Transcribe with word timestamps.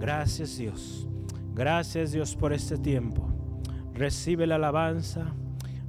Gracias 0.00 0.56
Dios. 0.56 1.06
Gracias 1.54 2.12
Dios 2.12 2.34
por 2.34 2.54
este 2.54 2.78
tiempo. 2.78 3.28
Recibe 3.92 4.46
la 4.46 4.54
alabanza, 4.54 5.34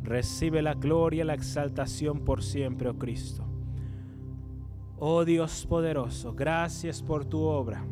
recibe 0.03 0.61
la 0.61 0.73
gloria, 0.73 1.23
la 1.23 1.33
exaltación 1.33 2.25
por 2.25 2.43
siempre, 2.43 2.89
oh 2.89 2.97
Cristo. 2.97 3.45
Oh 4.99 5.23
Dios 5.23 5.65
poderoso, 5.65 6.33
gracias 6.33 7.01
por 7.01 7.23
tu 7.23 7.39
obra. 7.39 7.85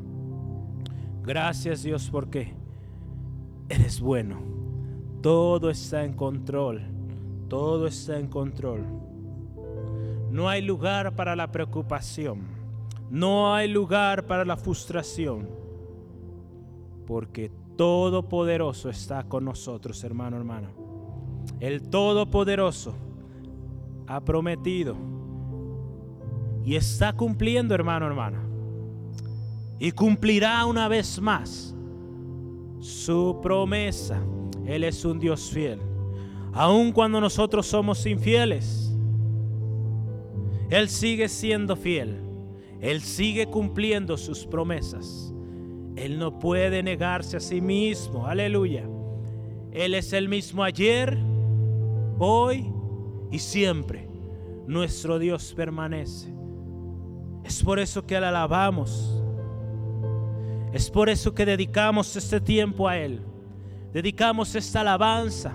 Gracias 1.24 1.84
Dios 1.84 2.10
porque 2.12 2.54
eres 3.70 4.02
bueno. 4.02 4.42
Todo 5.22 5.70
está 5.70 6.04
en 6.04 6.14
control. 6.14 6.82
Todo 7.48 7.88
está 7.88 8.20
en 8.20 8.28
control. 8.28 8.84
No 10.30 10.50
hay 10.50 10.64
lugar 10.64 11.16
para 11.16 11.38
la 11.38 11.50
preocupación. 11.50 12.42
No 13.10 13.54
hay 13.54 13.70
lugar 13.70 14.28
para 14.28 14.44
la 14.44 14.58
frustración. 14.58 15.59
Porque 17.10 17.50
Todopoderoso 17.76 18.88
está 18.88 19.24
con 19.24 19.44
nosotros, 19.44 20.04
hermano, 20.04 20.38
hermano. 20.38 20.68
El 21.60 21.90
Todopoderoso 21.90 22.94
ha 24.06 24.22
prometido 24.22 24.96
y 26.64 26.76
está 26.76 27.14
cumpliendo, 27.14 27.74
hermano, 27.74 28.06
hermana. 28.06 28.44
Y 29.80 29.92
cumplirá 29.92 30.64
una 30.68 30.88
vez 30.88 31.20
más 31.20 31.76
su 32.80 33.40
promesa. 33.42 34.22
Él 34.68 34.84
es 34.84 35.04
un 35.04 35.18
Dios 35.18 35.50
fiel. 35.50 35.82
Aun 36.54 36.92
cuando 36.92 37.20
nosotros 37.20 37.66
somos 37.66 38.06
infieles, 38.06 38.96
Él 40.70 40.88
sigue 40.88 41.28
siendo 41.28 41.76
fiel. 41.76 42.22
Él 42.80 43.02
sigue 43.02 43.48
cumpliendo 43.48 44.16
sus 44.16 44.46
promesas. 44.46 45.34
Él 46.00 46.18
no 46.18 46.40
puede 46.40 46.82
negarse 46.82 47.36
a 47.36 47.40
sí 47.42 47.60
mismo. 47.60 48.26
Aleluya. 48.26 48.88
Él 49.74 49.94
es 49.94 50.14
el 50.14 50.30
mismo 50.30 50.64
ayer, 50.64 51.18
hoy 52.18 52.72
y 53.32 53.40
siempre. 53.40 54.08
Nuestro 54.66 55.20
Dios 55.20 55.54
permanece. 55.54 56.34
Es 57.44 57.62
por 57.62 57.80
eso 57.80 58.08
que 58.08 58.18
le 58.18 58.28
alabamos. 58.28 59.22
Es 60.72 60.90
por 60.90 61.10
eso 61.10 61.36
que 61.36 61.46
dedicamos 61.46 62.16
este 62.16 62.40
tiempo 62.40 62.88
a 62.88 62.98
Él. 62.98 63.20
Dedicamos 63.92 64.56
esta 64.56 64.82
alabanza, 64.82 65.54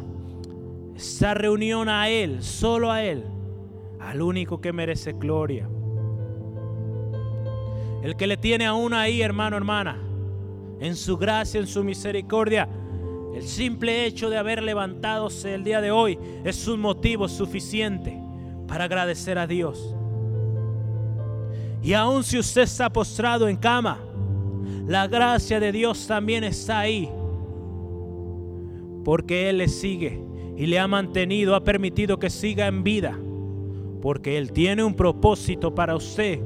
esta 0.95 1.33
reunión 1.33 1.89
a 1.89 2.11
Él, 2.11 2.42
solo 2.42 2.92
a 2.92 3.03
Él, 3.03 3.25
al 3.98 4.20
único 4.20 4.61
que 4.61 4.75
merece 4.75 5.12
gloria. 5.12 5.70
El 8.03 8.15
que 8.17 8.27
le 8.27 8.37
tiene 8.37 8.67
aún 8.67 8.92
ahí, 8.92 9.22
hermano, 9.22 9.56
hermana 9.56 10.03
en 10.85 10.97
su 10.97 11.17
gracia, 11.17 11.61
en 11.61 11.67
su 11.67 11.83
misericordia. 11.83 12.69
El 13.35 13.43
simple 13.43 14.05
hecho 14.05 14.29
de 14.29 14.37
haber 14.37 14.63
levantado 14.63 15.29
el 15.45 15.65
día 15.65 15.81
de 15.81 15.91
hoy 15.91 16.19
es 16.45 16.69
un 16.69 16.81
motivo 16.81 17.27
suficiente 17.27 18.21
para 18.69 18.85
agradecer 18.85 19.39
a 19.39 19.47
Dios. 19.47 19.95
Y 21.83 21.95
aun 21.95 22.23
si 22.23 22.39
usted 22.39 22.62
está 22.62 22.91
postrado 22.91 23.49
en 23.49 23.57
cama, 23.57 23.99
la 24.87 25.09
gracia 25.09 25.59
de 25.59 25.73
Dios 25.73 26.07
también 26.07 26.45
está 26.45 26.81
ahí. 26.81 27.09
Porque 29.05 29.49
Él 29.49 29.59
le 29.59 29.69
sigue 29.69 30.23
y 30.57 30.67
le 30.67 30.79
ha 30.79 30.87
mantenido, 30.87 31.55
ha 31.55 31.65
permitido 31.65 32.19
que 32.19 32.29
siga 32.29 32.67
en 32.67 32.85
vida. 32.85 33.19
Porque 34.03 34.37
Él 34.37 34.53
tiene 34.53 34.85
un 34.85 34.95
propósito 34.95 35.75
para 35.75 35.97
usted. 35.97 36.41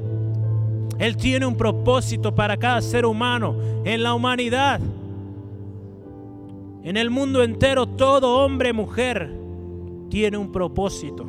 Él 0.97 1.15
tiene 1.15 1.45
un 1.45 1.55
propósito 1.55 2.33
para 2.33 2.57
cada 2.57 2.81
ser 2.81 3.05
humano 3.05 3.55
en 3.85 4.03
la 4.03 4.13
humanidad. 4.13 4.81
En 6.83 6.97
el 6.97 7.09
mundo 7.09 7.43
entero, 7.43 7.85
todo 7.87 8.43
hombre, 8.43 8.73
mujer, 8.73 9.31
tiene 10.09 10.37
un 10.37 10.51
propósito. 10.51 11.25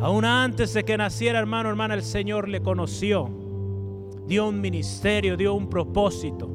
Aún 0.00 0.24
antes 0.24 0.74
de 0.74 0.84
que 0.84 0.96
naciera, 0.96 1.38
hermano, 1.38 1.68
hermana, 1.68 1.94
el 1.94 2.02
Señor 2.02 2.48
le 2.48 2.60
conoció. 2.60 3.30
Dio 4.26 4.48
un 4.48 4.60
ministerio, 4.60 5.36
dio 5.36 5.54
un 5.54 5.68
propósito. 5.68 6.48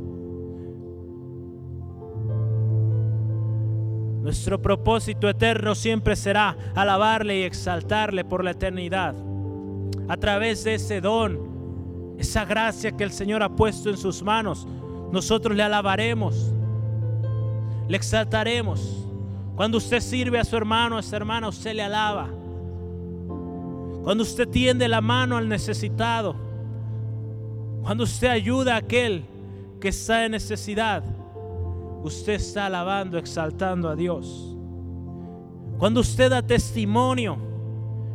Nuestro 4.21 4.61
propósito 4.61 5.27
eterno 5.27 5.73
siempre 5.73 6.15
será 6.15 6.55
alabarle 6.75 7.39
y 7.39 7.43
exaltarle 7.43 8.23
por 8.23 8.43
la 8.43 8.51
eternidad 8.51 9.15
a 10.11 10.17
través 10.17 10.65
de 10.65 10.73
ese 10.73 10.99
don, 10.99 11.39
esa 12.17 12.43
gracia 12.43 12.91
que 12.91 13.05
el 13.05 13.11
Señor 13.13 13.41
ha 13.43 13.55
puesto 13.55 13.89
en 13.89 13.95
sus 13.95 14.21
manos, 14.21 14.67
nosotros 15.09 15.55
le 15.55 15.63
alabaremos, 15.63 16.51
le 17.87 17.95
exaltaremos. 17.95 19.07
Cuando 19.55 19.77
usted 19.77 20.01
sirve 20.01 20.37
a 20.37 20.43
su 20.43 20.57
hermano, 20.57 20.97
a 20.97 21.01
su 21.01 21.15
hermana, 21.15 21.47
usted 21.47 21.73
le 21.73 21.83
alaba. 21.83 22.27
Cuando 24.03 24.23
usted 24.23 24.49
tiende 24.49 24.89
la 24.89 24.99
mano 24.99 25.37
al 25.37 25.47
necesitado, 25.47 26.35
cuando 27.81 28.03
usted 28.03 28.27
ayuda 28.27 28.73
a 28.73 28.79
aquel 28.79 29.23
que 29.79 29.87
está 29.87 30.25
en 30.25 30.33
necesidad, 30.33 31.05
usted 32.03 32.33
está 32.33 32.65
alabando, 32.65 33.17
exaltando 33.17 33.87
a 33.87 33.95
Dios. 33.95 34.57
Cuando 35.77 36.01
usted 36.01 36.29
da 36.29 36.41
testimonio, 36.41 37.50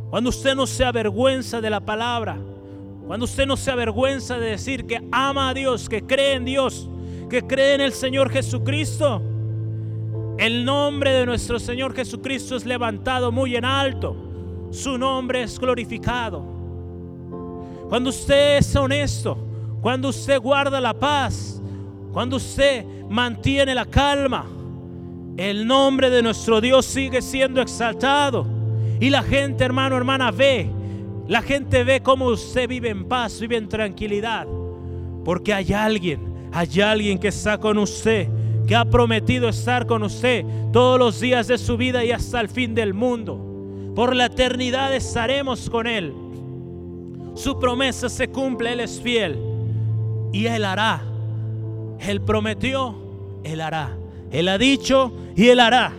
cuando 0.09 0.29
usted 0.29 0.55
no 0.55 0.65
se 0.65 0.85
avergüenza 0.85 1.59
de 1.59 1.69
la 1.69 1.79
palabra. 1.79 2.37
Cuando 3.05 3.25
usted 3.25 3.45
no 3.45 3.57
se 3.57 3.71
avergüenza 3.71 4.37
de 4.37 4.51
decir 4.51 4.85
que 4.85 5.01
ama 5.11 5.49
a 5.49 5.53
Dios, 5.53 5.87
que 5.87 6.01
cree 6.01 6.33
en 6.33 6.45
Dios, 6.45 6.89
que 7.29 7.41
cree 7.41 7.75
en 7.75 7.81
el 7.81 7.93
Señor 7.93 8.29
Jesucristo. 8.29 9.21
El 10.37 10.63
nombre 10.65 11.11
de 11.11 11.25
nuestro 11.25 11.59
Señor 11.59 11.95
Jesucristo 11.95 12.55
es 12.55 12.65
levantado 12.65 13.31
muy 13.31 13.55
en 13.55 13.65
alto. 13.65 14.15
Su 14.71 14.97
nombre 14.97 15.43
es 15.43 15.59
glorificado. 15.59 16.43
Cuando 17.89 18.09
usted 18.09 18.57
es 18.57 18.75
honesto, 18.75 19.37
cuando 19.81 20.09
usted 20.09 20.39
guarda 20.39 20.79
la 20.81 20.93
paz, 20.93 21.61
cuando 22.11 22.37
usted 22.37 22.85
mantiene 23.09 23.73
la 23.73 23.85
calma, 23.85 24.45
el 25.37 25.65
nombre 25.65 26.09
de 26.09 26.21
nuestro 26.21 26.59
Dios 26.59 26.85
sigue 26.85 27.21
siendo 27.21 27.61
exaltado. 27.61 28.56
Y 28.99 29.09
la 29.09 29.23
gente, 29.23 29.63
hermano, 29.63 29.95
hermana, 29.95 30.31
ve. 30.31 30.69
La 31.27 31.41
gente 31.41 31.83
ve 31.83 32.01
cómo 32.01 32.27
usted 32.27 32.67
vive 32.67 32.89
en 32.89 33.05
paz, 33.05 33.39
vive 33.39 33.57
en 33.57 33.67
tranquilidad. 33.67 34.47
Porque 35.25 35.53
hay 35.53 35.73
alguien, 35.73 36.49
hay 36.53 36.81
alguien 36.81 37.19
que 37.19 37.27
está 37.27 37.57
con 37.57 37.77
usted, 37.77 38.27
que 38.65 38.75
ha 38.75 38.85
prometido 38.85 39.49
estar 39.49 39.85
con 39.85 40.03
usted 40.03 40.45
todos 40.71 40.97
los 40.97 41.19
días 41.19 41.47
de 41.47 41.57
su 41.57 41.77
vida 41.77 42.03
y 42.03 42.11
hasta 42.11 42.39
el 42.39 42.49
fin 42.49 42.73
del 42.73 42.93
mundo. 42.93 43.93
Por 43.93 44.15
la 44.15 44.25
eternidad 44.25 44.95
estaremos 44.95 45.69
con 45.69 45.85
Él. 45.85 46.13
Su 47.35 47.59
promesa 47.59 48.09
se 48.09 48.29
cumple, 48.29 48.73
Él 48.73 48.79
es 48.79 49.01
fiel. 49.01 49.37
Y 50.31 50.45
Él 50.47 50.63
hará. 50.65 51.03
Él 51.99 52.21
prometió, 52.21 52.95
Él 53.43 53.61
hará. 53.61 53.97
Él 54.31 54.47
ha 54.47 54.57
dicho 54.57 55.11
y 55.35 55.47
Él 55.49 55.59
hará. 55.59 55.93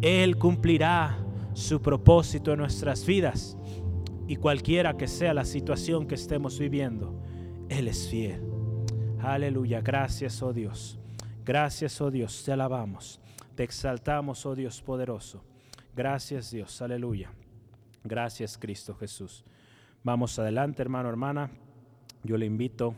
Él 0.00 0.36
cumplirá 0.36 1.21
su 1.62 1.80
propósito 1.80 2.52
en 2.52 2.58
nuestras 2.58 3.06
vidas. 3.06 3.56
Y 4.26 4.36
cualquiera 4.36 4.96
que 4.96 5.06
sea 5.06 5.32
la 5.32 5.44
situación 5.44 6.06
que 6.06 6.16
estemos 6.16 6.58
viviendo, 6.58 7.18
Él 7.68 7.88
es 7.88 8.08
fiel. 8.08 8.42
Aleluya, 9.20 9.80
gracias, 9.80 10.42
oh 10.42 10.52
Dios. 10.52 10.98
Gracias, 11.44 12.00
oh 12.00 12.10
Dios, 12.10 12.42
te 12.44 12.52
alabamos. 12.52 13.20
Te 13.54 13.62
exaltamos, 13.62 14.44
oh 14.44 14.54
Dios 14.54 14.82
poderoso. 14.82 15.44
Gracias, 15.94 16.50
Dios, 16.50 16.82
aleluya. 16.82 17.30
Gracias, 18.04 18.58
Cristo 18.58 18.94
Jesús. 18.94 19.44
Vamos 20.02 20.38
adelante, 20.38 20.82
hermano, 20.82 21.08
hermana. 21.08 21.50
Yo 22.24 22.36
le 22.36 22.46
invito, 22.46 22.94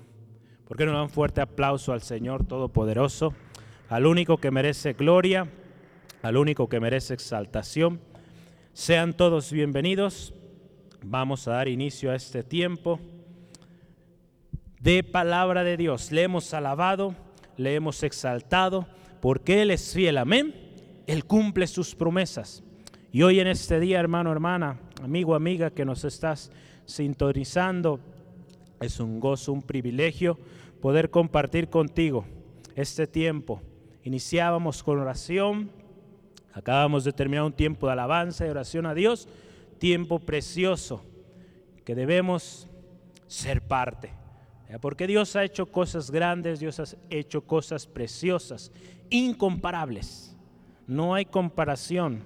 ¿por 0.66 0.76
qué 0.76 0.86
no 0.86 0.92
da 0.92 1.02
un 1.02 1.10
fuerte 1.10 1.40
aplauso 1.40 1.92
al 1.92 2.02
Señor 2.02 2.46
Todopoderoso? 2.46 3.34
Al 3.88 4.06
único 4.06 4.38
que 4.38 4.50
merece 4.50 4.94
gloria, 4.94 5.50
al 6.22 6.36
único 6.36 6.68
que 6.68 6.80
merece 6.80 7.12
exaltación 7.14 8.00
sean 8.74 9.14
todos 9.14 9.52
bienvenidos. 9.52 10.34
Vamos 11.00 11.46
a 11.46 11.52
dar 11.52 11.68
inicio 11.68 12.10
a 12.10 12.16
este 12.16 12.42
tiempo 12.42 12.98
de 14.80 15.04
palabra 15.04 15.62
de 15.62 15.76
Dios. 15.76 16.10
Le 16.10 16.24
hemos 16.24 16.52
alabado, 16.52 17.14
le 17.56 17.76
hemos 17.76 18.02
exaltado, 18.02 18.88
porque 19.20 19.62
Él 19.62 19.70
es 19.70 19.94
fiel. 19.94 20.18
Amén. 20.18 20.52
Él 21.06 21.24
cumple 21.24 21.68
sus 21.68 21.94
promesas. 21.94 22.64
Y 23.12 23.22
hoy 23.22 23.38
en 23.38 23.46
este 23.46 23.78
día, 23.78 24.00
hermano, 24.00 24.32
hermana, 24.32 24.80
amigo, 25.00 25.36
amiga 25.36 25.70
que 25.70 25.84
nos 25.84 26.04
estás 26.04 26.50
sintonizando, 26.84 28.00
es 28.80 28.98
un 28.98 29.20
gozo, 29.20 29.52
un 29.52 29.62
privilegio 29.62 30.36
poder 30.80 31.10
compartir 31.10 31.70
contigo 31.70 32.24
este 32.74 33.06
tiempo. 33.06 33.62
Iniciábamos 34.02 34.82
con 34.82 34.98
oración 34.98 35.70
Acabamos 36.54 37.02
de 37.02 37.12
terminar 37.12 37.44
un 37.44 37.52
tiempo 37.52 37.86
de 37.86 37.92
alabanza 37.92 38.46
y 38.46 38.50
oración 38.50 38.86
a 38.86 38.94
Dios, 38.94 39.28
tiempo 39.78 40.20
precioso 40.20 41.02
que 41.84 41.94
debemos 41.94 42.68
ser 43.26 43.60
parte, 43.60 44.12
Porque 44.80 45.06
Dios 45.06 45.36
ha 45.36 45.44
hecho 45.44 45.66
cosas 45.66 46.10
grandes, 46.10 46.60
Dios 46.60 46.80
ha 46.80 46.84
hecho 47.10 47.42
cosas 47.42 47.86
preciosas, 47.86 48.72
incomparables. 49.10 50.36
No 50.86 51.14
hay 51.14 51.26
comparación. 51.26 52.22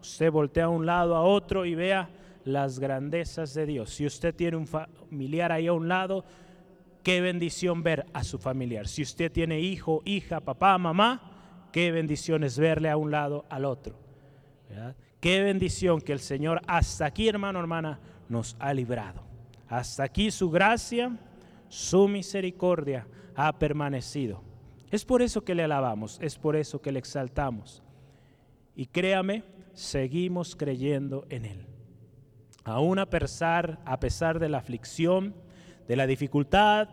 Usted 0.00 0.30
voltea 0.30 0.64
a 0.64 0.68
un 0.68 0.86
lado 0.86 1.14
a 1.14 1.22
otro 1.22 1.64
y 1.64 1.74
vea 1.74 2.08
las 2.44 2.78
grandezas 2.78 3.54
de 3.54 3.66
Dios. 3.66 3.90
Si 3.90 4.06
usted 4.06 4.34
tiene 4.34 4.56
un 4.56 4.66
familiar 4.66 5.52
ahí 5.52 5.66
a 5.66 5.72
un 5.72 5.88
lado, 5.88 6.24
qué 7.02 7.20
bendición 7.20 7.82
ver 7.82 8.06
a 8.12 8.24
su 8.24 8.38
familiar. 8.38 8.88
Si 8.88 9.02
usted 9.02 9.30
tiene 9.30 9.60
hijo, 9.60 10.02
hija, 10.04 10.40
papá, 10.40 10.76
mamá, 10.78 11.33
qué 11.74 11.90
bendición 11.90 12.44
es 12.44 12.56
verle 12.56 12.88
a 12.88 12.96
un 12.96 13.10
lado 13.10 13.46
al 13.48 13.64
otro. 13.64 13.96
Qué 15.18 15.42
bendición 15.42 16.00
que 16.00 16.12
el 16.12 16.20
Señor 16.20 16.62
hasta 16.68 17.04
aquí, 17.04 17.26
hermano, 17.26 17.58
hermana, 17.58 17.98
nos 18.28 18.54
ha 18.60 18.72
librado. 18.72 19.24
Hasta 19.66 20.04
aquí 20.04 20.30
su 20.30 20.52
gracia, 20.52 21.18
su 21.68 22.06
misericordia 22.06 23.08
ha 23.34 23.58
permanecido. 23.58 24.40
Es 24.92 25.04
por 25.04 25.20
eso 25.20 25.42
que 25.42 25.56
le 25.56 25.64
alabamos, 25.64 26.20
es 26.22 26.38
por 26.38 26.54
eso 26.54 26.80
que 26.80 26.92
le 26.92 27.00
exaltamos. 27.00 27.82
Y 28.76 28.86
créame, 28.86 29.42
seguimos 29.72 30.54
creyendo 30.54 31.26
en 31.28 31.44
Él. 31.44 31.66
Aún 32.62 33.00
a 33.00 33.10
pesar, 33.10 33.80
a 33.84 33.98
pesar 33.98 34.38
de 34.38 34.48
la 34.48 34.58
aflicción, 34.58 35.34
de 35.88 35.96
la 35.96 36.06
dificultad, 36.06 36.88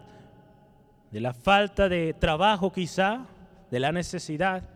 de 1.11 1.19
la 1.19 1.35
falta 1.35 1.87
de 1.87 2.15
trabajo 2.15 2.73
quizá, 2.73 3.27
de 3.71 3.79
la 3.79 3.91
necesidad, 3.91 4.69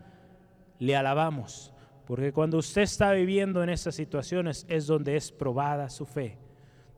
le 0.79 0.95
alabamos. 0.95 1.71
Porque 2.05 2.31
cuando 2.31 2.57
usted 2.57 2.83
está 2.83 3.11
viviendo 3.11 3.61
en 3.61 3.69
esas 3.69 3.95
situaciones 3.95 4.65
es 4.69 4.87
donde 4.87 5.15
es 5.15 5.31
probada 5.31 5.89
su 5.89 6.05
fe. 6.05 6.37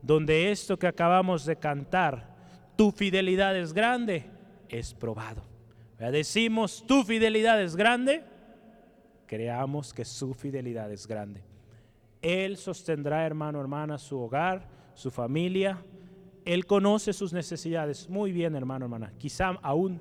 Donde 0.02 0.52
esto 0.52 0.78
que 0.78 0.88
acabamos 0.88 1.46
de 1.46 1.56
cantar, 1.58 2.36
tu 2.76 2.92
fidelidad 2.92 3.58
es 3.58 3.74
grande, 3.74 4.26
es 4.70 4.94
probado. 4.94 5.44
Decimos, 5.98 6.84
tu 6.86 7.04
fidelidad 7.04 7.62
es 7.62 7.76
grande, 7.76 8.24
creamos 9.26 9.94
que 9.94 10.06
su 10.06 10.34
fidelidad 10.36 10.92
es 10.92 11.08
grande. 11.08 11.44
Él 12.22 12.58
sostendrá, 12.58 13.26
hermano, 13.26 13.60
hermana, 13.60 13.98
su 13.98 14.20
hogar, 14.20 14.68
su 14.94 15.10
familia. 15.10 15.84
Él 16.46 16.66
conoce 16.66 17.14
sus 17.14 17.34
necesidades 17.34 18.10
muy 18.10 18.32
bien, 18.32 18.56
hermano, 18.56 18.86
hermana. 18.86 19.14
Quizá 19.18 19.58
aún, 19.62 20.00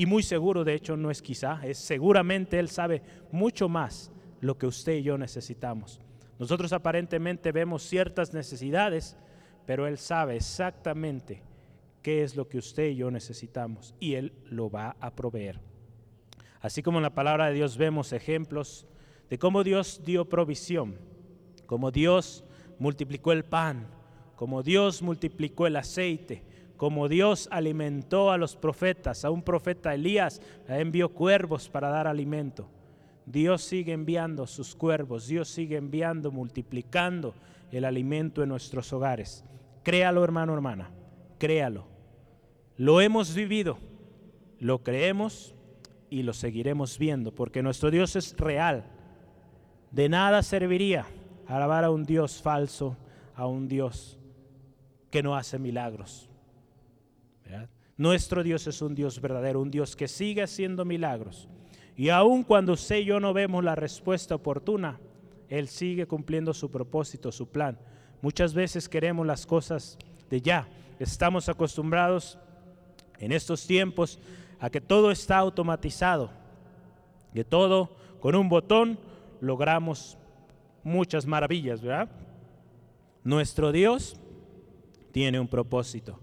y 0.00 0.06
muy 0.06 0.22
seguro, 0.22 0.64
de 0.64 0.72
hecho, 0.72 0.96
no 0.96 1.10
es 1.10 1.20
quizá, 1.20 1.60
es 1.62 1.76
seguramente 1.76 2.58
Él 2.58 2.70
sabe 2.70 3.02
mucho 3.30 3.68
más 3.68 4.10
lo 4.40 4.56
que 4.56 4.66
usted 4.66 4.94
y 4.94 5.02
yo 5.02 5.18
necesitamos. 5.18 6.00
Nosotros 6.38 6.72
aparentemente 6.72 7.52
vemos 7.52 7.82
ciertas 7.82 8.32
necesidades, 8.32 9.18
pero 9.66 9.86
Él 9.86 9.98
sabe 9.98 10.36
exactamente 10.36 11.42
qué 12.00 12.22
es 12.22 12.34
lo 12.34 12.48
que 12.48 12.56
usted 12.56 12.86
y 12.86 12.96
yo 12.96 13.10
necesitamos 13.10 13.94
y 14.00 14.14
Él 14.14 14.32
lo 14.46 14.70
va 14.70 14.96
a 15.00 15.14
proveer. 15.14 15.60
Así 16.62 16.82
como 16.82 16.96
en 16.96 17.02
la 17.02 17.14
palabra 17.14 17.48
de 17.48 17.52
Dios 17.56 17.76
vemos 17.76 18.14
ejemplos 18.14 18.86
de 19.28 19.38
cómo 19.38 19.62
Dios 19.64 20.00
dio 20.02 20.30
provisión, 20.30 20.96
cómo 21.66 21.90
Dios 21.90 22.42
multiplicó 22.78 23.32
el 23.32 23.44
pan, 23.44 23.86
cómo 24.34 24.62
Dios 24.62 25.02
multiplicó 25.02 25.66
el 25.66 25.76
aceite, 25.76 26.42
como 26.80 27.10
Dios 27.10 27.46
alimentó 27.52 28.30
a 28.30 28.38
los 28.38 28.56
profetas, 28.56 29.26
a 29.26 29.30
un 29.30 29.42
profeta 29.42 29.92
Elías 29.92 30.40
envió 30.66 31.10
cuervos 31.10 31.68
para 31.68 31.90
dar 31.90 32.06
alimento. 32.06 32.70
Dios 33.26 33.60
sigue 33.60 33.92
enviando 33.92 34.46
sus 34.46 34.74
cuervos, 34.74 35.26
Dios 35.26 35.50
sigue 35.50 35.76
enviando, 35.76 36.30
multiplicando 36.30 37.34
el 37.70 37.84
alimento 37.84 38.42
en 38.42 38.48
nuestros 38.48 38.94
hogares. 38.94 39.44
Créalo, 39.82 40.24
hermano, 40.24 40.54
hermana, 40.54 40.90
créalo. 41.36 41.84
Lo 42.78 43.02
hemos 43.02 43.34
vivido, 43.34 43.76
lo 44.58 44.82
creemos 44.82 45.54
y 46.08 46.22
lo 46.22 46.32
seguiremos 46.32 46.98
viendo, 46.98 47.34
porque 47.34 47.62
nuestro 47.62 47.90
Dios 47.90 48.16
es 48.16 48.34
real. 48.38 48.86
De 49.90 50.08
nada 50.08 50.42
serviría 50.42 51.04
alabar 51.46 51.84
a 51.84 51.90
un 51.90 52.04
Dios 52.04 52.40
falso, 52.40 52.96
a 53.34 53.46
un 53.46 53.68
Dios 53.68 54.18
que 55.10 55.22
no 55.22 55.36
hace 55.36 55.58
milagros. 55.58 56.29
Nuestro 58.00 58.42
Dios 58.42 58.66
es 58.66 58.80
un 58.80 58.94
Dios 58.94 59.20
verdadero, 59.20 59.60
un 59.60 59.70
Dios 59.70 59.94
que 59.94 60.08
sigue 60.08 60.42
haciendo 60.42 60.86
milagros. 60.86 61.50
Y 61.98 62.08
aun 62.08 62.44
cuando 62.44 62.72
usted 62.72 63.00
y 63.00 63.04
yo 63.04 63.20
no 63.20 63.34
vemos 63.34 63.62
la 63.62 63.74
respuesta 63.74 64.34
oportuna, 64.34 64.98
Él 65.50 65.68
sigue 65.68 66.06
cumpliendo 66.06 66.54
su 66.54 66.70
propósito, 66.70 67.30
su 67.30 67.50
plan. 67.50 67.78
Muchas 68.22 68.54
veces 68.54 68.88
queremos 68.88 69.26
las 69.26 69.44
cosas 69.44 69.98
de 70.30 70.40
ya. 70.40 70.66
Estamos 70.98 71.50
acostumbrados 71.50 72.38
en 73.18 73.32
estos 73.32 73.66
tiempos 73.66 74.18
a 74.60 74.70
que 74.70 74.80
todo 74.80 75.10
está 75.10 75.36
automatizado, 75.36 76.30
que 77.34 77.44
todo 77.44 77.94
con 78.18 78.34
un 78.34 78.48
botón 78.48 78.98
logramos 79.42 80.16
muchas 80.84 81.26
maravillas, 81.26 81.82
¿verdad? 81.82 82.08
Nuestro 83.24 83.72
Dios 83.72 84.18
tiene 85.12 85.38
un 85.38 85.48
propósito 85.48 86.18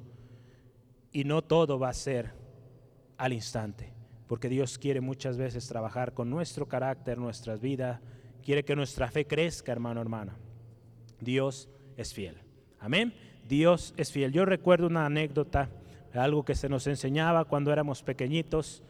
y 1.18 1.24
no 1.24 1.42
todo 1.42 1.80
va 1.80 1.90
a 1.90 1.94
ser 1.94 2.30
al 3.18 3.34
instante, 3.34 3.92
porque 4.28 4.50
Dios 4.50 4.78
quiere 4.78 5.02
muchas 5.02 5.36
veces 5.36 5.68
trabajar 5.68 6.14
con 6.14 6.30
nuestro 6.30 6.68
carácter, 6.68 7.18
nuestras 7.18 7.60
vidas, 7.60 8.00
quiere 8.46 8.64
que 8.64 8.76
nuestra 8.76 9.10
fe 9.10 9.26
crezca, 9.26 9.72
hermano, 9.72 10.00
hermana. 10.00 10.38
Dios 11.20 11.70
es 11.96 12.14
fiel. 12.14 12.38
Amén. 12.80 13.16
Dios 13.50 13.96
es 13.98 14.12
fiel. 14.12 14.32
Yo 14.32 14.46
recuerdo 14.46 14.86
una 14.86 15.08
anécdota 15.08 15.72
algo 16.14 16.46
que 16.46 16.54
se 16.54 16.70
nos 16.70 16.86
enseñaba 16.86 17.46
cuando 17.46 17.74
éramos 17.74 18.04
pequeñitos. 18.04 18.84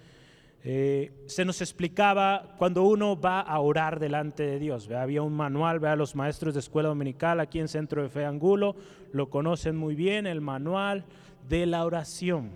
Eh, 0.65 1.13
se 1.27 1.45
nos 1.45 1.61
explicaba 1.61 2.55
cuando 2.57 2.83
uno 2.83 3.17
va 3.17 3.39
a 3.39 3.57
orar 3.61 4.01
delante 4.01 4.43
de 4.43 4.59
Dios. 4.59 4.91
Había 4.91 5.21
un 5.21 5.33
manual, 5.33 5.79
vea 5.79 5.95
los 5.95 6.13
maestros 6.13 6.53
de 6.55 6.59
escuela 6.59 6.89
dominical 6.89 7.39
aquí 7.39 7.59
en 7.59 7.69
Centro 7.69 8.03
de 8.03 8.09
Fe 8.09 8.25
Angulo, 8.25 8.75
lo 9.13 9.29
conocen 9.29 9.77
muy 9.77 9.95
bien, 9.95 10.27
el 10.27 10.41
manual 10.41 11.05
de 11.47 11.65
la 11.65 11.85
oración. 11.85 12.51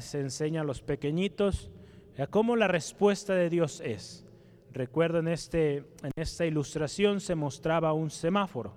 Se 0.00 0.20
enseña 0.20 0.60
a 0.60 0.64
los 0.64 0.82
pequeñitos 0.82 1.70
cómo 2.30 2.56
la 2.56 2.68
respuesta 2.68 3.34
de 3.34 3.50
Dios 3.50 3.80
es. 3.80 4.26
Recuerdo 4.72 5.18
en, 5.18 5.28
este, 5.28 5.78
en 6.02 6.12
esta 6.16 6.46
ilustración 6.46 7.20
se 7.20 7.34
mostraba 7.34 7.92
un 7.92 8.10
semáforo. 8.10 8.74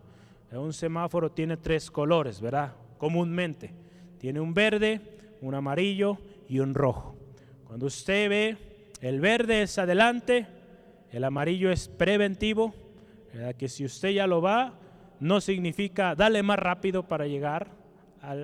Un 0.51 0.73
semáforo 0.73 1.31
tiene 1.31 1.57
tres 1.57 1.91
colores, 1.91 2.39
¿verdad? 2.39 2.73
Comúnmente. 2.97 3.73
Tiene 4.17 4.39
un 4.39 4.53
verde, 4.53 5.01
un 5.41 5.53
amarillo 5.53 6.17
y 6.47 6.59
un 6.59 6.73
rojo. 6.73 7.15
Cuando 7.65 7.87
usted 7.87 8.29
ve, 8.29 8.57
el 9.01 9.19
verde 9.19 9.63
es 9.63 9.77
adelante, 9.77 10.47
el 11.11 11.23
amarillo 11.23 11.71
es 11.71 11.87
preventivo, 11.87 12.73
que 13.57 13.67
si 13.67 13.83
usted 13.83 14.11
ya 14.11 14.27
lo 14.27 14.41
va, 14.41 14.79
no 15.19 15.41
significa 15.41 16.15
dale 16.15 16.41
más 16.43 16.59
rápido 16.59 17.03
para 17.03 17.27
llegar 17.27 17.74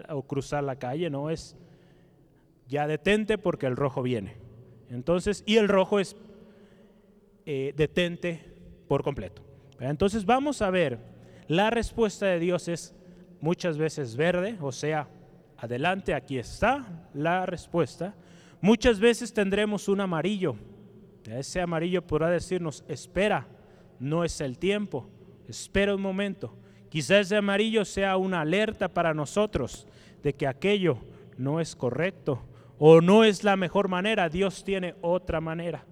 o 0.09 0.23
cruzar 0.23 0.63
la 0.63 0.77
calle, 0.77 1.09
no 1.09 1.29
es 1.29 1.55
ya 2.67 2.87
detente 2.87 3.37
porque 3.37 3.67
el 3.67 3.75
rojo 3.75 4.01
viene. 4.01 4.35
Entonces, 4.89 5.43
y 5.45 5.57
el 5.57 5.67
rojo 5.67 5.99
es 5.99 6.15
eh, 7.45 7.73
detente 7.75 8.53
por 8.87 9.03
completo. 9.03 9.41
Entonces 9.79 10.25
vamos 10.25 10.61
a 10.61 10.69
ver, 10.69 10.99
la 11.47 11.69
respuesta 11.69 12.27
de 12.27 12.39
Dios 12.39 12.67
es 12.67 12.93
muchas 13.39 13.77
veces 13.77 14.15
verde, 14.15 14.57
o 14.61 14.71
sea, 14.71 15.07
Adelante, 15.61 16.15
aquí 16.15 16.39
está 16.39 17.07
la 17.13 17.45
respuesta. 17.45 18.15
Muchas 18.61 18.99
veces 18.99 19.31
tendremos 19.31 19.87
un 19.87 20.01
amarillo. 20.01 20.55
Ese 21.23 21.61
amarillo 21.61 22.01
podrá 22.01 22.31
decirnos, 22.31 22.83
espera, 22.87 23.45
no 23.99 24.23
es 24.23 24.41
el 24.41 24.57
tiempo, 24.57 25.07
espera 25.47 25.93
un 25.93 26.01
momento. 26.01 26.57
Quizás 26.91 27.27
ese 27.27 27.37
amarillo 27.37 27.83
sea 27.85 28.17
una 28.17 28.41
alerta 28.41 28.87
para 28.87 29.15
nosotros 29.15 29.87
de 30.21 30.33
que 30.33 30.45
aquello 30.45 30.99
no 31.37 31.59
es 31.59 31.75
correcto 31.75 32.43
o 32.77 33.01
no 33.01 33.23
es 33.23 33.43
la 33.43 33.55
mejor 33.55 33.87
manera. 33.87 34.29
Dios 34.29 34.63
tiene 34.63 34.93
otra 35.01 35.41
manera. 35.41 35.87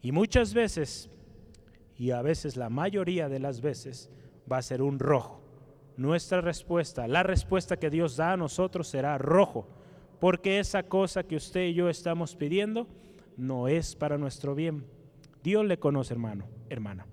Y 0.00 0.12
muchas 0.12 0.54
veces, 0.54 1.10
y 1.98 2.12
a 2.12 2.22
veces 2.22 2.56
la 2.56 2.68
mayoría 2.68 3.28
de 3.28 3.40
las 3.40 3.60
veces, 3.60 4.08
va 4.50 4.58
a 4.58 4.62
ser 4.62 4.82
un 4.82 5.00
rojo 5.00 5.46
nuestra 5.96 6.40
respuesta, 6.40 7.08
la 7.08 7.22
respuesta 7.22 7.78
que 7.78 7.90
Dios 7.90 8.16
da 8.16 8.32
a 8.32 8.36
nosotros 8.36 8.88
será 8.88 9.18
rojo, 9.18 9.66
porque 10.20 10.58
esa 10.58 10.82
cosa 10.82 11.22
que 11.24 11.36
usted 11.36 11.66
y 11.66 11.74
yo 11.74 11.88
estamos 11.88 12.36
pidiendo 12.36 12.86
no 13.36 13.68
es 13.68 13.96
para 13.96 14.18
nuestro 14.18 14.54
bien. 14.54 14.84
Dios 15.42 15.64
le 15.64 15.78
conoce, 15.78 16.14
hermano, 16.14 16.46
hermana, 16.68 17.06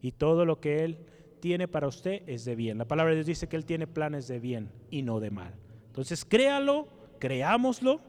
y 0.00 0.12
todo 0.12 0.44
lo 0.44 0.60
que 0.60 0.84
Él 0.84 0.98
tiene 1.40 1.68
para 1.68 1.88
usted 1.88 2.22
es 2.26 2.44
de 2.44 2.54
bien. 2.54 2.78
La 2.78 2.84
palabra 2.84 3.10
de 3.10 3.16
Dios 3.16 3.26
dice 3.26 3.48
que 3.48 3.56
Él 3.56 3.64
tiene 3.64 3.86
planes 3.86 4.28
de 4.28 4.38
bien 4.38 4.70
y 4.90 5.02
no 5.02 5.20
de 5.20 5.30
mal. 5.30 5.54
Entonces, 5.86 6.24
créalo, 6.24 6.86
creámoslo. 7.18 8.00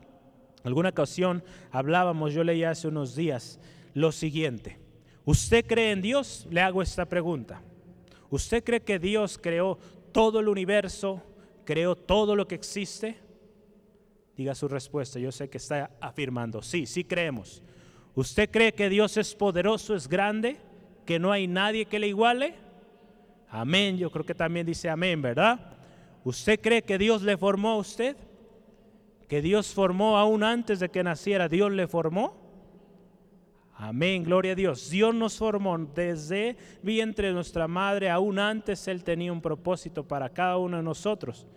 Alguna 0.64 0.90
ocasión 0.90 1.44
hablábamos, 1.72 2.34
yo 2.34 2.44
leí 2.44 2.64
hace 2.64 2.88
unos 2.88 3.16
días 3.16 3.60
lo 3.94 4.12
siguiente. 4.12 4.78
¿Usted 5.26 5.66
cree 5.66 5.92
en 5.92 6.02
Dios? 6.02 6.48
Le 6.52 6.62
hago 6.62 6.82
esta 6.82 7.06
pregunta. 7.06 7.62
¿Usted 8.30 8.64
cree 8.64 8.82
que 8.82 9.00
Dios 9.00 9.40
creó 9.42 9.78
todo 10.12 10.40
el 10.40 10.48
universo, 10.48 11.22
creó 11.66 11.96
todo 11.96 12.36
lo 12.36 12.48
que 12.48 12.56
existe? 12.56 13.18
Diga 14.38 14.56
su 14.56 14.68
respuesta. 14.68 15.20
Yo 15.20 15.32
sé 15.32 15.50
que 15.50 15.58
está 15.58 15.92
afirmando. 16.00 16.62
Sí, 16.62 16.86
sí 16.86 17.04
creemos. 17.04 17.62
¿Usted 18.16 18.50
cree 18.50 18.74
que 18.74 18.90
Dios 18.90 19.18
es 19.18 19.36
poderoso, 19.36 19.96
es 19.96 20.08
grande, 20.08 20.58
que 21.06 21.20
no 21.20 21.32
hay 21.32 21.48
nadie 21.48 21.86
que 21.86 22.00
le 22.00 22.08
iguale? 22.08 22.56
Amén. 23.52 23.98
Yo 23.98 24.10
creo 24.10 24.26
que 24.26 24.34
también 24.34 24.66
dice 24.66 24.90
amén, 24.90 25.22
¿verdad? 25.22 25.60
¿Usted 26.24 26.60
cree 26.60 26.82
que 26.82 26.98
Dios 26.98 27.22
le 27.22 27.38
formó 27.38 27.72
a 27.72 27.78
usted? 27.78 28.16
¿Que 29.28 29.42
Dios 29.42 29.74
formó 29.74 30.18
aún 30.18 30.44
antes 30.44 30.80
de 30.80 30.90
que 30.90 31.04
naciera? 31.04 31.50
¿Dios 31.50 31.72
le 31.72 31.88
formó? 31.88 32.40
Amén, 33.76 34.24
gloria 34.24 34.54
a 34.54 34.56
Dios. 34.56 34.90
Dios 34.90 35.14
nos 35.14 35.38
formó 35.38 35.78
desde 35.78 36.56
vientre 36.84 37.28
de 37.28 37.34
nuestra 37.34 37.68
madre, 37.68 38.10
aún 38.10 38.40
antes 38.40 38.88
Él 38.88 39.04
tenía 39.04 39.34
un 39.34 39.42
propósito 39.42 40.08
para 40.08 40.30
cada 40.30 40.58
uno 40.58 40.78
de 40.78 40.84
nosotros. 40.84 41.48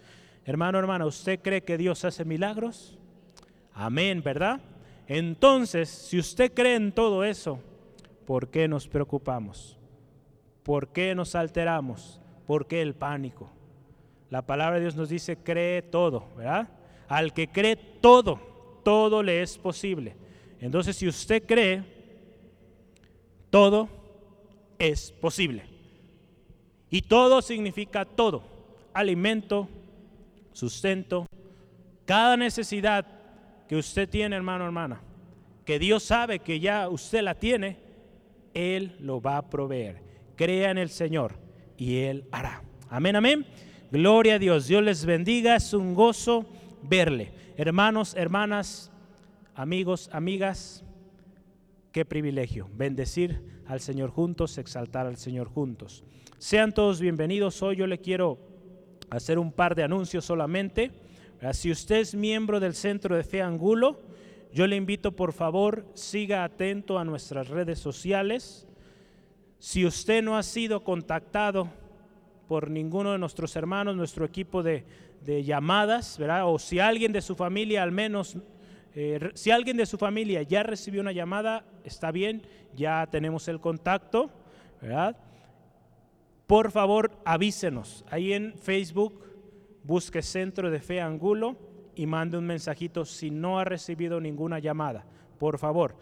Hermano, 0.45 0.79
hermana, 0.79 1.07
¿usted 1.07 1.41
cree 1.41 1.63
que 1.63 1.77
Dios 1.77 2.05
hace 2.05 2.25
milagros? 2.25 2.99
Amén, 3.73 4.23
¿verdad? 4.23 4.61
Entonces, 5.07 5.89
si 5.89 6.19
usted 6.19 6.53
cree 6.55 6.77
en 6.77 6.93
todo 6.93 7.25
eso, 7.25 7.61
¿por 8.27 8.49
qué 8.49 8.69
nos 8.69 8.89
preocupamos? 8.89 9.79
¿Por 10.65 10.89
qué 10.89 11.15
nos 11.15 11.35
alteramos? 11.35 12.21
¿Por 12.47 12.67
qué 12.67 12.83
el 12.83 12.95
pánico? 12.95 13.51
La 14.31 14.43
palabra 14.43 14.77
de 14.77 14.83
Dios 14.83 14.97
nos 14.97 15.11
dice, 15.11 15.37
cree 15.37 15.83
todo, 15.83 16.27
¿verdad? 16.37 16.69
Al 17.07 17.33
que 17.33 17.49
cree 17.49 17.77
todo, 17.77 18.41
todo 18.83 19.23
le 19.23 19.43
es 19.43 19.59
posible. 19.59 20.17
Entonces, 20.61 20.97
si 20.97 21.07
usted 21.07 21.45
cree, 21.47 21.85
todo 23.51 23.89
es 24.79 25.13
posible. 25.13 25.65
Y 26.91 27.03
todo 27.03 27.43
significa 27.43 28.05
todo. 28.07 28.43
Alimento, 28.95 29.69
sustento, 30.53 31.27
cada 32.07 32.37
necesidad 32.37 33.07
que 33.69 33.77
usted 33.77 34.09
tiene, 34.09 34.37
hermano, 34.37 34.65
hermana, 34.65 35.03
que 35.65 35.79
Dios 35.79 36.03
sabe 36.03 36.39
que 36.39 36.61
ya 36.61 36.89
usted 36.89 37.23
la 37.23 37.35
tiene, 37.35 37.79
Él 38.55 38.97
lo 39.01 39.21
va 39.21 39.37
a 39.37 39.51
proveer. 39.51 40.14
Crea 40.37 40.71
en 40.71 40.79
el 40.79 40.89
Señor 40.89 41.35
y 41.77 41.99
Él 41.99 42.25
hará. 42.33 42.63
Amén, 42.89 43.17
amén. 43.17 43.47
Gloria 43.91 44.35
a 44.35 44.39
Dios. 44.39 44.67
Dios 44.67 44.83
les 44.83 45.05
bendiga. 45.05 45.57
Es 45.57 45.73
un 45.73 45.95
gozo 45.95 46.47
verle. 46.83 47.33
Hermanos, 47.57 48.15
hermanas, 48.17 48.91
amigos, 49.55 50.11
amigas, 50.13 50.85
qué 51.93 52.05
privilegio. 52.05 52.69
Bendecir 52.75 53.63
al 53.67 53.81
Señor 53.81 54.11
juntos, 54.11 54.59
exaltar 54.59 55.07
al 55.07 55.17
Señor 55.17 55.49
juntos. 55.49 56.05
Sean 56.39 56.73
todos 56.73 57.01
bienvenidos. 57.01 57.63
Hoy 57.63 57.77
yo 57.77 57.87
le 57.87 57.99
quiero 57.99 58.39
hacer 59.11 59.39
un 59.39 59.53
par 59.53 59.75
de 59.75 59.85
anuncios 59.85 60.25
solamente. 60.25 60.91
Si 61.53 61.71
usted 61.71 61.97
es 61.97 62.15
miembro 62.15 62.59
del 62.59 62.75
Centro 62.75 63.17
de 63.17 63.23
Fe 63.23 63.43
Angulo, 63.43 64.01
yo 64.53 64.67
le 64.67 64.77
invito 64.77 65.13
por 65.13 65.33
favor, 65.33 65.87
siga 65.95 66.45
atento 66.45 66.99
a 66.99 67.05
nuestras 67.05 67.49
redes 67.49 67.79
sociales. 67.79 68.67
Si 69.65 69.87
usted 69.87 70.23
no 70.23 70.37
ha 70.37 70.43
sido 70.43 70.85
contactado 70.85 71.71
por 72.49 72.71
ninguno 72.71 73.13
de 73.13 73.19
nuestros 73.19 73.57
hermanos, 73.57 73.97
nuestro 73.97 74.27
equipo 74.27 74.63
de, 74.63 74.85
llamadas, 75.43 76.19
¿verdad? 76.19 76.47
O 76.47 76.59
si 76.59 76.81
alguien 76.81 77.13
de 77.13 77.23
su 77.23 77.35
familia 77.35 77.83
al 77.83 77.91
menos, 77.91 78.37
eh, 78.95 79.31
si 79.33 79.51
alguien 79.51 79.79
de 79.79 79.87
su 79.87 79.97
familia 79.97 80.43
ya 80.43 80.65
recibió 80.65 81.01
una 81.01 81.13
llamada, 81.13 81.65
está 81.83 82.11
bien, 82.11 82.43
ya 82.77 83.09
tenemos 83.11 83.49
el 83.49 83.59
contacto, 83.59 84.31
¿verdad? 84.83 85.17
por 86.47 86.71
favor 86.71 87.13
avísenos. 87.25 88.05
Ahí 88.11 88.35
en 88.35 88.59
Facebook 88.59 89.19
busque 89.83 90.21
Centro 90.21 90.71
de 90.71 90.81
Fe 90.81 91.01
Angulo 91.01 91.57
y 91.95 92.05
mande 92.05 92.37
un 92.37 92.45
mensajito 92.45 93.07
si 93.07 93.31
no 93.31 93.59
ha 93.59 93.65
recibido 93.65 94.21
ninguna 94.21 94.59
llamada. 94.59 95.07
Por 95.39 95.59
favor. 95.59 95.97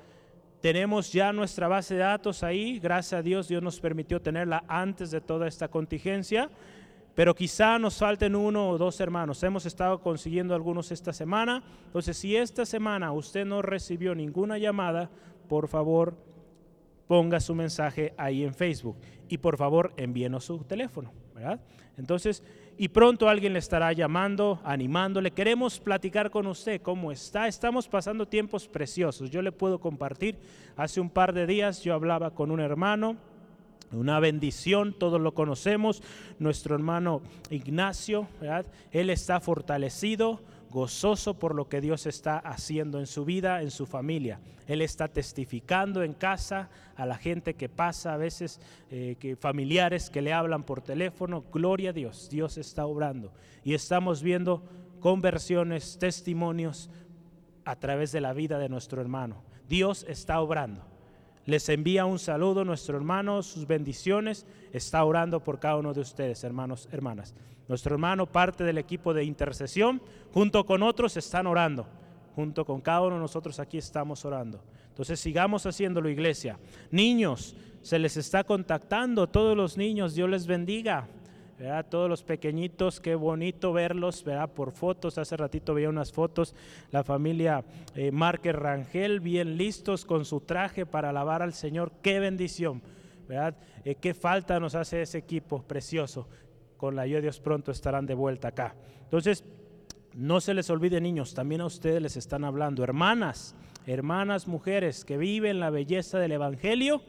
Tenemos 0.62 1.12
ya 1.12 1.32
nuestra 1.32 1.66
base 1.66 1.94
de 1.94 2.00
datos 2.00 2.44
ahí. 2.44 2.78
Gracias 2.78 3.18
a 3.18 3.22
Dios, 3.22 3.48
Dios 3.48 3.60
nos 3.64 3.80
permitió 3.80 4.22
tenerla 4.22 4.62
antes 4.68 5.10
de 5.10 5.20
toda 5.20 5.48
esta 5.48 5.66
contingencia. 5.66 6.48
Pero 7.16 7.34
quizá 7.34 7.80
nos 7.80 7.98
falten 7.98 8.36
uno 8.36 8.70
o 8.70 8.78
dos 8.78 9.00
hermanos. 9.00 9.42
Hemos 9.42 9.66
estado 9.66 10.00
consiguiendo 10.00 10.54
algunos 10.54 10.92
esta 10.92 11.12
semana. 11.12 11.64
Entonces, 11.86 12.16
si 12.16 12.36
esta 12.36 12.64
semana 12.64 13.10
usted 13.10 13.44
no 13.44 13.60
recibió 13.60 14.14
ninguna 14.14 14.56
llamada, 14.56 15.10
por 15.48 15.66
favor, 15.66 16.16
ponga 17.08 17.40
su 17.40 17.56
mensaje 17.56 18.14
ahí 18.16 18.44
en 18.44 18.54
Facebook 18.54 18.98
y 19.28 19.38
por 19.38 19.56
favor 19.56 19.92
envíenos 19.96 20.44
su 20.44 20.58
teléfono, 20.58 21.12
¿verdad? 21.34 21.60
Entonces, 21.98 22.44
y 22.82 22.88
pronto 22.88 23.28
alguien 23.28 23.52
le 23.52 23.60
estará 23.60 23.92
llamando, 23.92 24.58
animándole. 24.64 25.30
Queremos 25.30 25.78
platicar 25.78 26.32
con 26.32 26.48
usted 26.48 26.82
cómo 26.82 27.12
está. 27.12 27.46
Estamos 27.46 27.86
pasando 27.86 28.26
tiempos 28.26 28.66
preciosos. 28.66 29.30
Yo 29.30 29.40
le 29.40 29.52
puedo 29.52 29.78
compartir. 29.78 30.36
Hace 30.76 31.00
un 31.00 31.08
par 31.08 31.32
de 31.32 31.46
días 31.46 31.84
yo 31.84 31.94
hablaba 31.94 32.32
con 32.32 32.50
un 32.50 32.58
hermano, 32.58 33.14
una 33.92 34.18
bendición, 34.18 34.96
todos 34.98 35.20
lo 35.20 35.32
conocemos, 35.32 36.02
nuestro 36.40 36.74
hermano 36.74 37.22
Ignacio, 37.50 38.26
¿verdad? 38.40 38.66
Él 38.90 39.10
está 39.10 39.38
fortalecido, 39.38 40.40
gozoso 40.72 41.38
por 41.38 41.54
lo 41.54 41.68
que 41.68 41.80
Dios 41.80 42.06
está 42.06 42.38
haciendo 42.38 42.98
en 42.98 43.06
su 43.06 43.24
vida, 43.24 43.62
en 43.62 43.70
su 43.70 43.86
familia. 43.86 44.40
Él 44.66 44.80
está 44.80 45.08
testificando 45.08 46.02
en 46.02 46.14
casa 46.14 46.70
a 46.96 47.06
la 47.06 47.16
gente 47.16 47.54
que 47.54 47.68
pasa, 47.68 48.14
a 48.14 48.16
veces 48.16 48.60
eh, 48.90 49.16
que 49.20 49.36
familiares 49.36 50.10
que 50.10 50.22
le 50.22 50.32
hablan 50.32 50.64
por 50.64 50.80
teléfono. 50.80 51.44
Gloria 51.52 51.90
a 51.90 51.92
Dios, 51.92 52.28
Dios 52.30 52.56
está 52.56 52.86
obrando. 52.86 53.32
Y 53.62 53.74
estamos 53.74 54.22
viendo 54.22 54.64
conversiones, 55.00 55.98
testimonios 55.98 56.90
a 57.64 57.76
través 57.76 58.10
de 58.10 58.20
la 58.20 58.32
vida 58.32 58.58
de 58.58 58.68
nuestro 58.68 59.00
hermano. 59.00 59.42
Dios 59.68 60.04
está 60.08 60.40
obrando. 60.40 60.82
Les 61.44 61.68
envía 61.68 62.06
un 62.06 62.18
saludo 62.18 62.64
nuestro 62.64 62.96
hermano, 62.96 63.42
sus 63.42 63.66
bendiciones. 63.66 64.46
Está 64.72 65.04
orando 65.04 65.42
por 65.42 65.58
cada 65.58 65.76
uno 65.76 65.92
de 65.92 66.00
ustedes, 66.00 66.44
hermanos, 66.44 66.88
hermanas. 66.92 67.34
Nuestro 67.72 67.94
hermano, 67.94 68.26
parte 68.26 68.64
del 68.64 68.76
equipo 68.76 69.14
de 69.14 69.24
intercesión, 69.24 70.02
junto 70.34 70.66
con 70.66 70.82
otros 70.82 71.16
están 71.16 71.46
orando. 71.46 71.86
Junto 72.36 72.66
con 72.66 72.82
cada 72.82 73.00
uno 73.00 73.14
de 73.14 73.22
nosotros 73.22 73.58
aquí 73.58 73.78
estamos 73.78 74.26
orando. 74.26 74.62
Entonces 74.88 75.18
sigamos 75.18 75.64
haciéndolo, 75.64 76.10
iglesia. 76.10 76.58
Niños, 76.90 77.56
se 77.80 77.98
les 77.98 78.18
está 78.18 78.44
contactando, 78.44 79.26
todos 79.26 79.56
los 79.56 79.78
niños, 79.78 80.14
Dios 80.14 80.28
les 80.28 80.46
bendiga. 80.46 81.08
Todos 81.88 82.10
los 82.10 82.22
pequeñitos, 82.22 83.00
qué 83.00 83.14
bonito 83.14 83.72
verlos, 83.72 84.22
¿verdad? 84.22 84.50
Por 84.50 84.72
fotos, 84.72 85.16
hace 85.16 85.34
ratito 85.38 85.72
veía 85.72 85.88
unas 85.88 86.12
fotos, 86.12 86.54
la 86.90 87.02
familia 87.02 87.64
eh, 87.94 88.12
Márquez 88.12 88.54
Rangel, 88.54 89.20
bien 89.20 89.56
listos 89.56 90.04
con 90.04 90.26
su 90.26 90.40
traje 90.40 90.84
para 90.84 91.08
alabar 91.08 91.40
al 91.40 91.54
Señor, 91.54 91.90
qué 92.02 92.20
bendición, 92.20 92.82
¿verdad? 93.26 93.56
Eh, 93.82 93.94
qué 93.94 94.12
falta 94.12 94.60
nos 94.60 94.74
hace 94.74 95.00
ese 95.00 95.16
equipo 95.16 95.62
precioso, 95.62 96.28
con 96.82 96.96
la 96.96 97.02
ayuda 97.02 97.18
de 97.18 97.22
Dios 97.22 97.38
pronto 97.38 97.70
estarán 97.70 98.06
de 98.06 98.14
vuelta 98.14 98.48
acá. 98.48 98.74
Entonces, 99.04 99.44
no 100.14 100.40
se 100.40 100.52
les 100.52 100.68
olvide 100.68 101.00
niños, 101.00 101.32
también 101.32 101.60
a 101.60 101.66
ustedes 101.66 102.02
les 102.02 102.16
están 102.16 102.42
hablando, 102.42 102.82
hermanas, 102.82 103.54
hermanas 103.86 104.48
mujeres 104.48 105.04
que 105.04 105.16
viven 105.16 105.60
la 105.60 105.70
belleza 105.70 106.18
del 106.18 106.32
Evangelio, 106.32 107.00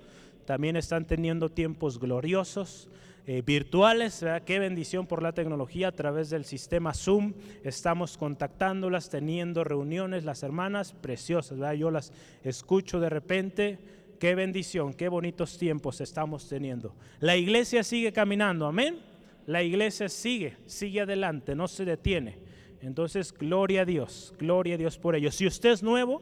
también 0.46 0.76
están 0.76 1.06
teniendo 1.06 1.50
tiempos 1.50 2.00
gloriosos 2.00 2.88
eh, 3.26 3.42
virtuales. 3.44 4.24
Qué 4.46 4.60
bendición 4.60 5.08
por 5.08 5.24
la 5.24 5.32
tecnología 5.32 5.88
a 5.88 5.92
través 5.92 6.30
del 6.30 6.46
sistema 6.46 6.94
Zoom. 6.94 7.34
Estamos 7.64 8.16
contactándolas, 8.16 9.10
teniendo 9.10 9.64
reuniones, 9.64 10.24
las 10.24 10.44
hermanas 10.44 10.94
preciosas. 10.94 11.58
Yo 11.80 11.90
las 11.90 12.14
escucho 12.44 13.00
de 13.00 13.10
repente. 13.10 13.80
Qué 14.20 14.36
bendición, 14.36 14.94
qué 14.94 15.10
bonitos 15.10 15.58
tiempos 15.58 16.00
estamos 16.00 16.48
teniendo. 16.48 16.94
La 17.20 17.36
iglesia 17.38 17.84
sigue 17.84 18.14
caminando, 18.14 18.68
amén. 18.68 19.13
La 19.46 19.62
iglesia 19.64 20.10
sigue, 20.10 20.58
sigue 20.66 21.02
adelante, 21.02 21.56
no 21.56 21.68
se 21.68 21.86
detiene. 21.86 22.38
Entonces, 22.82 23.34
gloria 23.34 23.82
a 23.82 23.86
Dios, 23.86 24.34
gloria 24.38 24.76
a 24.76 24.78
Dios 24.78 24.98
por 24.98 25.16
ello. 25.16 25.32
Si 25.32 25.48
usted 25.48 25.72
es 25.72 25.84
nuevo, 25.84 26.22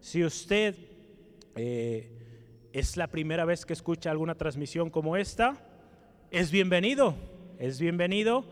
si 0.00 0.24
usted 0.24 0.74
eh, 1.56 2.10
es 2.72 2.96
la 2.96 3.08
primera 3.08 3.44
vez 3.44 3.66
que 3.66 3.72
escucha 3.72 4.10
alguna 4.10 4.34
transmisión 4.34 4.90
como 4.90 5.16
esta, 5.16 5.56
es 6.30 6.50
bienvenido, 6.50 7.14
es 7.58 7.80
bienvenido. 7.80 8.44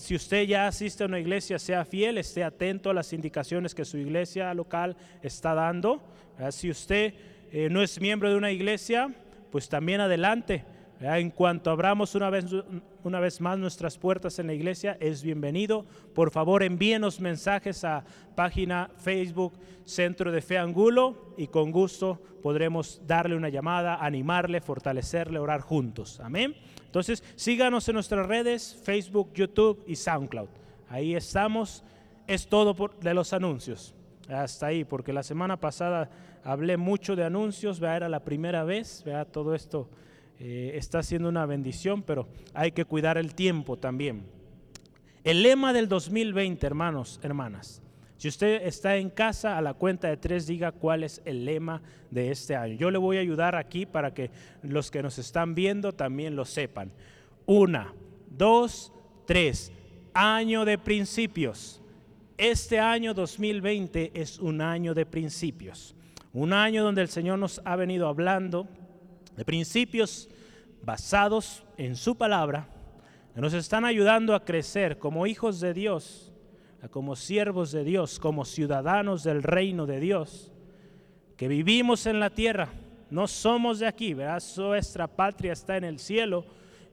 Si 0.00 0.16
usted 0.16 0.42
ya 0.42 0.66
asiste 0.66 1.04
a 1.04 1.06
una 1.06 1.20
iglesia, 1.20 1.58
sea 1.58 1.84
fiel, 1.84 2.18
esté 2.18 2.42
atento 2.42 2.90
a 2.90 2.94
las 2.94 3.12
indicaciones 3.12 3.74
que 3.74 3.84
su 3.84 3.96
iglesia 3.96 4.52
local 4.54 4.96
está 5.22 5.54
dando. 5.54 6.02
Si 6.50 6.68
usted 6.68 7.14
eh, 7.52 7.68
no 7.70 7.82
es 7.82 8.00
miembro 8.00 8.28
de 8.28 8.36
una 8.36 8.50
iglesia, 8.50 9.14
pues 9.52 9.68
también 9.68 10.00
adelante. 10.00 10.64
En 11.00 11.30
cuanto 11.30 11.70
abramos 11.70 12.16
una 12.16 12.28
vez, 12.28 12.46
una 13.04 13.20
vez 13.20 13.40
más 13.40 13.56
nuestras 13.56 13.96
puertas 13.96 14.40
en 14.40 14.48
la 14.48 14.54
iglesia, 14.54 14.96
es 14.98 15.22
bienvenido. 15.22 15.86
Por 16.12 16.32
favor, 16.32 16.64
envíenos 16.64 17.20
mensajes 17.20 17.84
a 17.84 18.04
página 18.34 18.90
Facebook 18.96 19.52
Centro 19.84 20.32
de 20.32 20.42
Fe 20.42 20.58
Angulo 20.58 21.34
y 21.36 21.46
con 21.46 21.70
gusto 21.70 22.20
podremos 22.42 23.00
darle 23.06 23.36
una 23.36 23.48
llamada, 23.48 24.04
animarle, 24.04 24.60
fortalecerle, 24.60 25.38
orar 25.38 25.60
juntos. 25.60 26.18
Amén. 26.18 26.56
Entonces, 26.84 27.22
síganos 27.36 27.88
en 27.88 27.94
nuestras 27.94 28.26
redes, 28.26 28.76
Facebook, 28.82 29.32
YouTube 29.34 29.84
y 29.86 29.94
SoundCloud. 29.94 30.48
Ahí 30.88 31.14
estamos 31.14 31.84
es 32.26 32.48
todo 32.48 32.74
por, 32.74 32.98
de 32.98 33.14
los 33.14 33.32
anuncios. 33.32 33.94
Hasta 34.28 34.66
ahí, 34.66 34.84
porque 34.84 35.12
la 35.12 35.22
semana 35.22 35.58
pasada 35.58 36.10
hablé 36.44 36.76
mucho 36.76 37.14
de 37.14 37.24
anuncios, 37.24 37.80
era 37.80 38.08
la 38.08 38.24
primera 38.24 38.64
vez, 38.64 39.04
todo 39.32 39.54
esto 39.54 39.88
eh, 40.38 40.72
está 40.74 41.02
siendo 41.02 41.28
una 41.28 41.46
bendición, 41.46 42.02
pero 42.02 42.28
hay 42.54 42.72
que 42.72 42.84
cuidar 42.84 43.18
el 43.18 43.34
tiempo 43.34 43.76
también. 43.76 44.22
El 45.24 45.42
lema 45.42 45.72
del 45.72 45.88
2020, 45.88 46.66
hermanos, 46.66 47.18
hermanas, 47.22 47.82
si 48.18 48.26
usted 48.26 48.66
está 48.66 48.96
en 48.96 49.10
casa, 49.10 49.56
a 49.56 49.62
la 49.62 49.74
cuenta 49.74 50.08
de 50.08 50.16
tres 50.16 50.48
diga 50.48 50.72
cuál 50.72 51.04
es 51.04 51.22
el 51.24 51.44
lema 51.44 51.82
de 52.10 52.32
este 52.32 52.56
año. 52.56 52.74
Yo 52.74 52.90
le 52.90 52.98
voy 52.98 53.16
a 53.16 53.20
ayudar 53.20 53.54
aquí 53.54 53.86
para 53.86 54.12
que 54.12 54.32
los 54.62 54.90
que 54.90 55.04
nos 55.04 55.18
están 55.18 55.54
viendo 55.54 55.92
también 55.92 56.34
lo 56.34 56.44
sepan. 56.44 56.90
Una, 57.46 57.94
dos, 58.28 58.92
tres. 59.24 59.70
Año 60.14 60.64
de 60.64 60.78
principios. 60.78 61.80
Este 62.36 62.80
año 62.80 63.14
2020 63.14 64.10
es 64.14 64.40
un 64.40 64.60
año 64.60 64.94
de 64.94 65.06
principios. 65.06 65.94
Un 66.32 66.52
año 66.52 66.82
donde 66.82 67.02
el 67.02 67.08
Señor 67.08 67.38
nos 67.38 67.60
ha 67.64 67.76
venido 67.76 68.08
hablando 68.08 68.68
de 69.38 69.44
principios 69.44 70.28
basados 70.82 71.62
en 71.76 71.94
su 71.94 72.16
palabra, 72.18 72.66
que 73.32 73.40
nos 73.40 73.54
están 73.54 73.84
ayudando 73.84 74.34
a 74.34 74.44
crecer 74.44 74.98
como 74.98 75.28
hijos 75.28 75.60
de 75.60 75.72
Dios, 75.74 76.32
como 76.90 77.14
siervos 77.14 77.70
de 77.70 77.84
Dios, 77.84 78.18
como 78.18 78.44
ciudadanos 78.44 79.22
del 79.22 79.44
reino 79.44 79.86
de 79.86 80.00
Dios, 80.00 80.50
que 81.36 81.46
vivimos 81.46 82.06
en 82.06 82.18
la 82.18 82.30
tierra, 82.30 82.68
no 83.10 83.28
somos 83.28 83.78
de 83.78 83.86
aquí, 83.86 84.12
¿verdad? 84.12 84.42
Nuestra 84.56 85.06
patria 85.06 85.52
está 85.52 85.76
en 85.76 85.84
el 85.84 86.00
cielo. 86.00 86.44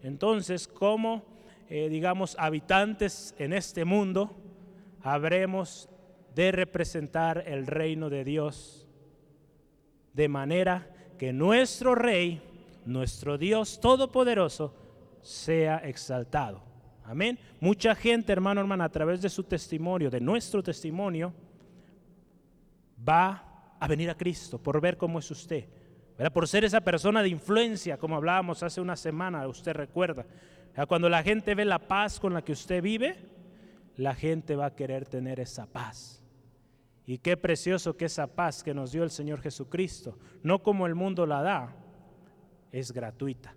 Entonces, 0.04 0.68
como, 0.68 1.26
eh, 1.68 1.90
digamos, 1.90 2.36
habitantes 2.38 3.34
en 3.40 3.54
este 3.54 3.86
mundo, 3.86 4.38
habremos 5.02 5.90
de 6.36 6.52
representar 6.52 7.44
el 7.48 7.66
reino 7.66 8.12
de 8.12 8.24
Dios 8.24 8.86
de 10.14 10.30
manera 10.30 10.95
que 11.18 11.34
nuestro 11.34 11.96
rey, 11.96 12.42
nuestro 12.86 13.38
Dios 13.38 13.80
todopoderoso, 13.80 14.74
sea 15.22 15.78
exaltado. 15.78 16.62
Amén. 17.04 17.38
Mucha 17.60 17.96
gente, 17.96 18.32
hermano, 18.32 18.62
hermana, 18.62 18.86
a 18.86 18.90
través 18.90 19.22
de 19.22 19.30
su 19.30 19.44
testimonio, 19.44 20.10
de 20.10 20.20
nuestro 20.20 20.64
testimonio, 20.64 21.34
va 23.08 23.76
a 23.80 23.88
venir 23.88 24.10
a 24.10 24.18
Cristo 24.18 24.58
por 24.58 24.82
ver 24.82 24.98
cómo 24.98 25.20
es 25.20 25.30
usted. 25.30 25.66
Por 26.34 26.48
ser 26.48 26.64
esa 26.64 26.82
persona 26.82 27.22
de 27.22 27.30
influencia, 27.30 27.98
como 27.98 28.16
hablábamos 28.16 28.64
hace 28.64 28.82
una 28.82 28.96
semana, 28.96 29.48
usted 29.48 29.74
recuerda. 29.74 30.26
Cuando 30.88 31.10
la 31.10 31.22
gente 31.24 31.56
ve 31.56 31.66
la 31.66 31.80
paz 31.80 32.20
con 32.20 32.34
la 32.34 32.42
que 32.42 32.54
usted 32.54 32.82
vive, 32.82 33.18
la 33.98 34.16
gente 34.16 34.56
va 34.56 34.68
a 34.68 34.76
querer 34.76 35.06
tener 35.06 35.40
esa 35.40 35.66
paz. 35.66 36.25
Y 37.06 37.20
qué 37.20 37.38
precioso 37.38 37.96
que 37.96 38.06
esa 38.06 38.28
paz 38.28 38.64
que 38.64 38.74
nos 38.74 38.92
dio 38.92 39.04
el 39.04 39.12
Señor 39.12 39.42
Jesucristo, 39.42 40.18
no 40.44 40.62
como 40.64 40.88
el 40.88 40.96
mundo 40.96 41.26
la 41.26 41.42
da, 41.42 41.76
es 42.72 42.92
gratuita. 42.92 43.56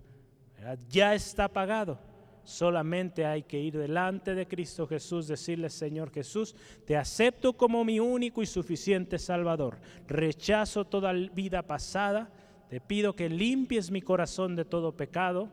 Ya 0.89 1.15
está 1.15 1.47
pagado. 1.47 1.99
Solamente 2.43 3.25
hay 3.25 3.43
que 3.43 3.59
ir 3.59 3.77
delante 3.77 4.33
de 4.33 4.47
Cristo 4.47 4.87
Jesús, 4.87 5.27
decirle, 5.27 5.69
Señor 5.69 6.11
Jesús, 6.11 6.55
te 6.85 6.97
acepto 6.97 7.53
como 7.53 7.83
mi 7.83 7.99
único 7.99 8.41
y 8.41 8.45
suficiente 8.45 9.19
Salvador. 9.19 9.79
Rechazo 10.07 10.85
toda 10.85 11.11
vida 11.11 11.61
pasada. 11.63 12.29
Te 12.69 12.79
pido 12.81 13.15
que 13.15 13.29
limpies 13.29 13.91
mi 13.91 14.01
corazón 14.01 14.55
de 14.55 14.65
todo 14.65 14.95
pecado 14.95 15.49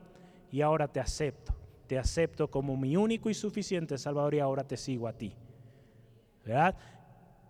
y 0.51 0.61
ahora 0.61 0.89
te 0.89 1.01
acepto 1.01 1.55
te 1.87 1.99
acepto 1.99 2.51
como 2.51 2.77
mi 2.77 2.97
único 2.97 3.31
y 3.31 3.35
suficiente 3.35 3.99
Salvador 3.99 4.35
y 4.35 4.41
ahora 4.41 4.65
te 4.65 4.77
sigo 4.77 5.09
a 5.09 5.13
ti. 5.13 5.33
¿Verdad? 6.45 6.77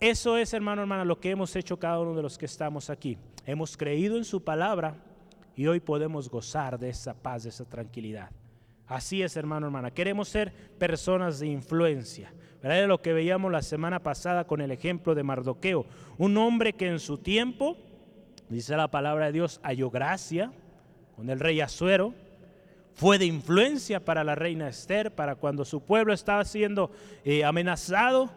Eso 0.01 0.37
es, 0.37 0.53
hermano, 0.53 0.83
hermana, 0.83 1.05
lo 1.05 1.19
que 1.19 1.31
hemos 1.31 1.57
hecho 1.57 1.79
cada 1.79 2.01
uno 2.01 2.15
de 2.15 2.23
los 2.23 2.37
que 2.37 2.47
estamos 2.47 2.91
aquí. 2.91 3.17
Hemos 3.47 3.77
creído 3.77 4.17
en 4.17 4.25
su 4.25 4.45
palabra 4.45 4.95
y 5.55 5.67
hoy 5.67 5.81
podemos 5.81 6.29
gozar 6.29 6.79
de 6.79 6.91
esa 6.91 7.15
paz, 7.15 7.45
de 7.45 7.49
esa 7.49 7.65
tranquilidad. 7.65 8.31
Así 8.87 9.23
es, 9.23 9.37
hermano, 9.37 9.67
hermana. 9.67 9.91
Queremos 9.91 10.29
ser 10.29 10.53
personas 10.79 11.39
de 11.41 11.47
influencia. 11.47 12.33
¿Verdad? 12.63 12.79
Era 12.79 12.87
lo 12.87 13.01
que 13.01 13.13
veíamos 13.13 13.51
la 13.51 13.63
semana 13.63 14.03
pasada 14.03 14.47
con 14.47 14.61
el 14.61 14.71
ejemplo 14.71 15.15
de 15.15 15.23
Mardoqueo. 15.23 15.87
Un 16.19 16.37
hombre 16.37 16.75
que 16.75 16.89
en 16.89 16.99
su 16.99 17.19
tiempo, 17.19 17.77
dice 18.49 18.77
la 18.77 18.91
palabra 18.91 19.27
de 19.27 19.33
Dios, 19.33 19.61
halló 19.63 19.91
gracia 19.91 20.53
con 21.17 21.31
el 21.31 21.41
rey 21.41 21.61
Azuero 21.61 22.13
fue 22.97 23.19
de 23.19 23.27
influencia 23.27 24.03
para 24.03 24.25
la 24.25 24.35
reina 24.35 24.69
Esther, 24.69 25.15
para 25.15 25.35
cuando 25.35 25.67
su 25.67 25.83
pueblo 25.83 26.15
estaba 26.15 26.43
siendo 26.47 26.91
eh, 27.25 27.45
amenazado, 27.45 28.31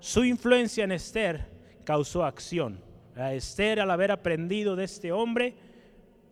su 0.00 0.24
influencia 0.24 0.84
en 0.84 0.92
Esther 0.92 1.46
causó 1.84 2.24
acción. 2.24 2.80
A 3.16 3.34
Esther, 3.34 3.80
al 3.80 3.90
haber 3.90 4.12
aprendido 4.12 4.76
de 4.76 4.84
este 4.84 5.10
hombre, 5.10 5.54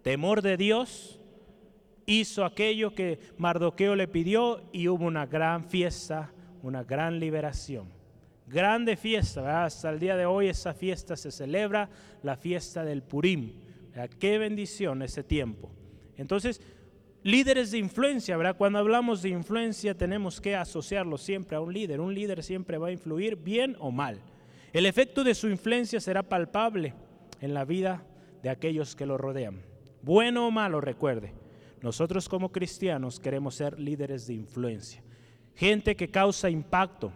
temor 0.02 0.40
de 0.40 0.56
Dios, 0.56 1.20
hizo 2.06 2.44
aquello 2.44 2.94
que 2.94 3.18
Mardoqueo 3.38 3.96
le 3.96 4.06
pidió 4.06 4.62
y 4.72 4.88
hubo 4.88 5.04
una 5.04 5.26
gran 5.26 5.64
fiesta, 5.64 6.30
una 6.62 6.84
gran 6.84 7.18
liberación. 7.18 7.88
Grande 8.46 8.96
fiesta, 8.96 9.64
hasta 9.64 9.90
el 9.90 9.98
día 9.98 10.16
de 10.16 10.26
hoy 10.26 10.48
esa 10.48 10.72
fiesta 10.72 11.16
se 11.16 11.32
celebra, 11.32 11.90
la 12.22 12.36
fiesta 12.36 12.84
del 12.84 13.02
Purim. 13.02 13.54
Qué 14.20 14.38
bendición 14.38 15.02
ese 15.02 15.24
tiempo. 15.24 15.72
Entonces, 16.16 16.60
líderes 17.26 17.72
de 17.72 17.78
influencia, 17.78 18.36
¿verdad? 18.36 18.56
Cuando 18.56 18.78
hablamos 18.78 19.20
de 19.20 19.30
influencia 19.30 19.96
tenemos 19.96 20.40
que 20.40 20.54
asociarlo 20.54 21.18
siempre 21.18 21.56
a 21.56 21.60
un 21.60 21.72
líder. 21.72 22.00
Un 22.00 22.14
líder 22.14 22.40
siempre 22.44 22.78
va 22.78 22.86
a 22.86 22.92
influir 22.92 23.34
bien 23.34 23.76
o 23.80 23.90
mal. 23.90 24.20
El 24.72 24.86
efecto 24.86 25.24
de 25.24 25.34
su 25.34 25.48
influencia 25.48 25.98
será 25.98 26.22
palpable 26.22 26.94
en 27.40 27.52
la 27.52 27.64
vida 27.64 28.04
de 28.44 28.50
aquellos 28.50 28.94
que 28.94 29.06
lo 29.06 29.18
rodean. 29.18 29.60
Bueno 30.02 30.46
o 30.46 30.52
malo, 30.52 30.80
recuerde. 30.80 31.32
Nosotros 31.82 32.28
como 32.28 32.52
cristianos 32.52 33.18
queremos 33.18 33.56
ser 33.56 33.76
líderes 33.76 34.28
de 34.28 34.34
influencia. 34.34 35.02
Gente 35.56 35.96
que 35.96 36.08
causa 36.08 36.48
impacto, 36.48 37.12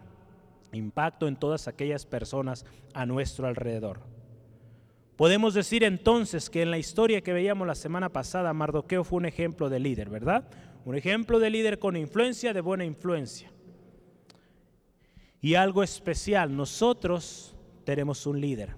impacto 0.73 1.29
en 1.29 1.37
todas 1.37 1.69
aquellas 1.69 2.05
personas 2.05 2.67
a 2.95 3.07
nuestro 3.07 3.47
alrededor. 3.47 4.01
Podemos 5.21 5.53
decir 5.53 5.85
entonces 5.85 6.49
que 6.49 6.63
en 6.63 6.71
la 6.71 6.79
historia 6.79 7.21
que 7.21 7.35
veíamos 7.35 7.67
la 7.67 7.75
semana 7.75 8.09
pasada, 8.09 8.55
Mardoqueo 8.55 9.05
fue 9.05 9.19
un 9.19 9.27
ejemplo 9.27 9.69
de 9.69 9.79
líder, 9.79 10.09
¿verdad? 10.09 10.49
Un 10.87 10.97
ejemplo 10.97 11.39
de 11.39 11.51
líder 11.51 11.79
con 11.79 11.95
influencia, 11.95 12.55
de 12.55 12.63
buena 12.63 12.87
influencia. 12.87 13.53
Y 15.43 15.57
algo 15.57 15.83
especial, 15.83 16.57
nosotros 16.57 17.55
tenemos 17.85 18.25
un 18.25 18.41
líder. 18.41 18.77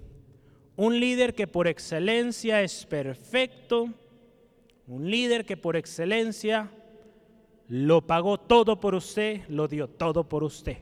Un 0.74 0.98
líder 0.98 1.36
que 1.36 1.46
por 1.46 1.68
excelencia 1.68 2.60
es 2.60 2.86
perfecto. 2.86 3.90
Un 4.88 5.08
líder 5.08 5.44
que 5.44 5.56
por 5.56 5.76
excelencia 5.76 6.72
lo 7.68 8.04
pagó 8.04 8.40
todo 8.40 8.80
por 8.80 8.96
usted, 8.96 9.42
lo 9.48 9.68
dio 9.68 9.86
todo 9.86 10.28
por 10.28 10.42
usted. 10.42 10.78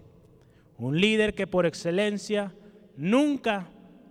Un 0.78 0.98
líder 0.98 1.34
que 1.34 1.46
por 1.46 1.66
excelencia 1.66 2.54
nunca, 2.96 3.68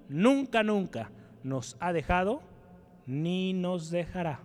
nunca, 0.09 0.61
nunca 0.61 1.11
nos 1.43 1.77
ha 1.79 1.93
dejado 1.93 2.41
ni 3.05 3.53
nos 3.53 3.89
dejará. 3.89 4.39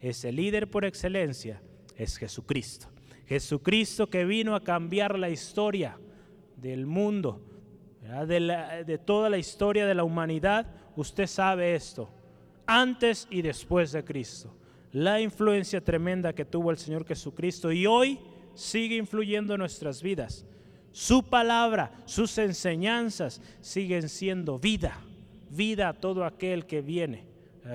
Ese 0.00 0.32
líder 0.32 0.70
por 0.70 0.84
excelencia 0.84 1.62
es 1.96 2.16
Jesucristo. 2.16 2.88
Jesucristo 3.26 4.08
que 4.08 4.24
vino 4.24 4.54
a 4.54 4.64
cambiar 4.64 5.18
la 5.18 5.30
historia 5.30 5.98
del 6.56 6.86
mundo, 6.86 7.40
de, 8.26 8.84
de, 8.86 8.98
toda 8.98 9.30
la 9.30 9.38
historia 9.38 9.86
de 9.86 9.94
la 9.94 10.04
humanidad. 10.04 10.66
Usted 10.96 11.26
sabe 11.26 11.74
esto, 11.74 12.10
antes 12.66 13.28
y 13.30 13.42
después 13.42 13.92
de 13.92 14.04
Cristo. 14.04 14.54
La 14.92 15.20
influencia 15.20 15.80
tremenda 15.80 16.32
que 16.32 16.44
tuvo 16.44 16.70
el 16.70 16.78
Señor 16.78 17.06
Jesucristo 17.06 17.70
y 17.70 17.86
hoy 17.86 18.18
sigue 18.54 18.96
influyendo 18.96 19.54
en 19.54 19.60
nuestras 19.60 20.02
vidas. 20.02 20.44
Su 20.90 21.22
palabra, 21.22 21.92
sus 22.04 22.36
enseñanzas 22.38 23.40
siguen 23.60 24.08
siendo 24.08 24.58
vida 24.58 25.00
vida 25.50 25.88
a 25.88 25.92
todo 25.92 26.24
aquel 26.24 26.66
que 26.66 26.80
viene, 26.80 27.24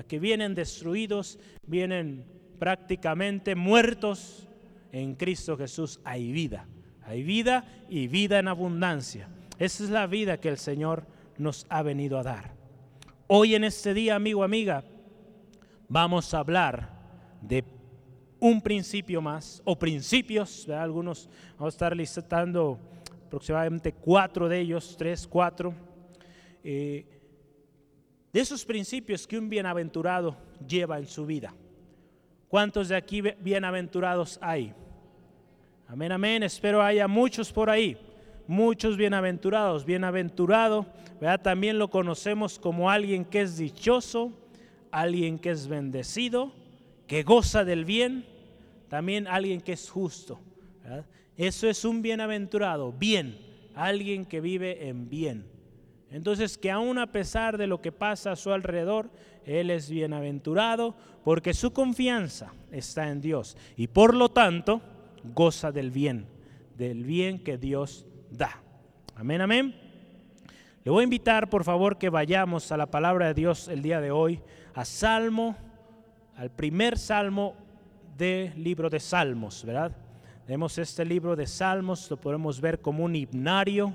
que 0.08 0.18
vienen 0.18 0.54
destruidos, 0.54 1.38
vienen 1.66 2.24
prácticamente 2.58 3.54
muertos. 3.54 4.48
En 4.92 5.14
Cristo 5.14 5.56
Jesús 5.56 6.00
hay 6.04 6.32
vida, 6.32 6.66
hay 7.04 7.22
vida 7.22 7.64
y 7.88 8.08
vida 8.08 8.38
en 8.38 8.48
abundancia. 8.48 9.28
Esa 9.58 9.84
es 9.84 9.90
la 9.90 10.06
vida 10.06 10.38
que 10.38 10.48
el 10.48 10.58
Señor 10.58 11.06
nos 11.38 11.66
ha 11.68 11.82
venido 11.82 12.18
a 12.18 12.22
dar. 12.22 12.54
Hoy 13.26 13.54
en 13.54 13.64
este 13.64 13.92
día, 13.92 14.14
amigo, 14.14 14.42
amiga, 14.42 14.84
vamos 15.88 16.32
a 16.32 16.38
hablar 16.38 16.96
de 17.40 17.64
un 18.38 18.60
principio 18.60 19.20
más, 19.20 19.62
o 19.64 19.78
principios, 19.78 20.68
algunos 20.68 21.28
vamos 21.58 21.74
a 21.74 21.74
estar 21.74 21.96
listando 21.96 22.78
aproximadamente 23.26 23.92
cuatro 23.92 24.48
de 24.48 24.60
ellos, 24.60 24.94
tres, 24.96 25.26
cuatro. 25.26 25.74
Eh, 26.62 27.15
de 28.36 28.42
esos 28.42 28.66
principios 28.66 29.26
que 29.26 29.38
un 29.38 29.48
bienaventurado 29.48 30.36
lleva 30.68 30.98
en 30.98 31.06
su 31.06 31.24
vida. 31.24 31.54
¿Cuántos 32.48 32.88
de 32.88 32.94
aquí 32.94 33.22
bienaventurados 33.22 34.38
hay? 34.42 34.74
Amén, 35.88 36.12
amén. 36.12 36.42
Espero 36.42 36.82
haya 36.82 37.08
muchos 37.08 37.50
por 37.50 37.70
ahí. 37.70 37.96
muchos 38.46 38.98
bienaventurados. 38.98 39.86
Bienaventurado, 39.86 40.84
¿verdad? 41.18 41.40
También 41.40 41.78
lo 41.78 41.88
conocemos 41.88 42.58
como 42.58 42.90
alguien 42.90 43.24
que 43.24 43.40
es 43.40 43.56
dichoso, 43.56 44.34
alguien 44.90 45.38
que 45.38 45.52
es 45.52 45.66
bendecido, 45.66 46.52
que 47.06 47.22
goza 47.22 47.64
del 47.64 47.86
bien, 47.86 48.26
también 48.90 49.28
alguien 49.28 49.62
que 49.62 49.72
es 49.72 49.88
justo. 49.88 50.38
Eso 51.38 51.70
es 51.70 51.86
un 51.86 52.02
bienaventurado, 52.02 52.92
bien, 52.92 53.38
alguien 53.74 54.26
que 54.26 54.42
vive 54.42 54.90
en 54.90 55.08
bien. 55.08 55.55
Entonces, 56.10 56.56
que 56.56 56.70
aún 56.70 56.98
a 56.98 57.10
pesar 57.10 57.58
de 57.58 57.66
lo 57.66 57.80
que 57.80 57.92
pasa 57.92 58.32
a 58.32 58.36
su 58.36 58.52
alrededor, 58.52 59.10
Él 59.44 59.70
es 59.70 59.90
bienaventurado 59.90 60.94
porque 61.24 61.52
su 61.52 61.72
confianza 61.72 62.52
está 62.70 63.08
en 63.08 63.20
Dios 63.20 63.56
y 63.76 63.88
por 63.88 64.14
lo 64.14 64.28
tanto 64.28 64.80
goza 65.34 65.72
del 65.72 65.90
bien, 65.90 66.26
del 66.76 67.04
bien 67.04 67.42
que 67.42 67.58
Dios 67.58 68.06
da. 68.30 68.62
Amén, 69.16 69.40
amén. 69.40 69.74
Le 70.84 70.90
voy 70.92 71.00
a 71.00 71.04
invitar, 71.04 71.50
por 71.50 71.64
favor, 71.64 71.98
que 71.98 72.10
vayamos 72.10 72.70
a 72.70 72.76
la 72.76 72.86
palabra 72.86 73.26
de 73.26 73.34
Dios 73.34 73.66
el 73.66 73.82
día 73.82 74.00
de 74.00 74.12
hoy, 74.12 74.40
a 74.72 74.84
Salmo, 74.84 75.56
al 76.36 76.50
primer 76.50 76.96
Salmo 76.96 77.56
del 78.16 78.62
libro 78.62 78.88
de 78.88 79.00
Salmos, 79.00 79.64
¿verdad? 79.64 79.90
Vemos 80.46 80.78
este 80.78 81.04
libro 81.04 81.34
de 81.34 81.48
Salmos, 81.48 82.08
lo 82.08 82.16
podemos 82.18 82.60
ver 82.60 82.80
como 82.80 83.02
un 83.02 83.16
himnario, 83.16 83.94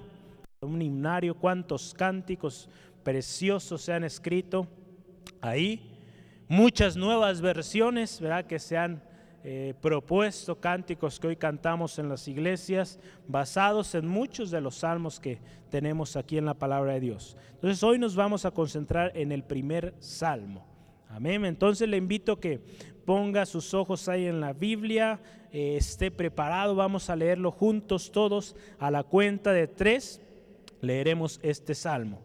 un 0.63 0.80
himnario, 0.80 1.34
cuántos 1.34 1.91
cánticos 1.91 2.69
preciosos 3.02 3.82
se 3.82 3.93
han 3.93 4.04
escrito 4.04 4.67
ahí, 5.41 5.97
muchas 6.47 6.95
nuevas 6.95 7.41
versiones, 7.41 8.21
¿verdad? 8.21 8.45
Que 8.45 8.60
se 8.60 8.78
han 8.78 9.02
eh, 9.43 9.74
propuesto 9.82 10.60
cánticos 10.60 11.19
que 11.19 11.30
hoy 11.30 11.36
cantamos 11.36 11.97
en 11.97 12.10
las 12.10 12.28
iglesias 12.28 13.00
basados 13.28 13.95
en 13.95 14.06
muchos 14.06 14.52
de 14.52 14.62
los 14.62 14.76
salmos 14.76 15.19
que 15.19 15.39
tenemos 15.71 16.15
aquí 16.15 16.38
en 16.38 16.45
la 16.45 16.54
palabra 16.54 16.93
de 16.93 17.00
Dios. 17.00 17.36
Entonces 17.54 17.82
hoy 17.82 17.97
nos 17.97 18.15
vamos 18.15 18.45
a 18.45 18.52
concentrar 18.52 19.12
en 19.15 19.32
el 19.32 19.43
primer 19.43 19.95
salmo. 19.97 20.67
Amén. 21.10 21.43
Entonces 21.43 21.89
le 21.89 21.97
invito 21.97 22.39
que 22.39 22.62
ponga 23.04 23.47
sus 23.47 23.74
ojos 23.74 24.08
ahí 24.08 24.28
en 24.28 24.39
la 24.39 24.54
Biblia, 24.54 25.19
eh, 25.52 25.78
esté 25.78 26.12
preparado, 26.12 26.76
vamos 26.76 27.10
a 27.10 27.15
leerlo 27.15 27.50
juntos 27.50 28.12
todos 28.12 28.56
a 28.78 28.91
la 28.91 29.02
cuenta 29.02 29.54
de 29.54 29.67
tres. 29.67 30.21
Leeremos 30.82 31.39
este 31.44 31.76
salmo. 31.76 32.22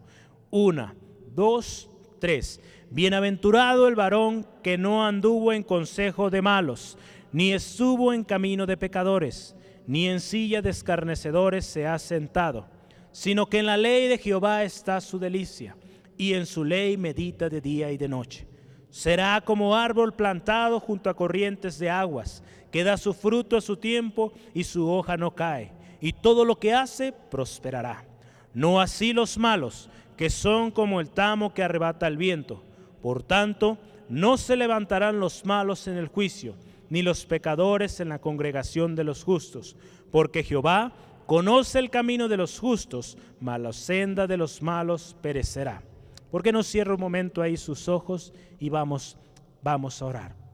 Una, 0.49 0.95
dos, 1.33 1.89
tres. 2.19 2.59
Bienaventurado 2.89 3.87
el 3.87 3.95
varón 3.95 4.47
que 4.63 4.77
no 4.77 5.05
anduvo 5.05 5.53
en 5.53 5.63
consejo 5.63 6.29
de 6.29 6.41
malos, 6.41 6.97
ni 7.31 7.53
estuvo 7.53 8.13
en 8.13 8.23
camino 8.23 8.65
de 8.65 8.77
pecadores, 8.77 9.55
ni 9.85 10.07
en 10.07 10.19
silla 10.19 10.61
de 10.61 10.69
escarnecedores 10.69 11.65
se 11.65 11.85
ha 11.85 11.99
sentado, 11.99 12.67
sino 13.11 13.47
que 13.47 13.59
en 13.59 13.65
la 13.65 13.77
ley 13.77 14.07
de 14.07 14.17
Jehová 14.17 14.63
está 14.63 14.99
su 15.01 15.19
delicia, 15.19 15.75
y 16.17 16.33
en 16.33 16.45
su 16.45 16.63
ley 16.63 16.97
medita 16.97 17.49
de 17.49 17.61
día 17.61 17.91
y 17.91 17.97
de 17.97 18.07
noche. 18.07 18.47
Será 18.89 19.41
como 19.43 19.75
árbol 19.75 20.13
plantado 20.13 20.79
junto 20.79 21.09
a 21.09 21.13
corrientes 21.13 21.77
de 21.77 21.89
aguas, 21.89 22.41
que 22.71 22.83
da 22.83 22.97
su 22.97 23.13
fruto 23.13 23.57
a 23.57 23.61
su 23.61 23.77
tiempo 23.77 24.33
y 24.53 24.63
su 24.63 24.89
hoja 24.89 25.17
no 25.17 25.35
cae, 25.35 25.71
y 26.01 26.13
todo 26.13 26.45
lo 26.45 26.57
que 26.57 26.73
hace 26.73 27.11
prosperará. 27.11 28.06
No 28.53 28.81
así 28.81 29.13
los 29.13 29.37
malos, 29.37 29.89
que 30.15 30.29
son 30.29 30.71
como 30.71 30.99
el 30.99 31.09
tamo 31.09 31.53
que 31.53 31.63
arrebata 31.63 32.07
el 32.07 32.17
viento. 32.17 32.63
Por 33.01 33.23
tanto, 33.23 33.77
no 34.09 34.37
se 34.37 34.55
levantarán 34.55 35.19
los 35.19 35.45
malos 35.45 35.87
en 35.87 35.97
el 35.97 36.07
juicio, 36.07 36.55
ni 36.89 37.01
los 37.01 37.25
pecadores 37.25 37.99
en 37.99 38.09
la 38.09 38.19
congregación 38.19 38.95
de 38.95 39.03
los 39.03 39.23
justos, 39.23 39.75
porque 40.11 40.43
Jehová 40.43 40.93
conoce 41.25 41.79
el 41.79 41.89
camino 41.89 42.27
de 42.27 42.37
los 42.37 42.57
justos, 42.57 43.17
mas 43.39 43.59
la 43.59 43.73
senda 43.73 44.27
de 44.27 44.37
los 44.37 44.61
malos 44.61 45.15
perecerá. 45.21 45.83
¿Por 46.31 46.41
qué 46.41 46.51
no 46.51 46.63
cierra 46.63 46.95
un 46.95 46.99
momento 46.99 47.41
ahí 47.41 47.57
sus 47.57 47.87
ojos 47.87 48.33
y 48.59 48.69
vamos, 48.69 49.17
vamos 49.61 50.01
a 50.01 50.05
orar? 50.05 50.46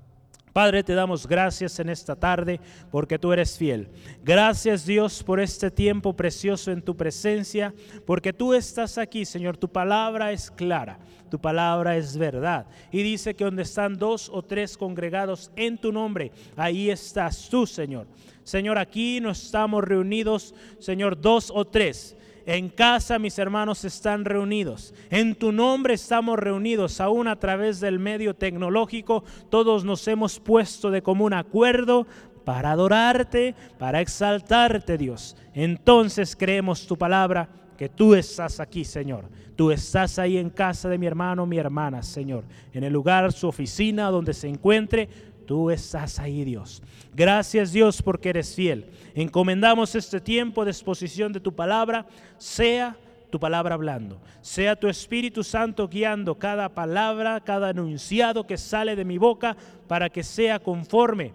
Padre, 0.53 0.83
te 0.83 0.93
damos 0.93 1.27
gracias 1.27 1.79
en 1.79 1.89
esta 1.89 2.15
tarde 2.15 2.59
porque 2.91 3.17
tú 3.17 3.33
eres 3.33 3.57
fiel. 3.57 3.89
Gracias 4.23 4.85
Dios 4.85 5.23
por 5.23 5.39
este 5.39 5.71
tiempo 5.71 6.15
precioso 6.15 6.71
en 6.71 6.83
tu 6.83 6.95
presencia, 6.95 7.73
porque 8.05 8.31
tú 8.31 8.53
estás 8.53 8.99
aquí, 8.99 9.25
Señor. 9.25 9.57
Tu 9.57 9.67
palabra 9.67 10.31
es 10.31 10.51
clara, 10.51 10.99
tu 11.31 11.39
palabra 11.39 11.97
es 11.97 12.15
verdad. 12.15 12.67
Y 12.91 13.01
dice 13.01 13.33
que 13.33 13.45
donde 13.45 13.63
están 13.63 13.97
dos 13.97 14.29
o 14.31 14.43
tres 14.43 14.77
congregados 14.77 15.51
en 15.55 15.75
tu 15.79 15.91
nombre, 15.91 16.31
ahí 16.55 16.91
estás 16.91 17.49
tú, 17.49 17.65
Señor. 17.65 18.05
Señor, 18.43 18.77
aquí 18.77 19.19
no 19.21 19.31
estamos 19.31 19.83
reunidos, 19.83 20.53
Señor, 20.77 21.19
dos 21.19 21.51
o 21.51 21.65
tres 21.65 22.15
en 22.45 22.69
casa 22.69 23.19
mis 23.19 23.37
hermanos 23.39 23.85
están 23.85 24.25
reunidos. 24.25 24.93
En 25.09 25.35
tu 25.35 25.51
nombre 25.51 25.93
estamos 25.93 26.37
reunidos, 26.37 26.99
aún 26.99 27.27
a 27.27 27.37
través 27.37 27.79
del 27.79 27.99
medio 27.99 28.33
tecnológico. 28.33 29.23
Todos 29.49 29.85
nos 29.85 30.07
hemos 30.07 30.39
puesto 30.39 30.91
de 30.91 31.01
común 31.01 31.33
acuerdo 31.33 32.05
para 32.43 32.71
adorarte, 32.71 33.55
para 33.77 34.01
exaltarte, 34.01 34.97
Dios. 34.97 35.35
Entonces 35.53 36.35
creemos 36.35 36.85
tu 36.85 36.97
palabra, 36.97 37.49
que 37.77 37.89
tú 37.89 38.13
estás 38.13 38.59
aquí, 38.59 38.85
Señor. 38.85 39.25
Tú 39.55 39.71
estás 39.71 40.17
ahí 40.19 40.37
en 40.37 40.49
casa 40.49 40.89
de 40.89 40.97
mi 40.97 41.05
hermano, 41.05 41.45
mi 41.45 41.57
hermana, 41.57 42.01
Señor. 42.03 42.43
En 42.71 42.83
el 42.83 42.93
lugar, 42.93 43.31
su 43.31 43.47
oficina, 43.47 44.09
donde 44.09 44.33
se 44.33 44.47
encuentre, 44.47 45.09
tú 45.45 45.69
estás 45.69 46.19
ahí, 46.19 46.43
Dios. 46.43 46.81
Gracias, 47.13 47.71
Dios, 47.71 48.01
porque 48.01 48.29
eres 48.29 48.55
fiel. 48.55 48.85
Encomendamos 49.15 49.95
este 49.95 50.19
tiempo 50.19 50.65
de 50.65 50.71
exposición 50.71 51.31
de 51.33 51.39
tu 51.39 51.53
palabra, 51.53 52.05
sea 52.37 52.97
tu 53.29 53.39
palabra 53.39 53.75
hablando, 53.75 54.19
sea 54.41 54.75
tu 54.75 54.87
Espíritu 54.87 55.43
Santo 55.43 55.87
guiando 55.87 56.35
cada 56.35 56.69
palabra, 56.69 57.39
cada 57.41 57.69
anunciado 57.69 58.45
que 58.45 58.57
sale 58.57 58.95
de 58.95 59.05
mi 59.05 59.17
boca, 59.17 59.57
para 59.87 60.09
que 60.09 60.23
sea 60.23 60.59
conforme 60.59 61.33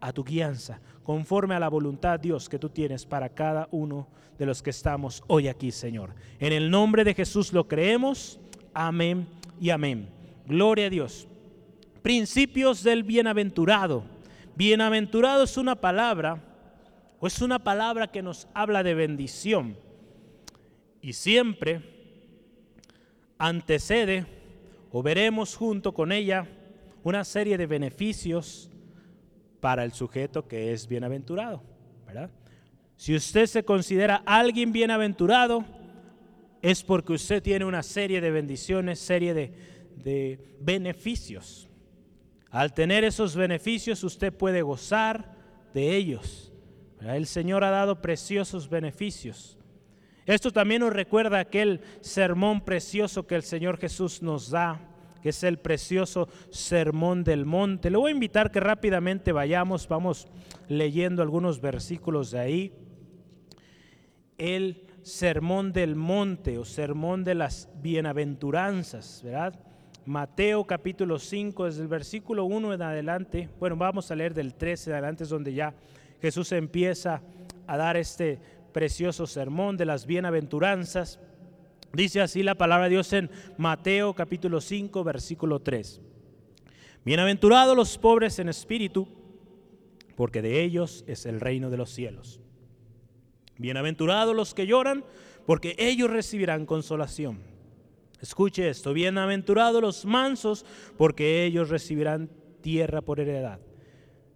a 0.00 0.12
tu 0.12 0.24
guianza, 0.24 0.80
conforme 1.04 1.54
a 1.54 1.60
la 1.60 1.68
voluntad, 1.68 2.18
Dios, 2.18 2.48
que 2.48 2.58
tú 2.58 2.68
tienes 2.68 3.06
para 3.06 3.28
cada 3.28 3.68
uno 3.70 4.08
de 4.38 4.46
los 4.46 4.62
que 4.62 4.70
estamos 4.70 5.22
hoy 5.28 5.46
aquí, 5.46 5.70
Señor. 5.70 6.10
En 6.40 6.52
el 6.52 6.70
nombre 6.70 7.04
de 7.04 7.14
Jesús 7.14 7.52
lo 7.52 7.68
creemos. 7.68 8.40
Amén 8.74 9.26
y 9.60 9.70
amén. 9.70 10.08
Gloria 10.46 10.86
a 10.86 10.90
Dios. 10.90 11.28
Principios 12.02 12.82
del 12.82 13.04
bienaventurado. 13.04 14.04
Bienaventurado 14.56 15.44
es 15.44 15.56
una 15.56 15.76
palabra 15.76 16.42
o 17.20 17.26
es 17.26 17.40
una 17.40 17.60
palabra 17.60 18.10
que 18.10 18.22
nos 18.22 18.48
habla 18.52 18.82
de 18.82 18.94
bendición 18.94 19.76
y 21.00 21.12
siempre 21.12 21.80
antecede 23.38 24.26
o 24.90 25.02
veremos 25.02 25.56
junto 25.56 25.94
con 25.94 26.12
ella 26.12 26.46
una 27.04 27.24
serie 27.24 27.56
de 27.56 27.66
beneficios 27.66 28.70
para 29.60 29.84
el 29.84 29.92
sujeto 29.92 30.46
que 30.46 30.72
es 30.72 30.86
bienaventurado, 30.88 31.62
¿verdad? 32.06 32.30
Si 32.96 33.14
usted 33.14 33.46
se 33.46 33.64
considera 33.64 34.22
alguien 34.26 34.72
bienaventurado, 34.72 35.64
es 36.60 36.82
porque 36.82 37.14
usted 37.14 37.42
tiene 37.42 37.64
una 37.64 37.82
serie 37.82 38.20
de 38.20 38.30
bendiciones, 38.30 38.98
serie 39.00 39.34
de, 39.34 39.52
de 39.96 40.56
beneficios. 40.60 41.68
Al 42.52 42.74
tener 42.74 43.02
esos 43.02 43.34
beneficios, 43.34 44.04
usted 44.04 44.30
puede 44.30 44.60
gozar 44.60 45.34
de 45.72 45.96
ellos. 45.96 46.52
El 47.00 47.26
Señor 47.26 47.64
ha 47.64 47.70
dado 47.70 48.02
preciosos 48.02 48.68
beneficios. 48.68 49.58
Esto 50.26 50.52
también 50.52 50.82
nos 50.82 50.92
recuerda 50.92 51.38
aquel 51.38 51.80
sermón 52.02 52.60
precioso 52.60 53.26
que 53.26 53.36
el 53.36 53.42
Señor 53.42 53.78
Jesús 53.78 54.22
nos 54.22 54.50
da, 54.50 54.86
que 55.22 55.30
es 55.30 55.42
el 55.44 55.58
precioso 55.60 56.28
sermón 56.50 57.24
del 57.24 57.46
monte. 57.46 57.90
Le 57.90 57.96
voy 57.96 58.10
a 58.10 58.14
invitar 58.14 58.50
que 58.50 58.60
rápidamente 58.60 59.32
vayamos, 59.32 59.88
vamos 59.88 60.28
leyendo 60.68 61.22
algunos 61.22 61.58
versículos 61.58 62.32
de 62.32 62.38
ahí. 62.38 62.72
El 64.36 64.84
sermón 65.00 65.72
del 65.72 65.96
monte 65.96 66.58
o 66.58 66.66
sermón 66.66 67.24
de 67.24 67.34
las 67.34 67.70
bienaventuranzas, 67.80 69.22
¿verdad? 69.24 69.71
Mateo 70.04 70.64
capítulo 70.64 71.18
5, 71.18 71.66
desde 71.66 71.82
el 71.82 71.88
versículo 71.88 72.44
1 72.44 72.74
en 72.74 72.82
adelante. 72.82 73.48
Bueno, 73.60 73.76
vamos 73.76 74.10
a 74.10 74.16
leer 74.16 74.34
del 74.34 74.54
13 74.54 74.90
en 74.90 74.94
adelante, 74.94 75.24
es 75.24 75.30
donde 75.30 75.54
ya 75.54 75.74
Jesús 76.20 76.50
empieza 76.52 77.22
a 77.68 77.76
dar 77.76 77.96
este 77.96 78.40
precioso 78.72 79.28
sermón 79.28 79.76
de 79.76 79.84
las 79.84 80.06
bienaventuranzas. 80.06 81.20
Dice 81.92 82.20
así 82.20 82.42
la 82.42 82.56
palabra 82.56 82.84
de 82.84 82.90
Dios 82.90 83.12
en 83.12 83.30
Mateo 83.58 84.12
capítulo 84.14 84.60
5, 84.60 85.04
versículo 85.04 85.60
3. 85.60 86.00
Bienaventurados 87.04 87.76
los 87.76 87.96
pobres 87.96 88.40
en 88.40 88.48
espíritu, 88.48 89.06
porque 90.16 90.42
de 90.42 90.62
ellos 90.62 91.04
es 91.06 91.26
el 91.26 91.40
reino 91.40 91.70
de 91.70 91.76
los 91.76 91.90
cielos. 91.90 92.40
Bienaventurados 93.56 94.34
los 94.34 94.52
que 94.52 94.66
lloran, 94.66 95.04
porque 95.46 95.76
ellos 95.78 96.10
recibirán 96.10 96.66
consolación. 96.66 97.51
Escuche 98.22 98.68
esto, 98.68 98.92
bienaventurados 98.92 99.82
los 99.82 100.04
mansos, 100.04 100.64
porque 100.96 101.44
ellos 101.44 101.70
recibirán 101.70 102.30
tierra 102.60 103.02
por 103.02 103.18
heredad. 103.18 103.58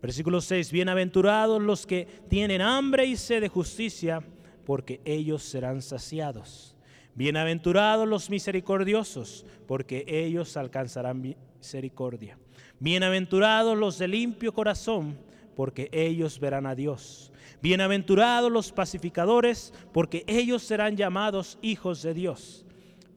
Versículo 0.03 0.41
6, 0.41 0.73
bienaventurados 0.73 1.63
los 1.63 1.87
que 1.87 2.09
tienen 2.29 2.63
hambre 2.63 3.07
y 3.07 3.15
sed 3.15 3.43
de 3.43 3.49
justicia, 3.49 4.25
porque 4.65 5.01
ellos 5.05 5.45
serán 5.45 5.83
saciados. 5.83 6.75
Bienaventurados 7.15 8.09
los 8.09 8.29
misericordiosos, 8.29 9.47
porque 9.69 10.05
ellos 10.09 10.57
alcanzarán 10.57 11.21
misericordia. 11.21 12.41
Bienaventurados 12.81 13.79
los 13.79 13.99
de 13.99 14.09
limpio 14.09 14.53
corazón, 14.53 15.17
porque 15.55 15.89
ellos 15.93 16.41
verán 16.41 16.67
a 16.67 16.75
Dios. 16.75 17.33
Bienaventurados 17.63 18.51
los 18.51 18.73
pacificadores, 18.73 19.73
porque 19.93 20.25
ellos 20.27 20.65
serán 20.65 20.97
llamados 20.97 21.57
hijos 21.63 22.03
de 22.03 22.15
Dios. 22.15 22.66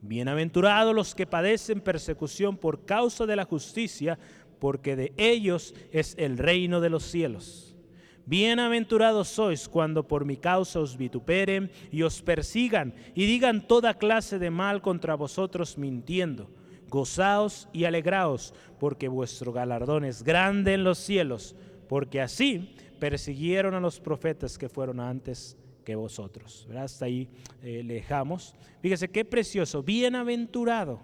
Bienaventurados 0.02 0.94
los 0.94 1.14
que 1.14 1.26
padecen 1.26 1.80
persecución 1.80 2.56
por 2.56 2.86
causa 2.86 3.26
de 3.26 3.36
la 3.36 3.44
justicia, 3.44 4.18
porque 4.58 4.96
de 4.96 5.12
ellos 5.16 5.74
es 5.92 6.14
el 6.18 6.38
reino 6.38 6.80
de 6.80 6.88
los 6.88 7.04
cielos. 7.04 7.76
Bienaventurados 8.24 9.28
sois 9.28 9.68
cuando 9.68 10.06
por 10.06 10.24
mi 10.24 10.36
causa 10.36 10.80
os 10.80 10.96
vituperen 10.96 11.70
y 11.90 12.02
os 12.02 12.22
persigan 12.22 12.94
y 13.14 13.26
digan 13.26 13.66
toda 13.66 13.98
clase 13.98 14.38
de 14.38 14.50
mal 14.50 14.80
contra 14.80 15.16
vosotros 15.16 15.76
mintiendo. 15.76 16.50
Gozaos 16.88 17.68
y 17.72 17.84
alegraos, 17.84 18.54
porque 18.78 19.08
vuestro 19.08 19.52
galardón 19.52 20.04
es 20.04 20.22
grande 20.22 20.74
en 20.74 20.84
los 20.84 20.98
cielos, 20.98 21.56
porque 21.88 22.20
así 22.20 22.74
persiguieron 22.98 23.74
a 23.74 23.80
los 23.80 24.00
profetas 24.00 24.56
que 24.58 24.68
fueron 24.68 25.00
antes 25.00 25.56
vosotros. 25.96 26.68
Hasta 26.76 27.06
ahí 27.06 27.28
eh, 27.62 27.82
le 27.84 27.94
dejamos. 27.94 28.54
Fíjese 28.80 29.08
qué 29.08 29.24
precioso, 29.24 29.82
bienaventurado, 29.82 31.00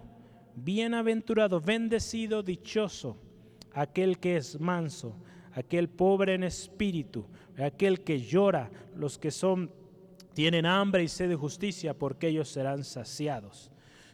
bienaventurado, 0.55 1.61
bendecido, 1.61 2.43
dichoso, 2.43 3.17
aquel 3.73 4.19
que 4.19 4.37
es 4.37 4.59
manso 4.59 5.15
aquel 5.57 5.89
pobre 5.89 6.35
en 6.35 6.43
espíritu, 6.43 7.25
aquel 7.57 8.01
que 8.01 8.21
llora, 8.21 8.69
los 8.95 9.17
que 9.17 9.31
son 9.31 9.71
tienen 10.35 10.67
hambre 10.67 11.03
y 11.03 11.07
sed 11.07 11.29
de 11.29 11.35
justicia, 11.35 11.95
porque 11.95 12.27
ellos 12.27 12.47
serán 12.47 12.83
saciados. 12.83 13.71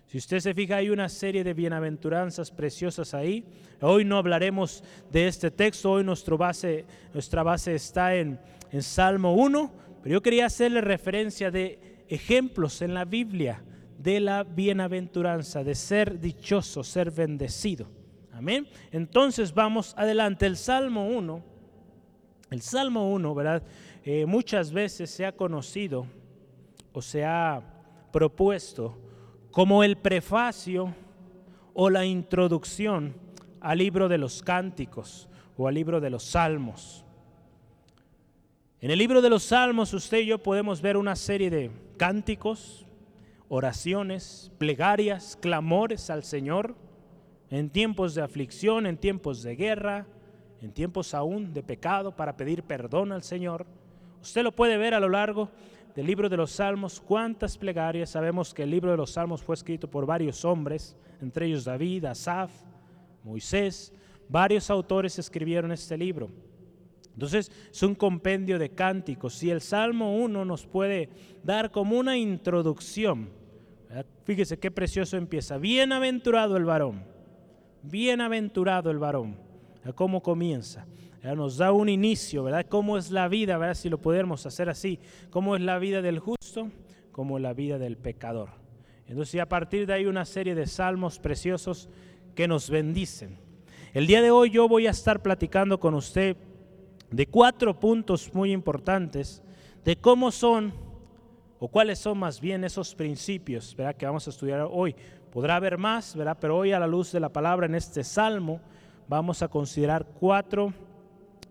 Si 0.07 0.17
usted 0.17 0.39
se 0.39 0.53
fija, 0.53 0.77
hay 0.77 0.89
una 0.89 1.09
serie 1.09 1.43
de 1.43 1.53
bienaventuranzas 1.53 2.49
preciosas 2.49 3.13
ahí. 3.13 3.43
Hoy 3.81 4.05
no 4.05 4.17
hablaremos 4.17 4.86
de 5.12 5.27
este 5.27 5.51
texto, 5.51 5.91
hoy 5.91 6.05
nuestro 6.05 6.38
base, 6.38 6.86
nuestra 7.13 7.43
base 7.43 7.75
está 7.75 8.15
en, 8.15 8.39
en 8.71 8.81
Salmo 8.81 9.33
1, 9.33 9.69
pero 10.03 10.13
yo 10.13 10.21
quería 10.21 10.47
hacerle 10.47 10.81
referencia 10.81 11.49
de 11.49 12.03
ejemplos 12.09 12.81
en 12.81 12.93
la 12.93 13.05
Biblia 13.05 13.63
de 13.97 14.19
la 14.19 14.43
bienaventuranza, 14.43 15.63
de 15.63 15.75
ser 15.75 16.19
dichoso, 16.19 16.83
ser 16.83 17.09
bendecido. 17.09 17.87
Amén. 18.33 18.67
Entonces 18.91 19.53
vamos 19.53 19.93
adelante. 19.97 20.45
El 20.45 20.57
Salmo 20.57 21.07
1, 21.07 21.41
el 22.51 22.61
Salmo 22.61 23.13
1, 23.13 23.33
¿verdad? 23.33 23.63
Eh, 24.03 24.25
muchas 24.25 24.73
veces 24.73 25.09
se 25.09 25.25
ha 25.25 25.31
conocido 25.31 26.05
o 26.91 27.01
se 27.01 27.23
ha 27.23 27.63
propuesto 28.11 28.97
como 29.51 29.85
el 29.85 29.95
prefacio 29.95 30.93
o 31.73 31.89
la 31.89 32.05
introducción 32.05 33.15
al 33.61 33.77
libro 33.77 34.09
de 34.09 34.17
los 34.17 34.43
cánticos 34.43 35.29
o 35.55 35.69
al 35.69 35.75
libro 35.75 36.01
de 36.01 36.09
los 36.09 36.23
salmos. 36.23 37.02
En 38.84 38.91
el 38.91 39.00
libro 39.00 39.22
de 39.22 39.30
los 39.30 39.43
salmos 39.43 39.93
usted 39.93 40.17
y 40.17 40.26
yo 40.26 40.39
podemos 40.39 40.82
ver 40.82 40.98
una 40.98 41.15
serie 41.15 41.50
de 41.50 41.72
cánticos, 41.96 42.86
oraciones, 43.48 44.52
plegarias, 44.58 45.38
clamores 45.41 46.10
al 46.10 46.22
Señor 46.24 46.76
en 47.50 47.69
tiempos 47.69 48.13
de 48.13 48.24
aflicción, 48.24 48.86
en 48.86 48.98
tiempos 48.98 49.41
de 49.41 49.56
guerra, 49.56 50.06
en 50.62 50.74
tiempos 50.74 51.13
aún 51.13 51.54
de 51.54 51.63
pecado, 51.63 52.13
para 52.13 52.36
pedir 52.36 52.63
perdón 52.63 53.13
al 53.13 53.24
Señor. 53.24 53.65
Usted 54.22 54.43
lo 54.43 54.52
puede 54.52 54.76
ver 54.76 54.93
a 54.93 55.00
lo 55.00 55.08
largo 55.08 55.48
del 55.96 56.06
libro 56.06 56.28
de 56.28 56.36
los 56.36 56.52
Salmos, 56.52 57.00
cuántas 57.00 57.58
plegarias. 57.58 58.10
Sabemos 58.10 58.54
que 58.54 58.63
el 58.63 58.72
libro 58.72 58.91
de 58.91 58.98
los 58.98 59.12
Salmos 59.12 59.41
fue 59.41 59.56
escrito 59.56 59.89
por 59.89 60.06
varios 60.06 60.43
hombres, 60.43 60.98
entre 61.22 61.46
ellos 61.46 61.63
David, 61.63 62.04
Asaf, 62.04 62.52
Moisés. 63.24 63.93
Varios 64.28 64.69
autores 64.69 65.17
escribieron 65.17 65.72
este 65.72 65.98
libro. 65.98 66.30
Entonces 67.13 67.52
es 67.71 67.84
un 67.84 67.95
compendio 67.95 68.60
de 68.60 68.69
cánticos 68.69 69.41
y 69.43 69.52
el 69.52 69.62
Salmo 69.62 70.17
1 70.17 70.45
nos 70.45 70.65
puede 70.65 71.10
dar 71.43 71.71
como 71.71 71.97
una 71.97 72.17
introducción. 72.17 73.30
Fíjese 74.23 74.58
qué 74.58 74.71
precioso 74.71 75.17
empieza. 75.17 75.58
Bienaventurado 75.58 76.58
el 76.58 76.65
varón 76.65 77.13
Bienaventurado 77.84 78.89
el 78.89 78.97
varón. 78.97 79.36
¿Cómo 79.95 80.23
comienza? 80.23 80.88
Nos 81.21 81.58
da 81.58 81.73
un 81.73 81.89
inicio, 81.89 82.43
¿verdad? 82.43 82.65
¿Cómo 82.69 82.97
es 82.97 83.12
la 83.12 83.28
vida, 83.28 83.58
¿verdad? 83.58 83.76
Si 83.76 83.89
lo 83.89 83.97
podemos 83.97 84.45
hacer 84.45 84.69
así. 84.69 84.99
¿Cómo 85.30 85.58
es 85.58 85.62
la 85.62 85.80
vida 85.80 86.02
del 86.02 86.19
justo? 86.19 86.69
Como 87.12 87.39
la 87.39 87.54
vida 87.54 87.78
del 87.78 87.97
pecador. 87.97 88.52
Entonces, 89.06 89.41
a 89.41 89.49
partir 89.49 89.86
de 89.86 89.93
ahí 89.93 90.06
una 90.06 90.23
serie 90.23 90.56
de 90.56 90.65
salmos 90.65 91.19
preciosos 91.19 91.89
que 92.36 92.47
nos 92.47 92.69
bendicen. 92.69 93.38
El 93.93 94.08
día 94.08 94.21
de 94.21 94.32
hoy 94.32 94.49
yo 94.49 94.69
voy 94.69 94.88
a 94.88 94.91
estar 94.91 95.21
platicando 95.21 95.80
con 95.82 95.93
usted 95.93 96.38
de 97.13 97.28
cuatro 97.28 97.80
puntos 97.80 98.34
muy 98.34 98.52
importantes 98.52 99.43
de 99.86 99.95
cómo 99.95 100.32
son 100.32 100.73
o 101.60 101.67
cuáles 101.67 101.99
son 101.99 102.17
más 102.17 102.41
bien 102.41 102.63
esos 102.63 102.95
principios 102.95 103.76
¿verdad? 103.76 103.95
que 103.95 104.08
vamos 104.08 104.26
a 104.26 104.32
estudiar 104.32 104.67
hoy. 104.69 104.95
Podrá 105.32 105.58
haber 105.58 105.78
más, 105.78 106.15
¿verdad? 106.15 106.38
pero 106.41 106.58
hoy 106.58 106.71
a 106.71 106.80
la 106.80 106.88
luz 106.88 107.12
de 107.12 107.19
la 107.19 107.30
palabra 107.30 107.67
en 107.67 107.76
este 107.76 108.04
salmo 108.04 108.60
vamos 109.08 109.43
a 109.43 109.47
considerar 109.47 110.08
cuatro 110.19 110.73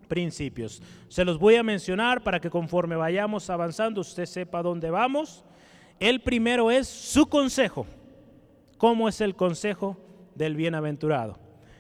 principios. 0.09 0.83
Se 1.09 1.25
los 1.25 1.39
voy 1.39 1.55
a 1.55 1.63
mencionar 1.63 2.25
para 2.25 2.41
que 2.41 2.51
conforme 2.51 2.97
vayamos 2.97 3.49
avanzando 3.49 4.01
usted 4.01 4.27
sepa 4.27 4.63
dónde 4.63 4.91
vamos. 4.91 5.45
El 6.01 6.23
primero 6.23 6.73
es 6.73 6.89
su 6.89 7.27
consejo. 7.27 7.87
¿Cómo 8.79 9.09
es 9.09 9.21
el 9.21 9.37
consejo 9.37 9.97
del 10.35 10.57
bienaventurado? 10.57 11.39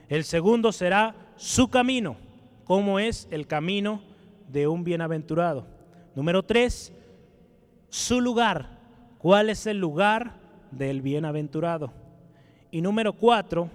El 0.08 0.22
segundo 0.22 0.70
será 0.70 1.16
su 1.34 1.66
camino. 1.66 2.21
¿Cómo 2.64 2.98
es 2.98 3.26
el 3.30 3.46
camino 3.46 4.02
de 4.48 4.68
un 4.68 4.84
bienaventurado? 4.84 5.66
Número 6.14 6.42
tres, 6.42 6.92
su 7.88 8.20
lugar. 8.20 8.80
¿Cuál 9.18 9.50
es 9.50 9.66
el 9.66 9.78
lugar 9.78 10.40
del 10.70 11.02
bienaventurado? 11.02 11.92
Y 12.70 12.80
número 12.80 13.12
cuatro, 13.12 13.70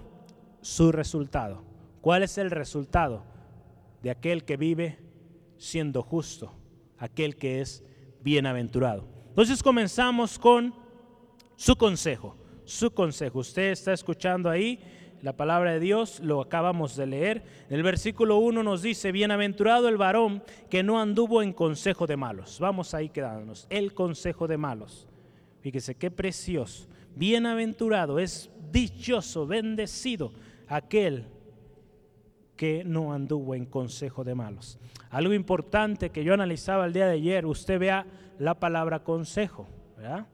su 0.60 0.90
resultado. 0.92 1.62
¿Cuál 2.00 2.22
es 2.22 2.38
el 2.38 2.50
resultado 2.50 3.22
de 4.02 4.10
aquel 4.10 4.44
que 4.44 4.56
vive 4.56 4.98
siendo 5.56 6.02
justo? 6.02 6.52
Aquel 6.98 7.36
que 7.36 7.60
es 7.60 7.84
bienaventurado. 8.22 9.06
Entonces 9.28 9.62
comenzamos 9.62 10.38
con 10.38 10.74
su 11.56 11.76
consejo. 11.76 12.36
Su 12.64 12.90
consejo. 12.90 13.38
Usted 13.38 13.70
está 13.70 13.92
escuchando 13.92 14.50
ahí 14.50 14.80
la 15.22 15.36
palabra 15.36 15.72
de 15.72 15.80
Dios, 15.80 16.20
lo 16.20 16.40
acabamos 16.40 16.96
de 16.96 17.06
leer. 17.06 17.42
El 17.70 17.82
versículo 17.82 18.38
1 18.38 18.62
nos 18.62 18.82
dice, 18.82 19.12
bienaventurado 19.12 19.88
el 19.88 19.96
varón 19.96 20.42
que 20.70 20.82
no 20.82 21.00
anduvo 21.00 21.42
en 21.42 21.52
consejo 21.52 22.06
de 22.06 22.16
malos. 22.16 22.58
Vamos 22.60 22.94
ahí 22.94 23.08
quedándonos, 23.08 23.66
el 23.70 23.94
consejo 23.94 24.46
de 24.46 24.56
malos. 24.56 25.08
Fíjese 25.60 25.96
qué 25.96 26.10
precioso. 26.10 26.88
Bienaventurado, 27.16 28.18
es 28.18 28.50
dichoso, 28.70 29.46
bendecido 29.46 30.32
aquel 30.68 31.26
que 32.56 32.84
no 32.84 33.12
anduvo 33.12 33.54
en 33.54 33.66
consejo 33.66 34.24
de 34.24 34.34
malos. 34.34 34.78
Algo 35.10 35.32
importante 35.32 36.10
que 36.10 36.24
yo 36.24 36.34
analizaba 36.34 36.86
el 36.86 36.92
día 36.92 37.06
de 37.06 37.14
ayer, 37.14 37.46
usted 37.46 37.78
vea 37.78 38.06
la 38.38 38.58
palabra 38.58 39.02
consejo, 39.02 39.68
¿verdad? 39.96 40.26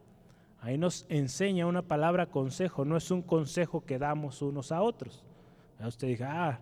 Ahí 0.64 0.78
nos 0.78 1.04
enseña 1.10 1.66
una 1.66 1.82
palabra 1.82 2.24
consejo, 2.24 2.86
no 2.86 2.96
es 2.96 3.10
un 3.10 3.20
consejo 3.20 3.84
que 3.84 3.98
damos 3.98 4.40
unos 4.40 4.72
a 4.72 4.80
otros. 4.80 5.22
Usted 5.78 6.08
diga, 6.08 6.48
ah, 6.48 6.60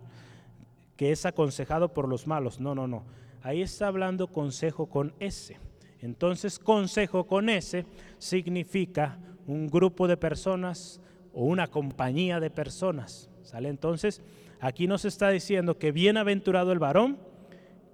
que 0.96 1.12
es 1.12 1.24
aconsejado 1.24 1.94
por 1.94 2.08
los 2.08 2.26
malos. 2.26 2.58
No, 2.58 2.74
no, 2.74 2.88
no. 2.88 3.04
Ahí 3.42 3.62
está 3.62 3.86
hablando 3.86 4.26
consejo 4.26 4.86
con 4.86 5.14
S. 5.20 5.56
Entonces, 6.00 6.58
consejo 6.58 7.28
con 7.28 7.48
S 7.48 7.86
significa 8.18 9.20
un 9.46 9.68
grupo 9.68 10.08
de 10.08 10.16
personas 10.16 11.00
o 11.32 11.44
una 11.44 11.68
compañía 11.68 12.40
de 12.40 12.50
personas. 12.50 13.30
¿Sale? 13.44 13.68
Entonces, 13.68 14.20
aquí 14.58 14.88
nos 14.88 15.04
está 15.04 15.30
diciendo 15.30 15.78
que 15.78 15.92
bienaventurado 15.92 16.72
el 16.72 16.80
varón 16.80 17.18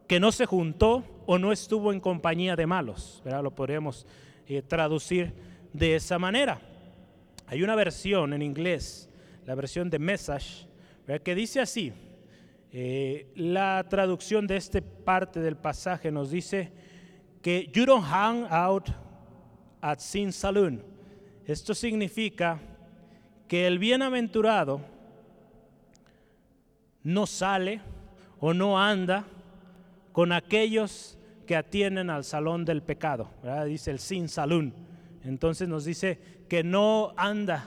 que 0.06 0.20
no 0.20 0.32
se 0.32 0.46
juntó 0.46 1.04
o 1.26 1.38
no 1.38 1.52
estuvo 1.52 1.92
en 1.92 2.00
compañía 2.00 2.56
de 2.56 2.66
malos. 2.66 3.22
Lo 3.26 3.50
podríamos 3.50 4.06
eh, 4.46 4.62
traducir 4.62 5.34
de 5.72 5.96
esa 5.96 6.18
manera. 6.18 6.61
Hay 7.46 7.62
una 7.62 7.74
versión 7.74 8.33
en 8.33 8.42
inglés, 8.42 9.09
la 9.46 9.54
versión 9.54 9.88
de 9.90 9.98
Message, 9.98 10.66
que 11.24 11.35
dice 11.35 11.61
así, 11.61 11.92
eh, 12.70 13.33
la 13.35 13.87
traducción 13.88 14.46
de 14.46 14.57
esta 14.57 14.81
parte 14.81 15.40
del 15.40 15.57
pasaje 15.57 16.12
nos 16.12 16.31
dice 16.31 16.70
que 17.40 17.70
you 17.72 17.87
don't 17.87 18.04
hang 18.04 18.46
out 18.50 18.90
at 19.81 20.00
Sin 20.00 20.33
Saloon. 20.33 20.83
Esto 21.46 21.74
significa 21.74 22.61
que 23.48 23.66
el 23.66 23.78
bienaventurado 23.78 24.83
no 27.02 27.26
sale 27.26 27.81
o 28.38 28.52
no 28.52 28.78
anda 28.78 29.24
con 30.12 30.33
aquellos 30.33 31.16
que 31.46 31.57
atienden 31.57 32.11
al 32.11 32.24
salón 32.24 32.66
del 32.66 32.83
pecado, 32.83 33.31
dice 33.64 33.90
el 33.90 33.98
sin 33.98 34.28
salón. 34.28 34.74
Entonces 35.24 35.68
nos 35.68 35.85
dice 35.85 36.18
que 36.48 36.62
no 36.62 37.12
anda 37.16 37.66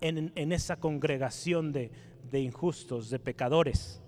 en, 0.00 0.52
esa 0.52 0.76
congregación 0.76 1.72
de, 1.72 1.90
injustos, 2.32 3.10
de 3.10 3.18
pecadores. 3.18 4.02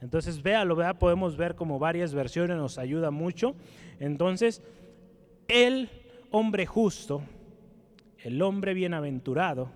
Entonces 0.00 0.42
véalo, 0.42 0.76
¿verdad? 0.76 0.98
podemos 0.98 1.36
ver 1.36 1.54
como 1.54 1.78
varias 1.78 2.14
versiones, 2.14 2.56
nos 2.56 2.78
ayuda 2.78 3.10
mucho. 3.10 3.54
Entonces, 4.00 4.62
el 5.48 5.90
hombre 6.30 6.66
justo, 6.66 7.22
el 8.18 8.40
hombre 8.40 8.74
bienaventurado, 8.74 9.70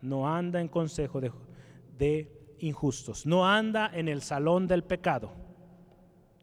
no 0.00 0.32
anda 0.32 0.60
en 0.60 0.68
consejo 0.68 1.20
de, 1.20 1.32
de 1.98 2.30
injustos, 2.60 3.26
no 3.26 3.46
anda 3.46 3.90
en 3.92 4.08
el 4.08 4.22
salón 4.22 4.68
del 4.68 4.84
pecado, 4.84 5.32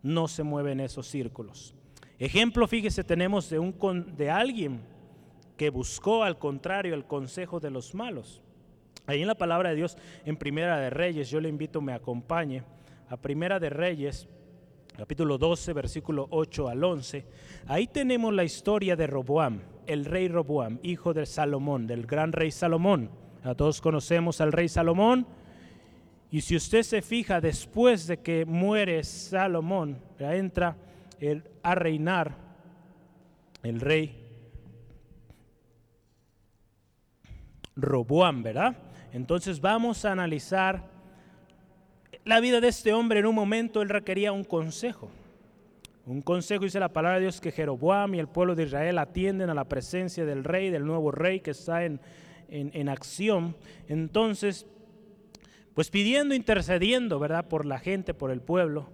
no 0.03 0.27
se 0.27 0.43
mueve 0.43 0.73
en 0.73 0.81
esos 0.81 1.07
círculos. 1.07 1.73
Ejemplo, 2.19 2.67
fíjese, 2.67 3.03
tenemos 3.03 3.49
de, 3.49 3.59
un, 3.59 3.75
de 4.15 4.29
alguien 4.29 4.81
que 5.57 5.69
buscó 5.69 6.23
al 6.23 6.37
contrario 6.37 6.95
el 6.95 7.05
consejo 7.05 7.59
de 7.59 7.71
los 7.71 7.95
malos. 7.95 8.41
Ahí 9.07 9.21
en 9.21 9.27
la 9.27 9.35
palabra 9.35 9.69
de 9.69 9.75
Dios, 9.75 9.97
en 10.25 10.35
Primera 10.35 10.79
de 10.79 10.89
Reyes, 10.89 11.29
yo 11.29 11.39
le 11.39 11.49
invito, 11.49 11.81
me 11.81 11.93
acompañe 11.93 12.63
a 13.07 13.17
Primera 13.17 13.59
de 13.59 13.69
Reyes, 13.69 14.27
capítulo 14.97 15.37
12, 15.37 15.73
versículo 15.73 16.27
8 16.31 16.69
al 16.69 16.83
11. 16.83 17.25
Ahí 17.67 17.87
tenemos 17.87 18.33
la 18.33 18.43
historia 18.43 18.95
de 18.95 19.05
Roboam, 19.05 19.61
el 19.85 20.05
rey 20.05 20.27
Roboam, 20.27 20.79
hijo 20.81 21.13
de 21.13 21.25
Salomón, 21.25 21.85
del 21.85 22.07
gran 22.07 22.31
rey 22.31 22.49
Salomón. 22.49 23.11
A 23.43 23.53
todos 23.53 23.79
conocemos 23.79 24.41
al 24.41 24.51
rey 24.51 24.67
Salomón. 24.67 25.27
Y 26.31 26.41
si 26.41 26.55
usted 26.55 26.81
se 26.81 27.03
fija, 27.03 27.39
después 27.39 28.07
de 28.07 28.17
que 28.17 28.43
muere 28.45 29.03
Salomón, 29.03 29.99
entra 30.17 30.75
a 31.61 31.75
reinar 31.75 32.35
el 33.61 33.79
rey 33.79 34.24
Roboam, 37.75 38.43
¿verdad? 38.43 38.75
Entonces 39.13 39.61
vamos 39.61 40.05
a 40.05 40.11
analizar 40.11 40.83
la 42.23 42.39
vida 42.39 42.59
de 42.61 42.67
este 42.67 42.93
hombre. 42.93 43.19
En 43.19 43.25
un 43.25 43.35
momento 43.35 43.81
él 43.81 43.89
requería 43.89 44.31
un 44.31 44.43
consejo. 44.43 45.09
Un 46.05 46.21
consejo, 46.21 46.65
dice 46.65 46.79
la 46.79 46.93
palabra 46.93 47.17
de 47.17 47.23
Dios, 47.23 47.41
que 47.41 47.51
Jeroboam 47.51 48.13
y 48.13 48.19
el 48.19 48.27
pueblo 48.27 48.53
de 48.53 48.63
Israel 48.63 48.99
atienden 48.99 49.49
a 49.49 49.55
la 49.55 49.63
presencia 49.63 50.23
del 50.23 50.43
rey, 50.43 50.69
del 50.69 50.85
nuevo 50.85 51.11
rey 51.11 51.39
que 51.39 51.51
está 51.51 51.83
en, 51.83 51.99
en, 52.47 52.89
acción. 52.89 53.55
Entonces, 53.87 54.67
pues 55.73 55.89
pidiendo, 55.89 56.35
intercediendo, 56.35 57.19
¿verdad? 57.19 57.47
Por 57.47 57.65
la 57.65 57.79
gente, 57.79 58.13
por 58.13 58.29
el 58.29 58.41
pueblo. 58.41 58.87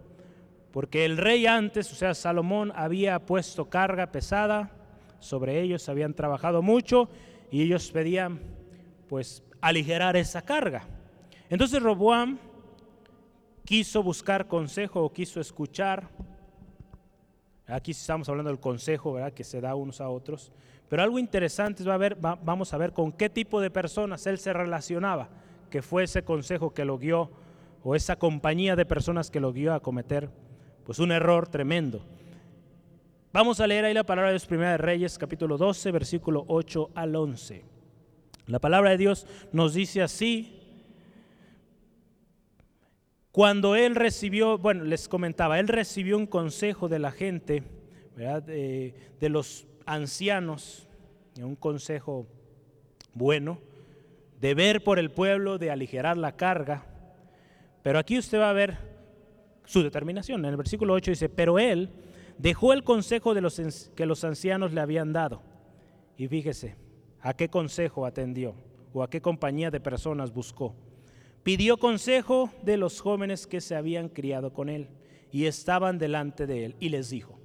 Porque 0.72 1.04
el 1.04 1.18
rey 1.18 1.46
antes, 1.48 1.92
o 1.92 1.96
sea, 1.96 2.14
Salomón, 2.14 2.72
había 2.76 3.20
puesto 3.20 3.70
carga 3.70 4.12
pesada 4.12 4.72
sobre 5.20 5.62
ellos, 5.62 5.90
habían 5.90 6.14
trabajado 6.14 6.62
mucho 6.62 7.10
y 7.52 7.62
ellos 7.62 7.92
pedían, 7.92 8.40
pues, 9.12 9.44
aligerar 9.60 10.16
esa 10.16 10.42
carga. 10.42 10.88
Entonces 11.50 11.84
Roboam 11.84 12.40
quiso 13.66 14.02
buscar 14.02 14.48
consejo 14.48 15.04
o 15.04 15.12
quiso 15.12 15.42
escuchar. 15.42 16.08
Aquí 17.68 17.92
estamos 17.92 18.30
hablando 18.30 18.50
del 18.50 18.62
consejo 18.62 19.12
¿verdad? 19.12 19.34
que 19.34 19.44
se 19.44 19.60
da 19.60 19.76
unos 19.76 20.00
a 20.00 20.08
otros. 20.08 20.54
Pero 20.88 21.04
algo 21.04 21.20
interesante 21.20 21.84
va 21.84 21.96
a 21.96 21.98
ver, 21.98 22.16
vamos 22.16 22.74
a 22.74 22.78
ver 22.78 22.94
con 22.94 23.12
qué 23.12 23.30
tipo 23.30 23.60
de 23.60 23.70
personas 23.70 24.26
él 24.28 24.38
se 24.38 24.54
relacionaba, 24.54 25.28
que 25.70 25.82
fue 25.82 26.06
ese 26.06 26.24
consejo 26.24 26.74
que 26.74 26.86
lo 26.86 26.98
guió, 26.98 27.32
o 27.84 27.96
esa 27.96 28.16
compañía 28.16 28.78
de 28.78 28.86
personas 28.86 29.30
que 29.30 29.42
lo 29.42 29.52
guió 29.52 29.74
a 29.74 29.82
cometer 29.82 30.30
pues 30.86 31.00
un 31.00 31.12
error 31.12 31.50
tremendo. 31.50 32.02
Vamos 33.34 33.60
a 33.60 33.68
leer 33.68 33.84
ahí 33.84 33.94
la 33.94 34.06
palabra 34.06 34.30
de 34.30 34.36
Dios, 34.36 34.46
Primera 34.46 34.72
de 34.72 34.78
Reyes, 34.78 35.18
capítulo 35.18 35.58
12, 35.58 35.92
versículo 35.92 36.46
8 36.48 36.92
al 36.96 37.14
11. 37.14 37.71
La 38.52 38.60
palabra 38.60 38.90
de 38.90 38.98
Dios 38.98 39.26
nos 39.54 39.74
dice 39.74 40.02
así. 40.02 40.58
Cuando 43.32 43.78
él 43.78 43.96
recibió, 43.96 44.58
bueno, 44.58 44.84
les 44.84 45.08
comentaba, 45.08 45.58
él 45.58 45.70
recibió 45.70 46.18
un 46.18 46.28
consejo 46.28 46.90
de 46.90 47.00
la 47.00 47.12
gente, 47.12 47.64
De, 48.18 48.94
de 49.22 49.30
los 49.30 49.66
ancianos, 49.86 50.86
un 51.40 51.56
consejo 51.56 52.28
bueno, 53.14 53.60
de 54.42 54.54
ver 54.54 54.84
por 54.84 55.00
el 55.00 55.12
pueblo, 55.12 55.58
de 55.58 55.72
aligerar 55.72 56.18
la 56.18 56.36
carga. 56.36 56.86
Pero 57.84 58.00
aquí 58.00 58.18
usted 58.18 58.38
va 58.38 58.50
a 58.50 58.54
ver 58.54 58.78
su 59.64 59.82
determinación. 59.82 60.44
En 60.44 60.52
el 60.52 60.58
versículo 60.58 60.94
8 60.94 61.12
dice, 61.12 61.30
pero 61.30 61.58
él 61.58 61.90
dejó 62.38 62.74
el 62.74 62.84
consejo 62.84 63.34
de 63.34 63.40
los, 63.40 63.62
que 63.96 64.06
los 64.06 64.26
ancianos 64.26 64.74
le 64.74 64.82
habían 64.82 65.14
dado. 65.14 65.42
Y 66.18 66.28
fíjese, 66.28 66.76
¿A 67.22 67.34
qué 67.36 67.50
consejo 67.50 68.06
atendió? 68.06 68.56
¿O 68.94 69.04
a 69.04 69.10
qué 69.10 69.22
compañía 69.22 69.70
de 69.70 69.80
personas 69.80 70.34
buscó? 70.34 70.76
Pidió 71.44 71.78
consejo 71.78 72.52
de 72.64 72.78
los 72.78 73.00
jóvenes 73.00 73.48
que 73.48 73.62
se 73.62 73.76
habían 73.76 74.10
criado 74.10 74.54
con 74.54 74.70
él 74.70 74.90
y 75.32 75.46
estaban 75.46 75.98
delante 75.98 76.46
de 76.46 76.66
él 76.66 76.76
y 76.80 76.90
les 76.90 77.10
dijo, 77.10 77.40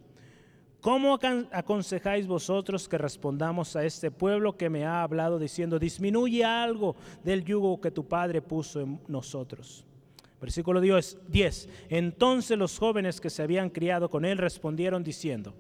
¿cómo 0.81 1.19
aconsejáis 1.53 2.27
vosotros 2.27 2.89
que 2.89 2.99
respondamos 2.99 3.77
a 3.77 3.85
este 3.85 4.11
pueblo 4.11 4.57
que 4.57 4.69
me 4.69 4.85
ha 4.85 5.03
hablado 5.03 5.39
diciendo, 5.39 5.79
disminuye 5.79 6.45
algo 6.45 6.97
del 7.23 7.45
yugo 7.45 7.81
que 7.81 7.91
tu 7.91 8.07
padre 8.07 8.43
puso 8.43 8.81
en 8.81 9.01
nosotros? 9.09 9.87
Versículo 10.41 10.81
10. 10.81 11.69
Entonces 11.89 12.59
los 12.59 12.79
jóvenes 12.79 13.21
que 13.21 13.31
se 13.31 13.43
habían 13.43 13.71
criado 13.71 14.11
con 14.11 14.25
él 14.25 14.37
respondieron 14.37 15.03
diciendo, 15.03 15.55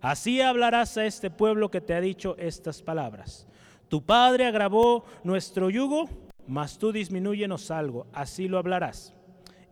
así 0.00 0.40
hablarás 0.40 0.96
a 0.96 1.06
este 1.06 1.30
pueblo 1.30 1.70
que 1.70 1.80
te 1.80 1.94
ha 1.94 2.00
dicho 2.00 2.36
estas 2.38 2.82
palabras. 2.82 3.48
Tu 3.90 4.00
padre 4.00 4.46
agravó 4.46 5.04
nuestro 5.24 5.68
yugo, 5.68 6.08
mas 6.46 6.78
tú 6.78 6.92
disminúyenos 6.92 7.72
algo, 7.72 8.06
así 8.12 8.46
lo 8.46 8.56
hablarás. 8.56 9.12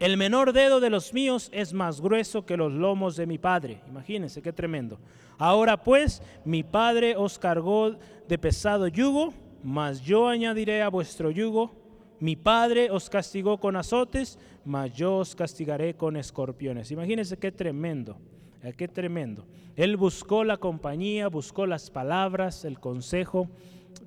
El 0.01 0.17
menor 0.17 0.53
dedo 0.53 0.81
de 0.81 0.91
los 0.91 1.15
míos 1.15 1.49
es 1.53 1.73
más 1.73 2.01
grueso 2.01 2.45
que 2.45 2.57
los 2.57 2.73
lomos 2.73 3.15
de 3.15 3.27
mi 3.27 3.39
padre. 3.39 3.81
Imagínense 3.87 4.43
qué 4.43 4.53
tremendo. 4.53 4.99
Ahora 5.39 5.77
pues, 5.77 6.21
mi 6.45 6.65
padre 6.65 7.15
os 7.17 7.39
cargó 7.39 7.97
de 8.27 8.39
pesado 8.39 8.89
yugo, 8.89 9.33
mas 9.63 10.01
yo 10.01 10.27
añadiré 10.27 10.83
a 10.83 10.89
vuestro 10.89 11.31
yugo. 11.31 11.71
Mi 12.19 12.35
padre 12.35 12.91
os 12.91 13.09
castigó 13.09 13.59
con 13.59 13.77
azotes, 13.77 14.37
mas 14.65 14.93
yo 14.95 15.19
os 15.19 15.37
castigaré 15.37 15.95
con 15.95 16.17
escorpiones. 16.17 16.91
Imagínense 16.91 17.37
qué 17.37 17.53
tremendo. 17.53 18.19
Eh, 18.65 18.73
qué 18.77 18.89
tremendo. 18.89 19.47
Él 19.77 19.97
buscó 19.97 20.43
la 20.43 20.57
compañía, 20.57 21.29
buscó 21.29 21.67
las 21.67 21.89
palabras, 21.93 22.65
el 22.65 22.81
consejo 22.81 23.49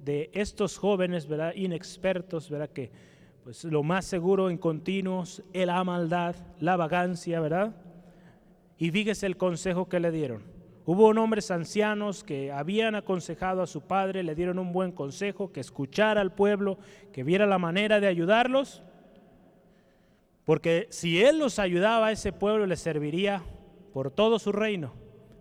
de 0.04 0.30
estos 0.34 0.78
jóvenes, 0.78 1.28
¿verdad? 1.28 1.54
Inexpertos, 1.56 2.50
¿verdad? 2.50 2.70
Que 2.70 2.92
pues 3.44 3.64
lo 3.64 3.84
más 3.84 4.06
seguro 4.06 4.50
en 4.50 4.58
continuos 4.58 5.44
es 5.54 5.66
la 5.66 5.84
maldad, 5.84 6.36
la 6.60 6.78
vagancia, 6.78 7.40
¿verdad? 7.40 7.76
Y 8.78 8.92
fíjese 8.92 9.26
el 9.26 9.38
consejo 9.38 9.90
que 9.90 10.00
le 10.00 10.12
dieron. 10.12 10.44
Hubo 10.86 11.08
hombres 11.10 11.52
ancianos 11.52 12.24
que 12.24 12.52
habían 12.52 12.96
aconsejado 12.96 13.62
a 13.62 13.68
su 13.68 13.82
padre, 13.82 14.24
le 14.24 14.36
dieron 14.36 14.60
un 14.60 14.74
buen 14.74 14.92
consejo, 14.92 15.52
que 15.52 15.60
escuchara 15.60 16.22
al 16.22 16.34
pueblo, 16.34 16.78
que 17.14 17.24
viera 17.24 17.46
la 17.46 17.60
manera 17.60 18.00
de 18.00 18.08
ayudarlos, 18.08 18.84
porque 20.44 20.88
si 20.90 21.24
él 21.24 21.40
los 21.40 21.60
ayudaba, 21.60 22.08
a 22.08 22.12
ese 22.12 22.34
pueblo 22.34 22.66
le 22.66 22.76
serviría 22.76 23.42
por 23.94 24.12
todo 24.12 24.38
su 24.40 24.52
reino. 24.52 24.94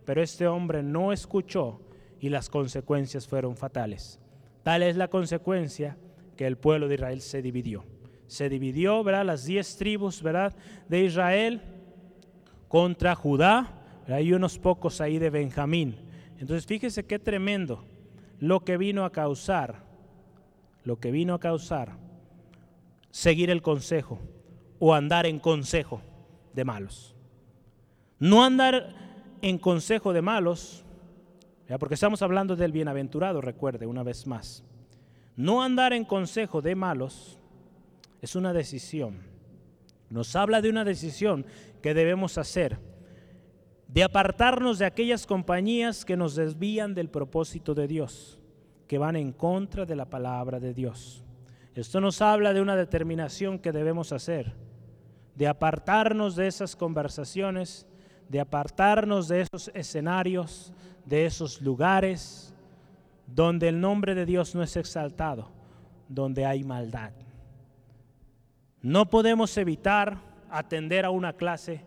Pero 0.05 0.23
este 0.23 0.47
hombre 0.47 0.83
no 0.83 1.13
escuchó 1.13 1.81
y 2.21 2.29
las 2.29 2.49
consecuencias 2.49 3.27
fueron 3.27 3.57
fatales. 3.57 4.20
Tal 4.63 4.83
es 4.83 4.97
la 4.97 5.09
consecuencia 5.09 5.97
que 6.37 6.47
el 6.47 6.57
pueblo 6.57 6.89
de 6.89 6.95
Israel 6.95 7.21
se 7.21 7.43
dividió. 7.43 7.85
Se 8.27 8.49
dividió, 8.49 9.03
¿verdad? 9.03 9.25
Las 9.25 9.45
diez 9.45 9.77
tribus, 9.77 10.23
¿verdad? 10.23 10.55
De 10.89 11.05
Israel 11.05 11.61
contra 12.69 13.15
Judá. 13.15 14.03
Hay 14.07 14.33
unos 14.33 14.59
pocos 14.59 15.01
ahí 15.01 15.19
de 15.19 15.31
Benjamín. 15.31 15.97
Entonces 16.39 16.67
fíjese 16.67 17.05
qué 17.05 17.19
tremendo 17.19 17.85
lo 18.39 18.61
que 18.65 18.77
vino 18.77 19.05
a 19.05 19.13
causar, 19.13 19.85
lo 20.85 20.99
que 20.99 21.11
vino 21.11 21.35
a 21.35 21.41
causar 21.41 21.99
seguir 23.11 23.51
el 23.51 23.63
consejo 23.63 24.19
o 24.79 24.95
andar 24.95 25.27
en 25.27 25.39
consejo 25.39 26.01
de 26.55 26.65
malos. 26.65 27.15
No 28.19 28.45
andar 28.45 28.95
en 29.43 29.59
consejo 29.59 30.13
de 30.13 30.23
malos 30.23 30.85
porque 31.79 31.95
estamos 31.95 32.23
hablando 32.23 32.57
del 32.57 32.73
bienaventurado, 32.73 33.41
recuerde 33.41 33.87
una 33.87 34.03
vez 34.03 34.27
más. 34.27 34.65
No 35.37 35.63
andar 35.63 35.93
en 35.93 36.05
consejo 36.05 36.61
de 36.61 36.75
malos 36.75 37.39
es 38.21 38.35
una 38.35 38.53
decisión. 38.53 39.19
Nos 40.09 40.35
habla 40.35 40.61
de 40.61 40.71
una 40.71 40.85
decisión 40.85 41.47
que 41.81 41.95
debemos 41.95 42.39
hacer, 42.39 42.79
de 43.87 44.03
apartarnos 44.03 44.79
de 44.79 44.87
aquellas 44.87 45.27
compañías 45.27 46.05
que 46.05 46.17
nos 46.17 46.35
desvían 46.35 46.95
del 46.95 47.09
propósito 47.09 47.75
de 47.75 47.87
Dios, 47.87 48.41
que 48.89 48.99
van 48.99 49.17
en 49.17 49.33
contra 49.33 49.87
de 49.87 49.97
la 49.97 50.07
palabra 50.07 50.59
de 50.59 50.75
Dios. 50.75 51.25
Esto 51.75 52.01
nos 52.01 52.21
habla 52.21 52.53
de 52.53 52.61
una 52.61 52.75
determinación 52.75 53.61
que 53.61 53.71
debemos 53.71 54.13
hacer, 54.13 54.55
de 55.37 55.47
apartarnos 55.47 56.35
de 56.35 56.49
esas 56.49 56.75
conversaciones 56.75 57.87
de 58.31 58.39
apartarnos 58.39 59.27
de 59.27 59.41
esos 59.41 59.73
escenarios, 59.75 60.73
de 61.05 61.27
esos 61.27 61.61
lugares 61.61 62.55
donde 63.27 63.69
el 63.69 63.81
nombre 63.81 64.15
de 64.15 64.27
Dios 64.27 64.55
no 64.55 64.63
es 64.63 64.77
exaltado, 64.77 65.51
donde 66.09 66.45
hay 66.47 66.65
maldad. 66.65 67.13
No 68.83 69.09
podemos 69.11 69.57
evitar 69.57 70.19
atender 70.51 71.05
a 71.05 71.11
una 71.11 71.35
clase 71.35 71.85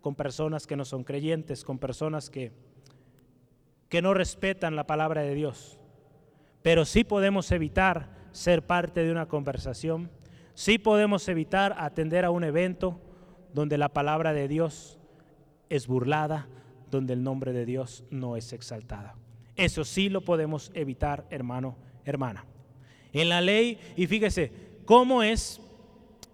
con 0.00 0.14
personas 0.14 0.66
que 0.66 0.76
no 0.76 0.84
son 0.84 1.04
creyentes, 1.04 1.64
con 1.64 1.78
personas 1.78 2.28
que, 2.28 2.52
que 3.88 4.02
no 4.02 4.14
respetan 4.14 4.74
la 4.74 4.86
palabra 4.86 5.22
de 5.22 5.34
Dios. 5.34 5.78
Pero 6.62 6.84
sí 6.84 7.04
podemos 7.04 7.50
evitar 7.52 8.08
ser 8.32 8.66
parte 8.66 9.04
de 9.04 9.12
una 9.12 9.26
conversación, 9.26 10.10
sí 10.54 10.78
podemos 10.78 11.28
evitar 11.28 11.76
atender 11.78 12.24
a 12.24 12.30
un 12.30 12.44
evento 12.44 13.00
donde 13.52 13.78
la 13.78 13.90
palabra 13.90 14.32
de 14.32 14.48
Dios 14.48 14.98
es 15.68 15.86
burlada, 15.86 16.48
donde 16.92 17.14
el 17.14 17.24
nombre 17.24 17.52
de 17.52 17.66
Dios 17.66 18.04
no 18.10 18.36
es 18.36 18.52
exaltada. 18.52 19.16
Eso 19.56 19.84
sí 19.84 20.08
lo 20.08 20.20
podemos 20.20 20.70
evitar, 20.74 21.26
hermano, 21.30 21.76
hermana. 22.04 22.44
En 23.12 23.28
la 23.28 23.40
ley, 23.40 23.78
y 23.96 24.06
fíjese, 24.06 24.52
¿cómo 24.84 25.24
es? 25.24 25.60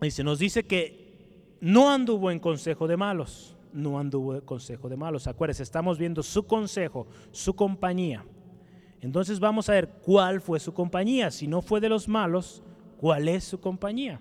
Dice, 0.02 0.22
nos 0.22 0.38
dice 0.38 0.64
que 0.64 1.56
no 1.62 1.90
anduvo 1.90 2.30
en 2.30 2.38
consejo 2.38 2.86
de 2.86 2.98
malos 2.98 3.54
no 3.72 3.98
anduvo 3.98 4.40
consejo 4.42 4.88
de 4.88 4.96
malos. 4.96 5.26
Acuérdense, 5.26 5.62
estamos 5.62 5.98
viendo 5.98 6.22
su 6.22 6.46
consejo, 6.46 7.06
su 7.30 7.54
compañía. 7.54 8.24
Entonces 9.00 9.38
vamos 9.38 9.68
a 9.68 9.72
ver 9.72 9.88
cuál 10.02 10.40
fue 10.40 10.60
su 10.60 10.72
compañía. 10.74 11.30
Si 11.30 11.46
no 11.46 11.62
fue 11.62 11.80
de 11.80 11.88
los 11.88 12.08
malos, 12.08 12.62
¿cuál 12.96 13.28
es 13.28 13.44
su 13.44 13.60
compañía? 13.60 14.20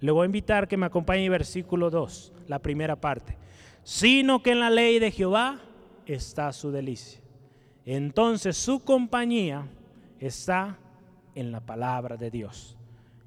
Le 0.00 0.12
voy 0.12 0.24
a 0.24 0.26
invitar 0.26 0.68
que 0.68 0.76
me 0.76 0.86
acompañe 0.86 1.28
versículo 1.30 1.90
2, 1.90 2.32
la 2.46 2.58
primera 2.58 2.96
parte. 2.96 3.36
Sino 3.82 4.42
que 4.42 4.52
en 4.52 4.60
la 4.60 4.70
ley 4.70 4.98
de 4.98 5.10
Jehová 5.10 5.60
está 6.08 6.52
su 6.52 6.70
delicia. 6.70 7.20
Entonces 7.84 8.56
su 8.56 8.80
compañía 8.80 9.66
está 10.18 10.78
en 11.34 11.52
la 11.52 11.60
palabra 11.60 12.16
de 12.16 12.30
Dios. 12.30 12.76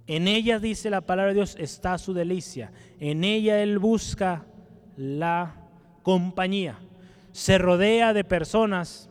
En 0.07 0.27
ella 0.27 0.59
dice 0.59 0.89
la 0.89 1.01
palabra 1.01 1.29
de 1.29 1.35
Dios 1.35 1.55
está 1.57 1.97
su 1.97 2.13
delicia. 2.13 2.71
En 2.99 3.23
ella 3.23 3.61
él 3.63 3.79
busca 3.79 4.45
la 4.97 5.55
compañía. 6.03 6.79
Se 7.31 7.57
rodea 7.57 8.13
de 8.13 8.23
personas 8.23 9.09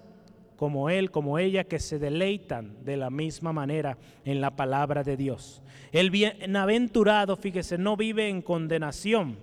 como 0.57 0.91
él, 0.91 1.11
como 1.11 1.39
ella, 1.39 1.65
que 1.65 1.79
se 1.79 1.99
deleitan 1.99 2.85
de 2.85 2.99
la 2.99 3.09
misma 3.09 3.51
manera 3.51 3.97
en 4.27 4.43
la 4.43 4.57
palabra 4.57 5.03
de 5.03 5.17
Dios. 5.17 5.63
El 5.91 6.11
bienaventurado, 6.11 7.37
fíjese, 7.37 7.79
no 7.79 7.97
vive 7.97 8.29
en 8.29 8.43
condenación. 8.43 9.39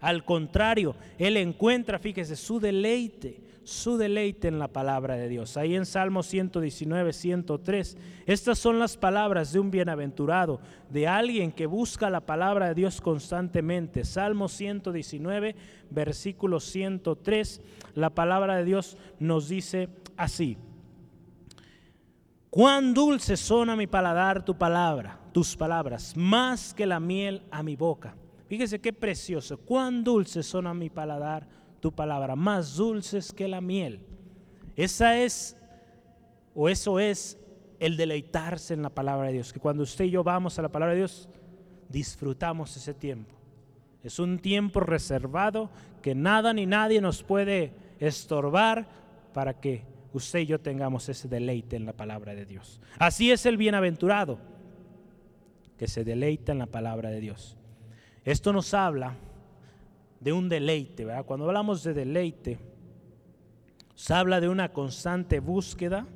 Al 0.00 0.24
contrario, 0.24 0.96
él 1.18 1.36
encuentra, 1.36 1.98
fíjese, 1.98 2.36
su 2.36 2.58
deleite 2.58 3.51
su 3.64 3.96
deleite 3.96 4.48
en 4.48 4.58
la 4.58 4.68
palabra 4.68 5.16
de 5.16 5.28
Dios. 5.28 5.56
Ahí 5.56 5.74
en 5.74 5.86
Salmo 5.86 6.22
119, 6.22 7.12
103, 7.12 7.96
estas 8.26 8.58
son 8.58 8.78
las 8.78 8.96
palabras 8.96 9.52
de 9.52 9.60
un 9.60 9.70
bienaventurado, 9.70 10.60
de 10.90 11.06
alguien 11.06 11.52
que 11.52 11.66
busca 11.66 12.10
la 12.10 12.20
palabra 12.20 12.68
de 12.68 12.74
Dios 12.74 13.00
constantemente. 13.00 14.04
Salmo 14.04 14.48
119, 14.48 15.54
versículo 15.90 16.60
103, 16.60 17.60
la 17.94 18.10
palabra 18.10 18.56
de 18.56 18.64
Dios 18.64 18.96
nos 19.18 19.48
dice 19.48 19.88
así. 20.16 20.58
Cuán 22.50 22.92
dulce 22.92 23.36
son 23.36 23.70
a 23.70 23.76
mi 23.76 23.86
paladar 23.86 24.44
tu 24.44 24.58
palabra, 24.58 25.18
tus 25.32 25.56
palabras, 25.56 26.14
más 26.16 26.74
que 26.74 26.84
la 26.84 27.00
miel 27.00 27.42
a 27.50 27.62
mi 27.62 27.76
boca. 27.76 28.14
Fíjese 28.46 28.78
qué 28.78 28.92
precioso, 28.92 29.56
cuán 29.56 30.04
dulce 30.04 30.42
son 30.42 30.66
a 30.66 30.74
mi 30.74 30.90
paladar 30.90 31.48
tu 31.82 31.92
palabra, 31.92 32.36
más 32.36 32.76
dulces 32.76 33.32
que 33.32 33.48
la 33.48 33.60
miel. 33.60 34.00
Esa 34.76 35.18
es, 35.18 35.56
o 36.54 36.68
eso 36.68 37.00
es 37.00 37.36
el 37.80 37.96
deleitarse 37.96 38.72
en 38.72 38.82
la 38.82 38.88
palabra 38.88 39.26
de 39.26 39.34
Dios, 39.34 39.52
que 39.52 39.58
cuando 39.58 39.82
usted 39.82 40.04
y 40.04 40.10
yo 40.10 40.22
vamos 40.22 40.58
a 40.58 40.62
la 40.62 40.70
palabra 40.70 40.92
de 40.92 41.00
Dios, 41.00 41.28
disfrutamos 41.88 42.76
ese 42.76 42.94
tiempo. 42.94 43.34
Es 44.04 44.20
un 44.20 44.38
tiempo 44.38 44.78
reservado 44.78 45.70
que 46.02 46.14
nada 46.14 46.54
ni 46.54 46.66
nadie 46.66 47.00
nos 47.00 47.24
puede 47.24 47.74
estorbar 47.98 48.86
para 49.34 49.60
que 49.60 49.84
usted 50.12 50.38
y 50.38 50.46
yo 50.46 50.60
tengamos 50.60 51.08
ese 51.08 51.26
deleite 51.26 51.74
en 51.74 51.84
la 51.84 51.94
palabra 51.94 52.32
de 52.36 52.46
Dios. 52.46 52.80
Así 52.96 53.32
es 53.32 53.44
el 53.44 53.56
bienaventurado, 53.56 54.38
que 55.76 55.88
se 55.88 56.04
deleita 56.04 56.52
en 56.52 56.58
la 56.58 56.66
palabra 56.66 57.10
de 57.10 57.18
Dios. 57.18 57.56
Esto 58.24 58.52
nos 58.52 58.72
habla 58.72 59.16
de 60.22 60.32
un 60.32 60.48
deleite. 60.48 61.04
¿verdad? 61.04 61.24
Cuando 61.24 61.46
hablamos 61.46 61.82
de 61.82 61.94
deleite, 61.94 62.58
se 63.94 64.14
habla 64.14 64.40
de 64.40 64.48
una 64.48 64.72
constante 64.72 65.40
búsqueda 65.40 66.06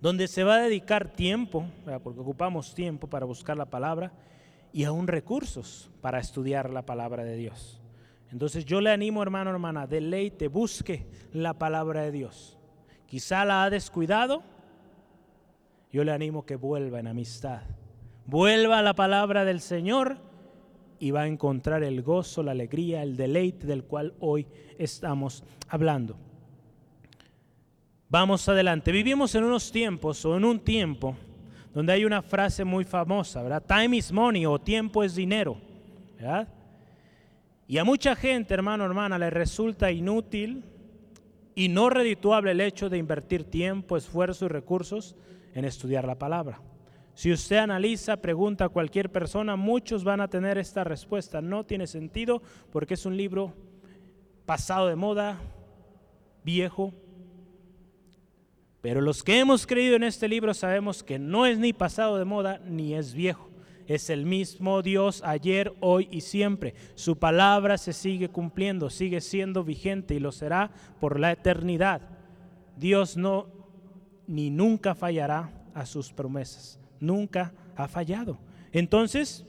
donde 0.00 0.28
se 0.28 0.44
va 0.44 0.56
a 0.56 0.62
dedicar 0.62 1.12
tiempo, 1.12 1.66
porque 2.02 2.20
ocupamos 2.20 2.74
tiempo 2.74 3.06
para 3.06 3.26
buscar 3.26 3.56
la 3.56 3.66
palabra, 3.66 4.12
y 4.72 4.84
aún 4.84 5.08
recursos 5.08 5.90
para 6.00 6.20
estudiar 6.20 6.70
la 6.70 6.86
palabra 6.86 7.24
de 7.24 7.36
Dios. 7.36 7.80
Entonces 8.32 8.64
yo 8.64 8.80
le 8.80 8.90
animo, 8.90 9.22
hermano, 9.22 9.50
hermana, 9.50 9.86
deleite, 9.86 10.48
busque 10.48 11.06
la 11.32 11.54
palabra 11.54 12.02
de 12.02 12.12
Dios. 12.12 12.56
Quizá 13.06 13.44
la 13.44 13.64
ha 13.64 13.70
descuidado, 13.70 14.42
yo 15.90 16.04
le 16.04 16.12
animo 16.12 16.46
que 16.46 16.56
vuelva 16.56 17.00
en 17.00 17.08
amistad. 17.08 17.62
Vuelva 18.26 18.78
a 18.78 18.82
la 18.82 18.94
palabra 18.94 19.44
del 19.44 19.60
Señor 19.60 20.29
y 21.00 21.10
va 21.10 21.22
a 21.22 21.26
encontrar 21.26 21.82
el 21.82 22.02
gozo, 22.02 22.42
la 22.42 22.52
alegría, 22.52 23.02
el 23.02 23.16
deleite 23.16 23.66
del 23.66 23.84
cual 23.84 24.12
hoy 24.20 24.46
estamos 24.78 25.42
hablando. 25.68 26.16
Vamos 28.10 28.48
adelante. 28.48 28.92
Vivimos 28.92 29.34
en 29.34 29.44
unos 29.44 29.72
tiempos 29.72 30.24
o 30.26 30.36
en 30.36 30.44
un 30.44 30.60
tiempo 30.60 31.16
donde 31.72 31.94
hay 31.94 32.04
una 32.04 32.20
frase 32.22 32.64
muy 32.64 32.84
famosa, 32.84 33.42
¿verdad? 33.42 33.64
Time 33.66 33.96
is 33.96 34.12
money 34.12 34.44
o 34.44 34.58
tiempo 34.58 35.02
es 35.02 35.14
dinero, 35.14 35.56
¿verdad? 36.18 36.48
Y 37.66 37.78
a 37.78 37.84
mucha 37.84 38.14
gente, 38.14 38.52
hermano, 38.52 38.84
hermana, 38.84 39.18
le 39.18 39.30
resulta 39.30 39.90
inútil 39.90 40.64
y 41.54 41.68
no 41.68 41.88
redituable 41.88 42.50
el 42.50 42.60
hecho 42.60 42.90
de 42.90 42.98
invertir 42.98 43.44
tiempo, 43.44 43.96
esfuerzo 43.96 44.46
y 44.46 44.48
recursos 44.48 45.16
en 45.54 45.64
estudiar 45.64 46.04
la 46.04 46.18
palabra. 46.18 46.60
Si 47.20 47.30
usted 47.30 47.58
analiza, 47.58 48.16
pregunta 48.16 48.64
a 48.64 48.68
cualquier 48.70 49.12
persona, 49.12 49.54
muchos 49.54 50.04
van 50.04 50.22
a 50.22 50.28
tener 50.28 50.56
esta 50.56 50.84
respuesta. 50.84 51.42
No 51.42 51.66
tiene 51.66 51.86
sentido 51.86 52.40
porque 52.72 52.94
es 52.94 53.04
un 53.04 53.14
libro 53.14 53.52
pasado 54.46 54.86
de 54.86 54.96
moda, 54.96 55.38
viejo. 56.42 56.94
Pero 58.80 59.02
los 59.02 59.22
que 59.22 59.38
hemos 59.38 59.66
creído 59.66 59.96
en 59.96 60.04
este 60.04 60.28
libro 60.28 60.54
sabemos 60.54 61.02
que 61.02 61.18
no 61.18 61.44
es 61.44 61.58
ni 61.58 61.74
pasado 61.74 62.16
de 62.16 62.24
moda 62.24 62.58
ni 62.64 62.94
es 62.94 63.12
viejo. 63.12 63.50
Es 63.86 64.08
el 64.08 64.24
mismo 64.24 64.80
Dios 64.80 65.20
ayer, 65.22 65.74
hoy 65.80 66.08
y 66.10 66.22
siempre. 66.22 66.72
Su 66.94 67.18
palabra 67.18 67.76
se 67.76 67.92
sigue 67.92 68.30
cumpliendo, 68.30 68.88
sigue 68.88 69.20
siendo 69.20 69.62
vigente 69.62 70.14
y 70.14 70.20
lo 70.20 70.32
será 70.32 70.70
por 70.98 71.20
la 71.20 71.32
eternidad. 71.32 72.00
Dios 72.78 73.18
no 73.18 73.48
ni 74.26 74.48
nunca 74.48 74.94
fallará 74.94 75.52
a 75.74 75.84
sus 75.84 76.14
promesas 76.14 76.79
nunca 77.00 77.52
ha 77.76 77.88
fallado. 77.88 78.38
Entonces, 78.72 79.44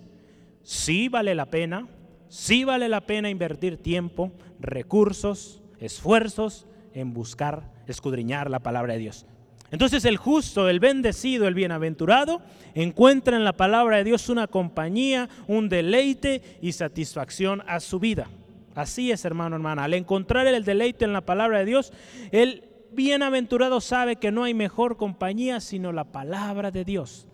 sí 0.63 1.09
vale 1.09 1.35
la 1.35 1.47
pena, 1.47 1.87
sí 2.29 2.63
vale 2.63 2.89
la 2.89 3.01
pena 3.01 3.29
invertir 3.29 3.77
tiempo, 3.77 4.31
recursos, 4.59 5.61
esfuerzos 5.79 6.65
en 6.93 7.13
buscar, 7.13 7.71
escudriñar 7.87 8.49
la 8.49 8.59
palabra 8.59 8.93
de 8.93 8.99
Dios. 8.99 9.25
Entonces 9.71 10.03
el 10.03 10.17
justo, 10.17 10.67
el 10.67 10.81
bendecido, 10.81 11.47
el 11.47 11.53
bienaventurado 11.53 12.41
encuentra 12.75 13.37
en 13.37 13.45
la 13.45 13.53
palabra 13.53 13.97
de 13.97 14.03
Dios 14.03 14.27
una 14.27 14.47
compañía, 14.47 15.29
un 15.47 15.69
deleite 15.69 16.41
y 16.61 16.73
satisfacción 16.73 17.63
a 17.67 17.79
su 17.79 17.99
vida. 17.99 18.27
Así 18.75 19.11
es, 19.11 19.23
hermano, 19.23 19.55
hermana. 19.55 19.85
Al 19.85 19.93
encontrar 19.93 20.45
el 20.47 20.65
deleite 20.65 21.05
en 21.05 21.13
la 21.13 21.21
palabra 21.21 21.59
de 21.59 21.65
Dios, 21.65 21.93
el 22.31 22.65
bienaventurado 22.91 23.79
sabe 23.79 24.17
que 24.17 24.31
no 24.31 24.43
hay 24.43 24.53
mejor 24.53 24.97
compañía 24.97 25.61
sino 25.61 25.93
la 25.93 26.03
palabra 26.03 26.71
de 26.71 26.83
Dios. 26.83 27.27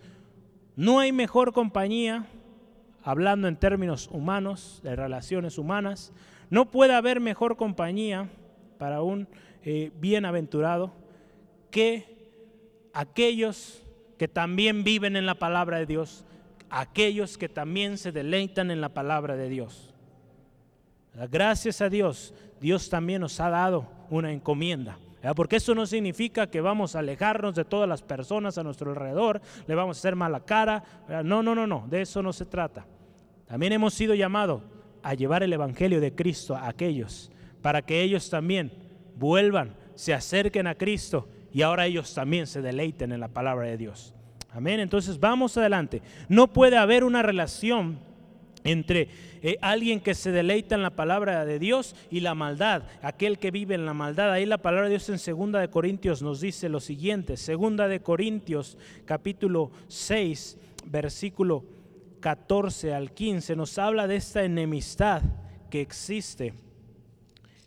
No 0.77 0.99
hay 0.99 1.11
mejor 1.11 1.53
compañía, 1.53 2.27
hablando 3.03 3.47
en 3.47 3.55
términos 3.55 4.09
humanos, 4.11 4.79
de 4.83 4.95
relaciones 4.95 5.57
humanas, 5.57 6.13
no 6.51 6.69
puede 6.69 6.93
haber 6.93 7.19
mejor 7.19 7.57
compañía 7.57 8.29
para 8.77 9.01
un 9.01 9.27
eh, 9.63 9.91
bienaventurado 9.99 10.93
que 11.71 12.29
aquellos 12.93 13.81
que 14.19 14.27
también 14.27 14.83
viven 14.83 15.15
en 15.15 15.25
la 15.25 15.33
palabra 15.33 15.79
de 15.79 15.87
Dios, 15.87 16.25
aquellos 16.69 17.39
que 17.39 17.49
también 17.49 17.97
se 17.97 18.11
deleitan 18.11 18.69
en 18.69 18.79
la 18.79 18.89
palabra 18.89 19.35
de 19.35 19.49
Dios. 19.49 19.95
Gracias 21.31 21.81
a 21.81 21.89
Dios, 21.89 22.35
Dios 22.61 22.91
también 22.91 23.21
nos 23.21 23.39
ha 23.39 23.49
dado 23.49 23.89
una 24.11 24.31
encomienda 24.31 24.99
porque 25.35 25.57
eso 25.57 25.73
no 25.75 25.85
significa 25.85 26.47
que 26.47 26.61
vamos 26.61 26.95
a 26.95 26.99
alejarnos 26.99 27.55
de 27.55 27.65
todas 27.65 27.89
las 27.89 28.01
personas 28.01 28.57
a 28.57 28.63
nuestro 28.63 28.91
alrededor, 28.91 29.41
le 29.65 29.75
vamos 29.75 29.97
a 29.97 29.99
hacer 29.99 30.15
mala 30.15 30.41
cara. 30.41 30.83
No, 31.23 31.41
no, 31.43 31.55
no, 31.55 31.65
no, 31.67 31.85
de 31.89 32.01
eso 32.01 32.21
no 32.21 32.33
se 32.33 32.45
trata. 32.45 32.85
También 33.47 33.73
hemos 33.73 33.93
sido 33.93 34.13
llamados 34.13 34.61
a 35.03 35.13
llevar 35.13 35.43
el 35.43 35.53
Evangelio 35.53 35.99
de 36.01 36.13
Cristo 36.13 36.55
a 36.55 36.67
aquellos 36.67 37.31
para 37.61 37.81
que 37.81 38.01
ellos 38.01 38.29
también 38.29 38.71
vuelvan, 39.15 39.75
se 39.95 40.13
acerquen 40.13 40.67
a 40.67 40.75
Cristo 40.75 41.27
y 41.51 41.61
ahora 41.61 41.85
ellos 41.85 42.13
también 42.13 42.45
se 42.45 42.61
deleiten 42.61 43.11
en 43.11 43.19
la 43.19 43.29
palabra 43.29 43.67
de 43.67 43.77
Dios. 43.77 44.13
Amén. 44.51 44.79
Entonces 44.79 45.19
vamos 45.19 45.57
adelante. 45.57 46.01
No 46.29 46.47
puede 46.47 46.77
haber 46.77 47.03
una 47.03 47.21
relación 47.21 47.99
entre 48.67 49.07
eh, 49.41 49.57
alguien 49.61 50.01
que 50.01 50.13
se 50.13 50.31
deleita 50.31 50.75
en 50.75 50.83
la 50.83 50.95
palabra 50.95 51.45
de 51.45 51.57
Dios 51.57 51.95
y 52.11 52.19
la 52.19 52.35
maldad, 52.35 52.83
aquel 53.01 53.39
que 53.39 53.49
vive 53.49 53.75
en 53.75 53.85
la 53.85 53.93
maldad. 53.93 54.31
Ahí 54.31 54.45
la 54.45 54.57
palabra 54.57 54.87
de 54.87 54.95
Dios 54.95 55.09
en 55.09 55.19
segunda 55.19 55.59
de 55.59 55.69
Corintios 55.69 56.21
nos 56.21 56.41
dice 56.41 56.67
lo 56.67 56.81
siguiente, 56.81 57.37
segunda 57.37 57.87
de 57.87 58.01
Corintios 58.01 58.77
capítulo 59.05 59.71
6, 59.87 60.57
versículo 60.85 61.63
14 62.19 62.93
al 62.93 63.11
15 63.11 63.55
nos 63.55 63.77
habla 63.77 64.05
de 64.05 64.17
esta 64.17 64.43
enemistad 64.43 65.21
que 65.69 65.79
existe 65.81 66.53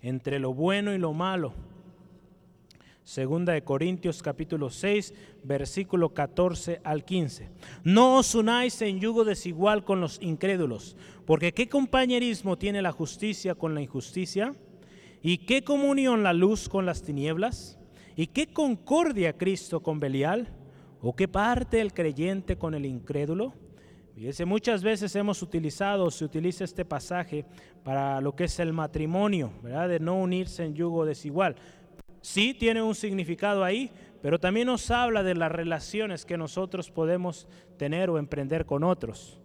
entre 0.02 0.38
lo 0.38 0.52
bueno 0.52 0.92
y 0.92 0.98
lo 0.98 1.14
malo. 1.14 1.54
Segunda 3.10 3.54
de 3.54 3.64
Corintios 3.64 4.22
capítulo 4.22 4.70
6, 4.70 5.14
versículo 5.42 6.14
14 6.14 6.80
al 6.84 7.04
15. 7.04 7.48
No 7.82 8.18
os 8.18 8.36
unáis 8.36 8.80
en 8.82 9.00
yugo 9.00 9.24
desigual 9.24 9.82
con 9.82 10.00
los 10.00 10.22
incrédulos, 10.22 10.96
porque 11.26 11.52
¿qué 11.52 11.68
compañerismo 11.68 12.56
tiene 12.56 12.82
la 12.82 12.92
justicia 12.92 13.56
con 13.56 13.74
la 13.74 13.82
injusticia? 13.82 14.54
¿Y 15.22 15.38
qué 15.38 15.64
comunión 15.64 16.22
la 16.22 16.32
luz 16.32 16.68
con 16.68 16.86
las 16.86 17.02
tinieblas? 17.02 17.80
¿Y 18.14 18.28
qué 18.28 18.46
concordia 18.46 19.36
Cristo 19.36 19.82
con 19.82 19.98
Belial? 19.98 20.46
¿O 21.02 21.16
qué 21.16 21.26
parte 21.26 21.80
el 21.80 21.92
creyente 21.92 22.58
con 22.58 22.74
el 22.76 22.86
incrédulo? 22.86 23.54
Fíjese, 24.14 24.44
muchas 24.44 24.82
veces 24.82 25.16
hemos 25.16 25.42
utilizado, 25.42 26.10
se 26.10 26.24
utiliza 26.24 26.62
este 26.62 26.84
pasaje 26.84 27.44
para 27.82 28.20
lo 28.20 28.36
que 28.36 28.44
es 28.44 28.60
el 28.60 28.72
matrimonio, 28.72 29.50
¿verdad? 29.62 29.88
De 29.88 29.98
no 29.98 30.16
unirse 30.16 30.64
en 30.64 30.74
yugo 30.74 31.06
desigual. 31.06 31.56
Sí 32.20 32.54
tiene 32.54 32.82
un 32.82 32.94
significado 32.94 33.64
ahí, 33.64 33.90
pero 34.22 34.38
también 34.38 34.66
nos 34.66 34.90
habla 34.90 35.22
de 35.22 35.34
las 35.34 35.50
relaciones 35.50 36.26
que 36.26 36.36
nosotros 36.36 36.90
podemos 36.90 37.48
tener 37.78 38.10
o 38.10 38.18
emprender 38.18 38.66
con 38.66 38.84
otros, 38.84 39.40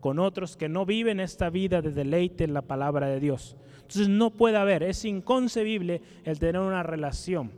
con 0.00 0.20
otros 0.20 0.56
que 0.56 0.68
no 0.68 0.86
viven 0.86 1.18
esta 1.18 1.50
vida 1.50 1.82
de 1.82 1.90
deleite 1.90 2.44
en 2.44 2.54
la 2.54 2.62
palabra 2.62 3.08
de 3.08 3.18
Dios. 3.18 3.56
Entonces 3.74 4.08
no 4.08 4.30
puede 4.30 4.56
haber, 4.56 4.84
es 4.84 5.04
inconcebible 5.04 6.00
el 6.24 6.38
tener 6.38 6.60
una 6.60 6.84
relación 6.84 7.50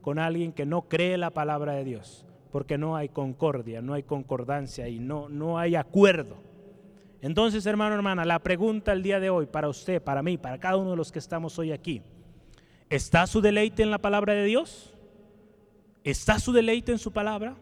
con 0.00 0.18
alguien 0.18 0.52
que 0.52 0.66
no 0.66 0.82
cree 0.82 1.16
la 1.16 1.30
palabra 1.30 1.74
de 1.74 1.84
Dios, 1.84 2.26
porque 2.50 2.78
no 2.78 2.96
hay 2.96 3.08
concordia, 3.10 3.80
no 3.80 3.94
hay 3.94 4.02
concordancia 4.02 4.88
y 4.88 4.98
no, 4.98 5.28
no 5.28 5.58
hay 5.58 5.76
acuerdo. 5.76 6.36
Entonces, 7.20 7.66
hermano, 7.66 7.94
hermana, 7.94 8.24
la 8.24 8.38
pregunta 8.40 8.92
el 8.92 9.02
día 9.02 9.20
de 9.20 9.30
hoy 9.30 9.46
para 9.46 9.68
usted, 9.68 10.02
para 10.02 10.22
mí, 10.22 10.38
para 10.38 10.58
cada 10.58 10.76
uno 10.76 10.90
de 10.90 10.96
los 10.96 11.12
que 11.12 11.18
estamos 11.18 11.58
hoy 11.58 11.72
aquí, 11.72 12.02
¿está 12.90 13.26
su 13.26 13.40
deleite 13.40 13.82
en 13.82 13.90
la 13.90 13.98
palabra 13.98 14.34
de 14.34 14.44
Dios? 14.44 14.94
¿Está 16.04 16.38
su 16.38 16.52
deleite 16.52 16.92
en 16.92 16.98
su 16.98 17.12
palabra? 17.12 17.56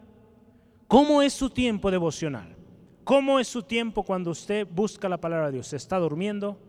¿Cómo 0.87 1.21
es 1.21 1.33
su 1.33 1.49
tiempo 1.49 1.91
devocional? 1.91 2.55
¿Cómo 3.03 3.39
es 3.39 3.47
su 3.47 3.63
tiempo 3.63 4.03
cuando 4.03 4.31
usted 4.31 4.67
busca 4.69 5.09
la 5.09 5.19
palabra 5.19 5.47
de 5.47 5.53
Dios? 5.53 5.73
¿Está 5.73 5.97
durmiendo? 5.97 6.59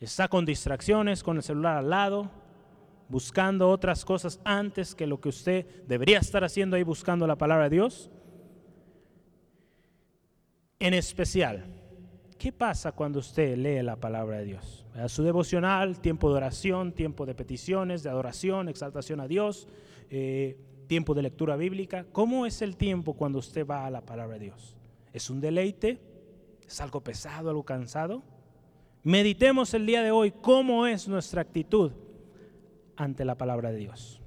¿Está 0.00 0.28
con 0.28 0.44
distracciones, 0.44 1.22
con 1.22 1.36
el 1.36 1.42
celular 1.42 1.76
al 1.78 1.90
lado? 1.90 2.30
¿Buscando 3.08 3.70
otras 3.70 4.04
cosas 4.04 4.40
antes 4.44 4.94
que 4.94 5.06
lo 5.06 5.20
que 5.20 5.28
usted 5.28 5.66
debería 5.86 6.18
estar 6.18 6.44
haciendo 6.44 6.76
ahí 6.76 6.82
buscando 6.82 7.26
la 7.26 7.36
palabra 7.36 7.64
de 7.64 7.76
Dios? 7.76 8.10
En 10.78 10.94
especial, 10.94 11.64
¿qué 12.44 12.52
pasa 12.52 12.92
cuando 12.92 13.20
usted 13.20 13.56
lee 13.56 13.82
la 13.82 13.96
palabra 13.96 14.36
de 14.36 14.44
Dios? 14.44 14.84
su 15.08 15.22
devocional, 15.22 15.98
tiempo 15.98 16.28
de 16.28 16.36
oración, 16.36 16.92
tiempo 16.92 17.24
de 17.24 17.34
peticiones, 17.34 18.02
de 18.02 18.10
adoración, 18.10 18.68
exaltación 18.68 19.18
a 19.20 19.26
Dios, 19.26 19.66
eh, 20.10 20.58
tiempo 20.86 21.14
de 21.14 21.22
lectura 21.22 21.56
bíblica. 21.56 22.04
¿Cómo 22.12 22.44
es 22.44 22.60
el 22.60 22.76
tiempo 22.76 23.14
cuando 23.14 23.38
usted 23.38 23.66
va 23.66 23.86
a 23.86 23.90
la 23.90 24.02
palabra 24.02 24.34
de 24.34 24.44
Dios? 24.44 24.76
¿Es 25.14 25.30
un 25.30 25.40
deleite? 25.40 25.98
¿Es 26.68 26.82
algo 26.82 27.00
pesado, 27.00 27.48
algo 27.48 27.64
cansado? 27.64 28.22
Meditemos 29.04 29.72
el 29.72 29.86
día 29.86 30.02
de 30.02 30.10
hoy 30.10 30.30
cómo 30.30 30.86
es 30.86 31.08
nuestra 31.08 31.40
actitud 31.40 31.92
ante 32.94 33.24
la 33.24 33.38
palabra 33.38 33.72
de 33.72 33.78
Dios. 33.78 34.20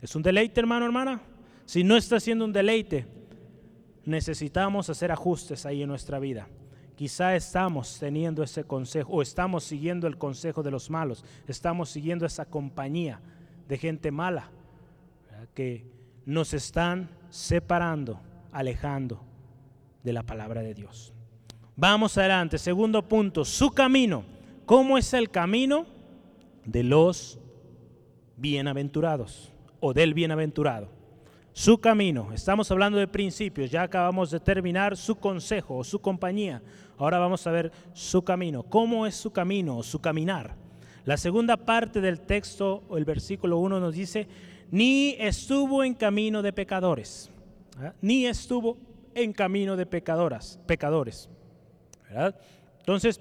¿Es 0.00 0.16
un 0.16 0.22
deleite, 0.22 0.58
hermano, 0.58 0.86
hermana? 0.86 1.20
Si 1.66 1.84
no 1.84 1.98
está 1.98 2.18
siendo 2.18 2.46
un 2.46 2.52
deleite, 2.54 3.04
necesitamos 4.06 4.88
hacer 4.88 5.12
ajustes 5.12 5.66
ahí 5.66 5.82
en 5.82 5.90
nuestra 5.90 6.18
vida. 6.18 6.48
Quizá 6.98 7.36
estamos 7.36 7.96
teniendo 8.00 8.42
ese 8.42 8.64
consejo 8.64 9.12
o 9.12 9.22
estamos 9.22 9.62
siguiendo 9.62 10.08
el 10.08 10.18
consejo 10.18 10.64
de 10.64 10.72
los 10.72 10.90
malos, 10.90 11.24
estamos 11.46 11.90
siguiendo 11.90 12.26
esa 12.26 12.44
compañía 12.44 13.20
de 13.68 13.78
gente 13.78 14.10
mala 14.10 14.50
que 15.54 15.86
nos 16.26 16.54
están 16.54 17.08
separando, 17.30 18.20
alejando 18.50 19.20
de 20.02 20.12
la 20.12 20.24
palabra 20.24 20.60
de 20.60 20.74
Dios. 20.74 21.14
Vamos 21.76 22.18
adelante, 22.18 22.58
segundo 22.58 23.06
punto, 23.06 23.44
su 23.44 23.70
camino. 23.70 24.24
¿Cómo 24.66 24.98
es 24.98 25.14
el 25.14 25.30
camino 25.30 25.86
de 26.64 26.82
los 26.82 27.38
bienaventurados 28.36 29.52
o 29.78 29.94
del 29.94 30.14
bienaventurado? 30.14 30.98
Su 31.52 31.78
camino, 31.78 32.32
estamos 32.32 32.70
hablando 32.70 32.98
de 32.98 33.08
principios, 33.08 33.68
ya 33.68 33.82
acabamos 33.82 34.30
de 34.30 34.38
terminar 34.38 34.96
su 34.96 35.16
consejo 35.16 35.78
o 35.78 35.82
su 35.82 36.00
compañía. 36.00 36.62
Ahora 36.98 37.18
vamos 37.18 37.46
a 37.46 37.52
ver 37.52 37.72
su 37.92 38.22
camino. 38.22 38.64
¿Cómo 38.64 39.06
es 39.06 39.14
su 39.14 39.30
camino 39.30 39.78
o 39.78 39.82
su 39.82 40.00
caminar? 40.00 40.56
La 41.04 41.16
segunda 41.16 41.56
parte 41.56 42.00
del 42.00 42.20
texto, 42.20 42.82
el 42.96 43.04
versículo 43.04 43.58
1 43.58 43.80
nos 43.80 43.94
dice, 43.94 44.26
ni 44.70 45.16
estuvo 45.18 45.84
en 45.84 45.94
camino 45.94 46.42
de 46.42 46.52
pecadores, 46.52 47.30
ni 48.02 48.26
estuvo 48.26 48.76
en 49.14 49.32
camino 49.32 49.76
de 49.76 49.86
pecadoras, 49.86 50.60
pecadores. 50.66 51.30
Entonces, 52.80 53.20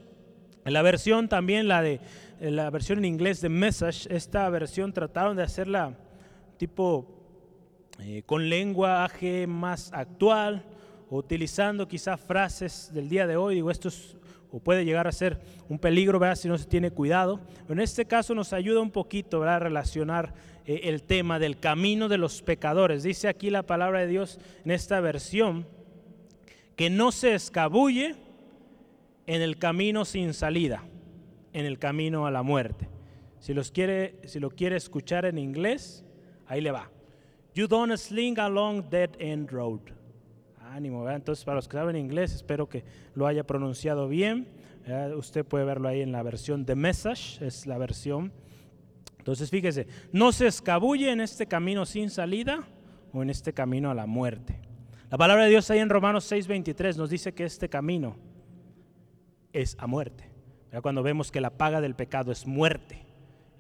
en 0.65 0.73
la 0.73 0.81
versión 0.81 1.29
también, 1.29 1.67
la 1.67 1.81
de 1.81 2.01
la 2.39 2.69
versión 2.69 2.99
en 2.99 3.05
inglés 3.05 3.41
de 3.41 3.49
Message, 3.49 4.13
esta 4.13 4.49
versión 4.49 4.93
trataron 4.93 5.37
de 5.37 5.43
hacerla 5.43 5.97
tipo 6.57 7.07
eh, 7.99 8.23
con 8.25 8.49
lenguaje 8.49 9.47
más 9.47 9.91
actual, 9.93 10.63
utilizando 11.09 11.87
quizás 11.87 12.19
frases 12.19 12.91
del 12.93 13.09
día 13.09 13.27
de 13.27 13.37
hoy, 13.37 13.55
digo, 13.55 13.71
esto 13.71 13.89
o 14.51 14.59
puede 14.59 14.85
llegar 14.85 15.07
a 15.07 15.11
ser 15.11 15.39
un 15.69 15.77
peligro, 15.79 16.19
¿verdad? 16.19 16.35
Si 16.35 16.47
no 16.47 16.57
se 16.57 16.65
tiene 16.65 16.91
cuidado. 16.91 17.39
en 17.67 17.79
este 17.79 18.05
caso 18.05 18.33
nos 18.33 18.53
ayuda 18.53 18.79
un 18.81 18.91
poquito. 18.91 19.43
A 19.43 19.59
relacionar 19.59 20.33
eh, 20.65 20.81
el 20.83 21.03
tema 21.03 21.39
del 21.39 21.59
camino 21.59 22.07
de 22.07 22.17
los 22.17 22.41
pecadores. 22.41 23.03
Dice 23.03 23.27
aquí 23.27 23.49
la 23.49 23.63
palabra 23.63 23.99
de 23.99 24.07
Dios 24.07 24.39
en 24.63 24.71
esta 24.71 24.99
versión 24.99 25.65
que 26.75 26.89
no 26.89 27.11
se 27.11 27.33
escabulle 27.33 28.15
en 29.25 29.41
el 29.41 29.57
camino 29.57 30.05
sin 30.05 30.33
salida, 30.33 30.83
en 31.53 31.65
el 31.65 31.79
camino 31.79 32.25
a 32.25 32.31
la 32.31 32.43
muerte. 32.43 32.87
Si, 33.39 33.53
los 33.53 33.71
quiere, 33.71 34.19
si 34.25 34.39
lo 34.39 34.49
quiere 34.49 34.77
escuchar 34.77 35.25
en 35.25 35.37
inglés, 35.37 36.03
ahí 36.47 36.61
le 36.61 36.71
va. 36.71 36.89
You 37.53 37.67
don't 37.67 37.95
sling 37.97 38.39
along 38.39 38.89
dead 38.89 39.09
end 39.19 39.49
road 39.51 39.96
ánimo. 40.73 41.09
Entonces, 41.09 41.43
para 41.43 41.55
los 41.55 41.67
que 41.67 41.77
saben 41.77 41.95
inglés, 41.95 42.33
espero 42.33 42.67
que 42.69 42.83
lo 43.15 43.27
haya 43.27 43.45
pronunciado 43.45 44.07
bien. 44.07 44.47
Usted 45.17 45.45
puede 45.45 45.65
verlo 45.65 45.89
ahí 45.89 46.01
en 46.01 46.11
la 46.11 46.23
versión 46.23 46.65
de 46.65 46.75
Message, 46.75 47.45
es 47.45 47.65
la 47.65 47.77
versión. 47.77 48.31
Entonces, 49.17 49.49
fíjese, 49.49 49.87
no 50.11 50.31
se 50.31 50.47
escabulle 50.47 51.11
en 51.11 51.19
este 51.19 51.47
camino 51.47 51.85
sin 51.85 52.09
salida 52.09 52.65
o 53.11 53.21
en 53.21 53.29
este 53.29 53.53
camino 53.53 53.91
a 53.91 53.93
la 53.93 54.05
muerte. 54.05 54.61
La 55.09 55.17
palabra 55.17 55.45
de 55.45 55.49
Dios 55.49 55.69
ahí 55.71 55.79
en 55.79 55.89
Romanos 55.89 56.29
6:23 56.31 56.97
nos 56.97 57.09
dice 57.09 57.33
que 57.33 57.43
este 57.45 57.69
camino 57.69 58.15
es 59.53 59.75
a 59.79 59.87
muerte. 59.87 60.29
Cuando 60.81 61.01
vemos 61.01 61.31
que 61.31 61.41
la 61.41 61.49
paga 61.49 61.81
del 61.81 61.95
pecado 61.95 62.31
es 62.31 62.45
muerte. 62.45 63.06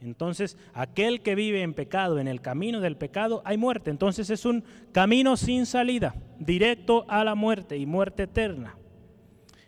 Entonces, 0.01 0.57
aquel 0.73 1.21
que 1.21 1.35
vive 1.35 1.61
en 1.61 1.73
pecado, 1.73 2.19
en 2.19 2.27
el 2.27 2.41
camino 2.41 2.79
del 2.81 2.97
pecado, 2.97 3.41
hay 3.45 3.57
muerte. 3.57 3.89
Entonces 3.89 4.29
es 4.29 4.45
un 4.45 4.63
camino 4.91 5.37
sin 5.37 5.65
salida, 5.65 6.15
directo 6.39 7.05
a 7.07 7.23
la 7.23 7.35
muerte 7.35 7.77
y 7.77 7.85
muerte 7.85 8.23
eterna. 8.23 8.75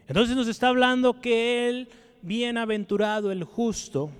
Entonces 0.07 0.36
nos 0.36 0.47
está 0.47 0.69
hablando 0.69 1.19
que 1.19 1.69
el 1.69 1.89
bienaventurado, 2.21 3.32
el 3.32 3.43
justo, 3.43 4.11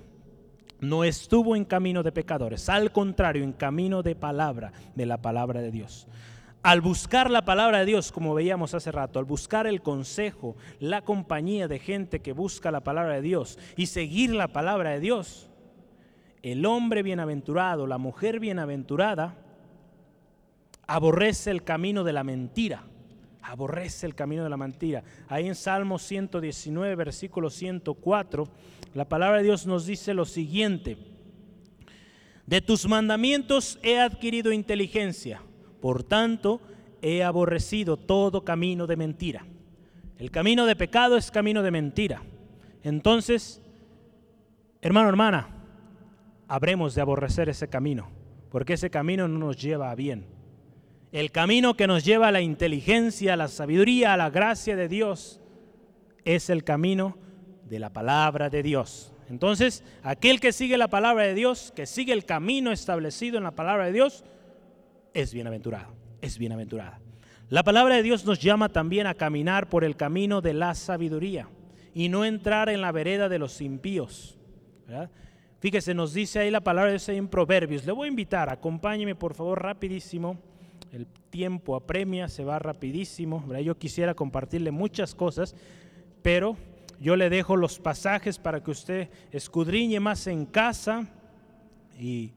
no 0.80 1.04
estuvo 1.04 1.56
en 1.56 1.64
camino 1.64 2.02
de 2.02 2.12
pecadores, 2.12 2.68
al 2.68 2.90
contrario, 2.90 3.44
en 3.44 3.52
camino 3.52 4.02
de 4.02 4.14
palabra, 4.14 4.72
de 4.94 5.06
la 5.06 5.18
palabra 5.18 5.60
de 5.60 5.70
Dios. 5.70 6.06
Al 6.62 6.80
buscar 6.80 7.30
la 7.30 7.44
palabra 7.44 7.80
de 7.80 7.86
Dios, 7.86 8.12
como 8.12 8.34
veíamos 8.34 8.74
hace 8.74 8.92
rato, 8.92 9.18
al 9.18 9.24
buscar 9.24 9.66
el 9.66 9.82
consejo, 9.82 10.56
la 10.78 11.02
compañía 11.02 11.68
de 11.68 11.78
gente 11.78 12.20
que 12.20 12.32
busca 12.32 12.70
la 12.70 12.80
palabra 12.80 13.14
de 13.14 13.22
Dios 13.22 13.58
y 13.76 13.86
seguir 13.86 14.34
la 14.34 14.48
palabra 14.48 14.90
de 14.90 15.00
Dios, 15.00 15.49
el 16.42 16.64
hombre 16.66 17.02
bienaventurado, 17.02 17.86
la 17.86 17.98
mujer 17.98 18.40
bienaventurada, 18.40 19.36
aborrece 20.86 21.50
el 21.50 21.62
camino 21.62 22.02
de 22.02 22.12
la 22.12 22.24
mentira, 22.24 22.84
aborrece 23.42 24.06
el 24.06 24.14
camino 24.14 24.42
de 24.42 24.50
la 24.50 24.56
mentira. 24.56 25.04
Ahí 25.28 25.46
en 25.46 25.54
Salmo 25.54 25.98
119, 25.98 26.94
versículo 26.96 27.50
104, 27.50 28.48
la 28.94 29.08
palabra 29.08 29.38
de 29.38 29.44
Dios 29.44 29.66
nos 29.66 29.86
dice 29.86 30.14
lo 30.14 30.24
siguiente. 30.24 30.96
De 32.46 32.60
tus 32.60 32.88
mandamientos 32.88 33.78
he 33.82 34.00
adquirido 34.00 34.50
inteligencia, 34.50 35.40
por 35.80 36.02
tanto 36.02 36.60
he 37.02 37.22
aborrecido 37.22 37.96
todo 37.96 38.44
camino 38.44 38.86
de 38.86 38.96
mentira. 38.96 39.46
El 40.18 40.30
camino 40.30 40.66
de 40.66 40.76
pecado 40.76 41.16
es 41.16 41.30
camino 41.30 41.62
de 41.62 41.70
mentira. 41.70 42.22
Entonces, 42.82 43.62
hermano, 44.82 45.08
hermana, 45.08 45.59
habremos 46.50 46.96
de 46.96 47.00
aborrecer 47.00 47.48
ese 47.48 47.68
camino, 47.68 48.10
porque 48.50 48.72
ese 48.72 48.90
camino 48.90 49.28
no 49.28 49.38
nos 49.38 49.56
lleva 49.56 49.92
a 49.92 49.94
bien. 49.94 50.26
El 51.12 51.30
camino 51.30 51.74
que 51.74 51.86
nos 51.86 52.04
lleva 52.04 52.26
a 52.26 52.32
la 52.32 52.40
inteligencia, 52.40 53.34
a 53.34 53.36
la 53.36 53.46
sabiduría, 53.46 54.12
a 54.12 54.16
la 54.16 54.30
gracia 54.30 54.74
de 54.74 54.88
Dios, 54.88 55.40
es 56.24 56.50
el 56.50 56.64
camino 56.64 57.16
de 57.68 57.78
la 57.78 57.90
palabra 57.92 58.50
de 58.50 58.64
Dios. 58.64 59.12
Entonces, 59.28 59.84
aquel 60.02 60.40
que 60.40 60.50
sigue 60.50 60.76
la 60.76 60.88
palabra 60.88 61.22
de 61.22 61.34
Dios, 61.34 61.72
que 61.76 61.86
sigue 61.86 62.12
el 62.12 62.24
camino 62.24 62.72
establecido 62.72 63.38
en 63.38 63.44
la 63.44 63.52
palabra 63.52 63.86
de 63.86 63.92
Dios, 63.92 64.24
es 65.14 65.32
bienaventurado, 65.32 65.94
es 66.20 66.36
bienaventurada. 66.36 66.98
La 67.48 67.62
palabra 67.62 67.94
de 67.94 68.02
Dios 68.02 68.24
nos 68.24 68.40
llama 68.40 68.70
también 68.70 69.06
a 69.06 69.14
caminar 69.14 69.68
por 69.68 69.84
el 69.84 69.94
camino 69.94 70.40
de 70.40 70.54
la 70.54 70.74
sabiduría 70.74 71.48
y 71.94 72.08
no 72.08 72.24
entrar 72.24 72.68
en 72.70 72.80
la 72.80 72.90
vereda 72.90 73.28
de 73.28 73.38
los 73.38 73.60
impíos. 73.60 74.36
Fíjese, 75.60 75.94
nos 75.94 76.14
dice 76.14 76.40
ahí 76.40 76.50
la 76.50 76.62
palabra 76.62 76.90
de 76.90 76.96
Dios 76.96 77.08
en 77.10 77.28
Proverbios. 77.28 77.84
Le 77.84 77.92
voy 77.92 78.06
a 78.06 78.10
invitar, 78.10 78.50
acompáñeme 78.50 79.14
por 79.14 79.34
favor 79.34 79.62
rapidísimo. 79.62 80.38
El 80.92 81.06
tiempo 81.06 81.76
apremia, 81.76 82.28
se 82.28 82.44
va 82.44 82.58
rapidísimo. 82.58 83.44
Yo 83.62 83.78
quisiera 83.78 84.14
compartirle 84.14 84.70
muchas 84.70 85.14
cosas, 85.14 85.54
pero 86.22 86.56
yo 86.98 87.14
le 87.14 87.30
dejo 87.30 87.56
los 87.56 87.78
pasajes 87.78 88.38
para 88.38 88.62
que 88.62 88.70
usted 88.70 89.08
escudriñe 89.30 90.00
más 90.00 90.26
en 90.26 90.46
casa 90.46 91.06
y 91.98 92.32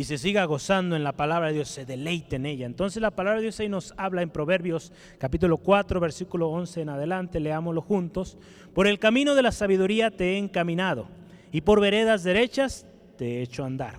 y 0.00 0.04
se 0.04 0.18
siga 0.18 0.44
gozando 0.44 0.96
en 0.96 1.04
la 1.04 1.12
palabra 1.12 1.48
de 1.48 1.54
Dios, 1.54 1.68
se 1.68 1.84
deleite 1.84 2.36
en 2.36 2.46
ella. 2.46 2.64
Entonces 2.64 3.02
la 3.02 3.10
palabra 3.10 3.38
de 3.40 3.42
Dios 3.42 3.60
ahí 3.60 3.68
nos 3.68 3.92
habla 3.96 4.22
en 4.22 4.30
Proverbios 4.30 4.92
capítulo 5.18 5.58
4, 5.58 6.00
versículo 6.00 6.48
11 6.48 6.82
en 6.82 6.88
adelante, 6.88 7.40
leámoslo 7.40 7.82
juntos. 7.82 8.38
Por 8.72 8.86
el 8.86 8.98
camino 8.98 9.34
de 9.34 9.42
la 9.42 9.52
sabiduría 9.52 10.10
te 10.10 10.32
he 10.32 10.38
encaminado 10.38 11.08
y 11.52 11.62
por 11.62 11.80
veredas 11.80 12.22
derechas 12.22 12.86
te 13.16 13.38
he 13.38 13.42
hecho 13.42 13.64
andar. 13.64 13.98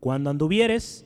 Cuando 0.00 0.30
anduvieres, 0.30 1.04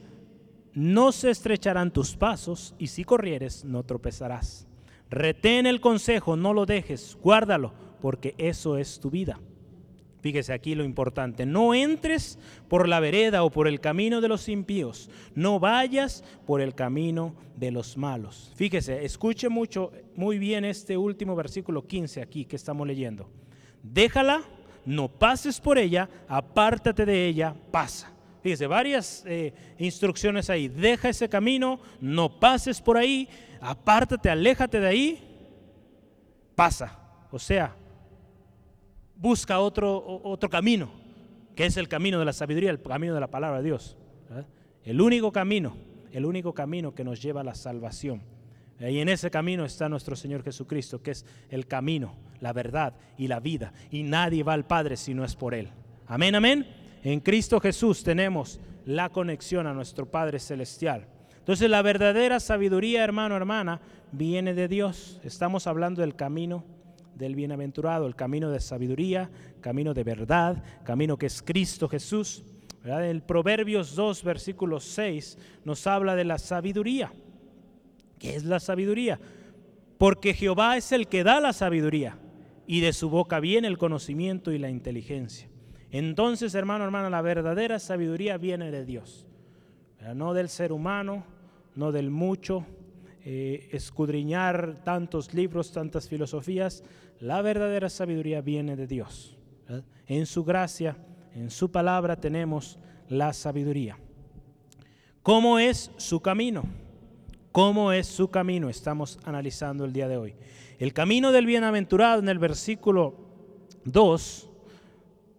no 0.74 1.12
se 1.12 1.30
estrecharán 1.30 1.92
tus 1.92 2.16
pasos 2.16 2.74
y 2.78 2.88
si 2.88 3.04
corrieres, 3.04 3.64
no 3.64 3.82
tropezarás. 3.84 4.66
Retén 5.10 5.66
el 5.66 5.80
consejo, 5.80 6.36
no 6.36 6.54
lo 6.54 6.64
dejes, 6.64 7.18
guárdalo, 7.22 7.74
porque 8.00 8.34
eso 8.38 8.78
es 8.78 8.98
tu 9.00 9.10
vida. 9.10 9.38
Fíjese 10.22 10.52
aquí 10.52 10.76
lo 10.76 10.84
importante, 10.84 11.46
no 11.46 11.74
entres 11.74 12.38
por 12.68 12.88
la 12.88 13.00
vereda 13.00 13.42
o 13.42 13.50
por 13.50 13.66
el 13.66 13.80
camino 13.80 14.20
de 14.20 14.28
los 14.28 14.48
impíos, 14.48 15.10
no 15.34 15.58
vayas 15.58 16.22
por 16.46 16.60
el 16.60 16.76
camino 16.76 17.34
de 17.56 17.72
los 17.72 17.96
malos. 17.96 18.52
Fíjese, 18.54 19.04
escuche 19.04 19.48
mucho, 19.48 19.90
muy 20.14 20.38
bien 20.38 20.64
este 20.64 20.96
último 20.96 21.34
versículo 21.34 21.88
15 21.88 22.22
aquí 22.22 22.44
que 22.44 22.54
estamos 22.54 22.86
leyendo. 22.86 23.28
Déjala, 23.82 24.42
no 24.84 25.08
pases 25.08 25.60
por 25.60 25.78
ella, 25.78 26.08
apártate 26.28 27.06
de 27.06 27.26
ella, 27.26 27.54
pasa. 27.70 28.10
Fíjese, 28.42 28.66
varias 28.66 29.22
eh, 29.26 29.54
instrucciones 29.78 30.50
ahí. 30.50 30.68
Deja 30.68 31.08
ese 31.08 31.28
camino, 31.28 31.80
no 32.00 32.40
pases 32.40 32.80
por 32.80 32.96
ahí, 32.96 33.28
apártate, 33.60 34.28
aléjate 34.28 34.80
de 34.80 34.86
ahí, 34.86 35.18
pasa. 36.56 36.98
O 37.30 37.38
sea, 37.38 37.76
busca 39.16 39.60
otro, 39.60 40.20
otro 40.24 40.50
camino, 40.50 40.90
que 41.54 41.66
es 41.66 41.76
el 41.76 41.88
camino 41.88 42.18
de 42.18 42.24
la 42.24 42.32
sabiduría, 42.32 42.70
el 42.70 42.82
camino 42.82 43.14
de 43.14 43.20
la 43.20 43.30
palabra 43.30 43.58
de 43.58 43.64
Dios. 43.64 43.96
El 44.84 45.00
único 45.00 45.30
camino, 45.30 45.76
el 46.10 46.26
único 46.26 46.52
camino 46.52 46.94
que 46.94 47.04
nos 47.04 47.22
lleva 47.22 47.42
a 47.42 47.44
la 47.44 47.54
salvación. 47.54 48.22
Y 48.90 48.98
en 48.98 49.08
ese 49.08 49.30
camino 49.30 49.64
está 49.64 49.88
nuestro 49.88 50.16
Señor 50.16 50.42
Jesucristo, 50.42 51.02
que 51.02 51.12
es 51.12 51.24
el 51.50 51.66
camino, 51.66 52.14
la 52.40 52.52
verdad 52.52 52.94
y 53.16 53.28
la 53.28 53.38
vida. 53.38 53.72
Y 53.90 54.02
nadie 54.02 54.42
va 54.42 54.54
al 54.54 54.66
Padre 54.66 54.96
si 54.96 55.14
no 55.14 55.24
es 55.24 55.36
por 55.36 55.54
Él. 55.54 55.68
Amén, 56.06 56.34
amén. 56.34 56.66
En 57.04 57.20
Cristo 57.20 57.60
Jesús 57.60 58.02
tenemos 58.02 58.60
la 58.84 59.08
conexión 59.10 59.66
a 59.66 59.72
nuestro 59.72 60.10
Padre 60.10 60.40
Celestial. 60.40 61.06
Entonces 61.38 61.70
la 61.70 61.82
verdadera 61.82 62.40
sabiduría, 62.40 63.04
hermano, 63.04 63.36
hermana, 63.36 63.80
viene 64.12 64.54
de 64.54 64.68
Dios. 64.68 65.20
Estamos 65.24 65.66
hablando 65.66 66.00
del 66.00 66.14
camino 66.14 66.64
del 67.14 67.34
bienaventurado, 67.34 68.06
el 68.06 68.16
camino 68.16 68.50
de 68.50 68.60
sabiduría, 68.60 69.30
camino 69.60 69.94
de 69.94 70.04
verdad, 70.04 70.62
camino 70.84 71.16
que 71.16 71.26
es 71.26 71.42
Cristo 71.42 71.88
Jesús. 71.88 72.44
El 72.84 73.22
Proverbios 73.22 73.94
2, 73.94 74.24
versículo 74.24 74.80
6 74.80 75.38
nos 75.64 75.86
habla 75.86 76.16
de 76.16 76.24
la 76.24 76.38
sabiduría. 76.38 77.12
¿Qué 78.22 78.36
es 78.36 78.44
la 78.44 78.60
sabiduría? 78.60 79.18
Porque 79.98 80.32
Jehová 80.32 80.76
es 80.76 80.92
el 80.92 81.08
que 81.08 81.24
da 81.24 81.40
la 81.40 81.52
sabiduría 81.52 82.18
y 82.68 82.80
de 82.80 82.92
su 82.92 83.10
boca 83.10 83.40
viene 83.40 83.66
el 83.66 83.78
conocimiento 83.78 84.52
y 84.52 84.58
la 84.58 84.70
inteligencia. 84.70 85.48
Entonces, 85.90 86.54
hermano, 86.54 86.84
hermana, 86.84 87.10
la 87.10 87.20
verdadera 87.20 87.80
sabiduría 87.80 88.38
viene 88.38 88.70
de 88.70 88.84
Dios, 88.84 89.26
no 90.14 90.34
del 90.34 90.48
ser 90.50 90.70
humano, 90.70 91.24
no 91.74 91.90
del 91.90 92.10
mucho, 92.10 92.64
eh, 93.24 93.68
escudriñar 93.72 94.84
tantos 94.84 95.34
libros, 95.34 95.72
tantas 95.72 96.08
filosofías, 96.08 96.84
la 97.18 97.42
verdadera 97.42 97.90
sabiduría 97.90 98.40
viene 98.40 98.76
de 98.76 98.86
Dios. 98.86 99.36
En 100.06 100.26
su 100.26 100.44
gracia, 100.44 100.96
en 101.34 101.50
su 101.50 101.72
palabra 101.72 102.14
tenemos 102.14 102.78
la 103.08 103.32
sabiduría. 103.32 103.98
¿Cómo 105.24 105.58
es 105.58 105.90
su 105.96 106.20
camino? 106.20 106.62
¿Cómo 107.52 107.92
es 107.92 108.06
su 108.06 108.28
camino? 108.28 108.70
Estamos 108.70 109.18
analizando 109.24 109.84
el 109.84 109.92
día 109.92 110.08
de 110.08 110.16
hoy. 110.16 110.34
El 110.78 110.94
camino 110.94 111.32
del 111.32 111.44
bienaventurado 111.44 112.18
en 112.18 112.30
el 112.30 112.38
versículo 112.38 113.14
2, 113.84 114.50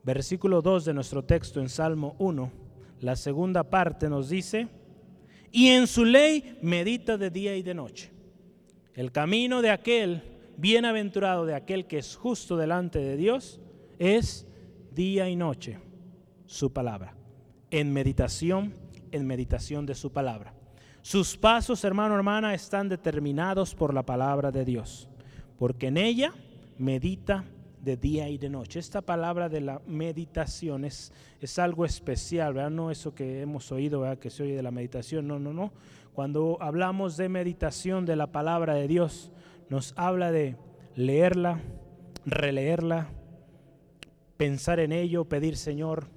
versículo 0.04 0.62
2 0.62 0.86
de 0.86 0.94
nuestro 0.94 1.24
texto 1.24 1.60
en 1.60 1.70
Salmo 1.70 2.16
1, 2.20 2.52
la 3.00 3.16
segunda 3.16 3.64
parte 3.64 4.10
nos 4.10 4.30
dice, 4.30 4.68
y 5.52 5.70
en 5.70 5.88
su 5.88 6.06
ley 6.06 6.60
medita 6.62 7.18
de 7.18 7.32
día 7.32 7.56
y 7.56 7.64
de 7.64 7.74
noche. 7.74 8.12
El 8.94 9.12
camino 9.12 9.64
de 9.64 9.72
aquel 9.72 10.22
bienaventurado, 10.56 11.48
de 11.48 11.56
aquel 11.56 11.88
que 11.88 11.98
es 11.98 12.16
justo 12.16 12.58
delante 12.58 13.00
de 13.00 13.18
Dios, 13.18 13.60
es 13.98 14.46
día 14.92 15.30
y 15.30 15.36
noche 15.36 15.80
su 16.46 16.72
palabra, 16.72 17.16
en 17.72 17.92
meditación, 17.92 18.76
en 19.12 19.26
meditación 19.26 19.88
de 19.88 19.96
su 19.96 20.12
palabra. 20.12 20.54
Sus 21.04 21.36
pasos, 21.36 21.84
hermano, 21.84 22.16
hermana, 22.16 22.54
están 22.54 22.88
determinados 22.88 23.76
por 23.76 23.94
la 23.94 24.04
palabra 24.04 24.52
de 24.52 24.64
Dios, 24.64 25.10
porque 25.60 25.88
en 25.88 25.98
ella 25.98 26.34
medita 26.78 27.44
de 27.82 27.98
día 27.98 28.30
y 28.30 28.38
de 28.38 28.50
noche. 28.50 28.80
Esta 28.80 29.02
palabra 29.02 29.50
de 29.50 29.60
la 29.60 29.82
meditación 29.86 30.86
es, 30.86 31.12
algo 31.58 31.84
especial, 31.84 32.54
¿verdad? 32.54 32.70
No 32.70 32.90
eso 32.90 33.14
que 33.14 33.42
hemos 33.42 33.70
oído, 33.74 34.00
¿verdad? 34.00 34.18
que 34.18 34.30
se 34.30 34.44
oye 34.44 34.56
de 34.56 34.64
la 34.64 34.72
meditación, 34.72 35.28
no, 35.28 35.40
no, 35.40 35.52
no. 35.52 35.74
Cuando 36.14 36.58
hablamos 36.62 37.18
de 37.18 37.28
meditación 37.28 38.06
de 38.06 38.16
la 38.16 38.28
palabra 38.28 38.74
de 38.76 38.88
Dios, 38.88 39.30
nos 39.70 39.94
habla 39.98 40.32
de 40.32 40.56
leerla, 40.96 41.60
releerla, 42.26 43.10
pensar 44.38 44.80
en 44.80 44.94
ello, 44.94 45.26
pedir, 45.26 45.58
Señor, 45.58 46.08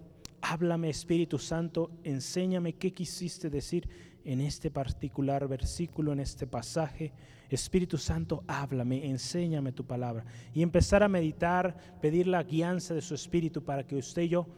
háblame 0.42 0.90
Espíritu 0.90 1.38
Santo, 1.40 1.90
enséñame 2.04 2.74
qué 2.74 2.92
quisiste 2.92 3.50
decir 3.50 3.88
en 4.26 4.40
este 4.40 4.72
particular 4.72 5.46
versículo, 5.46 6.12
en 6.12 6.20
este 6.20 6.46
pasaje. 6.48 7.12
Espíritu 7.48 7.96
Santo, 7.96 8.42
háblame, 8.48 9.06
enséñame 9.06 9.70
tu 9.70 9.86
palabra. 9.86 10.24
Y 10.52 10.62
empezar 10.62 11.04
a 11.04 11.08
meditar, 11.08 11.76
pedir 12.00 12.26
la 12.26 12.42
guianza 12.42 12.92
de 12.92 13.02
su 13.02 13.14
Espíritu 13.14 13.64
para 13.64 13.86
que 13.86 13.94
usted 13.94 14.22
y 14.22 14.28
yo 14.30 14.48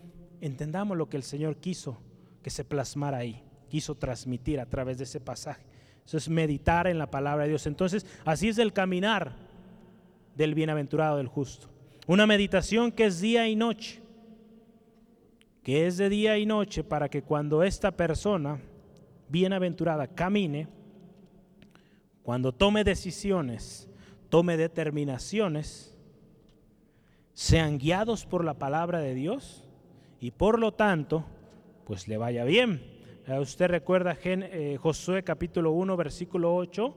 entendamos 0.40 0.96
lo 0.96 1.10
que 1.10 1.18
el 1.18 1.22
Señor 1.22 1.58
quiso 1.58 1.98
que 2.42 2.48
se 2.48 2.64
plasmara 2.64 3.18
ahí, 3.18 3.42
quiso 3.68 3.94
transmitir 3.94 4.58
a 4.58 4.66
través 4.66 4.96
de 4.96 5.04
ese 5.04 5.20
pasaje. 5.20 5.66
Eso 6.06 6.16
es 6.16 6.30
meditar 6.30 6.86
en 6.86 6.98
la 6.98 7.10
palabra 7.10 7.44
de 7.44 7.50
Dios. 7.50 7.66
Entonces, 7.66 8.06
así 8.24 8.48
es 8.48 8.56
el 8.56 8.72
caminar 8.72 9.36
del 10.34 10.54
bienaventurado, 10.54 11.18
del 11.18 11.28
justo. 11.28 11.68
Una 12.06 12.26
meditación 12.26 12.90
que 12.90 13.04
es 13.04 13.20
día 13.20 13.46
y 13.48 13.54
noche, 13.54 14.00
que 15.62 15.86
es 15.86 15.98
de 15.98 16.08
día 16.08 16.38
y 16.38 16.46
noche 16.46 16.82
para 16.82 17.10
que 17.10 17.20
cuando 17.20 17.62
esta 17.62 17.90
persona 17.90 18.58
bienaventurada 19.28 20.06
camine, 20.08 20.68
cuando 22.22 22.52
tome 22.52 22.84
decisiones, 22.84 23.88
tome 24.28 24.56
determinaciones, 24.56 25.96
sean 27.32 27.78
guiados 27.78 28.26
por 28.26 28.44
la 28.44 28.54
palabra 28.54 29.00
de 29.00 29.14
Dios 29.14 29.64
y 30.20 30.32
por 30.32 30.58
lo 30.58 30.72
tanto, 30.72 31.24
pues 31.84 32.08
le 32.08 32.16
vaya 32.16 32.44
bien. 32.44 32.82
Usted 33.40 33.68
recuerda 33.68 34.16
eh, 34.24 34.76
Josué 34.80 35.22
capítulo 35.22 35.72
1, 35.72 35.96
versículo 35.96 36.54
8, 36.56 36.94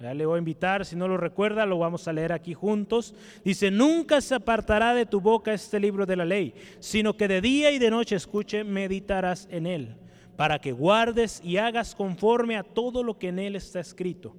le 0.00 0.26
voy 0.26 0.36
a 0.36 0.38
invitar, 0.38 0.84
si 0.84 0.96
no 0.96 1.08
lo 1.08 1.16
recuerda, 1.16 1.64
lo 1.66 1.78
vamos 1.78 2.06
a 2.08 2.12
leer 2.12 2.32
aquí 2.32 2.52
juntos. 2.52 3.14
Dice, 3.44 3.70
nunca 3.70 4.20
se 4.20 4.34
apartará 4.34 4.94
de 4.94 5.06
tu 5.06 5.20
boca 5.20 5.54
este 5.54 5.80
libro 5.80 6.04
de 6.04 6.16
la 6.16 6.24
ley, 6.24 6.54
sino 6.80 7.16
que 7.16 7.28
de 7.28 7.40
día 7.40 7.70
y 7.70 7.78
de 7.78 7.90
noche 7.90 8.16
escuche, 8.16 8.64
meditarás 8.64 9.48
en 9.50 9.66
él, 9.66 9.96
para 10.36 10.58
que 10.60 10.72
guardes 10.72 11.40
y 11.44 11.56
hagas 11.56 11.94
conforme 11.94 12.56
a 12.56 12.62
todo 12.62 13.02
lo 13.02 13.18
que 13.18 13.28
en 13.28 13.38
él 13.38 13.56
está 13.56 13.80
escrito, 13.80 14.34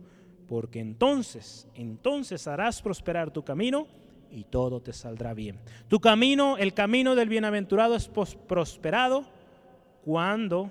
porque 0.48 0.80
entonces, 0.80 1.68
entonces 1.74 2.48
harás 2.48 2.82
prosperar 2.82 3.32
tu 3.32 3.44
camino 3.44 3.88
y 4.30 4.44
todo 4.44 4.82
te 4.82 4.94
saldrá 4.94 5.34
bien. 5.34 5.60
Tu 5.88 6.00
camino, 6.00 6.58
el 6.58 6.74
camino 6.74 7.16
del 7.16 7.30
bienaventurado 7.30 7.96
es 7.96 8.10
prosperado 8.48 9.26
cuando 10.04 10.70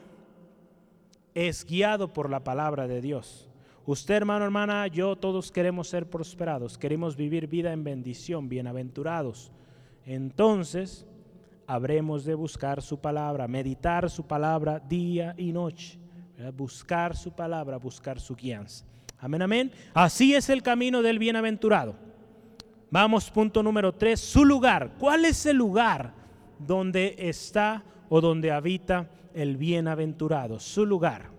es 1.35 1.65
guiado 1.65 2.13
por 2.13 2.31
la 2.31 2.45
palabra 2.45 2.87
de 2.87 3.01
Dios. 3.01 3.49
Usted, 3.87 4.15
hermano, 4.15 4.45
hermana, 4.45 4.87
yo, 4.87 5.17
todos 5.17 5.51
queremos 5.51 5.89
ser 5.89 6.09
prosperados, 6.09 6.79
queremos 6.79 7.17
vivir 7.17 7.49
vida 7.49 7.73
en 7.73 7.85
bendición, 7.85 8.49
bienaventurados. 8.49 9.53
Entonces, 10.07 11.07
habremos 11.67 12.25
de 12.25 12.35
buscar 12.35 12.83
su 12.83 12.99
palabra, 12.99 13.49
meditar 13.49 14.11
su 14.11 14.27
palabra 14.27 14.81
día 14.81 15.35
y 15.37 15.53
noche, 15.53 15.99
buscar 16.57 17.17
su 17.17 17.33
palabra, 17.33 17.77
buscar 17.79 18.21
su 18.21 18.35
guianza. 18.35 18.85
Amén, 19.19 19.43
amén. 19.43 19.73
Así 19.95 20.35
es 20.35 20.51
el 20.51 20.63
camino 20.63 21.03
del 21.03 21.19
bienaventurado. 21.19 21.97
Vamos, 22.91 23.31
punto 23.31 23.63
número 23.63 23.93
tres, 23.93 24.21
su 24.21 24.45
lugar. 24.45 24.93
¿Cuál 24.99 25.25
es 25.25 25.47
el 25.47 25.57
lugar 25.57 26.13
donde 26.59 27.17
está 27.19 27.83
o 28.09 28.21
donde 28.21 28.53
habita 28.53 29.11
el 29.35 29.57
bienaventurado? 29.57 30.61
Su 30.61 30.85
lugar. 30.87 31.31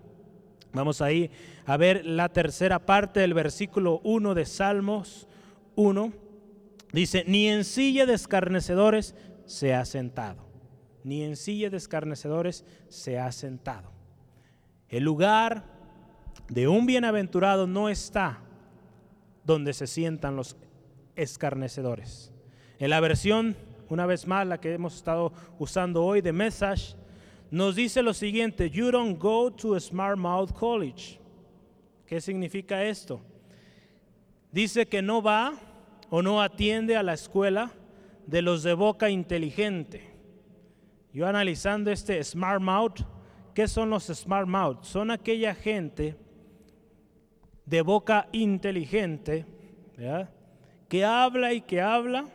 Vamos 0.72 1.00
ahí 1.00 1.30
a 1.64 1.76
ver 1.76 2.04
la 2.04 2.28
tercera 2.28 2.84
parte 2.84 3.20
del 3.20 3.32
versículo 3.32 4.00
1 4.04 4.34
de 4.34 4.44
Salmos 4.44 5.26
1. 5.76 6.12
Dice, 6.92 7.24
ni 7.26 7.48
en 7.48 7.64
silla 7.64 8.04
de 8.04 8.14
escarnecedores 8.14 9.14
se 9.46 9.72
ha 9.74 9.84
sentado, 9.84 10.44
ni 11.04 11.22
en 11.22 11.36
silla 11.36 11.70
de 11.70 11.76
escarnecedores 11.76 12.64
se 12.88 13.18
ha 13.18 13.32
sentado. 13.32 13.90
El 14.88 15.04
lugar 15.04 15.64
de 16.48 16.68
un 16.68 16.86
bienaventurado 16.86 17.66
no 17.66 17.88
está 17.88 18.40
donde 19.44 19.72
se 19.72 19.86
sientan 19.86 20.36
los 20.36 20.56
escarnecedores. 21.14 22.32
En 22.78 22.90
la 22.90 23.00
versión, 23.00 23.56
una 23.88 24.06
vez 24.06 24.26
más, 24.26 24.46
la 24.46 24.60
que 24.60 24.74
hemos 24.74 24.96
estado 24.96 25.32
usando 25.58 26.04
hoy 26.04 26.20
de 26.20 26.32
Message, 26.32 26.94
nos 27.50 27.76
dice 27.76 28.02
lo 28.02 28.12
siguiente, 28.12 28.68
you 28.70 28.90
don't 28.90 29.18
go 29.18 29.50
to 29.52 29.78
Smart 29.78 30.18
Mouth 30.18 30.52
College. 30.52 31.18
¿Qué 32.04 32.20
significa 32.20 32.84
esto? 32.84 33.20
Dice 34.50 34.86
que 34.86 35.02
no 35.02 35.22
va 35.22 35.54
o 36.10 36.22
no 36.22 36.42
atiende 36.42 36.96
a 36.96 37.02
la 37.02 37.14
escuela 37.14 37.72
de 38.26 38.42
los 38.42 38.62
de 38.62 38.74
boca 38.74 39.08
inteligente. 39.08 40.10
Yo 41.12 41.26
analizando 41.26 41.90
este 41.90 42.22
Smart 42.22 42.60
Mouth, 42.60 43.00
¿qué 43.54 43.68
son 43.68 43.90
los 43.90 44.04
Smart 44.04 44.48
Mouth? 44.48 44.82
Son 44.82 45.10
aquella 45.10 45.54
gente 45.54 46.16
de 47.64 47.82
boca 47.82 48.28
inteligente, 48.32 49.46
que 50.88 51.04
habla 51.04 51.52
y 51.52 51.62
que 51.62 51.80
habla, 51.80 52.26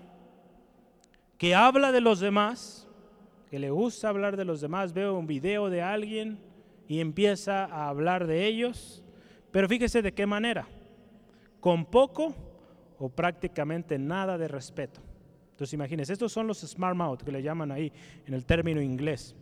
que 1.38 1.56
habla 1.56 1.92
de 1.92 2.02
los 2.02 2.20
demás, 2.20 2.88
que 3.50 3.60
le 3.60 3.70
gusta 3.70 4.10
hablar 4.10 4.38
de 4.38 4.46
los 4.46 4.62
demás, 4.62 4.94
veo 4.94 5.18
un 5.18 5.28
video 5.28 5.70
de 5.70 5.82
alguien 5.82 6.40
y 6.88 7.00
empieza 7.02 7.66
a 7.66 7.90
hablar 7.90 8.26
de 8.28 8.46
ellos, 8.46 9.04
pero 9.52 9.68
fíjese 9.68 10.02
de 10.02 10.14
qué 10.14 10.26
manera, 10.26 10.68
con 11.60 11.86
poco 11.86 12.34
o 12.98 13.10
prácticamente 13.10 14.00
nada 14.00 14.38
de 14.38 14.48
respeto. 14.48 15.02
Entonces 15.62 15.76
imagínense, 15.76 16.14
estos 16.14 16.32
son 16.32 16.48
los 16.48 16.62
smart 16.62 16.96
mouth 16.96 17.22
que 17.22 17.32
le 17.32 17.44
llaman 17.44 17.72
ahí 17.72 17.94
en 18.26 18.34
el 18.34 18.48
término 18.48 18.82
inglés, 18.82 19.36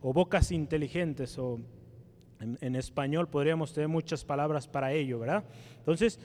o 0.00 0.10
bocas 0.10 0.50
inteligentes, 0.50 1.38
o 1.38 1.60
en, 2.40 2.76
español 2.76 3.28
podríamos 3.28 3.74
tener 3.74 3.86
muchas 3.86 4.24
palabras 4.24 4.66
para 4.66 4.94
ello, 4.94 5.18
¿verdad? 5.18 5.44
Entonces, 5.76 6.18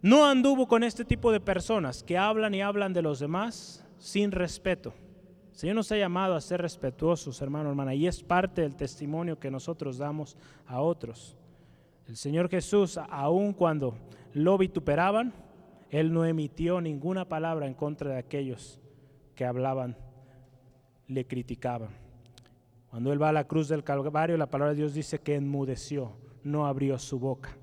no 0.00 0.24
anduvo 0.24 0.66
con 0.66 0.82
este 0.82 1.04
tipo 1.04 1.30
de 1.30 1.40
personas 1.40 2.02
que 2.02 2.16
hablan 2.16 2.54
y 2.54 2.62
hablan 2.62 2.94
de 2.94 3.02
los 3.02 3.18
demás 3.18 3.84
sin 3.98 4.32
respeto. 4.32 4.94
El 5.52 5.58
Señor 5.58 5.76
nos 5.76 5.92
ha 5.92 5.98
llamado 5.98 6.34
a 6.34 6.40
ser 6.40 6.62
respetuosos, 6.62 7.42
hermano, 7.42 7.68
hermana, 7.68 7.94
y 7.94 8.06
es 8.06 8.22
parte 8.22 8.62
del 8.62 8.76
testimonio 8.76 9.38
que 9.38 9.50
nosotros 9.50 9.98
damos 9.98 10.38
a 10.66 10.80
otros. 10.80 11.36
El 12.08 12.16
Señor 12.16 12.48
Jesús, 12.48 12.96
aun 12.96 13.52
cuando 13.52 13.94
lo 14.32 14.56
vituperaban, 14.56 15.34
Él 15.90 16.12
no 16.12 16.24
emitió 16.24 16.80
ninguna 16.80 17.28
palabra 17.28 17.66
en 17.66 17.74
contra 17.74 18.10
de 18.10 18.18
aquellos 18.18 18.80
que 19.34 19.44
hablaban, 19.44 19.96
le 21.08 21.26
criticaban. 21.26 21.90
Cuando 22.90 23.12
Él 23.12 23.22
va 23.22 23.28
a 23.28 23.32
la 23.32 23.46
cruz 23.46 23.68
del 23.68 23.84
Calvario, 23.84 24.36
la 24.36 24.50
palabra 24.50 24.72
de 24.72 24.78
Dios 24.78 24.94
dice 24.94 25.20
que 25.20 25.34
enmudeció, 25.34 26.12
no 26.42 26.66
abrió 26.66 26.98
su 26.98 27.18
boca. 27.18 27.56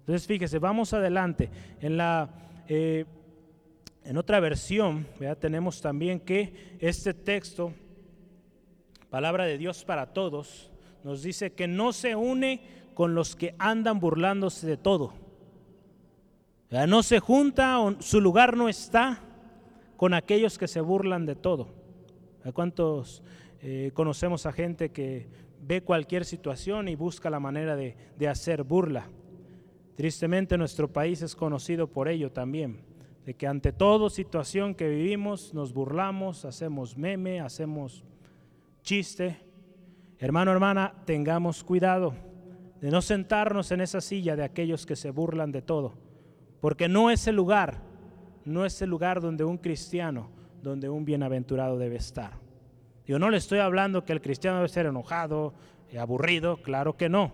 Entonces, 0.00 0.26
fíjese, 0.26 0.58
vamos 0.58 0.92
adelante. 0.92 1.50
En 1.80 1.96
la 1.96 2.30
eh, 2.68 3.04
en 4.08 4.16
otra 4.16 4.40
versión, 4.40 5.06
tenemos 5.38 5.82
también 5.82 6.20
que 6.20 6.76
este 6.80 7.12
texto, 7.12 7.74
palabra 9.10 9.44
de 9.44 9.58
Dios 9.58 9.84
para 9.84 10.14
todos, 10.14 10.70
nos 11.04 11.22
dice 11.22 11.52
que 11.52 11.68
no 11.68 11.92
se 11.92 12.16
une 12.16 12.62
con 12.94 13.14
los 13.14 13.36
que 13.36 13.54
andan 13.58 14.00
burlándose 14.00 14.66
de 14.66 14.78
todo. 14.78 15.12
No 16.70 17.02
se 17.02 17.18
junta, 17.18 17.78
su 18.00 18.20
lugar 18.20 18.56
no 18.56 18.68
está 18.68 19.20
con 19.96 20.12
aquellos 20.12 20.58
que 20.58 20.68
se 20.68 20.80
burlan 20.80 21.24
de 21.24 21.34
todo. 21.34 21.68
¿Cuántos 22.52 23.22
eh, 23.60 23.90
conocemos 23.94 24.46
a 24.46 24.52
gente 24.52 24.90
que 24.90 25.28
ve 25.60 25.82
cualquier 25.82 26.24
situación 26.24 26.88
y 26.88 26.94
busca 26.94 27.30
la 27.30 27.40
manera 27.40 27.74
de, 27.74 27.96
de 28.16 28.28
hacer 28.28 28.64
burla? 28.64 29.08
Tristemente 29.96 30.56
nuestro 30.56 30.92
país 30.92 31.22
es 31.22 31.34
conocido 31.34 31.88
por 31.88 32.08
ello 32.08 32.30
también, 32.30 32.80
de 33.26 33.34
que 33.34 33.46
ante 33.46 33.72
toda 33.72 34.08
situación 34.10 34.74
que 34.74 34.88
vivimos 34.88 35.52
nos 35.54 35.72
burlamos, 35.72 36.44
hacemos 36.44 36.96
meme, 36.96 37.40
hacemos 37.40 38.04
chiste. 38.82 39.38
Hermano, 40.18 40.52
hermana, 40.52 40.94
tengamos 41.04 41.64
cuidado 41.64 42.14
de 42.80 42.90
no 42.90 43.02
sentarnos 43.02 43.72
en 43.72 43.80
esa 43.80 44.00
silla 44.00 44.36
de 44.36 44.44
aquellos 44.44 44.86
que 44.86 44.96
se 44.96 45.10
burlan 45.10 45.50
de 45.50 45.62
todo, 45.62 45.94
porque 46.60 46.88
no 46.88 47.10
es 47.10 47.26
el 47.26 47.36
lugar, 47.36 47.78
no 48.44 48.64
es 48.64 48.80
el 48.82 48.90
lugar 48.90 49.20
donde 49.20 49.44
un 49.44 49.58
cristiano, 49.58 50.30
donde 50.62 50.88
un 50.88 51.04
bienaventurado 51.04 51.78
debe 51.78 51.96
estar. 51.96 52.32
Yo 53.06 53.18
no 53.18 53.30
le 53.30 53.38
estoy 53.38 53.60
hablando 53.60 54.04
que 54.04 54.12
el 54.12 54.20
cristiano 54.20 54.58
debe 54.58 54.68
ser 54.68 54.86
enojado, 54.86 55.54
y 55.90 55.96
aburrido, 55.96 56.58
claro 56.58 56.96
que 56.96 57.08
no. 57.08 57.32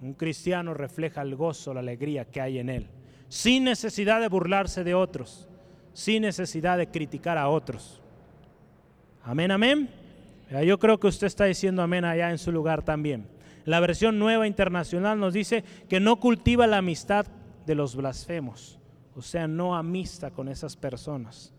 Un 0.00 0.14
cristiano 0.14 0.74
refleja 0.74 1.22
el 1.22 1.36
gozo, 1.36 1.72
la 1.74 1.80
alegría 1.80 2.24
que 2.24 2.40
hay 2.40 2.58
en 2.58 2.68
él, 2.68 2.88
sin 3.28 3.64
necesidad 3.64 4.20
de 4.20 4.28
burlarse 4.28 4.82
de 4.82 4.94
otros, 4.94 5.48
sin 5.92 6.22
necesidad 6.22 6.78
de 6.78 6.88
criticar 6.88 7.38
a 7.38 7.48
otros. 7.48 8.00
Amén, 9.22 9.52
amén. 9.52 9.88
Yo 10.66 10.78
creo 10.78 10.98
que 10.98 11.06
usted 11.06 11.28
está 11.28 11.44
diciendo 11.44 11.82
amén 11.82 12.04
allá 12.04 12.30
en 12.30 12.38
su 12.38 12.50
lugar 12.50 12.82
también. 12.82 13.26
La 13.64 13.78
versión 13.78 14.18
nueva 14.18 14.48
internacional 14.48 15.20
nos 15.20 15.32
dice 15.32 15.62
que 15.88 16.00
no 16.00 16.16
cultiva 16.16 16.66
la 16.66 16.78
amistad 16.78 17.26
de 17.66 17.74
los 17.74 17.96
blasfemos, 17.96 18.78
o 19.14 19.22
sea, 19.22 19.46
no 19.46 19.74
amista 19.74 20.30
con 20.30 20.48
esas 20.48 20.76
personas. 20.76 21.52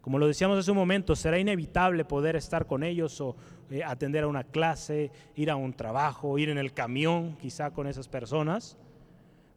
Como 0.00 0.20
lo 0.20 0.28
decíamos 0.28 0.56
hace 0.58 0.70
un 0.70 0.76
momento, 0.76 1.16
será 1.16 1.36
inevitable 1.36 2.04
poder 2.04 2.36
estar 2.36 2.66
con 2.66 2.84
ellos 2.84 3.20
o 3.20 3.34
eh, 3.70 3.82
atender 3.82 4.22
a 4.22 4.28
una 4.28 4.44
clase, 4.44 5.10
ir 5.34 5.50
a 5.50 5.56
un 5.56 5.72
trabajo, 5.72 6.38
ir 6.38 6.48
en 6.48 6.58
el 6.58 6.72
camión 6.72 7.36
quizá 7.40 7.72
con 7.72 7.88
esas 7.88 8.06
personas, 8.06 8.76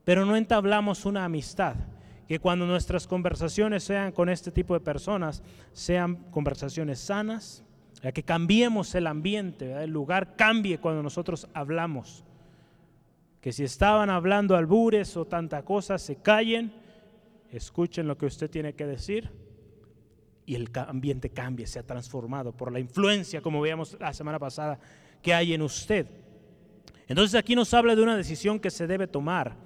pero 0.03 0.25
no 0.25 0.35
entablamos 0.35 1.05
una 1.05 1.23
amistad. 1.23 1.75
Que 2.27 2.39
cuando 2.39 2.65
nuestras 2.65 3.05
conversaciones 3.05 3.83
sean 3.83 4.11
con 4.11 4.29
este 4.29 4.51
tipo 4.51 4.73
de 4.73 4.79
personas, 4.79 5.43
sean 5.71 6.15
conversaciones 6.31 6.99
sanas, 6.99 7.63
que 8.13 8.23
cambiemos 8.23 8.95
el 8.95 9.05
ambiente, 9.05 9.71
el 9.83 9.91
lugar 9.91 10.35
cambie 10.35 10.79
cuando 10.79 11.03
nosotros 11.03 11.47
hablamos. 11.53 12.23
Que 13.41 13.51
si 13.51 13.63
estaban 13.63 14.09
hablando 14.09 14.55
albures 14.55 15.15
o 15.15 15.25
tanta 15.25 15.63
cosa, 15.63 15.97
se 15.97 16.17
callen, 16.17 16.73
escuchen 17.51 18.07
lo 18.07 18.17
que 18.17 18.25
usted 18.25 18.49
tiene 18.49 18.73
que 18.73 18.85
decir 18.85 19.29
y 20.49 20.55
el 20.55 20.67
ambiente 20.87 21.29
cambie, 21.29 21.67
sea 21.67 21.83
transformado 21.83 22.51
por 22.51 22.71
la 22.71 22.79
influencia, 22.79 23.39
como 23.39 23.61
veíamos 23.61 23.95
la 23.99 24.13
semana 24.13 24.39
pasada, 24.39 24.79
que 25.21 25.31
hay 25.31 25.53
en 25.53 25.61
usted. 25.61 26.07
Entonces 27.07 27.39
aquí 27.39 27.55
nos 27.55 27.71
habla 27.75 27.95
de 27.95 28.01
una 28.01 28.17
decisión 28.17 28.59
que 28.59 28.71
se 28.71 28.87
debe 28.87 29.05
tomar, 29.05 29.57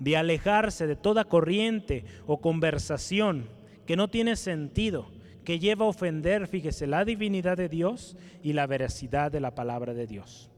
de 0.00 0.16
alejarse 0.16 0.88
de 0.88 0.96
toda 0.96 1.26
corriente 1.26 2.04
o 2.26 2.40
conversación 2.40 3.48
que 3.86 3.94
no 3.94 4.08
tiene 4.08 4.34
sentido, 4.34 5.12
que 5.44 5.60
lleva 5.60 5.86
a 5.86 5.88
ofender, 5.88 6.48
fíjese, 6.48 6.88
la 6.88 7.04
divinidad 7.04 7.56
de 7.56 7.68
Dios 7.68 8.16
y 8.42 8.52
la 8.52 8.66
veracidad 8.66 9.30
de 9.30 9.40
la 9.40 9.54
palabra 9.54 9.94
de 9.94 10.08
Dios. 10.08 10.51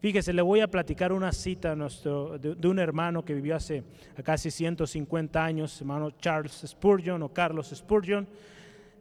Fíjese, 0.00 0.32
le 0.32 0.42
voy 0.42 0.60
a 0.60 0.68
platicar 0.68 1.12
una 1.12 1.32
cita 1.32 1.74
nuestro, 1.74 2.38
de, 2.38 2.68
un 2.68 2.78
hermano 2.78 3.24
que 3.24 3.34
vivió 3.34 3.56
hace 3.56 3.84
casi 4.22 4.50
150 4.50 5.44
años, 5.44 5.80
hermano 5.80 6.10
Charles 6.12 6.62
Spurgeon 6.66 7.22
o 7.22 7.32
Carlos 7.32 7.72
Spurgeon. 7.74 8.26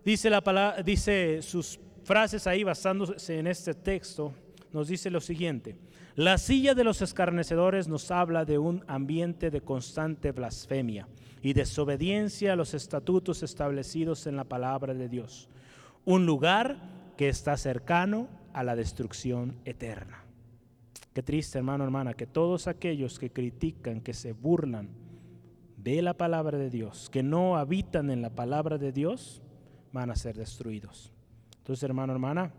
Dice, 0.03 0.29
la 0.29 0.41
palabra, 0.41 0.83
dice 0.83 1.41
sus 1.41 1.79
frases 2.03 2.45
ahí 2.47 2.63
basándose 2.63 3.39
en 3.39 3.47
este 3.47 3.73
texto, 3.73 4.33
nos 4.71 4.87
dice 4.87 5.09
lo 5.09 5.21
siguiente. 5.21 5.75
La 6.15 6.37
silla 6.37 6.75
de 6.75 6.83
los 6.83 7.01
escarnecedores 7.01 7.87
nos 7.87 8.11
habla 8.11 8.45
de 8.45 8.57
un 8.57 8.83
ambiente 8.87 9.49
de 9.49 9.61
constante 9.61 10.31
blasfemia 10.31 11.07
y 11.41 11.53
desobediencia 11.53 12.53
a 12.53 12.55
los 12.55 12.73
estatutos 12.73 13.43
establecidos 13.43 14.27
en 14.27 14.35
la 14.35 14.43
palabra 14.43 14.93
de 14.93 15.09
Dios. 15.09 15.49
Un 16.05 16.25
lugar 16.25 16.77
que 17.17 17.29
está 17.29 17.57
cercano 17.57 18.27
a 18.53 18.63
la 18.63 18.75
destrucción 18.75 19.55
eterna. 19.65 20.22
Qué 21.13 21.21
triste, 21.21 21.59
hermano, 21.59 21.83
hermana, 21.83 22.15
que 22.15 22.25
todos 22.25 22.67
aquellos 22.67 23.19
que 23.19 23.31
critican, 23.31 24.01
que 24.01 24.13
se 24.13 24.33
burlan 24.33 24.89
de 25.77 26.01
la 26.01 26.15
palabra 26.15 26.57
de 26.57 26.71
Dios, 26.71 27.09
que 27.11 27.21
no 27.21 27.57
habitan 27.57 28.09
en 28.09 28.21
la 28.21 28.31
palabra 28.31 28.79
de 28.79 28.91
Dios, 28.91 29.43
van 29.91 30.09
a 30.09 30.15
ser 30.15 30.35
destruidos. 30.35 31.13
Entonces, 31.59 31.83
hermano, 31.83 32.13
hermana, 32.13 32.51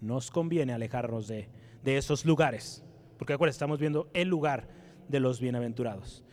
nos 0.00 0.30
conviene 0.30 0.72
alejarnos 0.72 1.28
de, 1.28 1.50
de 1.84 1.98
esos 1.98 2.24
lugares, 2.24 2.82
porque 3.18 3.34
ahora 3.34 3.50
estamos 3.50 3.78
viendo 3.78 4.08
el 4.14 4.28
lugar 4.28 4.68
de 5.08 5.20
los 5.20 5.38
bienaventurados. 5.38 6.24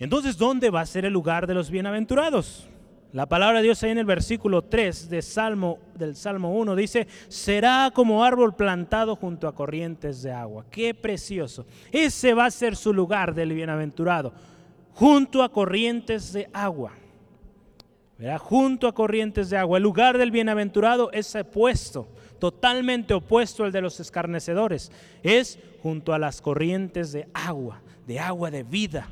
Entonces, 0.00 0.36
¿dónde 0.36 0.70
va 0.70 0.80
a 0.80 0.86
ser 0.86 1.04
el 1.04 1.12
lugar 1.12 1.46
de 1.46 1.54
los 1.54 1.70
bienaventurados? 1.70 2.68
La 3.16 3.24
palabra 3.24 3.60
de 3.60 3.64
Dios 3.64 3.82
ahí 3.82 3.92
en 3.92 3.96
el 3.96 4.04
versículo 4.04 4.60
3 4.60 5.08
de 5.08 5.22
Salmo, 5.22 5.78
del 5.94 6.16
Salmo 6.16 6.52
1 6.52 6.76
dice, 6.76 7.08
será 7.28 7.90
como 7.94 8.22
árbol 8.22 8.54
plantado 8.54 9.16
junto 9.16 9.48
a 9.48 9.54
corrientes 9.54 10.20
de 10.20 10.32
agua. 10.32 10.66
Qué 10.70 10.92
precioso. 10.92 11.64
Ese 11.90 12.34
va 12.34 12.44
a 12.44 12.50
ser 12.50 12.76
su 12.76 12.92
lugar 12.92 13.34
del 13.34 13.54
bienaventurado, 13.54 14.34
junto 14.92 15.42
a 15.42 15.50
corrientes 15.50 16.34
de 16.34 16.50
agua. 16.52 16.92
¿Verá? 18.18 18.36
Junto 18.36 18.86
a 18.86 18.94
corrientes 18.94 19.48
de 19.48 19.56
agua. 19.56 19.78
El 19.78 19.84
lugar 19.84 20.18
del 20.18 20.30
bienaventurado 20.30 21.10
es 21.10 21.34
opuesto, 21.34 22.08
totalmente 22.38 23.14
opuesto 23.14 23.64
al 23.64 23.72
de 23.72 23.80
los 23.80 23.98
escarnecedores. 23.98 24.92
Es 25.22 25.58
junto 25.82 26.12
a 26.12 26.18
las 26.18 26.42
corrientes 26.42 27.12
de 27.12 27.26
agua, 27.32 27.80
de 28.06 28.20
agua 28.20 28.50
de 28.50 28.62
vida. 28.62 29.08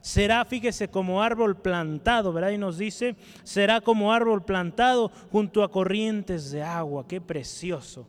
Será, 0.00 0.44
fíjese, 0.44 0.88
como 0.88 1.22
árbol 1.22 1.56
plantado, 1.56 2.32
¿verdad? 2.32 2.50
Y 2.50 2.58
nos 2.58 2.78
dice, 2.78 3.16
será 3.42 3.80
como 3.80 4.12
árbol 4.12 4.44
plantado 4.44 5.10
junto 5.30 5.62
a 5.62 5.70
corrientes 5.70 6.50
de 6.50 6.62
agua. 6.62 7.06
Qué 7.06 7.20
precioso, 7.20 8.08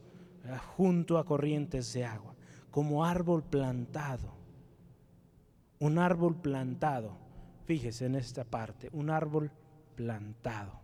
junto 0.76 1.18
a 1.18 1.26
corrientes 1.26 1.94
de 1.94 2.06
agua. 2.06 2.36
Como 2.72 3.06
árbol 3.06 3.44
plantado. 3.44 4.34
Un 5.80 6.00
árbol 6.00 6.36
plantado. 6.36 7.18
Fíjese 7.66 8.06
en 8.06 8.16
esta 8.16 8.44
parte, 8.44 8.90
un 8.92 9.10
árbol 9.10 9.52
plantado. 9.96 10.82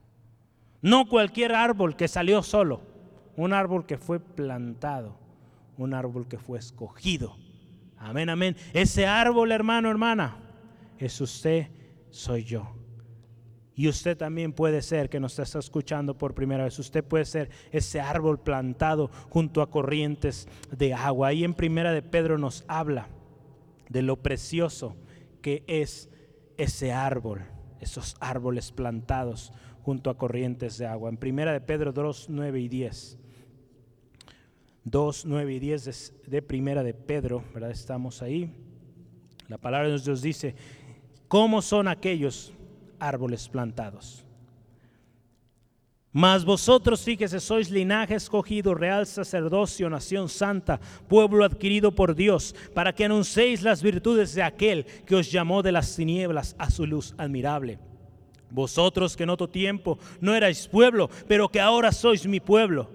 No 0.82 1.08
cualquier 1.08 1.54
árbol 1.54 1.96
que 1.96 2.08
salió 2.08 2.42
solo, 2.42 2.82
un 3.36 3.54
árbol 3.54 3.86
que 3.86 3.98
fue 3.98 4.20
plantado, 4.20 5.16
un 5.78 5.94
árbol 5.94 6.28
que 6.28 6.38
fue 6.38 6.58
escogido. 6.58 7.36
Amén, 8.00 8.30
amén. 8.30 8.56
Ese 8.74 9.06
árbol, 9.06 9.52
hermano, 9.52 9.90
hermana, 9.90 10.38
es 10.98 11.20
usted, 11.20 11.68
soy 12.10 12.44
yo. 12.44 12.76
Y 13.76 13.88
usted 13.88 14.18
también 14.18 14.52
puede 14.52 14.82
ser, 14.82 15.10
que 15.10 15.20
nos 15.20 15.38
está 15.40 15.60
escuchando 15.60 16.18
por 16.18 16.34
primera 16.34 16.66
vez, 16.66 16.78
usted 16.80 17.04
puede 17.04 17.26
ser 17.26 17.50
ese 17.72 18.02
árbol 18.02 18.40
plantado 18.40 19.10
junto 19.30 19.62
a 19.62 19.70
corrientes 19.70 20.48
de 20.72 20.94
agua. 20.94 21.30
Ahí 21.30 21.44
en 21.44 21.54
primera 21.54 21.94
de 21.94 22.02
Pedro 22.02 22.38
nos 22.38 22.66
habla 22.68 23.08
de 23.90 24.02
lo 24.02 24.18
precioso 24.18 24.96
que 25.42 25.64
es 25.68 26.10
ese 26.58 26.92
árbol, 26.92 27.42
esos 27.80 28.16
árboles 28.20 28.72
plantados 28.72 29.54
junto 29.84 30.10
a 30.10 30.18
corrientes 30.18 30.78
de 30.78 30.86
agua. 30.86 31.10
En 31.10 31.18
primera 31.18 31.54
de 31.54 31.62
Pedro 31.62 31.94
2, 31.94 32.28
9 32.30 32.60
y 32.60 32.68
10. 32.68 33.19
2, 34.84 35.26
9 35.26 35.54
y 35.54 35.60
10 35.60 36.14
de, 36.26 36.42
primera 36.42 36.84
de 36.84 36.94
Pedro, 36.94 37.44
¿verdad? 37.54 37.72
Estamos 37.72 38.22
ahí. 38.22 38.52
La 39.48 39.58
palabra 39.58 39.90
de 39.90 40.00
Dios 40.00 40.22
dice, 40.22 40.56
¿Cómo 41.30 41.62
son 41.62 41.88
aquellos 41.88 42.52
árboles 42.98 43.48
plantados? 43.48 44.26
Mas 46.12 46.44
vosotros, 46.44 47.04
fíjese, 47.04 47.40
sois 47.40 47.70
linaje 47.70 48.16
escogido, 48.16 48.74
real 48.74 49.06
sacerdocio, 49.06 49.92
nación 49.92 50.28
santa, 50.28 50.80
pueblo 51.08 51.46
adquirido 51.46 51.94
por 51.94 52.16
Dios, 52.16 52.56
para 52.74 52.94
que 52.94 53.06
anunciéis 53.06 53.62
las 53.62 53.84
virtudes 53.84 54.34
de 54.34 54.42
aquel 54.42 54.86
que 55.06 55.16
os 55.16 55.32
llamó 55.32 55.62
de 55.62 55.72
las 55.72 55.96
tinieblas 55.96 56.56
a 56.58 56.72
su 56.72 56.88
luz 56.88 57.14
admirable. 57.20 57.78
Vosotros 58.50 59.16
que 59.16 59.22
en 59.22 59.30
otro 59.30 59.48
tiempo 59.48 60.00
no 60.20 60.34
erais 60.34 60.68
pueblo, 60.68 61.12
pero 61.28 61.48
que 61.50 61.62
ahora 61.62 61.92
sois 61.92 62.26
mi 62.26 62.40
pueblo, 62.40 62.90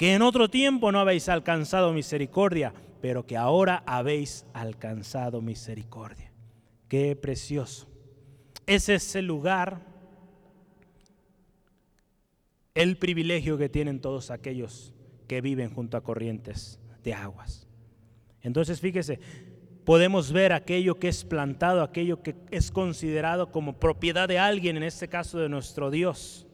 que 0.00 0.14
en 0.14 0.22
otro 0.22 0.48
tiempo 0.48 0.90
no 0.90 0.98
habéis 0.98 1.28
alcanzado 1.28 1.92
misericordia, 1.92 2.72
pero 3.02 3.26
que 3.26 3.36
ahora 3.36 3.82
habéis 3.84 4.46
alcanzado 4.54 5.42
misericordia. 5.42 6.32
Qué 6.88 7.14
precioso. 7.16 7.86
Ese 8.66 8.94
Es 8.94 9.14
el 9.14 9.26
lugar, 9.26 9.82
el 12.74 12.96
privilegio 12.96 13.58
que 13.58 13.68
tienen 13.68 14.00
todos 14.00 14.30
aquellos 14.30 14.94
que 15.28 15.42
viven 15.42 15.68
junto 15.68 15.98
a 15.98 16.02
corrientes 16.02 16.80
de 17.04 17.12
aguas. 17.12 17.68
Entonces, 18.40 18.80
fíjese, 18.80 19.20
podemos 19.84 20.32
ver 20.32 20.54
aquello 20.54 20.98
que 20.98 21.08
es 21.08 21.26
plantado, 21.26 21.82
aquello 21.82 22.22
que 22.22 22.36
es 22.50 22.70
considerado 22.70 23.52
como 23.52 23.78
propiedad 23.78 24.28
de 24.28 24.38
alguien, 24.38 24.78
en 24.78 24.82
este 24.82 25.08
caso 25.08 25.38
de 25.38 25.50
nuestro 25.50 25.90
Dios, 25.90 26.46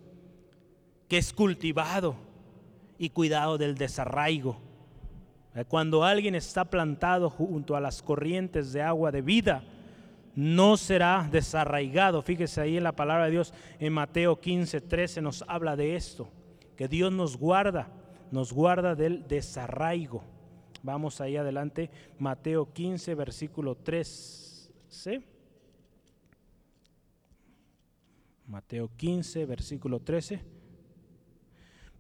que 1.07 1.19
es 1.19 1.33
cultivado 1.33 2.26
y 2.99 3.11
cuidado 3.11 3.59
del 3.59 3.77
desarraigo. 3.77 4.59
Cuando 5.69 6.05
alguien 6.05 6.35
está 6.35 6.67
plantado 6.67 7.31
junto 7.31 7.77
a 7.77 7.81
las 7.81 8.03
corrientes 8.03 8.73
de 8.73 8.83
agua 8.83 9.11
de 9.11 9.23
vida, 9.23 9.65
no 10.35 10.77
será 10.77 11.27
desarraigado. 11.33 12.21
Fíjese 12.21 12.61
ahí 12.61 12.77
en 12.77 12.85
la 12.85 12.93
palabra 12.93 13.25
de 13.25 13.31
Dios 13.31 13.55
en 13.79 13.95
Mateo 13.95 14.39
15, 14.39 14.83
13 14.83 15.23
nos 15.23 15.43
habla 15.49 15.77
de 15.77 15.97
esto, 15.97 16.29
que 16.77 16.89
Dios 16.89 17.11
nos 17.11 17.39
guarda, 17.39 17.89
nos 18.31 18.53
guarda 18.53 18.95
del 18.95 19.27
desarraigo. 19.27 20.23
Vamos 20.83 21.23
ahí 21.23 21.39
adelante, 21.39 21.91
Mateo 22.19 22.71
15, 22.73 23.15
versículo 23.15 23.77
13. 23.77 25.23
Mateo 28.47 28.91
15, 28.95 29.47
versículo 29.47 30.01
13. 30.01 30.56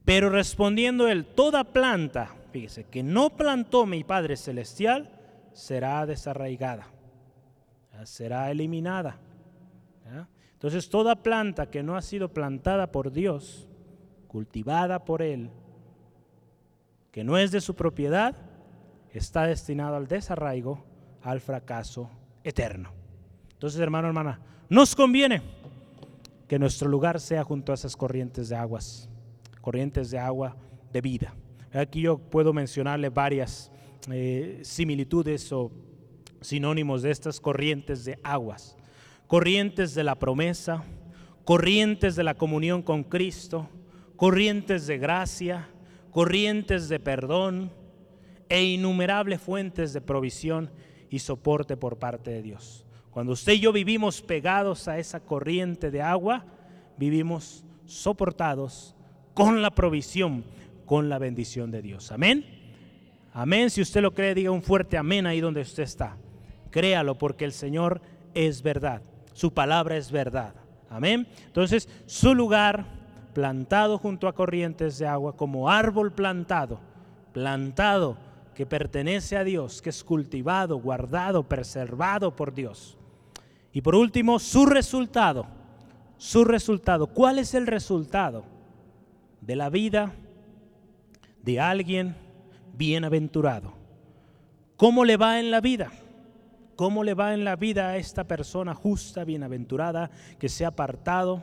Pero 0.06 0.30
respondiendo 0.30 1.08
él, 1.08 1.26
toda 1.26 1.64
planta, 1.64 2.34
fíjese, 2.52 2.84
que 2.84 3.02
no 3.02 3.28
plantó 3.28 3.84
mi 3.84 4.04
Padre 4.04 4.38
Celestial, 4.38 5.10
será 5.52 6.06
desarraigada 6.06 6.86
será 8.04 8.50
eliminada. 8.50 9.18
Entonces 10.52 10.88
toda 10.88 11.16
planta 11.16 11.70
que 11.70 11.82
no 11.82 11.96
ha 11.96 12.02
sido 12.02 12.32
plantada 12.32 12.90
por 12.90 13.12
Dios, 13.12 13.68
cultivada 14.26 15.04
por 15.04 15.22
Él, 15.22 15.50
que 17.12 17.24
no 17.24 17.38
es 17.38 17.50
de 17.50 17.60
su 17.60 17.74
propiedad, 17.74 18.34
está 19.12 19.46
destinado 19.46 19.96
al 19.96 20.06
desarraigo, 20.06 20.84
al 21.22 21.40
fracaso 21.40 22.10
eterno. 22.42 22.90
Entonces, 23.52 23.80
hermano, 23.80 24.08
hermana, 24.08 24.40
nos 24.68 24.94
conviene 24.94 25.42
que 26.48 26.58
nuestro 26.58 26.88
lugar 26.88 27.20
sea 27.20 27.44
junto 27.44 27.72
a 27.72 27.74
esas 27.74 27.96
corrientes 27.96 28.48
de 28.48 28.56
aguas, 28.56 29.08
corrientes 29.66 30.12
de 30.12 30.18
agua 30.20 30.56
de 30.92 31.00
vida. 31.00 31.34
Aquí 31.72 32.02
yo 32.02 32.18
puedo 32.18 32.52
mencionarle 32.52 33.08
varias 33.08 33.72
eh, 34.08 34.60
similitudes 34.62 35.50
o 35.50 35.72
sinónimos 36.40 37.02
de 37.02 37.10
estas 37.10 37.40
corrientes 37.40 38.04
de 38.04 38.16
aguas, 38.22 38.76
corrientes 39.26 39.92
de 39.96 40.04
la 40.04 40.14
promesa, 40.14 40.84
corrientes 41.44 42.14
de 42.14 42.22
la 42.22 42.34
comunión 42.34 42.80
con 42.80 43.02
Cristo, 43.02 43.68
corrientes 44.14 44.86
de 44.86 44.98
gracia, 44.98 45.68
corrientes 46.12 46.88
de 46.88 47.00
perdón 47.00 47.72
e 48.48 48.62
innumerables 48.62 49.40
fuentes 49.40 49.92
de 49.92 50.00
provisión 50.00 50.70
y 51.10 51.18
soporte 51.18 51.76
por 51.76 51.98
parte 51.98 52.30
de 52.30 52.42
Dios. 52.42 52.86
Cuando 53.10 53.32
usted 53.32 53.54
y 53.54 53.58
yo 53.58 53.72
vivimos 53.72 54.22
pegados 54.22 54.86
a 54.86 55.00
esa 55.00 55.18
corriente 55.18 55.90
de 55.90 56.02
agua, 56.02 56.44
vivimos 56.96 57.64
soportados 57.84 58.95
con 59.36 59.60
la 59.60 59.70
provisión, 59.70 60.44
con 60.86 61.10
la 61.10 61.18
bendición 61.18 61.70
de 61.70 61.82
Dios. 61.82 62.10
Amén. 62.10 62.46
Amén. 63.34 63.68
Si 63.68 63.82
usted 63.82 64.00
lo 64.00 64.14
cree, 64.14 64.34
diga 64.34 64.50
un 64.50 64.62
fuerte 64.62 64.96
amén 64.96 65.26
ahí 65.26 65.42
donde 65.42 65.60
usted 65.60 65.82
está. 65.82 66.16
Créalo 66.70 67.18
porque 67.18 67.44
el 67.44 67.52
Señor 67.52 68.00
es 68.32 68.62
verdad. 68.62 69.02
Su 69.34 69.52
palabra 69.52 69.98
es 69.98 70.10
verdad. 70.10 70.54
Amén. 70.88 71.28
Entonces, 71.44 71.86
su 72.06 72.34
lugar 72.34 72.86
plantado 73.34 73.98
junto 73.98 74.26
a 74.26 74.34
corrientes 74.34 74.96
de 74.96 75.06
agua, 75.06 75.36
como 75.36 75.68
árbol 75.68 76.12
plantado, 76.12 76.80
plantado 77.34 78.16
que 78.54 78.64
pertenece 78.64 79.36
a 79.36 79.44
Dios, 79.44 79.82
que 79.82 79.90
es 79.90 80.02
cultivado, 80.02 80.78
guardado, 80.78 81.42
preservado 81.42 82.34
por 82.34 82.54
Dios. 82.54 82.96
Y 83.74 83.82
por 83.82 83.96
último, 83.96 84.38
su 84.38 84.64
resultado. 84.64 85.46
Su 86.16 86.42
resultado. 86.42 87.08
¿Cuál 87.08 87.38
es 87.38 87.52
el 87.52 87.66
resultado 87.66 88.55
de 89.46 89.56
la 89.56 89.70
vida 89.70 90.12
de 91.42 91.60
alguien 91.60 92.16
bienaventurado? 92.74 93.72
¿Cómo 94.76 95.04
le 95.04 95.16
va 95.16 95.38
en 95.38 95.50
la 95.50 95.60
vida? 95.60 95.92
¿Cómo 96.74 97.04
le 97.04 97.14
va 97.14 97.32
en 97.32 97.44
la 97.44 97.56
vida 97.56 97.90
a 97.90 97.96
esta 97.96 98.24
persona 98.24 98.74
justa, 98.74 99.24
bienaventurada, 99.24 100.10
que 100.38 100.48
se 100.48 100.64
ha 100.64 100.68
apartado 100.68 101.42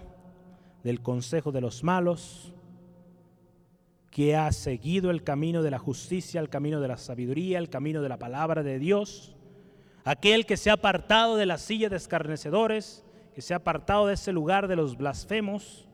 del 0.83 1.01
consejo 1.01 1.51
de 1.51 1.61
los 1.61 1.83
malos, 1.83 2.53
que 4.11 4.35
ha 4.35 4.51
seguido 4.51 5.09
el 5.09 5.23
camino 5.23 5.63
de 5.63 5.71
la 5.71 5.79
justicia, 5.79 6.39
el 6.39 6.49
camino 6.49 6.79
de 6.81 6.89
la 6.89 6.97
sabiduría, 6.97 7.57
el 7.57 7.69
camino 7.69 8.03
de 8.03 8.09
la 8.09 8.19
palabra 8.19 8.61
de 8.61 8.77
Dios? 8.77 9.35
Aquel 10.03 10.45
que 10.45 10.57
se 10.57 10.69
ha 10.69 10.73
apartado 10.73 11.37
de 11.37 11.45
la 11.45 11.57
silla 11.57 11.89
de 11.89 11.95
escarnecedores, 11.95 13.03
que 13.33 13.41
se 13.41 13.53
ha 13.53 13.57
apartado 13.57 14.07
de 14.07 14.15
ese 14.15 14.33
lugar 14.33 14.67
de 14.67 14.75
los 14.75 14.97
blasfemos. 14.97 15.87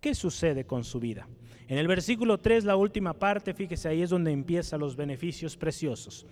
¿Qué 0.00 0.14
sucede 0.14 0.64
con 0.64 0.84
su 0.84 1.00
vida? 1.00 1.28
En 1.68 1.78
el 1.78 1.88
versículo 1.88 2.38
3, 2.38 2.64
la 2.64 2.76
última 2.76 3.12
parte, 3.12 3.52
fíjese, 3.52 3.88
ahí 3.88 4.02
es 4.02 4.10
donde 4.10 4.30
empiezan 4.30 4.80
los 4.80 4.94
beneficios 4.94 5.56
preciosos. 5.56 6.26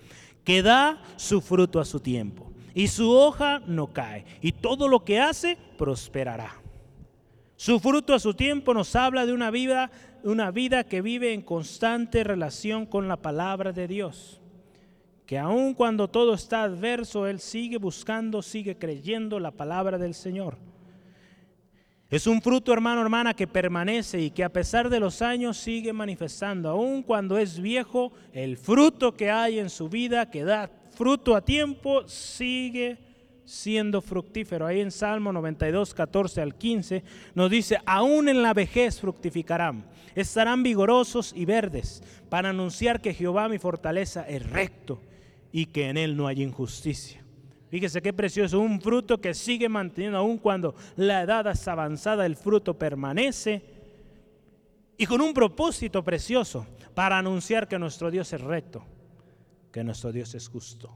Que 0.44 0.62
da 0.62 1.02
su 1.16 1.40
fruto 1.40 1.80
a 1.80 1.84
su 1.84 1.98
tiempo, 1.98 2.52
y 2.74 2.86
su 2.88 3.10
hoja 3.10 3.60
no 3.66 3.92
cae, 3.92 4.24
y 4.40 4.52
todo 4.52 4.86
lo 4.86 5.04
que 5.04 5.20
hace 5.20 5.58
prosperará. 5.76 6.60
Su 7.56 7.80
fruto 7.80 8.14
a 8.14 8.20
su 8.20 8.34
tiempo 8.34 8.74
nos 8.74 8.94
habla 8.94 9.26
de 9.26 9.32
una 9.32 9.50
vida, 9.50 9.90
una 10.22 10.50
vida 10.50 10.84
que 10.84 11.02
vive 11.02 11.32
en 11.32 11.42
constante 11.42 12.22
relación 12.22 12.86
con 12.86 13.08
la 13.08 13.16
palabra 13.16 13.72
de 13.72 13.88
Dios. 13.88 14.40
Que 15.26 15.38
aun 15.38 15.74
cuando 15.74 16.08
todo 16.08 16.34
está 16.34 16.62
adverso, 16.62 17.26
Él 17.26 17.40
sigue 17.40 17.78
buscando, 17.78 18.42
sigue 18.42 18.76
creyendo 18.76 19.40
la 19.40 19.50
palabra 19.50 19.98
del 19.98 20.14
Señor. 20.14 20.58
Es 22.14 22.28
un 22.28 22.40
fruto, 22.40 22.72
hermano, 22.72 23.02
hermana, 23.02 23.34
que 23.34 23.48
permanece 23.48 24.20
y 24.20 24.30
que 24.30 24.44
a 24.44 24.48
pesar 24.48 24.88
de 24.88 25.00
los 25.00 25.20
años 25.20 25.56
sigue 25.56 25.92
manifestando. 25.92 26.68
Aun 26.68 27.02
cuando 27.02 27.36
es 27.38 27.58
viejo, 27.58 28.12
el 28.32 28.56
fruto 28.56 29.16
que 29.16 29.32
hay 29.32 29.58
en 29.58 29.68
su 29.68 29.88
vida, 29.88 30.30
que 30.30 30.44
da 30.44 30.70
fruto 30.92 31.34
a 31.34 31.44
tiempo, 31.44 32.06
sigue 32.06 32.98
siendo 33.44 34.00
fructífero. 34.00 34.64
Ahí 34.64 34.80
en 34.80 34.92
Salmo 34.92 35.32
92, 35.32 35.92
14 35.92 36.40
al 36.40 36.54
15 36.54 37.02
nos 37.34 37.50
dice, 37.50 37.78
aún 37.84 38.28
en 38.28 38.42
la 38.42 38.54
vejez 38.54 39.00
fructificarán, 39.00 39.84
estarán 40.14 40.62
vigorosos 40.62 41.32
y 41.34 41.46
verdes 41.46 42.00
para 42.28 42.50
anunciar 42.50 43.00
que 43.00 43.12
Jehová 43.12 43.48
mi 43.48 43.58
fortaleza 43.58 44.22
es 44.28 44.48
recto 44.48 45.02
y 45.50 45.66
que 45.66 45.88
en 45.88 45.96
él 45.96 46.16
no 46.16 46.28
hay 46.28 46.44
injusticia. 46.44 47.23
Fíjese 47.74 48.00
qué 48.00 48.12
precioso, 48.12 48.60
un 48.60 48.80
fruto 48.80 49.20
que 49.20 49.34
sigue 49.34 49.68
manteniendo 49.68 50.16
aun 50.18 50.38
cuando 50.38 50.76
la 50.94 51.22
edad 51.22 51.44
es 51.48 51.66
avanzada, 51.66 52.24
el 52.24 52.36
fruto 52.36 52.78
permanece 52.78 53.64
y 54.96 55.04
con 55.06 55.20
un 55.20 55.34
propósito 55.34 56.04
precioso 56.04 56.68
para 56.94 57.18
anunciar 57.18 57.66
que 57.66 57.76
nuestro 57.76 58.12
Dios 58.12 58.32
es 58.32 58.40
recto, 58.40 58.84
que 59.72 59.82
nuestro 59.82 60.12
Dios 60.12 60.36
es 60.36 60.46
justo. 60.46 60.88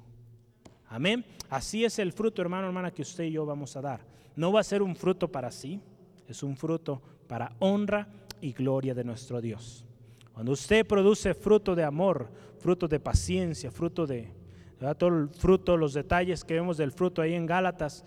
Amén. 0.86 1.24
Así 1.50 1.84
es 1.84 1.98
el 1.98 2.12
fruto, 2.12 2.42
hermano, 2.42 2.68
hermana, 2.68 2.92
que 2.92 3.02
usted 3.02 3.24
y 3.24 3.32
yo 3.32 3.44
vamos 3.44 3.74
a 3.74 3.80
dar. 3.80 4.06
No 4.36 4.52
va 4.52 4.60
a 4.60 4.62
ser 4.62 4.80
un 4.80 4.94
fruto 4.94 5.26
para 5.26 5.50
sí, 5.50 5.80
es 6.28 6.44
un 6.44 6.56
fruto 6.56 7.02
para 7.26 7.56
honra 7.58 8.06
y 8.40 8.52
gloria 8.52 8.94
de 8.94 9.02
nuestro 9.02 9.40
Dios. 9.40 9.84
Cuando 10.32 10.52
usted 10.52 10.86
produce 10.86 11.34
fruto 11.34 11.74
de 11.74 11.82
amor, 11.82 12.30
fruto 12.60 12.86
de 12.86 13.00
paciencia, 13.00 13.72
fruto 13.72 14.06
de, 14.06 14.37
todo 14.78 15.08
el 15.10 15.28
fruto, 15.28 15.76
los 15.76 15.94
detalles 15.94 16.44
que 16.44 16.54
vemos 16.54 16.76
del 16.76 16.92
fruto 16.92 17.20
ahí 17.20 17.34
en 17.34 17.46
Gálatas, 17.46 18.04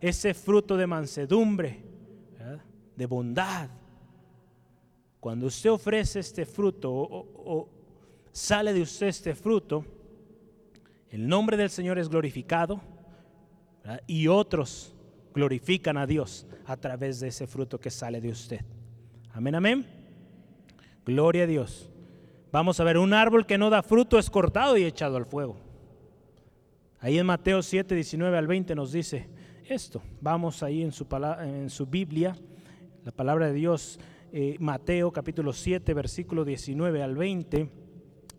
ese 0.00 0.32
fruto 0.32 0.76
de 0.76 0.86
mansedumbre, 0.86 1.82
de 2.94 3.06
bondad. 3.06 3.68
Cuando 5.18 5.46
usted 5.46 5.72
ofrece 5.72 6.20
este 6.20 6.46
fruto 6.46 6.92
o, 6.92 7.68
sale 8.30 8.72
de 8.72 8.82
usted 8.82 9.08
este 9.08 9.34
fruto, 9.34 9.84
el 11.10 11.26
nombre 11.26 11.56
del 11.56 11.70
Señor 11.70 11.98
es 11.98 12.08
glorificado 12.08 12.80
y 14.06 14.28
otros 14.28 14.94
glorifican 15.34 15.96
a 15.96 16.06
Dios 16.06 16.46
a 16.66 16.76
través 16.76 17.20
de 17.20 17.28
ese 17.28 17.46
fruto 17.46 17.80
que 17.80 17.90
sale 17.90 18.20
de 18.20 18.30
usted. 18.30 18.60
Amén, 19.32 19.56
amén. 19.56 19.86
Gloria 21.04 21.42
a 21.42 21.46
Dios. 21.46 21.90
Vamos 22.52 22.78
a 22.78 22.84
ver, 22.84 22.98
un 22.98 23.12
árbol 23.12 23.46
que 23.46 23.58
no 23.58 23.68
da 23.68 23.82
fruto 23.82 24.16
es 24.16 24.30
cortado 24.30 24.76
y 24.76 24.84
echado 24.84 25.16
al 25.16 25.26
fuego. 25.26 25.63
Ahí 27.04 27.18
en 27.18 27.26
Mateo 27.26 27.62
7, 27.62 27.94
19 27.94 28.38
al 28.38 28.46
20 28.46 28.74
nos 28.74 28.92
dice 28.92 29.28
esto. 29.68 30.00
Vamos 30.22 30.62
ahí 30.62 30.80
en 30.80 30.90
su, 30.90 31.06
en 31.42 31.68
su 31.68 31.84
Biblia, 31.84 32.34
la 33.04 33.12
palabra 33.12 33.48
de 33.48 33.52
Dios, 33.52 34.00
eh, 34.32 34.56
Mateo 34.58 35.12
capítulo 35.12 35.52
7, 35.52 35.92
versículo 35.92 36.46
19 36.46 37.02
al 37.02 37.14
20, 37.14 37.68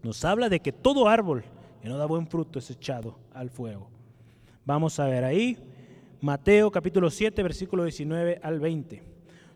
nos 0.01 0.25
habla 0.25 0.49
de 0.49 0.61
que 0.61 0.71
todo 0.71 1.07
árbol 1.07 1.43
que 1.79 1.89
no 1.89 1.99
da 1.99 2.07
buen 2.07 2.25
fruto 2.25 2.57
es 2.57 2.71
echado 2.71 3.19
al 3.35 3.51
fuego. 3.51 3.87
Vamos 4.65 4.99
a 4.99 5.05
ver 5.05 5.25
ahí, 5.25 5.59
Mateo 6.19 6.71
capítulo 6.71 7.11
7, 7.11 7.43
versículo 7.43 7.83
19 7.83 8.39
al 8.41 8.59
20. 8.59 9.03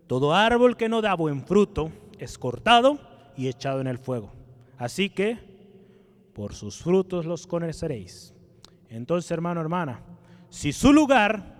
Todo 0.05 0.36
árbol 0.36 0.78
que 0.78 0.88
no 0.88 1.01
da 1.01 1.16
buen 1.16 1.43
fruto 1.47 1.91
es 2.20 2.38
cortado 2.38 2.99
y 3.36 3.47
echado 3.47 3.82
en 3.82 3.88
el 3.88 3.97
fuego. 3.97 4.32
Así 4.78 5.10
que 5.10 5.39
por 6.32 6.53
sus 6.53 6.78
frutos 6.78 7.26
los 7.26 7.47
conoceréis. 7.47 8.36
Entonces, 8.89 9.29
hermano, 9.31 9.61
hermana, 9.61 10.01
si 10.49 10.73
su 10.73 10.91
lugar 10.91 11.55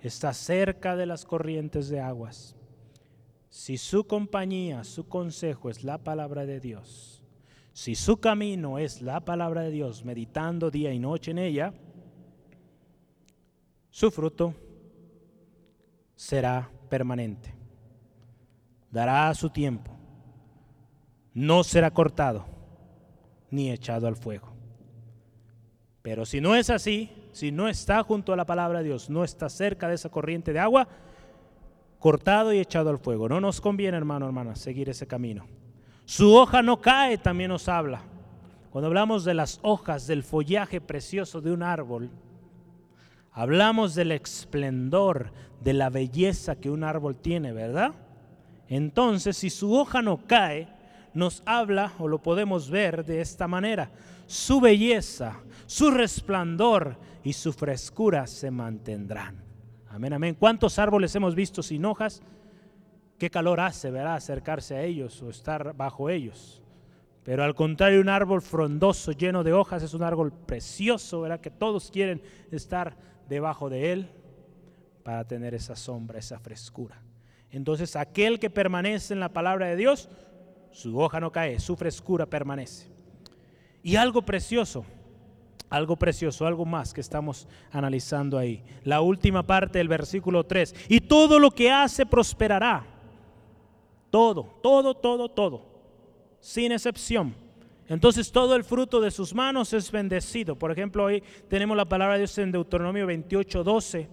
está 0.00 0.32
cerca 0.32 0.96
de 0.96 1.06
las 1.06 1.24
corrientes 1.24 1.88
de 1.88 2.00
aguas, 2.00 2.56
si 3.50 3.78
su 3.78 4.06
compañía, 4.06 4.84
su 4.84 5.08
consejo 5.08 5.70
es 5.70 5.84
la 5.84 5.98
palabra 5.98 6.46
de 6.46 6.60
Dios, 6.60 7.22
si 7.72 7.94
su 7.94 8.18
camino 8.18 8.78
es 8.78 9.02
la 9.02 9.20
palabra 9.20 9.62
de 9.62 9.70
Dios, 9.70 10.04
meditando 10.04 10.70
día 10.70 10.92
y 10.92 10.98
noche 10.98 11.30
en 11.30 11.38
ella, 11.38 11.74
su 13.90 14.10
fruto 14.10 14.54
será 16.14 16.70
permanente, 16.88 17.54
dará 18.90 19.32
su 19.34 19.50
tiempo, 19.50 19.92
no 21.34 21.62
será 21.64 21.90
cortado 21.90 22.46
ni 23.50 23.70
echado 23.70 24.06
al 24.06 24.16
fuego. 24.16 24.55
Pero 26.06 26.24
si 26.24 26.40
no 26.40 26.54
es 26.54 26.70
así, 26.70 27.10
si 27.32 27.50
no 27.50 27.66
está 27.66 28.00
junto 28.04 28.32
a 28.32 28.36
la 28.36 28.46
palabra 28.46 28.78
de 28.78 28.84
Dios, 28.84 29.10
no 29.10 29.24
está 29.24 29.48
cerca 29.48 29.88
de 29.88 29.96
esa 29.96 30.08
corriente 30.08 30.52
de 30.52 30.60
agua, 30.60 30.86
cortado 31.98 32.52
y 32.52 32.60
echado 32.60 32.90
al 32.90 33.00
fuego. 33.00 33.28
No 33.28 33.40
nos 33.40 33.60
conviene, 33.60 33.96
hermano, 33.96 34.24
hermana, 34.26 34.54
seguir 34.54 34.88
ese 34.88 35.08
camino. 35.08 35.48
Su 36.04 36.32
hoja 36.32 36.62
no 36.62 36.80
cae, 36.80 37.18
también 37.18 37.48
nos 37.48 37.68
habla. 37.68 38.02
Cuando 38.70 38.86
hablamos 38.86 39.24
de 39.24 39.34
las 39.34 39.58
hojas, 39.62 40.06
del 40.06 40.22
follaje 40.22 40.80
precioso 40.80 41.40
de 41.40 41.50
un 41.50 41.64
árbol, 41.64 42.08
hablamos 43.32 43.96
del 43.96 44.12
esplendor, 44.12 45.32
de 45.60 45.72
la 45.72 45.90
belleza 45.90 46.54
que 46.54 46.70
un 46.70 46.84
árbol 46.84 47.16
tiene, 47.16 47.52
¿verdad? 47.52 47.90
Entonces, 48.68 49.36
si 49.36 49.50
su 49.50 49.74
hoja 49.74 50.02
no 50.02 50.18
cae, 50.24 50.68
nos 51.14 51.42
habla, 51.46 51.94
o 51.98 52.06
lo 52.06 52.22
podemos 52.22 52.70
ver 52.70 53.04
de 53.04 53.20
esta 53.20 53.48
manera, 53.48 53.90
su 54.26 54.60
belleza, 54.60 55.40
su 55.66 55.90
resplandor 55.90 56.96
y 57.22 57.32
su 57.32 57.52
frescura 57.52 58.26
se 58.26 58.50
mantendrán. 58.50 59.42
Amén, 59.88 60.12
amén. 60.12 60.36
¿Cuántos 60.38 60.78
árboles 60.78 61.14
hemos 61.14 61.34
visto 61.34 61.62
sin 61.62 61.84
hojas? 61.84 62.22
Qué 63.18 63.30
calor 63.30 63.60
hace, 63.60 63.90
¿verdad? 63.90 64.14
Acercarse 64.14 64.76
a 64.76 64.82
ellos 64.82 65.22
o 65.22 65.30
estar 65.30 65.74
bajo 65.74 66.10
ellos. 66.10 66.62
Pero 67.24 67.42
al 67.42 67.54
contrario, 67.54 68.00
un 68.00 68.08
árbol 68.08 68.42
frondoso, 68.42 69.10
lleno 69.12 69.42
de 69.42 69.52
hojas, 69.52 69.82
es 69.82 69.94
un 69.94 70.02
árbol 70.02 70.32
precioso, 70.32 71.22
¿verdad? 71.22 71.40
Que 71.40 71.50
todos 71.50 71.90
quieren 71.90 72.22
estar 72.52 72.96
debajo 73.28 73.68
de 73.68 73.92
él 73.92 74.10
para 75.02 75.24
tener 75.24 75.54
esa 75.54 75.74
sombra, 75.74 76.18
esa 76.18 76.38
frescura. 76.38 77.02
Entonces, 77.50 77.96
aquel 77.96 78.38
que 78.38 78.50
permanece 78.50 79.14
en 79.14 79.20
la 79.20 79.30
palabra 79.30 79.66
de 79.66 79.76
Dios, 79.76 80.08
su 80.70 81.00
hoja 81.00 81.20
no 81.20 81.32
cae, 81.32 81.58
su 81.58 81.74
frescura 81.74 82.26
permanece. 82.26 82.88
Y 83.82 83.96
algo 83.96 84.22
precioso, 84.22 84.84
algo 85.68 85.96
precioso, 85.96 86.46
algo 86.46 86.64
más 86.64 86.94
que 86.94 87.00
estamos 87.00 87.46
analizando 87.70 88.38
ahí. 88.38 88.62
La 88.84 89.00
última 89.00 89.42
parte 89.42 89.78
del 89.78 89.88
versículo 89.88 90.44
3. 90.44 90.74
Y 90.88 91.00
todo 91.00 91.38
lo 91.38 91.50
que 91.50 91.70
hace 91.70 92.06
prosperará. 92.06 92.86
Todo, 94.10 94.44
todo, 94.62 94.94
todo, 94.94 95.28
todo. 95.28 95.66
Sin 96.40 96.72
excepción. 96.72 97.34
Entonces 97.88 98.32
todo 98.32 98.56
el 98.56 98.64
fruto 98.64 99.00
de 99.00 99.10
sus 99.10 99.34
manos 99.34 99.72
es 99.72 99.90
bendecido. 99.90 100.56
Por 100.56 100.72
ejemplo, 100.72 101.04
hoy 101.04 101.22
tenemos 101.48 101.76
la 101.76 101.84
palabra 101.84 102.14
de 102.14 102.20
Dios 102.20 102.38
en 102.38 102.52
Deuteronomio 102.52 103.06
28, 103.06 103.62
12. 103.62 104.08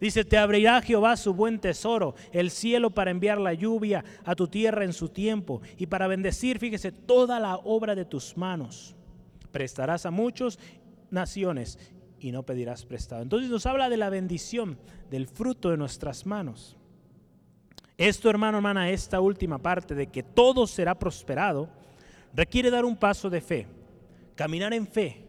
Dice, 0.00 0.24
te 0.24 0.38
abrirá 0.38 0.80
Jehová 0.80 1.16
su 1.16 1.34
buen 1.34 1.58
tesoro, 1.58 2.14
el 2.32 2.50
cielo 2.50 2.90
para 2.90 3.10
enviar 3.10 3.38
la 3.38 3.52
lluvia 3.52 4.04
a 4.24 4.36
tu 4.36 4.46
tierra 4.46 4.84
en 4.84 4.92
su 4.92 5.08
tiempo 5.08 5.60
y 5.76 5.86
para 5.86 6.06
bendecir, 6.06 6.58
fíjese, 6.58 6.92
toda 6.92 7.40
la 7.40 7.56
obra 7.56 7.94
de 7.94 8.04
tus 8.04 8.36
manos. 8.36 8.94
prestarás 9.50 10.06
a 10.06 10.10
muchos 10.10 10.58
naciones 11.10 11.78
y 12.20 12.32
no 12.32 12.42
pedirás 12.42 12.84
prestado. 12.84 13.22
Entonces 13.22 13.50
nos 13.50 13.66
habla 13.66 13.88
de 13.88 13.96
la 13.96 14.10
bendición, 14.10 14.78
del 15.10 15.26
fruto 15.26 15.70
de 15.70 15.76
nuestras 15.76 16.26
manos. 16.26 16.76
Esto, 17.96 18.30
hermano, 18.30 18.58
hermana, 18.58 18.90
esta 18.90 19.20
última 19.20 19.58
parte 19.58 19.94
de 19.94 20.06
que 20.06 20.22
todo 20.22 20.66
será 20.66 20.98
prosperado, 20.98 21.68
requiere 22.32 22.70
dar 22.70 22.84
un 22.84 22.96
paso 22.96 23.28
de 23.28 23.40
fe, 23.40 23.66
caminar 24.34 24.72
en 24.72 24.86
fe 24.86 25.24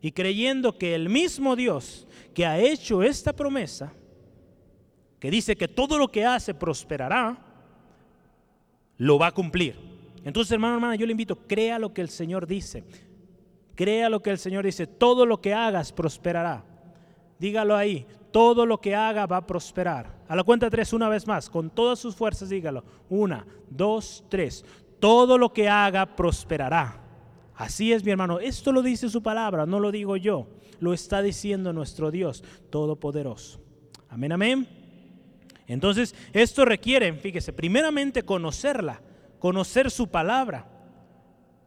y 0.00 0.12
creyendo 0.12 0.78
que 0.78 0.94
el 0.94 1.08
mismo 1.08 1.56
Dios 1.56 2.06
que 2.34 2.46
ha 2.46 2.58
hecho 2.58 3.02
esta 3.02 3.32
promesa, 3.32 3.92
que 5.18 5.30
dice 5.30 5.56
que 5.56 5.66
todo 5.66 5.98
lo 5.98 6.08
que 6.08 6.24
hace 6.24 6.54
prosperará, 6.54 7.36
lo 8.96 9.18
va 9.18 9.28
a 9.28 9.32
cumplir. 9.32 9.74
Entonces, 10.24 10.52
hermano, 10.52 10.74
hermana, 10.74 10.94
yo 10.96 11.06
le 11.06 11.12
invito, 11.12 11.36
crea 11.48 11.78
lo 11.78 11.92
que 11.92 12.00
el 12.00 12.08
Señor 12.08 12.46
dice. 12.46 12.84
Crea 13.78 14.08
lo 14.08 14.20
que 14.20 14.30
el 14.30 14.38
Señor 14.38 14.64
dice. 14.64 14.88
Todo 14.88 15.24
lo 15.24 15.40
que 15.40 15.54
hagas 15.54 15.92
prosperará. 15.92 16.64
Dígalo 17.38 17.76
ahí. 17.76 18.04
Todo 18.32 18.66
lo 18.66 18.80
que 18.80 18.96
haga 18.96 19.24
va 19.26 19.36
a 19.36 19.46
prosperar. 19.46 20.18
A 20.26 20.34
la 20.34 20.42
cuenta 20.42 20.68
tres, 20.68 20.92
una 20.92 21.08
vez 21.08 21.28
más. 21.28 21.48
Con 21.48 21.70
todas 21.70 22.00
sus 22.00 22.16
fuerzas, 22.16 22.48
dígalo. 22.48 22.82
Una, 23.08 23.46
dos, 23.70 24.24
tres. 24.28 24.64
Todo 24.98 25.38
lo 25.38 25.52
que 25.52 25.68
haga 25.68 26.16
prosperará. 26.16 27.00
Así 27.54 27.92
es, 27.92 28.04
mi 28.04 28.10
hermano. 28.10 28.40
Esto 28.40 28.72
lo 28.72 28.82
dice 28.82 29.08
su 29.08 29.22
palabra, 29.22 29.64
no 29.64 29.78
lo 29.78 29.92
digo 29.92 30.16
yo. 30.16 30.48
Lo 30.80 30.92
está 30.92 31.22
diciendo 31.22 31.72
nuestro 31.72 32.10
Dios 32.10 32.42
Todopoderoso. 32.70 33.60
Amén, 34.08 34.32
amén. 34.32 34.68
Entonces, 35.68 36.16
esto 36.32 36.64
requiere, 36.64 37.12
fíjese, 37.12 37.52
primeramente 37.52 38.24
conocerla, 38.24 39.00
conocer 39.38 39.88
su 39.92 40.08
palabra 40.08 40.66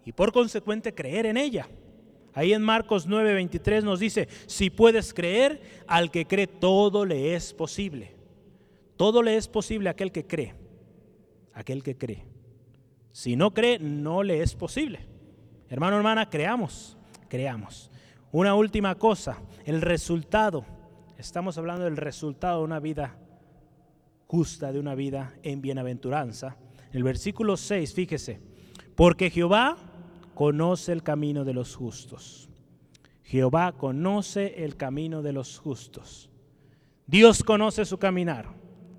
y 0.03 0.12
por 0.12 0.34
consecuente 0.34 0.93
creer 0.93 1.28
en 1.28 1.38
ella. 1.38 1.70
Ahí 2.34 2.53
en 2.53 2.61
Marcos 2.61 3.07
9:23 3.07 3.84
nos 3.84 3.99
dice, 3.99 4.27
si 4.47 4.69
puedes 4.69 5.13
creer, 5.13 5.61
al 5.88 6.11
que 6.11 6.25
cree 6.25 6.47
todo 6.47 7.05
le 7.05 7.36
es 7.36 7.53
posible. 7.53 8.15
Todo 8.95 9.23
le 9.23 9.36
es 9.36 9.47
posible 9.47 9.89
a 9.89 9.93
aquel 9.93 10.11
que 10.11 10.25
cree, 10.27 10.53
aquel 11.53 11.84
que 11.84 11.97
cree. 11.97 12.25
Si 13.11 13.36
no 13.36 13.53
cree, 13.53 13.79
no 13.79 14.23
le 14.23 14.41
es 14.41 14.55
posible. 14.55 15.07
Hermano, 15.69 15.97
hermana, 15.97 16.29
creamos, 16.29 16.97
creamos. 17.27 17.91
Una 18.32 18.55
última 18.55 18.95
cosa, 18.95 19.41
el 19.65 19.82
resultado. 19.82 20.65
Estamos 21.17 21.57
hablando 21.57 21.84
del 21.84 21.97
resultado 21.97 22.59
de 22.59 22.65
una 22.65 22.79
vida 22.79 23.17
justa, 24.27 24.71
de 24.71 24.79
una 24.79 24.95
vida 24.95 25.34
en 25.43 25.61
bienaventuranza. 25.61 26.55
El 26.93 27.03
versículo 27.03 27.57
6, 27.57 27.93
fíjese, 27.93 28.39
porque 28.95 29.29
Jehová 29.29 29.77
conoce 30.34 30.91
el 30.91 31.03
camino 31.03 31.43
de 31.43 31.53
los 31.53 31.75
justos. 31.75 32.49
Jehová 33.23 33.73
conoce 33.73 34.63
el 34.63 34.75
camino 34.75 35.21
de 35.21 35.34
los 35.34 35.57
justos. 35.59 36.29
Dios 37.07 37.43
conoce 37.43 37.86
su 37.86 37.97
caminar. 37.97 38.47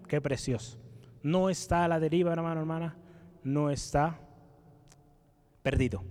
Qué 0.09 0.21
precioso. 0.21 0.79
No 1.23 1.51
está 1.51 1.85
a 1.85 1.89
la 1.89 2.01
deriva, 2.01 2.33
hermano, 2.33 2.61
hermana. 2.61 2.97
No 3.45 3.71
está 3.71 4.19
perdido. 5.63 6.05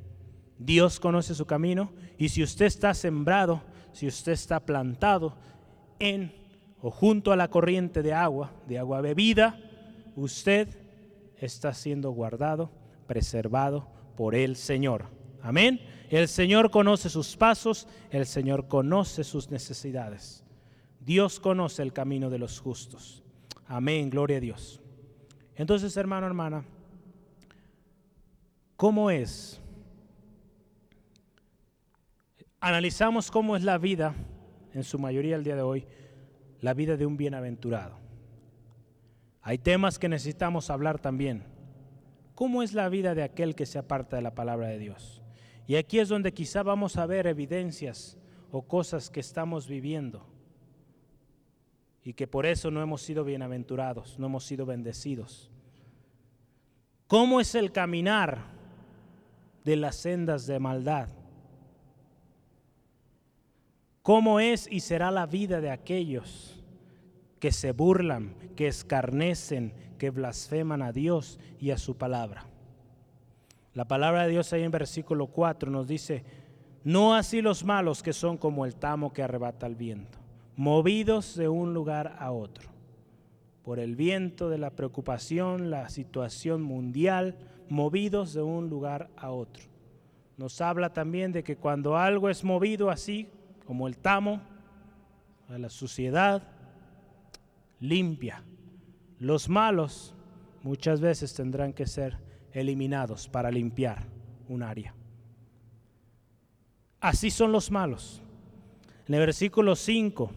Dios 0.58 1.00
conoce 1.00 1.34
su 1.34 1.46
camino 1.46 1.92
y 2.18 2.30
si 2.30 2.44
usted 2.44 2.66
está 2.66 2.94
sembrado, 2.94 3.62
si 3.92 4.08
usted 4.08 4.34
está 4.34 4.60
plantado 4.60 5.36
en 6.00 6.32
o 6.82 6.92
junto 6.92 7.32
a 7.32 7.36
la 7.36 7.50
corriente 7.50 8.04
de 8.04 8.14
agua, 8.14 8.52
de 8.68 8.78
agua 8.78 9.02
bebida, 9.02 9.60
usted 10.16 10.68
está 11.38 11.74
siendo 11.74 12.12
guardado, 12.12 12.72
preservado 13.08 13.88
por 14.16 14.36
el 14.36 14.56
Señor. 14.56 15.06
Amén. 15.42 15.82
El 16.10 16.28
Señor 16.28 16.72
conoce 16.72 17.10
sus 17.10 17.38
pasos, 17.38 17.88
el 18.10 18.26
Señor 18.26 18.68
conoce 18.68 19.24
sus 19.24 19.50
necesidades. 19.50 20.44
Dios 21.00 21.40
conoce 21.40 21.82
el 21.82 21.94
camino 21.94 22.30
de 22.30 22.38
los 22.38 22.60
justos. 22.60 23.24
Amén, 23.66 24.10
gloria 24.10 24.38
a 24.38 24.42
Dios. 24.42 24.82
Entonces, 25.56 25.96
hermano, 25.96 26.28
hermana, 26.28 26.66
¿cómo 28.76 29.10
es? 29.10 29.62
Analizamos 32.60 33.32
cómo 33.32 33.56
es 33.56 33.64
la 33.64 33.78
vida, 33.78 34.14
en 34.74 34.84
su 34.84 35.00
mayoría 35.00 35.36
el 35.36 35.44
día 35.44 35.56
de 35.56 35.62
hoy, 35.62 35.88
la 36.60 36.74
vida 36.74 36.98
de 36.98 37.06
un 37.06 37.18
bienaventurado. 37.18 37.96
Hay 39.42 39.58
temas 39.58 39.98
que 39.98 40.10
necesitamos 40.10 40.70
hablar 40.70 41.00
también. 41.00 41.44
¿Cómo 42.42 42.64
es 42.64 42.74
la 42.74 42.90
vida 42.90 43.14
de 43.14 43.22
aquel 43.22 43.54
que 43.54 43.68
se 43.68 43.78
aparta 43.78 44.16
de 44.16 44.24
la 44.24 44.34
palabra 44.34 44.68
de 44.70 44.80
Dios? 44.80 45.22
Y 45.68 45.76
aquí 45.76 46.00
es 46.00 46.10
donde 46.10 46.34
quizá 46.34 46.64
vamos 46.64 46.98
a 46.98 47.06
ver 47.06 47.28
evidencias 47.28 48.18
o 48.50 48.64
cosas 48.64 49.12
que 49.12 49.20
estamos 49.20 49.68
viviendo 49.68 50.26
y 52.04 52.14
que 52.14 52.26
por 52.26 52.48
eso 52.48 52.72
no 52.72 52.82
hemos 52.82 53.04
sido 53.04 53.24
bienaventurados, 53.24 54.18
no 54.18 54.26
hemos 54.26 54.44
sido 54.44 54.66
bendecidos. 54.66 55.52
¿Cómo 57.06 57.40
es 57.40 57.54
el 57.54 57.72
caminar 57.72 58.40
de 59.64 59.76
las 59.76 59.98
sendas 59.98 60.48
de 60.48 60.58
maldad? 60.58 61.10
¿Cómo 64.02 64.40
es 64.40 64.68
y 64.72 64.80
será 64.80 65.12
la 65.12 65.28
vida 65.28 65.62
de 65.62 65.70
aquellos 65.70 66.60
que 67.40 67.52
se 67.52 67.72
burlan, 67.72 68.34
que 68.56 68.68
escarnecen, 68.68 69.74
que 70.02 70.10
blasfeman 70.10 70.82
a 70.82 70.92
Dios 70.92 71.40
y 71.60 71.70
a 71.70 71.78
su 71.78 71.96
palabra? 71.96 72.48
La 73.76 73.86
palabra 73.86 74.24
de 74.24 74.32
Dios 74.32 74.52
ahí 74.52 74.64
en 74.64 74.72
versículo 74.72 75.28
4 75.28 75.70
nos 75.70 75.88
dice, 75.88 76.24
no 76.84 77.14
así 77.14 77.44
los 77.44 77.64
malos 77.64 78.02
que 78.02 78.12
son 78.12 78.40
como 78.40 78.66
el 78.66 78.74
tamo 78.74 79.14
que 79.14 79.22
arrebata 79.22 79.68
el 79.68 79.76
viento, 79.76 80.18
movidos 80.56 81.36
de 81.36 81.50
un 81.50 81.76
lugar 81.76 82.16
a 82.18 82.32
otro, 82.32 82.72
por 83.62 83.78
el 83.78 83.96
viento 83.96 84.50
de 84.50 84.58
la 84.58 84.72
preocupación, 84.72 85.70
la 85.70 85.88
situación 85.90 86.64
mundial, 86.64 87.38
movidos 87.70 88.34
de 88.34 88.42
un 88.42 88.72
lugar 88.72 89.12
a 89.16 89.30
otro. 89.30 89.66
Nos 90.36 90.62
habla 90.62 90.94
también 90.94 91.32
de 91.32 91.44
que 91.44 91.58
cuando 91.58 91.96
algo 91.96 92.28
es 92.28 92.44
movido 92.44 92.90
así, 92.90 93.30
como 93.68 93.88
el 93.88 94.00
tamo, 94.00 94.42
a 95.48 95.60
la 95.60 95.70
suciedad, 95.70 96.42
limpia. 97.80 98.44
Los 99.22 99.50
malos 99.50 100.16
muchas 100.64 101.00
veces 101.00 101.36
tendrán 101.36 101.74
que 101.74 101.86
ser 101.86 102.18
eliminados 102.54 103.28
para 103.28 103.52
limpiar 103.52 104.08
un 104.50 104.64
área. 104.64 104.96
Así 107.00 107.30
son 107.30 107.52
los 107.52 107.70
malos. 107.70 108.24
En 109.08 109.14
el 109.14 109.20
versículo 109.20 109.76
5, 109.76 110.32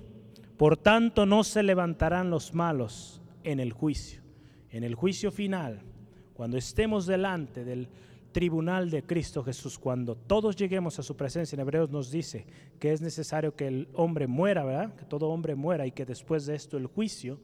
por 0.59 0.77
tanto 0.77 1.25
no 1.25 1.45
se 1.45 1.63
levantarán 1.63 2.29
los 2.29 2.53
malos 2.53 3.23
en 3.43 3.59
el 3.59 3.73
juicio. 3.73 4.21
En 4.69 4.85
el 4.85 4.95
juicio 4.95 5.33
final, 5.33 5.81
cuando 6.35 6.59
estemos 6.59 7.07
delante 7.07 7.65
del 7.65 7.89
tribunal 8.33 8.91
de 8.91 9.03
Cristo 9.03 9.43
Jesús, 9.43 9.79
cuando 9.79 10.15
todos 10.15 10.57
lleguemos 10.57 10.99
a 10.99 11.03
su 11.03 11.17
presencia, 11.17 11.57
en 11.57 11.61
Hebreos 11.61 11.89
nos 11.89 12.11
dice 12.11 12.45
que 12.79 12.93
es 12.93 13.01
necesario 13.01 13.57
que 13.57 13.67
el 13.67 13.89
hombre 13.95 14.27
muera, 14.27 14.63
¿verdad? 14.63 14.95
Que 14.95 15.07
todo 15.07 15.31
hombre 15.31 15.55
muera 15.55 15.87
y 15.87 15.93
que 15.93 16.05
después 16.05 16.45
de 16.45 16.55
esto 16.55 16.77
el 16.77 16.87
juicio, 16.87 17.41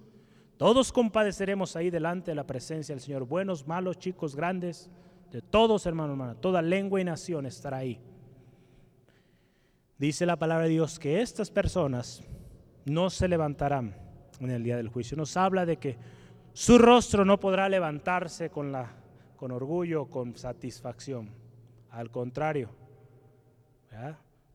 todos 0.61 0.93
compadeceremos 0.93 1.75
ahí 1.75 1.89
delante 1.89 2.33
de 2.33 2.35
la 2.35 2.47
presencia 2.47 2.95
del 2.95 3.01
Señor, 3.01 3.25
buenos, 3.25 3.67
malos, 3.67 3.99
chicos, 3.99 4.37
grandes, 4.37 4.91
de 5.33 5.41
todos, 5.41 5.87
hermano, 5.87 6.13
hermano, 6.13 6.37
toda 6.37 6.61
lengua 6.61 7.01
y 7.01 7.05
nación 7.05 7.47
estará 7.47 7.79
ahí. 7.79 7.99
Dice 9.97 10.27
la 10.27 10.37
palabra 10.37 10.65
de 10.65 10.73
Dios 10.73 10.99
que 10.99 11.23
estas 11.23 11.51
personas 11.51 12.23
no 12.85 13.09
se 13.09 13.27
levantarán 13.27 13.97
en 14.39 14.51
el 14.51 14.63
día 14.63 14.77
del 14.77 14.91
juicio. 14.91 15.17
Nos 15.17 15.35
habla 15.39 15.65
de 15.65 15.79
que 15.79 15.97
su 16.53 16.77
rostro 16.77 17.25
no 17.25 17.41
podrá 17.41 17.67
levantarse 17.71 18.51
con 18.51 18.71
la 18.71 18.91
con 19.37 19.53
orgullo, 19.53 20.11
con 20.11 20.37
satisfacción. 20.37 21.31
Al 21.89 22.11
contrario, 22.11 22.69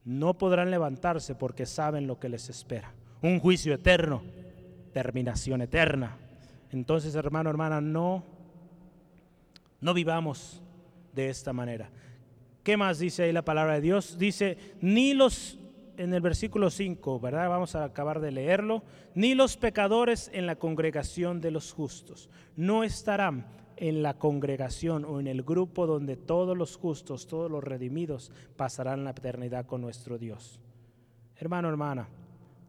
no 0.04 0.38
podrán 0.38 0.70
levantarse 0.70 1.34
porque 1.34 1.66
saben 1.66 2.06
lo 2.06 2.20
que 2.20 2.30
les 2.30 2.48
espera. 2.48 2.94
Un 3.24 3.40
juicio 3.40 3.74
eterno, 3.74 4.22
terminación 4.96 5.62
eterna. 5.62 6.16
Entonces, 6.72 7.16
hermano, 7.16 7.50
hermana, 7.50 7.82
no, 7.82 8.24
no 9.82 9.94
vivamos 9.94 10.64
de 11.14 11.28
esta 11.28 11.52
manera. 11.52 11.90
¿Qué 12.64 12.78
más 12.78 13.00
dice 13.00 13.24
ahí 13.24 13.34
la 13.34 13.44
palabra 13.44 13.74
de 13.74 13.82
Dios? 13.82 14.18
Dice, 14.18 14.58
ni 14.80 15.14
los, 15.14 15.60
en 15.98 16.14
el 16.14 16.22
versículo 16.22 16.70
5, 16.70 17.20
¿verdad? 17.20 17.50
Vamos 17.50 17.76
a 17.76 17.84
acabar 17.84 18.22
de 18.22 18.32
leerlo, 18.32 18.84
ni 19.16 19.36
los 19.36 19.58
pecadores 19.58 20.32
en 20.34 20.46
la 20.46 20.56
congregación 20.56 21.42
de 21.42 21.52
los 21.52 21.74
justos 21.74 22.30
no 22.56 22.86
estarán 22.86 23.48
en 23.76 24.02
la 24.02 24.14
congregación 24.14 25.04
o 25.04 25.20
en 25.20 25.28
el 25.28 25.44
grupo 25.44 25.88
donde 25.88 26.16
todos 26.16 26.58
los 26.58 26.78
justos, 26.78 27.28
todos 27.28 27.52
los 27.52 27.66
redimidos 27.66 28.32
pasarán 28.56 29.04
la 29.04 29.10
eternidad 29.10 29.66
con 29.66 29.82
nuestro 29.82 30.18
Dios. 30.18 30.62
Hermano, 31.36 31.68
hermana, 31.68 32.08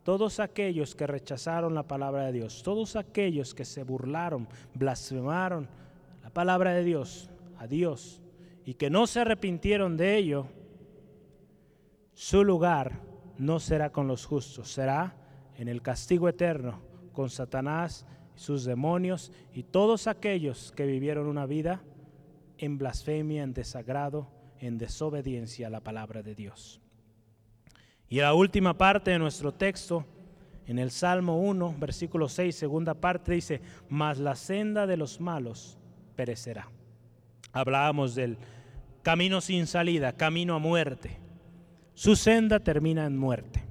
todos 0.07 0.39
aquellos 0.39 0.95
que 0.95 1.05
rechazaron 1.05 1.75
la 1.75 1.83
palabra 1.83 2.27
de 2.27 2.33
Dios, 2.33 2.63
todos 2.63 2.95
aquellos 2.95 3.55
que 3.55 3.65
se 3.65 3.83
burlaron, 3.83 4.47
blasfemaron 4.73 5.69
la 6.23 6.31
palabra 6.31 6.75
de 6.75 6.85
Dios, 6.85 7.29
a 7.59 7.67
Dios, 7.67 8.23
y 8.65 8.75
que 8.75 8.89
no 8.89 9.09
se 9.09 9.19
arrepintieron 9.19 9.97
de 9.97 10.17
ello, 10.17 10.47
su 12.15 12.45
lugar 12.45 13.01
no 13.37 13.59
será 13.59 13.91
con 13.91 14.07
los 14.07 14.27
justos, 14.27 14.71
será 14.71 15.17
en 15.57 15.67
el 15.67 15.83
castigo 15.83 16.29
eterno 16.29 16.81
con 17.13 17.29
Satanás, 17.29 18.07
sus 18.37 18.65
demonios 18.65 19.33
y 19.53 19.65
todos 19.65 20.07
aquellos 20.07 20.71
que 20.71 20.87
vivieron 20.87 21.27
una 21.27 21.47
vida 21.47 21.83
en 22.59 22.79
blasfemia, 22.79 23.43
en 23.43 23.55
desagrado, 23.55 24.29
en 24.61 24.79
desobediencia 24.79 25.67
a 25.67 25.71
la 25.71 25.81
palabra 25.81 26.23
de 26.23 26.37
Dios. 26.37 26.81
Y 28.09 28.21
la 28.21 28.35
última 28.35 28.77
parte 28.77 29.11
de 29.11 29.19
nuestro 29.19 29.53
texto, 29.53 30.05
en 30.67 30.79
el 30.79 30.91
Salmo 30.91 31.41
1, 31.41 31.77
versículo 31.79 32.29
6, 32.29 32.55
segunda 32.55 32.95
parte, 32.95 33.33
dice, 33.33 33.61
mas 33.89 34.19
la 34.19 34.37
senda 34.37 34.87
de 34.87 34.97
los 34.97 35.21
malos 35.21 35.79
perecerá. 36.15 36.69
Hablábamos 37.53 38.15
del 38.15 38.39
camino 39.03 39.41
sin 39.41 39.67
salida, 39.67 40.13
camino 40.13 40.55
a 40.55 40.59
muerte. 40.59 41.19
Su 41.95 42.15
senda 42.15 42.61
termina 42.61 43.07
en 43.07 43.17
muerte. 43.17 43.65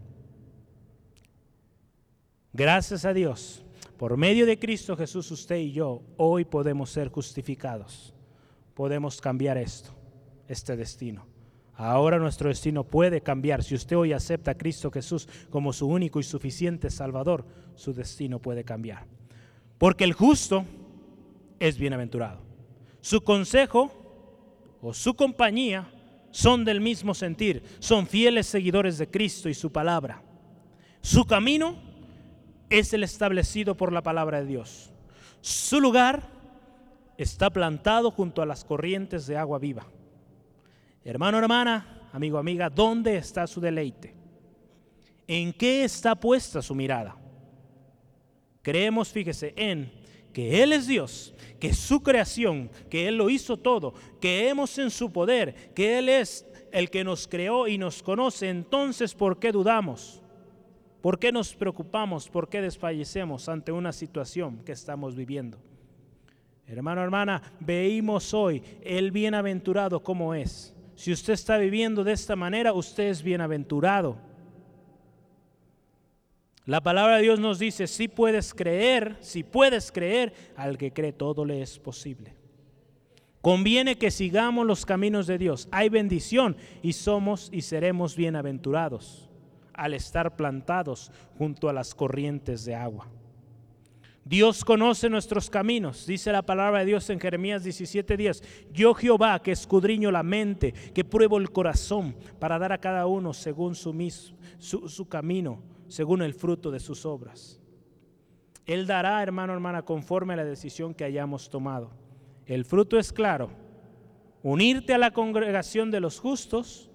Gracias 2.52 3.06
a 3.06 3.14
Dios, 3.14 3.64
por 3.98 4.18
medio 4.18 4.46
de 4.46 4.58
Cristo 4.58 4.96
Jesús, 4.98 5.30
usted 5.32 5.58
y 5.58 5.72
yo, 5.72 6.02
hoy 6.18 6.46
podemos 6.46 6.90
ser 6.90 7.10
justificados. 7.10 8.14
Podemos 8.74 9.22
cambiar 9.22 9.58
esto, 9.58 9.92
este 10.48 10.76
destino. 10.76 11.35
Ahora 11.78 12.20
nuestro 12.20 12.50
destino 12.50 12.86
puede 12.86 13.22
cambiar. 13.22 13.64
Si 13.64 13.76
usted 13.76 13.98
hoy 13.98 14.14
acepta 14.14 14.52
a 14.52 14.58
Cristo 14.58 14.92
Jesús 14.92 15.28
como 15.50 15.74
su 15.74 15.88
único 15.88 16.20
y 16.20 16.24
suficiente 16.24 16.90
Salvador, 16.90 17.46
su 17.76 17.94
destino 17.94 18.40
puede 18.40 18.64
cambiar. 18.64 19.06
Porque 19.78 20.06
el 20.06 20.14
justo 20.14 20.66
es 21.60 21.78
bienaventurado. 21.78 22.40
Su 23.02 23.22
consejo 23.24 23.92
o 24.82 24.94
su 24.94 25.16
compañía 25.16 25.92
son 26.32 26.66
del 26.66 26.82
mismo 26.82 27.14
sentir, 27.14 27.64
son 27.80 28.08
fieles 28.08 28.48
seguidores 28.48 28.98
de 28.98 29.10
Cristo 29.10 29.50
y 29.50 29.54
su 29.54 29.72
palabra. 29.72 30.22
Su 31.02 31.26
camino 31.26 31.76
es 32.70 32.94
el 32.94 33.04
establecido 33.04 33.76
por 33.76 33.92
la 33.92 34.02
palabra 34.02 34.40
de 34.40 34.48
Dios. 34.48 34.92
Su 35.42 35.80
lugar 35.80 36.24
está 37.18 37.50
plantado 37.50 38.12
junto 38.12 38.42
a 38.42 38.46
las 38.46 38.66
corrientes 38.66 39.28
de 39.28 39.38
agua 39.38 39.60
viva. 39.60 39.86
Hermano, 41.06 41.38
hermana, 41.38 42.10
amigo, 42.12 42.40
amiga, 42.40 42.68
¿dónde 42.68 43.16
está 43.16 43.46
su 43.46 43.62
deleite? 43.62 44.16
¿En 45.28 45.54
qué 45.54 45.84
está 45.84 46.16
puesta 46.16 46.64
su 46.64 46.74
mirada? 46.74 47.16
Creemos, 48.64 49.10
fíjese, 49.10 49.54
en 49.56 49.92
que 50.34 50.64
Él 50.64 50.74
es 50.74 50.88
Dios, 50.88 51.36
que 51.60 51.68
es 51.68 51.78
su 51.78 52.02
creación, 52.02 52.72
que 52.90 53.08
Él 53.08 53.18
lo 53.18 53.30
hizo 53.30 53.56
todo, 53.56 53.94
que 54.20 54.50
hemos 54.50 54.80
en 54.80 54.90
su 54.90 55.12
poder, 55.12 55.72
que 55.76 56.00
Él 56.00 56.10
es 56.10 56.44
el 56.72 56.90
que 56.90 57.04
nos 57.04 57.28
creó 57.28 57.68
y 57.68 57.78
nos 57.78 58.02
conoce, 58.02 58.50
entonces 58.50 59.14
¿por 59.14 59.38
qué 59.38 59.52
dudamos? 59.52 60.24
¿Por 61.02 61.20
qué 61.20 61.32
nos 61.32 61.54
preocupamos? 61.54 62.28
¿Por 62.28 62.50
qué 62.50 62.62
desfallecemos 62.62 63.48
ante 63.48 63.72
una 63.72 63.94
situación 63.94 64.64
que 64.66 64.72
estamos 64.72 65.16
viviendo? 65.16 65.60
Hermano, 66.66 67.04
hermana, 67.04 67.44
veímos 67.60 68.34
hoy 68.34 68.64
el 68.82 69.12
bienaventurado 69.12 70.02
como 70.02 70.34
es. 70.34 70.75
Si 70.96 71.12
usted 71.12 71.34
está 71.34 71.58
viviendo 71.58 72.04
de 72.04 72.14
esta 72.14 72.36
manera, 72.36 72.74
usted 72.74 73.10
es 73.10 73.22
bienaventurado. 73.22 74.18
La 76.66 76.82
palabra 76.82 77.18
de 77.18 77.24
Dios 77.24 77.40
nos 77.40 77.60
dice, 77.60 77.86
si 77.86 78.08
puedes 78.08 78.54
creer, 78.54 79.18
si 79.20 79.44
puedes 79.44 79.92
creer, 79.92 80.34
al 80.56 80.78
que 80.78 80.92
cree 80.92 81.14
todo 81.14 81.46
le 81.46 81.62
es 81.62 81.78
posible. 81.78 82.34
Conviene 83.42 84.00
que 84.00 84.10
sigamos 84.10 84.66
los 84.66 84.88
caminos 84.88 85.28
de 85.28 85.38
Dios. 85.38 85.68
Hay 85.72 85.90
bendición 85.90 86.58
y 86.82 86.94
somos 86.94 87.50
y 87.52 87.62
seremos 87.62 88.16
bienaventurados 88.16 89.30
al 89.74 89.94
estar 89.94 90.36
plantados 90.36 91.12
junto 91.38 91.70
a 91.70 91.74
las 91.74 91.94
corrientes 91.94 92.66
de 92.66 92.74
agua. 92.74 93.08
Dios 94.28 94.66
conoce 94.66 95.08
nuestros 95.08 95.52
caminos, 95.52 96.08
dice 96.08 96.32
la 96.32 96.42
palabra 96.42 96.80
de 96.80 96.88
Dios 96.88 97.08
en 97.12 97.20
Jeremías 97.20 97.64
17:10. 97.64 98.42
Yo 98.74 98.96
Jehová 98.96 99.40
que 99.40 99.52
escudriño 99.52 100.10
la 100.10 100.24
mente, 100.24 100.74
que 100.96 101.06
pruebo 101.06 101.38
el 101.38 101.52
corazón 101.52 102.16
para 102.40 102.58
dar 102.58 102.72
a 102.72 102.80
cada 102.80 103.06
uno 103.06 103.34
según 103.34 103.76
su, 103.76 103.94
su, 104.58 104.90
su 104.90 105.08
camino 105.08 105.62
según 105.88 106.24
el 106.24 106.34
fruto 106.34 106.72
de 106.72 106.80
sus 106.80 107.06
obras. 107.06 107.62
Él 108.66 108.88
dará, 108.88 109.22
hermano, 109.22 109.54
hermana, 109.54 109.84
conforme 109.84 110.34
a 110.34 110.38
la 110.38 110.44
decisión 110.44 110.96
que 110.96 111.04
hayamos 111.04 111.52
tomado. 111.52 111.92
El 112.48 112.66
fruto 112.66 112.98
es 112.98 113.14
claro, 113.14 113.52
unirte 114.42 114.96
a 114.96 114.98
la 114.98 115.12
congregación 115.12 115.92
de 115.92 116.00
los 116.00 116.20
justos 116.20 116.90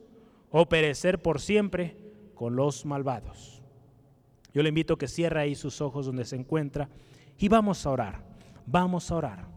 o 0.51 0.69
perecer 0.69 1.23
por 1.23 1.41
siempre 1.41 1.97
con 2.35 2.57
los 2.57 2.85
malvados. 2.85 3.63
Yo 4.53 4.65
le 4.65 4.71
invito 4.71 4.95
a 4.95 4.99
que 4.99 5.07
cierre 5.07 5.41
ahí 5.41 5.55
sus 5.55 5.81
ojos 5.81 6.07
donde 6.07 6.25
se 6.25 6.35
encuentra 6.35 6.89
y 7.41 7.49
vamos 7.49 7.85
a 7.87 7.91
orar, 7.91 8.23
vamos 8.67 9.11
a 9.11 9.17
orar. 9.17 9.51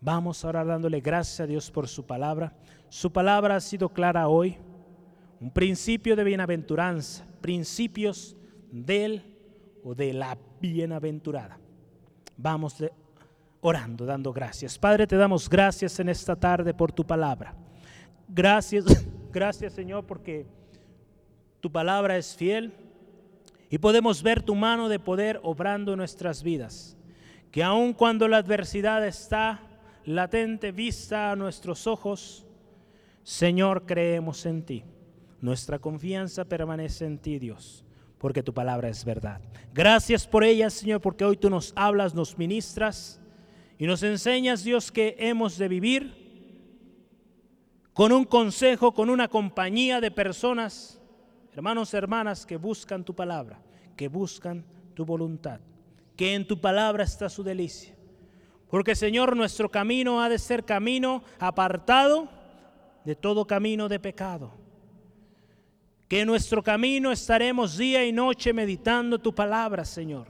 Vamos 0.00 0.44
a 0.44 0.48
orar 0.48 0.66
dándole 0.66 1.00
gracias 1.00 1.40
a 1.40 1.46
Dios 1.46 1.70
por 1.70 1.86
su 1.86 2.06
palabra. 2.06 2.54
Su 2.88 3.12
palabra 3.12 3.56
ha 3.56 3.60
sido 3.60 3.90
clara 3.90 4.28
hoy, 4.28 4.56
un 5.40 5.50
principio 5.50 6.16
de 6.16 6.24
bienaventuranza, 6.24 7.26
principios 7.40 8.36
del 8.70 9.22
o 9.84 9.94
de 9.94 10.14
la 10.14 10.38
bienaventurada. 10.60 11.58
Vamos 12.36 12.82
orando, 13.60 14.06
dando 14.06 14.32
gracias. 14.32 14.78
Padre, 14.78 15.06
te 15.06 15.16
damos 15.16 15.48
gracias 15.50 15.98
en 16.00 16.08
esta 16.08 16.36
tarde 16.36 16.72
por 16.72 16.90
tu 16.90 17.04
palabra. 17.04 17.54
Gracias, 18.28 18.84
gracias 19.32 19.74
Señor, 19.74 20.06
porque 20.06 20.46
tu 21.60 21.70
palabra 21.70 22.16
es 22.16 22.34
fiel 22.34 22.72
y 23.70 23.78
podemos 23.78 24.22
ver 24.22 24.42
tu 24.42 24.54
mano 24.54 24.88
de 24.88 24.98
poder 24.98 25.40
obrando 25.42 25.92
en 25.92 25.98
nuestras 25.98 26.42
vidas. 26.42 26.96
Que 27.50 27.62
aun 27.62 27.92
cuando 27.92 28.28
la 28.28 28.38
adversidad 28.38 29.06
está 29.06 29.60
latente, 30.04 30.72
vista 30.72 31.32
a 31.32 31.36
nuestros 31.36 31.86
ojos, 31.86 32.46
Señor, 33.22 33.84
creemos 33.84 34.46
en 34.46 34.62
ti. 34.64 34.84
Nuestra 35.40 35.78
confianza 35.78 36.44
permanece 36.44 37.04
en 37.04 37.18
ti, 37.18 37.38
Dios, 37.38 37.84
porque 38.18 38.42
tu 38.42 38.52
palabra 38.52 38.88
es 38.88 39.04
verdad. 39.04 39.40
Gracias 39.72 40.26
por 40.26 40.44
ella, 40.44 40.70
Señor, 40.70 41.00
porque 41.00 41.24
hoy 41.24 41.36
tú 41.36 41.48
nos 41.50 41.72
hablas, 41.76 42.14
nos 42.14 42.36
ministras 42.36 43.20
y 43.78 43.86
nos 43.86 44.02
enseñas, 44.02 44.64
Dios, 44.64 44.90
que 44.90 45.14
hemos 45.18 45.58
de 45.58 45.68
vivir 45.68 46.28
con 47.92 48.12
un 48.12 48.24
consejo, 48.24 48.92
con 48.92 49.10
una 49.10 49.28
compañía 49.28 50.00
de 50.00 50.10
personas, 50.10 50.97
hermanos, 51.58 51.92
hermanas, 51.92 52.46
que 52.46 52.56
buscan 52.56 53.04
tu 53.04 53.14
palabra, 53.14 53.60
que 53.96 54.06
buscan 54.06 54.64
tu 54.94 55.04
voluntad, 55.04 55.60
que 56.16 56.34
en 56.34 56.46
tu 56.46 56.60
palabra 56.60 57.02
está 57.02 57.28
su 57.28 57.42
delicia. 57.42 57.96
Porque, 58.70 58.94
Señor, 58.94 59.36
nuestro 59.36 59.68
camino 59.68 60.22
ha 60.22 60.28
de 60.28 60.38
ser 60.38 60.64
camino 60.64 61.24
apartado 61.40 62.28
de 63.04 63.16
todo 63.16 63.44
camino 63.44 63.88
de 63.88 63.98
pecado 63.98 64.52
que 66.06 66.20
en 66.20 66.28
nuestro 66.28 66.62
camino 66.62 67.10
estaremos 67.12 67.76
día 67.76 68.04
y 68.06 68.12
noche 68.12 68.52
meditando 68.52 69.18
tu 69.18 69.34
palabra, 69.34 69.84
Señor. 69.84 70.26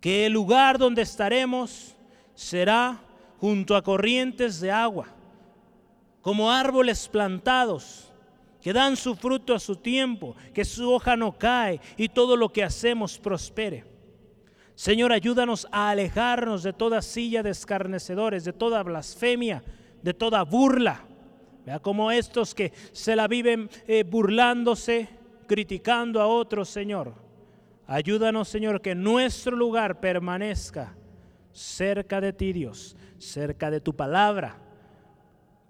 Que 0.00 0.26
el 0.26 0.32
lugar 0.32 0.78
donde 0.78 1.02
estaremos 1.02 1.94
será 2.34 3.02
junto 3.38 3.76
a 3.76 3.82
corrientes 3.82 4.60
de 4.60 4.70
agua, 4.70 5.08
como 6.22 6.50
árboles 6.50 7.08
plantados 7.08 8.11
que 8.62 8.72
dan 8.72 8.96
su 8.96 9.14
fruto 9.16 9.54
a 9.54 9.58
su 9.58 9.76
tiempo, 9.76 10.36
que 10.54 10.64
su 10.64 10.90
hoja 10.90 11.16
no 11.16 11.36
cae 11.36 11.80
y 11.96 12.08
todo 12.08 12.36
lo 12.36 12.50
que 12.50 12.62
hacemos 12.62 13.18
prospere. 13.18 13.84
Señor, 14.74 15.12
ayúdanos 15.12 15.66
a 15.70 15.90
alejarnos 15.90 16.62
de 16.62 16.72
toda 16.72 17.02
silla 17.02 17.42
de 17.42 17.50
escarnecedores, 17.50 18.44
de 18.44 18.52
toda 18.52 18.82
blasfemia, 18.82 19.62
de 20.02 20.14
toda 20.14 20.42
burla 20.44 21.04
Vea 21.64 21.78
como 21.78 22.10
estos 22.10 22.54
que 22.54 22.72
se 22.92 23.14
la 23.14 23.28
viven 23.28 23.70
eh, 23.86 24.02
burlándose, 24.02 25.08
criticando 25.46 26.20
a 26.20 26.26
otros, 26.26 26.68
Señor. 26.68 27.14
Ayúdanos, 27.86 28.48
Señor, 28.48 28.80
que 28.80 28.94
nuestro 28.94 29.56
lugar 29.56 30.00
permanezca 30.00 30.96
cerca 31.52 32.20
de 32.20 32.32
ti, 32.32 32.52
Dios, 32.52 32.96
cerca 33.18 33.70
de 33.70 33.80
tu 33.80 33.94
palabra, 33.94 34.58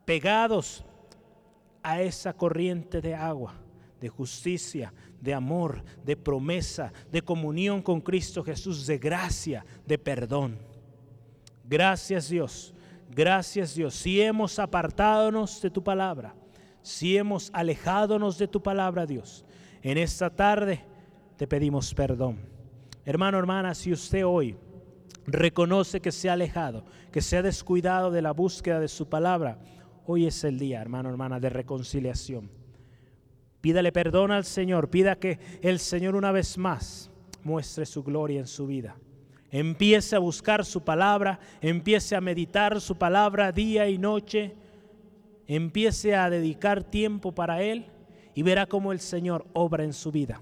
pegados 0.05 0.85
a 1.83 2.01
esa 2.03 2.33
corriente 2.33 3.01
de 3.01 3.15
agua, 3.15 3.55
de 4.01 4.09
justicia, 4.09 4.93
de 5.21 5.35
amor, 5.35 5.83
de 6.05 6.17
promesa, 6.17 6.93
de 7.11 7.23
comunión 7.23 7.83
con 7.83 8.01
Cristo 8.01 8.43
Jesús, 8.43 8.87
de 8.87 8.99
gracia, 8.99 9.65
de 9.87 9.99
perdón. 9.99 10.59
Gracias, 11.65 12.29
Dios 12.29 12.75
Gracias 13.15 13.75
Dios, 13.75 13.95
si 13.95 14.23
hemos 14.23 14.59
apartadonos 14.59 15.61
de 15.61 15.71
tu 15.71 15.85
palabra, 15.85 16.35
si 16.81 17.17
hemos 17.19 17.51
alejadonos 17.53 18.39
de 18.39 18.49
tu 18.49 18.63
palabra, 18.63 19.05
Dios, 19.05 19.45
en 19.83 19.99
esta 19.99 20.31
tarde 20.31 20.83
te 21.37 21.47
pedimos 21.47 21.93
perdón. 21.93 22.39
Hermano, 23.05 23.39
hermana, 23.39 23.75
si 23.75 23.93
usted 23.93 24.25
hoy 24.25 24.57
reconoce 25.27 26.01
que 26.01 26.11
se 26.11 26.31
ha 26.31 26.33
alejado, 26.33 26.87
que 27.11 27.21
se 27.21 27.37
ha 27.37 27.43
descuidado 27.43 28.11
de 28.11 28.23
la 28.23 28.33
búsqueda 28.33 28.81
de 28.81 28.89
su 28.89 29.07
palabra, 29.07 29.59
hoy 30.07 30.27
es 30.27 30.45
el 30.45 30.59
día, 30.59 30.81
hermano, 30.81 31.09
hermana, 31.09 31.41
de 31.41 31.51
reconciliación. 31.51 32.51
Pídale 33.61 33.93
perdón 33.93 34.33
al 34.33 34.45
Señor, 34.45 34.91
pida 34.91 35.17
que 35.17 35.39
el 35.63 35.79
Señor 35.79 36.17
una 36.17 36.33
vez 36.33 36.59
más 36.59 37.11
muestre 37.45 37.87
su 37.87 38.03
gloria 38.03 38.41
en 38.41 38.47
su 38.47 38.67
vida. 38.67 38.97
Empiece 39.51 40.17
a 40.17 40.19
buscar 40.19 40.65
su 40.65 40.83
palabra, 40.83 41.39
empiece 41.61 42.17
a 42.17 42.21
meditar 42.21 42.81
su 42.81 42.97
palabra 42.97 43.53
día 43.53 43.89
y 43.89 43.99
noche, 43.99 44.55
empiece 45.47 46.17
a 46.17 46.31
dedicar 46.31 46.83
tiempo 46.83 47.33
para 47.33 47.63
Él 47.63 47.87
y 48.35 48.43
verá 48.43 48.67
cómo 48.67 48.93
el 48.93 49.01
Señor 49.01 49.47
obra 49.53 49.85
en 49.85 49.93
su 49.93 50.11
vida, 50.11 50.41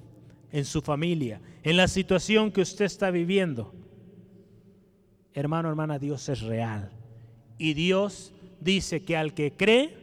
en 0.53 0.65
su 0.65 0.81
familia, 0.81 1.41
en 1.63 1.77
la 1.77 1.89
situación 1.89 2.53
que 2.53 2.63
usted 2.63 2.85
está 2.85 3.11
viviendo. 3.11 3.75
Hermano, 5.35 5.69
hermana, 5.69 5.99
Dios 5.99 6.29
es 6.29 6.41
real. 6.41 6.91
Y 7.59 7.75
Dios 7.75 8.33
dice 8.61 9.03
que 9.03 9.17
al 9.17 9.35
que 9.35 9.53
cree, 9.53 9.97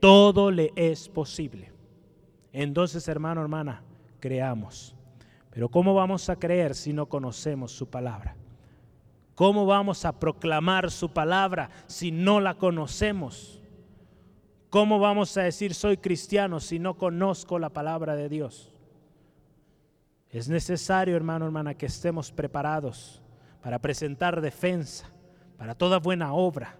todo 0.00 0.50
le 0.50 0.72
es 0.76 1.08
posible. 1.08 1.72
Entonces, 2.52 3.08
hermano, 3.08 3.40
hermana, 3.40 3.82
creamos. 4.20 4.94
Pero 5.50 5.68
¿cómo 5.68 5.94
vamos 5.94 6.28
a 6.28 6.36
creer 6.36 6.74
si 6.74 6.92
no 6.92 7.06
conocemos 7.06 7.72
su 7.72 7.88
palabra? 7.88 8.36
¿Cómo 9.34 9.66
vamos 9.66 10.04
a 10.04 10.18
proclamar 10.18 10.90
su 10.90 11.10
palabra 11.10 11.70
si 11.86 12.10
no 12.10 12.40
la 12.40 12.54
conocemos? 12.54 13.60
¿Cómo 14.70 14.98
vamos 14.98 15.36
a 15.36 15.42
decir 15.42 15.74
soy 15.74 15.96
cristiano 15.96 16.60
si 16.60 16.78
no 16.78 16.94
conozco 16.94 17.58
la 17.58 17.70
palabra 17.70 18.16
de 18.16 18.28
Dios? 18.28 18.72
Es 20.30 20.48
necesario, 20.48 21.16
hermano, 21.16 21.46
hermana, 21.46 21.74
que 21.74 21.86
estemos 21.86 22.32
preparados 22.32 23.22
para 23.62 23.78
presentar 23.78 24.40
defensa, 24.40 25.10
para 25.56 25.74
toda 25.74 25.98
buena 25.98 26.32
obra, 26.32 26.76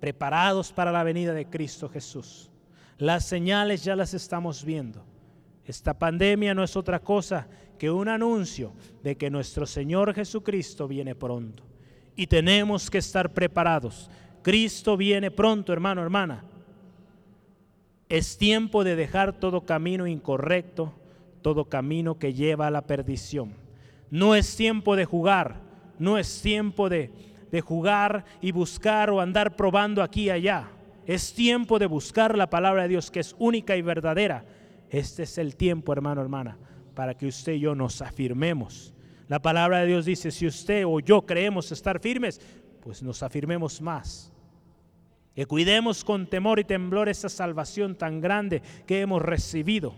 preparados 0.00 0.72
para 0.72 0.92
la 0.92 1.02
venida 1.02 1.32
de 1.32 1.46
Cristo 1.46 1.88
Jesús. 1.88 2.50
Las 2.98 3.24
señales 3.24 3.84
ya 3.84 3.96
las 3.96 4.14
estamos 4.14 4.64
viendo. 4.64 5.04
Esta 5.64 5.98
pandemia 5.98 6.54
no 6.54 6.64
es 6.64 6.76
otra 6.76 7.00
cosa 7.00 7.46
que 7.78 7.90
un 7.90 8.08
anuncio 8.08 8.72
de 9.02 9.16
que 9.16 9.30
nuestro 9.30 9.66
Señor 9.66 10.14
Jesucristo 10.14 10.88
viene 10.88 11.14
pronto. 11.14 11.62
Y 12.16 12.26
tenemos 12.26 12.90
que 12.90 12.98
estar 12.98 13.32
preparados. 13.32 14.10
Cristo 14.42 14.96
viene 14.96 15.30
pronto, 15.30 15.72
hermano, 15.72 16.02
hermana. 16.02 16.44
Es 18.08 18.38
tiempo 18.38 18.82
de 18.82 18.96
dejar 18.96 19.38
todo 19.38 19.66
camino 19.66 20.06
incorrecto, 20.06 20.92
todo 21.42 21.66
camino 21.66 22.18
que 22.18 22.34
lleva 22.34 22.66
a 22.66 22.70
la 22.70 22.82
perdición. 22.82 23.52
No 24.10 24.34
es 24.34 24.56
tiempo 24.56 24.96
de 24.96 25.04
jugar, 25.04 25.60
no 25.98 26.18
es 26.18 26.40
tiempo 26.40 26.88
de, 26.88 27.10
de 27.50 27.60
jugar 27.60 28.24
y 28.40 28.52
buscar 28.52 29.10
o 29.10 29.20
andar 29.20 29.56
probando 29.56 30.02
aquí 30.02 30.24
y 30.24 30.30
allá. 30.30 30.70
Es 31.06 31.32
tiempo 31.32 31.78
de 31.78 31.86
buscar 31.86 32.36
la 32.36 32.50
palabra 32.50 32.82
de 32.82 32.88
Dios 32.88 33.10
que 33.10 33.20
es 33.20 33.34
única 33.38 33.76
y 33.76 33.82
verdadera. 33.82 34.44
Este 34.90 35.22
es 35.22 35.38
el 35.38 35.56
tiempo, 35.56 35.92
hermano, 35.92 36.20
hermana, 36.20 36.58
para 36.94 37.14
que 37.14 37.26
usted 37.26 37.52
y 37.52 37.60
yo 37.60 37.74
nos 37.74 38.02
afirmemos. 38.02 38.94
La 39.28 39.40
palabra 39.40 39.80
de 39.80 39.86
Dios 39.86 40.04
dice, 40.04 40.30
si 40.30 40.46
usted 40.46 40.84
o 40.86 41.00
yo 41.00 41.26
creemos 41.26 41.72
estar 41.72 42.00
firmes, 42.00 42.40
pues 42.82 43.02
nos 43.02 43.22
afirmemos 43.22 43.80
más 43.80 44.32
que 45.38 45.46
cuidemos 45.46 46.02
con 46.02 46.26
temor 46.26 46.58
y 46.58 46.64
temblor 46.64 47.08
esa 47.08 47.28
salvación 47.28 47.94
tan 47.94 48.20
grande 48.20 48.60
que 48.88 49.02
hemos 49.02 49.22
recibido. 49.22 49.94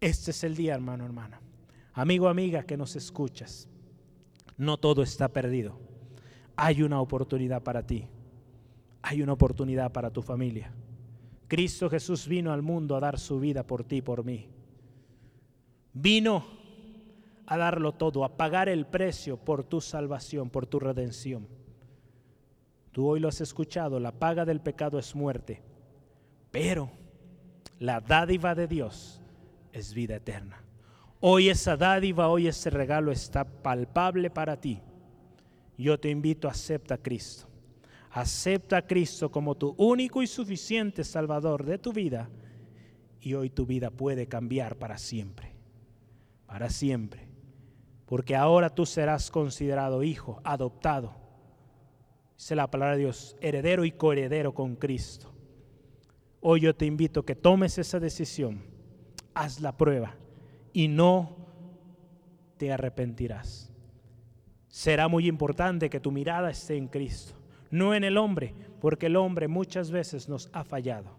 Este 0.00 0.30
es 0.30 0.42
el 0.44 0.56
día, 0.56 0.72
hermano, 0.72 1.04
hermana. 1.04 1.38
Amigo, 1.92 2.26
amiga, 2.26 2.62
que 2.62 2.78
nos 2.78 2.96
escuchas. 2.96 3.68
No 4.62 4.76
todo 4.76 5.02
está 5.02 5.26
perdido. 5.26 5.76
Hay 6.54 6.84
una 6.84 7.00
oportunidad 7.00 7.64
para 7.64 7.84
ti. 7.84 8.06
Hay 9.02 9.20
una 9.20 9.32
oportunidad 9.32 9.90
para 9.90 10.12
tu 10.12 10.22
familia. 10.22 10.72
Cristo 11.48 11.90
Jesús 11.90 12.28
vino 12.28 12.52
al 12.52 12.62
mundo 12.62 12.94
a 12.94 13.00
dar 13.00 13.18
su 13.18 13.40
vida 13.40 13.66
por 13.66 13.82
ti 13.82 13.96
y 13.96 14.02
por 14.02 14.24
mí. 14.24 14.46
Vino 15.92 16.44
a 17.44 17.56
darlo 17.56 17.90
todo, 17.90 18.24
a 18.24 18.36
pagar 18.36 18.68
el 18.68 18.86
precio 18.86 19.36
por 19.36 19.64
tu 19.64 19.80
salvación, 19.80 20.48
por 20.48 20.68
tu 20.68 20.78
redención. 20.78 21.48
Tú 22.92 23.08
hoy 23.08 23.18
lo 23.18 23.26
has 23.26 23.40
escuchado, 23.40 23.98
la 23.98 24.12
paga 24.12 24.44
del 24.44 24.60
pecado 24.60 24.96
es 24.96 25.16
muerte, 25.16 25.60
pero 26.52 26.88
la 27.80 28.00
dádiva 28.00 28.54
de 28.54 28.68
Dios 28.68 29.20
es 29.72 29.92
vida 29.92 30.14
eterna. 30.14 30.61
Hoy 31.24 31.50
esa 31.50 31.76
dádiva, 31.76 32.26
hoy 32.26 32.48
ese 32.48 32.68
regalo 32.68 33.12
está 33.12 33.44
palpable 33.44 34.28
para 34.28 34.60
ti. 34.60 34.80
Yo 35.78 36.00
te 36.00 36.10
invito 36.10 36.48
a 36.48 36.50
acepta 36.50 36.94
a 36.94 36.98
Cristo. 36.98 37.46
Acepta 38.10 38.78
a 38.78 38.82
Cristo 38.88 39.30
como 39.30 39.54
tu 39.54 39.72
único 39.78 40.20
y 40.20 40.26
suficiente 40.26 41.04
Salvador 41.04 41.64
de 41.64 41.78
tu 41.78 41.92
vida. 41.92 42.28
Y 43.20 43.34
hoy 43.34 43.50
tu 43.50 43.66
vida 43.66 43.92
puede 43.92 44.26
cambiar 44.26 44.74
para 44.78 44.98
siempre. 44.98 45.54
Para 46.44 46.70
siempre. 46.70 47.28
Porque 48.04 48.34
ahora 48.34 48.68
tú 48.68 48.84
serás 48.84 49.30
considerado 49.30 50.02
hijo, 50.02 50.40
adoptado 50.42 51.14
Dice 52.36 52.56
la 52.56 52.68
palabra 52.68 52.96
de 52.96 53.02
Dios, 53.02 53.36
heredero 53.40 53.84
y 53.84 53.92
coheredero 53.92 54.54
con 54.54 54.74
Cristo. 54.74 55.32
Hoy 56.40 56.62
yo 56.62 56.74
te 56.74 56.84
invito 56.84 57.20
a 57.20 57.24
que 57.24 57.36
tomes 57.36 57.78
esa 57.78 58.00
decisión, 58.00 58.64
haz 59.34 59.60
la 59.60 59.76
prueba 59.76 60.16
y 60.72 60.88
no 60.88 61.36
te 62.56 62.72
arrepentirás. 62.72 63.72
Será 64.68 65.08
muy 65.08 65.28
importante 65.28 65.90
que 65.90 66.00
tu 66.00 66.10
mirada 66.10 66.50
esté 66.50 66.76
en 66.76 66.88
Cristo, 66.88 67.34
no 67.70 67.94
en 67.94 68.04
el 68.04 68.16
hombre, 68.16 68.54
porque 68.80 69.06
el 69.06 69.16
hombre 69.16 69.48
muchas 69.48 69.90
veces 69.90 70.28
nos 70.28 70.48
ha 70.52 70.64
fallado. 70.64 71.16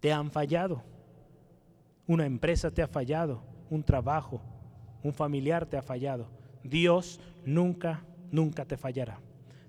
Te 0.00 0.12
han 0.12 0.30
fallado. 0.30 0.82
Una 2.06 2.26
empresa 2.26 2.70
te 2.70 2.82
ha 2.82 2.88
fallado, 2.88 3.42
un 3.70 3.82
trabajo, 3.82 4.40
un 5.02 5.12
familiar 5.12 5.66
te 5.66 5.76
ha 5.76 5.82
fallado. 5.82 6.28
Dios 6.62 7.20
nunca, 7.44 8.04
nunca 8.30 8.64
te 8.64 8.76
fallará. 8.76 9.20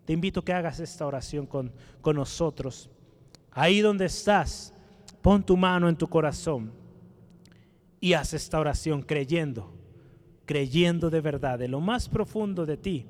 Te 0.06 0.14
invito 0.14 0.40
a 0.40 0.45
que 0.45 0.53
hagas 0.53 0.80
esta 0.80 1.06
oración 1.06 1.45
con, 1.45 1.72
con 2.02 2.15
nosotros. 2.15 2.90
Ahí 3.52 3.81
donde 3.81 4.06
estás, 4.06 4.73
pon 5.22 5.44
tu 5.44 5.56
mano 5.56 5.88
en 5.88 5.95
tu 5.95 6.07
corazón 6.07 6.79
y 8.00 8.14
haz 8.14 8.34
esta 8.34 8.60
oración 8.60 9.02
creyendo, 9.02 9.74
creyendo 10.46 11.10
de 11.10 11.22
verdad, 11.22 11.60
de 11.60 11.68
lo 11.68 11.80
más 11.82 12.08
profundo 12.10 12.66
de 12.66 12.78
ti. 12.78 13.06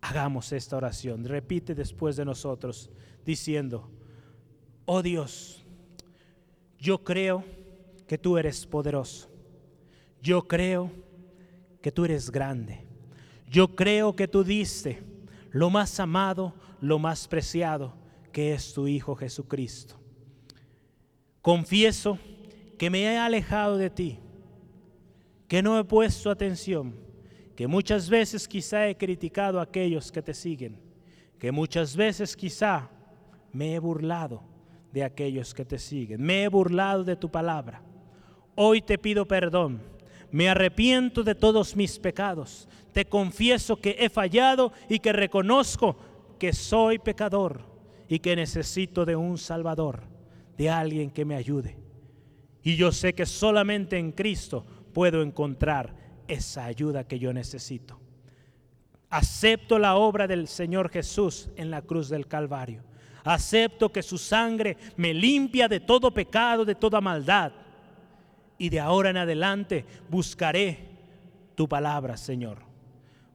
Hagamos 0.00 0.52
esta 0.52 0.76
oración. 0.76 1.24
Repite 1.24 1.74
después 1.74 2.16
de 2.16 2.24
nosotros 2.24 2.90
diciendo, 3.24 3.90
oh 4.86 5.02
Dios, 5.02 5.64
yo 6.78 7.04
creo 7.04 7.44
que 8.06 8.16
tú 8.16 8.38
eres 8.38 8.66
poderoso. 8.66 9.30
Yo 10.22 10.48
creo 10.48 10.90
que 11.82 11.92
tú 11.92 12.04
eres 12.04 12.30
grande. 12.30 12.86
Yo 13.48 13.74
creo 13.74 14.16
que 14.16 14.28
tú 14.28 14.44
diste 14.44 15.02
lo 15.50 15.70
más 15.70 16.00
amado, 16.00 16.54
lo 16.80 16.98
más 16.98 17.28
preciado, 17.28 17.94
que 18.32 18.54
es 18.54 18.72
tu 18.72 18.86
Hijo 18.86 19.14
Jesucristo. 19.16 19.96
Confieso 21.42 22.18
que 22.80 22.88
me 22.88 23.02
he 23.02 23.18
alejado 23.18 23.76
de 23.76 23.90
ti, 23.90 24.18
que 25.48 25.62
no 25.62 25.78
he 25.78 25.84
puesto 25.84 26.30
atención, 26.30 26.96
que 27.54 27.66
muchas 27.66 28.08
veces 28.08 28.48
quizá 28.48 28.88
he 28.88 28.96
criticado 28.96 29.60
a 29.60 29.64
aquellos 29.64 30.10
que 30.10 30.22
te 30.22 30.32
siguen, 30.32 30.80
que 31.38 31.52
muchas 31.52 31.94
veces 31.94 32.34
quizá 32.34 32.88
me 33.52 33.74
he 33.74 33.78
burlado 33.78 34.42
de 34.94 35.04
aquellos 35.04 35.52
que 35.52 35.66
te 35.66 35.78
siguen, 35.78 36.22
me 36.22 36.44
he 36.44 36.48
burlado 36.48 37.04
de 37.04 37.16
tu 37.16 37.30
palabra. 37.30 37.82
Hoy 38.54 38.80
te 38.80 38.96
pido 38.96 39.28
perdón 39.28 39.82
me 40.30 40.48
arrepiento 40.48 41.24
de 41.24 41.34
todos 41.34 41.74
mis 41.74 41.98
pecados. 41.98 42.68
Te 42.92 43.04
confieso 43.04 43.76
que 43.76 43.96
he 43.98 44.08
fallado 44.08 44.72
y 44.88 45.00
que 45.00 45.12
reconozco 45.12 45.96
que 46.38 46.52
soy 46.52 47.00
pecador 47.00 47.62
y 48.08 48.20
que 48.20 48.36
necesito 48.36 49.04
de 49.04 49.16
un 49.16 49.38
Salvador, 49.38 50.04
de 50.56 50.70
alguien 50.70 51.10
que 51.10 51.24
me 51.24 51.34
ayude. 51.34 51.79
Y 52.62 52.76
yo 52.76 52.92
sé 52.92 53.14
que 53.14 53.26
solamente 53.26 53.98
en 53.98 54.12
Cristo 54.12 54.64
puedo 54.92 55.22
encontrar 55.22 55.94
esa 56.28 56.64
ayuda 56.64 57.04
que 57.04 57.18
yo 57.18 57.32
necesito. 57.32 57.98
Acepto 59.08 59.78
la 59.78 59.96
obra 59.96 60.26
del 60.26 60.46
Señor 60.46 60.90
Jesús 60.90 61.50
en 61.56 61.70
la 61.70 61.82
cruz 61.82 62.08
del 62.08 62.26
Calvario. 62.26 62.84
Acepto 63.24 63.90
que 63.90 64.02
su 64.02 64.18
sangre 64.18 64.76
me 64.96 65.12
limpia 65.12 65.68
de 65.68 65.80
todo 65.80 66.12
pecado, 66.12 66.64
de 66.64 66.74
toda 66.74 67.00
maldad 67.00 67.52
y 68.56 68.68
de 68.68 68.78
ahora 68.78 69.10
en 69.10 69.16
adelante 69.16 69.84
buscaré 70.08 70.90
tu 71.54 71.68
palabra, 71.68 72.16
Señor. 72.16 72.58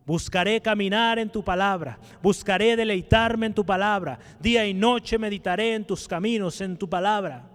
Buscaré 0.05 0.61
caminar 0.61 1.17
en 1.17 1.29
tu 1.29 1.43
palabra, 1.43 1.97
buscaré 2.21 2.75
deleitarme 2.75 3.47
en 3.47 3.53
tu 3.53 3.65
palabra. 3.65 4.19
Día 4.39 4.67
y 4.67 4.73
noche 4.73 5.17
meditaré 5.17 5.73
en 5.73 5.83
tus 5.83 6.07
caminos, 6.07 6.61
en 6.61 6.77
tu 6.77 6.87
palabra. 6.87 7.49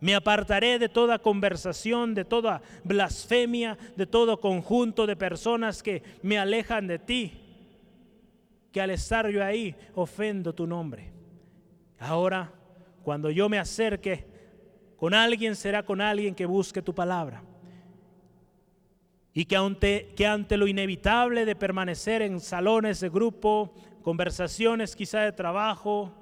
Me 0.00 0.14
apartaré 0.14 0.78
de 0.78 0.88
toda 0.88 1.18
conversación, 1.18 2.14
de 2.14 2.24
toda 2.24 2.60
blasfemia, 2.82 3.78
de 3.96 4.06
todo 4.06 4.40
conjunto 4.40 5.06
de 5.06 5.16
personas 5.16 5.82
que 5.82 6.02
me 6.22 6.38
alejan 6.38 6.86
de 6.86 6.98
ti, 6.98 7.32
que 8.72 8.80
al 8.80 8.90
estar 8.90 9.28
yo 9.30 9.42
ahí 9.44 9.74
ofendo 9.94 10.52
tu 10.52 10.66
nombre. 10.66 11.12
Ahora 11.98 12.52
cuando 13.04 13.30
yo 13.30 13.48
me 13.48 13.58
acerque 13.58 14.24
con 14.96 15.12
alguien, 15.12 15.54
será 15.54 15.84
con 15.84 16.00
alguien 16.00 16.34
que 16.34 16.46
busque 16.46 16.80
tu 16.80 16.94
palabra. 16.94 17.42
Y 19.34 19.44
que 19.44 19.56
ante, 19.56 20.14
que 20.16 20.26
ante 20.26 20.56
lo 20.56 20.66
inevitable 20.66 21.44
de 21.44 21.54
permanecer 21.54 22.22
en 22.22 22.40
salones 22.40 23.00
de 23.00 23.10
grupo, 23.10 23.74
conversaciones 24.02 24.96
quizá 24.96 25.20
de 25.20 25.32
trabajo, 25.32 26.12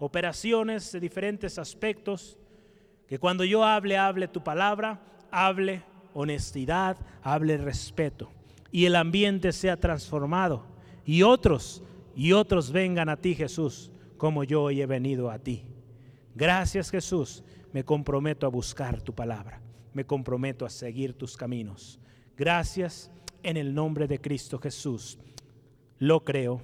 operaciones 0.00 0.90
de 0.90 0.98
diferentes 0.98 1.58
aspectos, 1.58 2.36
que 3.12 3.18
cuando 3.18 3.44
yo 3.44 3.62
hable, 3.62 3.98
hable 3.98 4.26
tu 4.26 4.42
palabra, 4.42 4.98
hable 5.30 5.82
honestidad, 6.14 6.96
hable 7.22 7.58
respeto 7.58 8.30
y 8.70 8.86
el 8.86 8.96
ambiente 8.96 9.52
sea 9.52 9.76
transformado 9.76 10.64
y 11.04 11.20
otros 11.20 11.82
y 12.16 12.32
otros 12.32 12.72
vengan 12.72 13.10
a 13.10 13.18
ti 13.18 13.34
Jesús 13.34 13.90
como 14.16 14.44
yo 14.44 14.62
hoy 14.62 14.80
he 14.80 14.86
venido 14.86 15.30
a 15.30 15.38
ti. 15.38 15.62
Gracias 16.34 16.90
Jesús, 16.90 17.44
me 17.74 17.84
comprometo 17.84 18.46
a 18.46 18.48
buscar 18.48 19.02
tu 19.02 19.14
palabra, 19.14 19.60
me 19.92 20.06
comprometo 20.06 20.64
a 20.64 20.70
seguir 20.70 21.12
tus 21.12 21.36
caminos. 21.36 22.00
Gracias 22.34 23.10
en 23.42 23.58
el 23.58 23.74
nombre 23.74 24.06
de 24.06 24.22
Cristo 24.22 24.58
Jesús. 24.58 25.18
Lo 25.98 26.24
creo. 26.24 26.62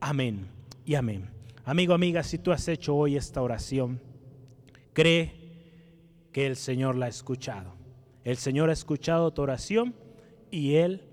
Amén 0.00 0.48
y 0.84 0.96
amén. 0.96 1.30
Amigo, 1.64 1.94
amiga, 1.94 2.24
si 2.24 2.38
tú 2.38 2.50
has 2.50 2.66
hecho 2.66 2.96
hoy 2.96 3.14
esta 3.16 3.40
oración, 3.40 4.00
cree 4.92 5.43
que 6.34 6.48
el 6.48 6.56
Señor 6.56 6.96
la 6.96 7.06
ha 7.06 7.08
escuchado. 7.08 7.76
El 8.24 8.38
Señor 8.38 8.68
ha 8.68 8.72
escuchado 8.72 9.32
tu 9.32 9.40
oración 9.40 9.94
y 10.50 10.74
Él 10.74 11.06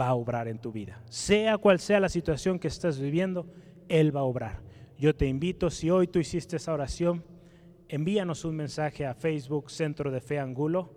va 0.00 0.08
a 0.08 0.14
obrar 0.14 0.48
en 0.48 0.58
tu 0.58 0.72
vida. 0.72 1.02
Sea 1.10 1.58
cual 1.58 1.78
sea 1.78 2.00
la 2.00 2.08
situación 2.08 2.58
que 2.58 2.68
estás 2.68 2.98
viviendo, 2.98 3.46
Él 3.90 4.16
va 4.16 4.20
a 4.20 4.24
obrar. 4.24 4.62
Yo 4.96 5.14
te 5.14 5.26
invito, 5.26 5.68
si 5.68 5.90
hoy 5.90 6.06
tú 6.06 6.18
hiciste 6.18 6.56
esa 6.56 6.72
oración, 6.72 7.22
envíanos 7.90 8.46
un 8.46 8.56
mensaje 8.56 9.04
a 9.04 9.12
Facebook 9.12 9.70
Centro 9.70 10.10
de 10.10 10.22
Fe 10.22 10.38
Angulo 10.38 10.94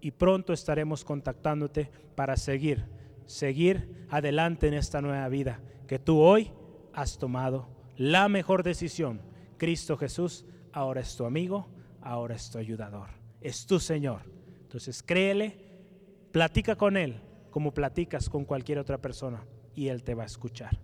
y 0.00 0.10
pronto 0.10 0.52
estaremos 0.52 1.04
contactándote 1.04 1.88
para 2.16 2.36
seguir, 2.36 2.86
seguir 3.24 4.06
adelante 4.10 4.66
en 4.66 4.74
esta 4.74 5.00
nueva 5.00 5.28
vida 5.28 5.60
que 5.86 6.00
tú 6.00 6.18
hoy 6.18 6.50
has 6.92 7.18
tomado 7.18 7.68
la 7.96 8.28
mejor 8.28 8.64
decisión. 8.64 9.22
Cristo 9.58 9.96
Jesús 9.96 10.44
ahora 10.72 11.02
es 11.02 11.16
tu 11.16 11.24
amigo, 11.24 11.68
ahora 12.06 12.34
es 12.34 12.50
tu 12.50 12.58
ayudador, 12.58 13.08
es 13.40 13.66
tu 13.66 13.80
Señor. 13.80 14.22
Entonces 14.62 15.02
créele, 15.02 15.58
platica 16.32 16.76
con 16.76 16.96
Él 16.96 17.20
como 17.50 17.72
platicas 17.72 18.28
con 18.28 18.44
cualquier 18.44 18.78
otra 18.78 18.98
persona 18.98 19.44
y 19.74 19.88
Él 19.88 20.02
te 20.02 20.14
va 20.14 20.22
a 20.24 20.26
escuchar. 20.26 20.78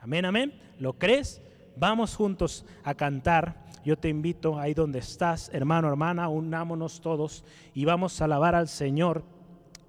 Amén, 0.00 0.24
amén. 0.24 0.52
¿Lo 0.78 0.94
crees? 0.94 1.42
Vamos 1.76 2.16
juntos 2.16 2.64
a 2.82 2.94
cantar. 2.94 3.64
Yo 3.84 3.98
te 3.98 4.08
invito 4.08 4.58
ahí 4.58 4.72
donde 4.72 4.98
estás, 5.00 5.50
hermano, 5.52 5.88
hermana, 5.88 6.28
unámonos 6.28 7.00
todos 7.00 7.44
y 7.74 7.84
vamos 7.84 8.20
a 8.20 8.24
alabar 8.24 8.54
al 8.54 8.68
Señor. 8.68 9.24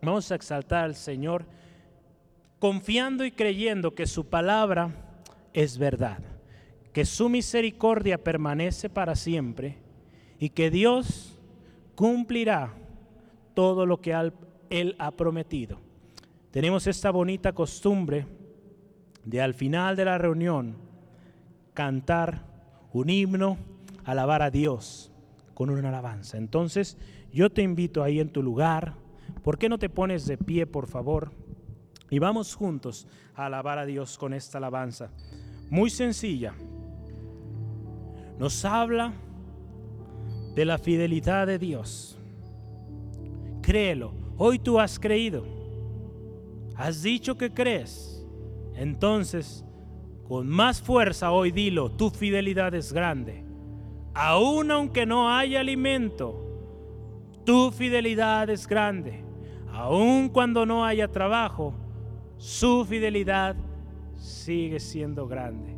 Vamos 0.02 0.32
a 0.32 0.36
exaltar 0.36 0.84
al 0.84 0.96
Señor 0.96 1.46
confiando 2.60 3.26
y 3.26 3.32
creyendo 3.32 3.96
que 3.96 4.06
su 4.06 4.28
palabra 4.28 4.92
es 5.54 5.78
verdad 5.78 6.20
que 6.92 7.06
su 7.06 7.28
misericordia 7.28 8.24
permanece 8.24 8.90
para 8.90 9.16
siempre 9.16 9.85
y 10.40 10.50
que 10.50 10.70
Dios 10.70 11.38
cumplirá 11.96 12.74
todo 13.54 13.86
lo 13.86 14.02
que 14.02 14.14
Él 14.70 14.96
ha 15.00 15.12
prometido. 15.12 15.80
Tenemos 16.52 16.88
esta 16.88 17.12
bonita 17.12 17.54
costumbre 17.54 18.26
de 19.24 19.42
al 19.42 19.54
final 19.54 19.96
de 19.96 20.06
la 20.06 20.18
reunión 20.18 20.76
cantar 21.74 22.46
un 22.94 23.10
himno, 23.10 23.58
alabar 24.06 24.42
a 24.42 24.52
Dios 24.52 25.12
con 25.54 25.70
una 25.70 25.90
alabanza. 25.90 26.38
Entonces 26.38 26.98
yo 27.34 27.50
te 27.50 27.62
invito 27.62 28.04
ahí 28.04 28.20
en 28.20 28.30
tu 28.30 28.42
lugar, 28.42 28.94
¿por 29.44 29.58
qué 29.58 29.68
no 29.68 29.78
te 29.78 29.90
pones 29.90 30.26
de 30.26 30.38
pie, 30.38 30.66
por 30.66 30.88
favor? 30.88 31.32
Y 32.10 32.20
vamos 32.20 32.56
juntos 32.56 33.08
a 33.36 33.48
alabar 33.48 33.80
a 33.80 33.86
Dios 33.86 34.18
con 34.18 34.34
esta 34.34 34.60
alabanza. 34.60 35.10
Muy 35.70 35.90
sencilla, 35.90 36.54
nos 38.38 38.64
habla 38.64 39.14
de 40.56 40.66
la 40.66 40.78
fidelidad 40.78 41.46
de 41.48 41.60
Dios. 41.60 42.18
Créelo, 43.62 44.14
hoy 44.38 44.58
tú 44.58 44.80
has 44.80 44.98
creído, 44.98 45.44
has 46.76 47.04
dicho 47.04 47.36
que 47.36 47.52
crees, 47.52 48.26
entonces 48.76 49.66
con 50.28 50.48
más 50.48 50.82
fuerza 50.82 51.32
hoy 51.32 51.52
dilo, 51.52 51.92
tu 51.92 52.10
fidelidad 52.10 52.74
es 52.74 52.94
grande. 52.94 53.44
Aún 54.14 54.72
aunque 54.72 55.06
no 55.06 55.30
haya 55.30 55.60
alimento, 55.60 56.42
tu 57.44 57.72
fidelidad 57.72 58.50
es 58.50 58.66
grande. 58.66 59.24
Aún 59.72 60.30
cuando 60.30 60.66
no 60.66 60.86
haya 60.86 61.10
trabajo, 61.10 61.74
su 62.38 62.86
fidelidad 62.86 63.56
sigue 64.16 64.80
siendo 64.80 65.28
grande. 65.28 65.76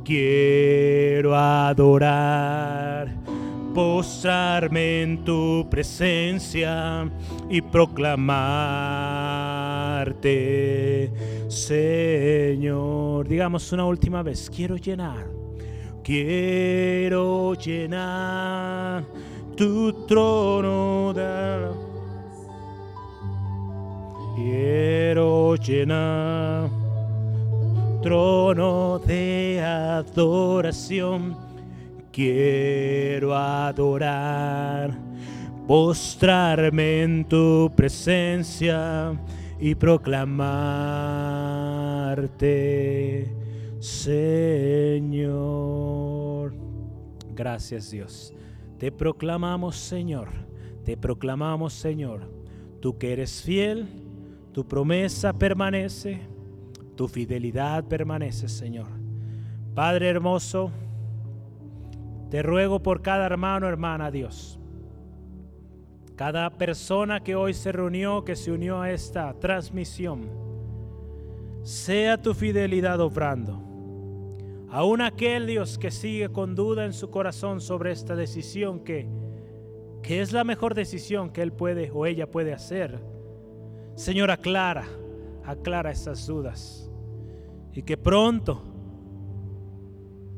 Quiero 0.03 1.35
adorar, 1.35 3.07
postrarme 3.73 5.01
en 5.01 5.23
tu 5.23 5.65
presencia 5.69 7.09
y 7.49 7.61
proclamarte, 7.61 8.23
Señor. 11.47 13.27
Digamos 13.27 13.71
una 13.71 13.85
última 13.85 14.21
vez, 14.23 14.49
quiero 14.49 14.75
llenar, 14.75 15.27
quiero 16.03 17.53
llenar 17.53 19.05
tu 19.55 20.05
trono 20.05 21.13
Quiero 24.35 25.55
llenar 25.55 26.82
trono 28.03 28.99
de 28.99 29.59
adoración. 29.61 31.35
Quiero 32.11 33.34
adorar, 33.34 34.91
postrarme 35.65 37.03
en 37.03 37.25
tu 37.25 37.71
presencia 37.75 39.17
y 39.59 39.73
proclamarte, 39.73 40.53
Señor. 43.80 45.34
Gracias 47.34 47.89
Dios. 47.89 48.34
Te 48.77 48.91
proclamamos, 48.91 49.77
Señor, 49.77 50.27
te 50.84 50.97
proclamamos, 50.97 51.71
Señor, 51.71 52.30
tú 52.81 52.97
que 52.97 53.13
eres 53.13 53.41
fiel, 53.41 53.88
tu 54.51 54.67
promesa 54.67 55.31
permanece, 55.31 56.32
tu 56.95 57.07
fidelidad 57.07 57.84
permanece, 57.86 58.48
Señor. 58.48 58.88
Padre 59.74 60.10
hermoso, 60.10 60.72
te 62.30 62.44
ruego 62.44 62.82
por 62.82 63.02
cada 63.02 63.26
hermano, 63.26 63.68
hermana, 63.68 64.11
Dios. 64.11 64.60
Cada 66.15 66.49
persona 66.52 67.24
que 67.24 67.36
hoy 67.36 67.53
se 67.53 67.72
reunió, 67.72 68.24
que 68.24 68.36
se 68.36 68.52
unió 68.52 68.82
a 68.82 68.91
esta 68.91 69.34
transmisión, 69.40 70.30
sea 71.64 72.22
tu 72.22 72.34
fidelidad 72.36 72.99
obrando. 73.02 73.60
Aún 74.70 75.02
aquel 75.02 75.48
Dios 75.48 75.78
que 75.78 75.91
sigue 75.91 76.30
con 76.30 76.56
duda 76.56 76.86
en 76.86 76.94
su 76.94 77.10
corazón 77.10 77.61
sobre 77.61 77.91
esta 77.91 78.15
decisión 78.15 78.80
que, 78.80 79.07
que 80.02 80.22
es 80.22 80.34
la 80.34 80.44
mejor 80.44 80.76
decisión 80.76 81.32
que 81.32 81.41
él 81.41 81.52
puede 81.52 81.91
o 81.91 82.06
ella 82.06 82.30
puede 82.30 82.53
hacer. 82.53 82.99
Señor, 83.95 84.32
aclara, 84.32 84.86
aclara 85.45 85.91
esas 85.91 86.26
dudas 86.26 86.82
y 87.73 87.81
que 87.81 87.97
pronto 87.97 88.61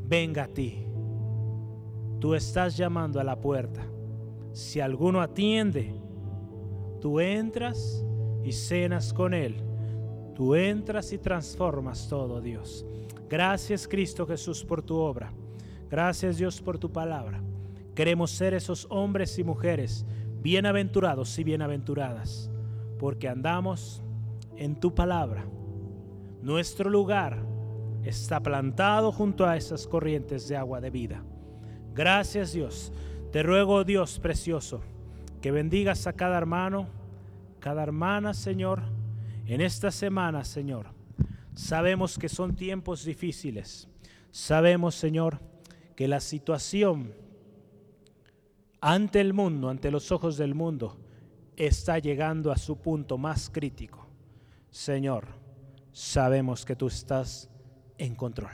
venga 0.07 0.43
a 0.43 0.47
ti. 0.47 0.85
Tú 2.19 2.33
estás 2.33 2.77
llamando 2.77 3.19
a 3.19 3.23
la 3.23 3.39
puerta. 3.39 3.85
Si 4.53 4.79
alguno 4.79 5.21
atiende, 5.21 5.93
tú 7.01 7.19
entras 7.19 8.05
y 8.43 8.51
cenas 8.51 9.13
con 9.13 9.33
él. 9.33 9.55
Tú 10.33 10.55
entras 10.55 11.11
y 11.13 11.17
transformas 11.17 12.07
todo, 12.07 12.41
Dios. 12.41 12.85
Gracias, 13.29 13.87
Cristo 13.87 14.25
Jesús, 14.25 14.63
por 14.63 14.81
tu 14.81 14.97
obra. 14.97 15.31
Gracias, 15.89 16.37
Dios, 16.37 16.61
por 16.61 16.77
tu 16.77 16.91
palabra. 16.91 17.41
Queremos 17.93 18.31
ser 18.31 18.53
esos 18.53 18.87
hombres 18.89 19.37
y 19.39 19.43
mujeres 19.43 20.05
bienaventurados 20.41 21.39
y 21.39 21.43
bienaventuradas, 21.43 22.51
porque 22.99 23.27
andamos 23.27 24.03
en 24.57 24.79
tu 24.79 24.93
palabra. 24.93 25.45
Nuestro 26.45 26.91
lugar 26.91 27.43
está 28.03 28.39
plantado 28.39 29.11
junto 29.11 29.47
a 29.47 29.57
esas 29.57 29.87
corrientes 29.87 30.47
de 30.47 30.55
agua 30.55 30.79
de 30.79 30.91
vida. 30.91 31.23
Gracias 31.95 32.53
Dios. 32.53 32.93
Te 33.31 33.41
ruego 33.41 33.83
Dios 33.83 34.19
precioso 34.19 34.81
que 35.41 35.49
bendigas 35.49 36.05
a 36.05 36.13
cada 36.13 36.37
hermano, 36.37 36.87
cada 37.59 37.81
hermana, 37.81 38.35
Señor, 38.35 38.83
en 39.47 39.59
esta 39.59 39.89
semana, 39.89 40.43
Señor. 40.43 40.89
Sabemos 41.55 42.19
que 42.19 42.29
son 42.29 42.55
tiempos 42.55 43.03
difíciles. 43.03 43.87
Sabemos, 44.29 44.93
Señor, 44.93 45.39
que 45.95 46.07
la 46.07 46.19
situación 46.19 47.11
ante 48.81 49.19
el 49.19 49.33
mundo, 49.33 49.69
ante 49.69 49.89
los 49.89 50.11
ojos 50.11 50.37
del 50.37 50.53
mundo, 50.53 50.95
está 51.55 51.97
llegando 51.97 52.51
a 52.51 52.57
su 52.57 52.77
punto 52.77 53.17
más 53.17 53.49
crítico. 53.49 54.05
Señor, 54.69 55.43
sabemos 55.95 56.65
que 56.65 56.75
tú 56.75 56.87
estás 56.87 57.49
en 57.97 58.15
control. 58.15 58.51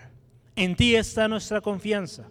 En 0.55 0.75
ti 0.75 0.95
está 0.95 1.27
nuestra 1.27 1.59
confianza. 1.59 2.29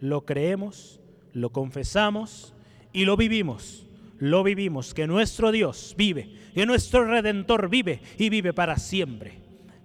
Lo 0.00 0.26
creemos, 0.26 1.00
lo 1.32 1.50
confesamos 1.50 2.54
y 2.92 3.06
lo 3.06 3.16
vivimos. 3.16 3.86
Lo 4.18 4.42
vivimos, 4.42 4.92
que 4.92 5.06
nuestro 5.06 5.50
Dios 5.50 5.94
vive, 5.96 6.36
que 6.52 6.66
nuestro 6.66 7.06
Redentor 7.06 7.70
vive 7.70 8.02
y 8.18 8.28
vive 8.28 8.52
para 8.52 8.76
siempre. 8.76 9.38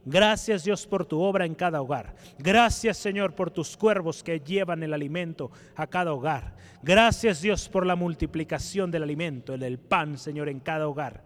Gracias 0.04 0.66
Dios 0.66 0.86
por 0.86 1.06
tu 1.06 1.22
obra 1.22 1.46
en 1.46 1.56
cada 1.56 1.82
hogar. 1.82 2.14
Gracias 2.38 2.98
Señor 2.98 3.34
por 3.34 3.50
tus 3.50 3.78
cuervos 3.78 4.24
que 4.24 4.42
llevan 4.42 4.84
el 4.84 4.94
alimento 4.94 5.52
a 5.78 5.88
cada 5.88 6.12
hogar. 6.12 6.58
Gracias 6.84 7.42
Dios 7.42 7.70
por 7.70 7.86
la 7.86 7.96
multiplicación 7.96 8.92
del 8.92 9.04
alimento, 9.04 9.58
del 9.58 9.80
pan 9.80 10.18
Señor 10.18 10.50
en 10.50 10.60
cada 10.60 10.90
hogar. 10.90 11.24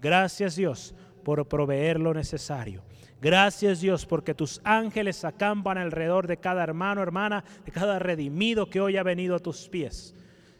Gracias 0.00 0.56
Dios 0.56 0.94
por 1.26 1.48
proveer 1.48 1.98
lo 1.98 2.14
necesario. 2.14 2.84
Gracias 3.20 3.80
Dios 3.80 4.06
porque 4.06 4.32
tus 4.32 4.60
ángeles 4.62 5.24
acampan 5.24 5.76
alrededor 5.76 6.28
de 6.28 6.36
cada 6.36 6.62
hermano, 6.62 7.02
hermana, 7.02 7.42
de 7.64 7.72
cada 7.72 7.98
redimido 7.98 8.70
que 8.70 8.80
hoy 8.80 8.96
ha 8.96 9.02
venido 9.02 9.34
a 9.34 9.40
tus 9.40 9.68
pies. 9.68 10.14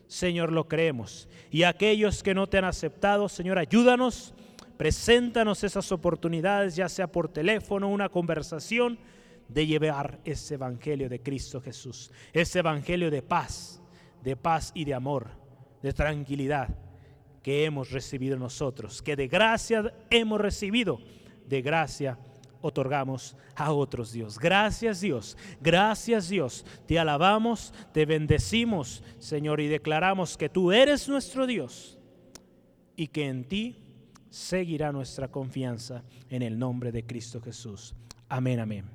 Señor, 0.09 0.51
lo 0.51 0.67
creemos. 0.67 1.29
Y 1.53 1.63
aquellos 1.63 2.25
que 2.25 2.35
no 2.35 2.49
te 2.49 2.59
han 2.59 2.65
aceptado, 2.65 3.29
Señor, 3.29 3.61
ayúdanos 3.61 4.35
Preséntanos 4.77 5.65
esas 5.65 5.91
oportunidades, 5.91 6.77
ya 6.77 6.89
sea 6.89 7.07
por 7.07 7.29
teléfono, 7.29 7.89
una 7.89 8.09
conversación, 8.09 8.99
de 9.49 9.67
llevar 9.67 10.19
ese 10.25 10.55
evangelio 10.55 11.09
de 11.09 11.23
Cristo 11.23 11.61
Jesús, 11.61 12.11
ese 12.33 12.59
evangelio 12.59 13.11
de 13.11 13.23
paz, 13.23 13.81
de 14.23 14.37
paz 14.37 14.73
y 14.75 14.85
de 14.85 14.93
amor, 14.93 15.29
de 15.83 15.93
tranquilidad 15.93 16.69
que 17.47 17.65
hemos 17.65 17.93
recibido 17.93 18.37
nosotros, 18.37 19.01
que 19.01 19.15
de 19.15 19.29
gracia 19.29 19.95
hemos 20.11 20.41
recibido, 20.41 20.99
de 21.47 21.63
gracia 21.63 22.19
otorgamos 22.61 23.37
a 23.55 23.71
otros 23.71 24.11
Dios. 24.11 24.37
Gracias 24.37 25.01
Dios, 25.01 25.39
gracias 25.61 26.29
Dios. 26.29 26.67
Te 26.89 26.99
alabamos, 26.99 27.73
te 27.93 28.05
bendecimos, 28.05 29.05
Señor, 29.21 29.61
y 29.61 29.69
declaramos 29.69 30.37
que 30.37 30.49
tú 30.49 30.73
eres 30.73 31.09
nuestro 31.09 31.47
Dios 31.47 32.01
y 32.97 33.07
que 33.07 33.29
en 33.29 33.45
ti 33.45 33.77
seguirá 34.29 34.91
nuestra 34.91 35.29
confianza 35.29 36.03
en 36.29 36.43
el 36.43 36.59
nombre 36.59 36.91
de 36.91 37.07
Cristo 37.07 37.41
Jesús. 37.41 37.95
Amén, 38.29 38.59
amén. 38.59 38.87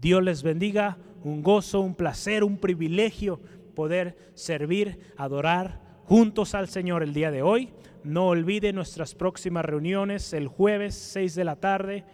Dios 0.00 0.20
les 0.20 0.42
bendiga, 0.42 0.98
un 1.22 1.44
gozo, 1.44 1.80
un 1.80 1.94
placer, 1.94 2.42
un 2.42 2.58
privilegio 2.58 3.38
poder 3.76 4.32
servir, 4.34 4.98
adorar 5.16 5.83
juntos 6.04 6.54
al 6.54 6.68
Señor 6.68 7.02
el 7.02 7.14
día 7.14 7.30
de 7.30 7.42
hoy. 7.42 7.70
No 8.02 8.28
olvide 8.28 8.72
nuestras 8.72 9.14
próximas 9.14 9.64
reuniones 9.64 10.32
el 10.32 10.48
jueves 10.48 10.94
6 10.94 11.34
de 11.34 11.44
la 11.44 11.56
tarde 11.56 12.04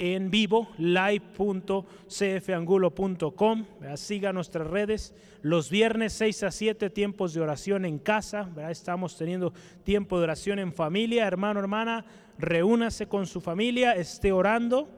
en 0.00 0.30
vivo, 0.30 0.68
live.cfangulo.com. 0.78 3.66
Siga 3.94 4.32
nuestras 4.32 4.66
redes. 4.66 5.14
Los 5.42 5.70
viernes 5.70 6.14
6 6.14 6.42
a 6.44 6.50
7 6.50 6.88
tiempos 6.90 7.34
de 7.34 7.42
oración 7.42 7.84
en 7.84 7.98
casa. 7.98 8.48
Estamos 8.70 9.14
teniendo 9.16 9.52
tiempo 9.84 10.16
de 10.18 10.24
oración 10.24 10.58
en 10.58 10.72
familia. 10.72 11.26
Hermano, 11.26 11.60
hermana, 11.60 12.06
reúnase 12.38 13.06
con 13.06 13.26
su 13.26 13.42
familia, 13.42 13.92
esté 13.92 14.32
orando. 14.32 14.88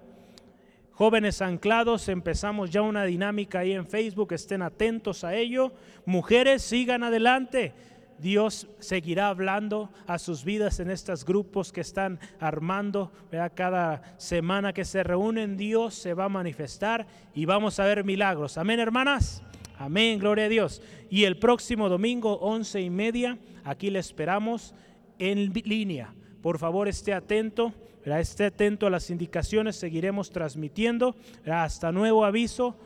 Jóvenes 0.93 1.43
anclados, 1.43 2.09
empezamos 2.09 2.71
ya 2.71 2.83
una 2.83 3.03
dinámica 3.05 3.59
ahí 3.61 3.73
en 3.73 3.87
Facebook, 3.87 4.33
estén 4.33 4.61
atentos 4.63 5.25
a 5.25 5.35
ello. 5.35 5.73
Mujeres, 6.07 6.63
sigan 6.63 7.03
adelante 7.03 7.75
Dios 8.23 8.69
seguirá 8.79 9.29
hablando 9.29 9.91
a 10.07 10.17
sus 10.19 10.45
vidas 10.45 10.79
en 10.79 10.91
estos 10.91 11.25
grupos 11.25 11.73
que 11.73 11.81
están 11.81 12.21
armando. 12.39 13.11
Cada 13.55 14.15
semana 14.17 14.73
que 14.73 14.85
se 14.85 15.03
reúnen, 15.03 15.57
Dios 15.57 15.95
se 15.95 16.15
va 16.15 16.27
a 16.27 16.29
manifestar 16.29 17.07
y 17.35 17.47
vamos 17.47 17.81
a 17.81 17.85
ver 17.85 18.05
milagros. 18.05 18.59
Amén, 18.59 18.79
hermanas. 18.79 19.43
Amén, 19.77 20.21
gloria 20.21 20.45
a 20.45 20.49
Dios. 20.49 20.81
Y 21.11 21.25
el 21.25 21.37
próximo 21.37 21.89
domingo, 21.89 22.39
once 22.39 22.81
y 22.81 22.91
media, 22.91 23.39
aquí 23.65 23.91
le 23.91 23.99
esperamos 23.99 24.73
en 25.19 25.53
línea. 25.53 26.15
Por 26.43 26.59
favor, 26.59 26.87
esté 26.87 27.15
atento, 27.15 27.75
esté 28.05 28.45
atento 28.47 28.87
a 28.87 28.91
las 28.91 29.11
indicaciones, 29.11 29.75
seguiremos 29.75 30.31
transmitiendo. 30.31 31.17
Hasta 31.45 31.91
nuevo 31.91 32.25
aviso, 32.25 32.77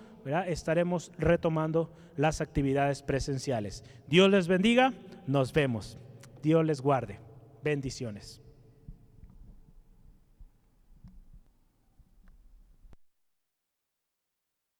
estaremos 0.46 1.12
retomando 1.18 1.90
las 2.16 2.40
actividades 2.40 3.02
presenciales. 3.02 3.84
Dios 4.08 4.30
les 4.30 4.48
bendiga. 4.48 4.94
Nos 5.26 5.52
vemos. 5.52 5.98
Dios 6.40 6.64
les 6.64 6.80
guarde. 6.80 7.18
Bendiciones. 7.64 8.40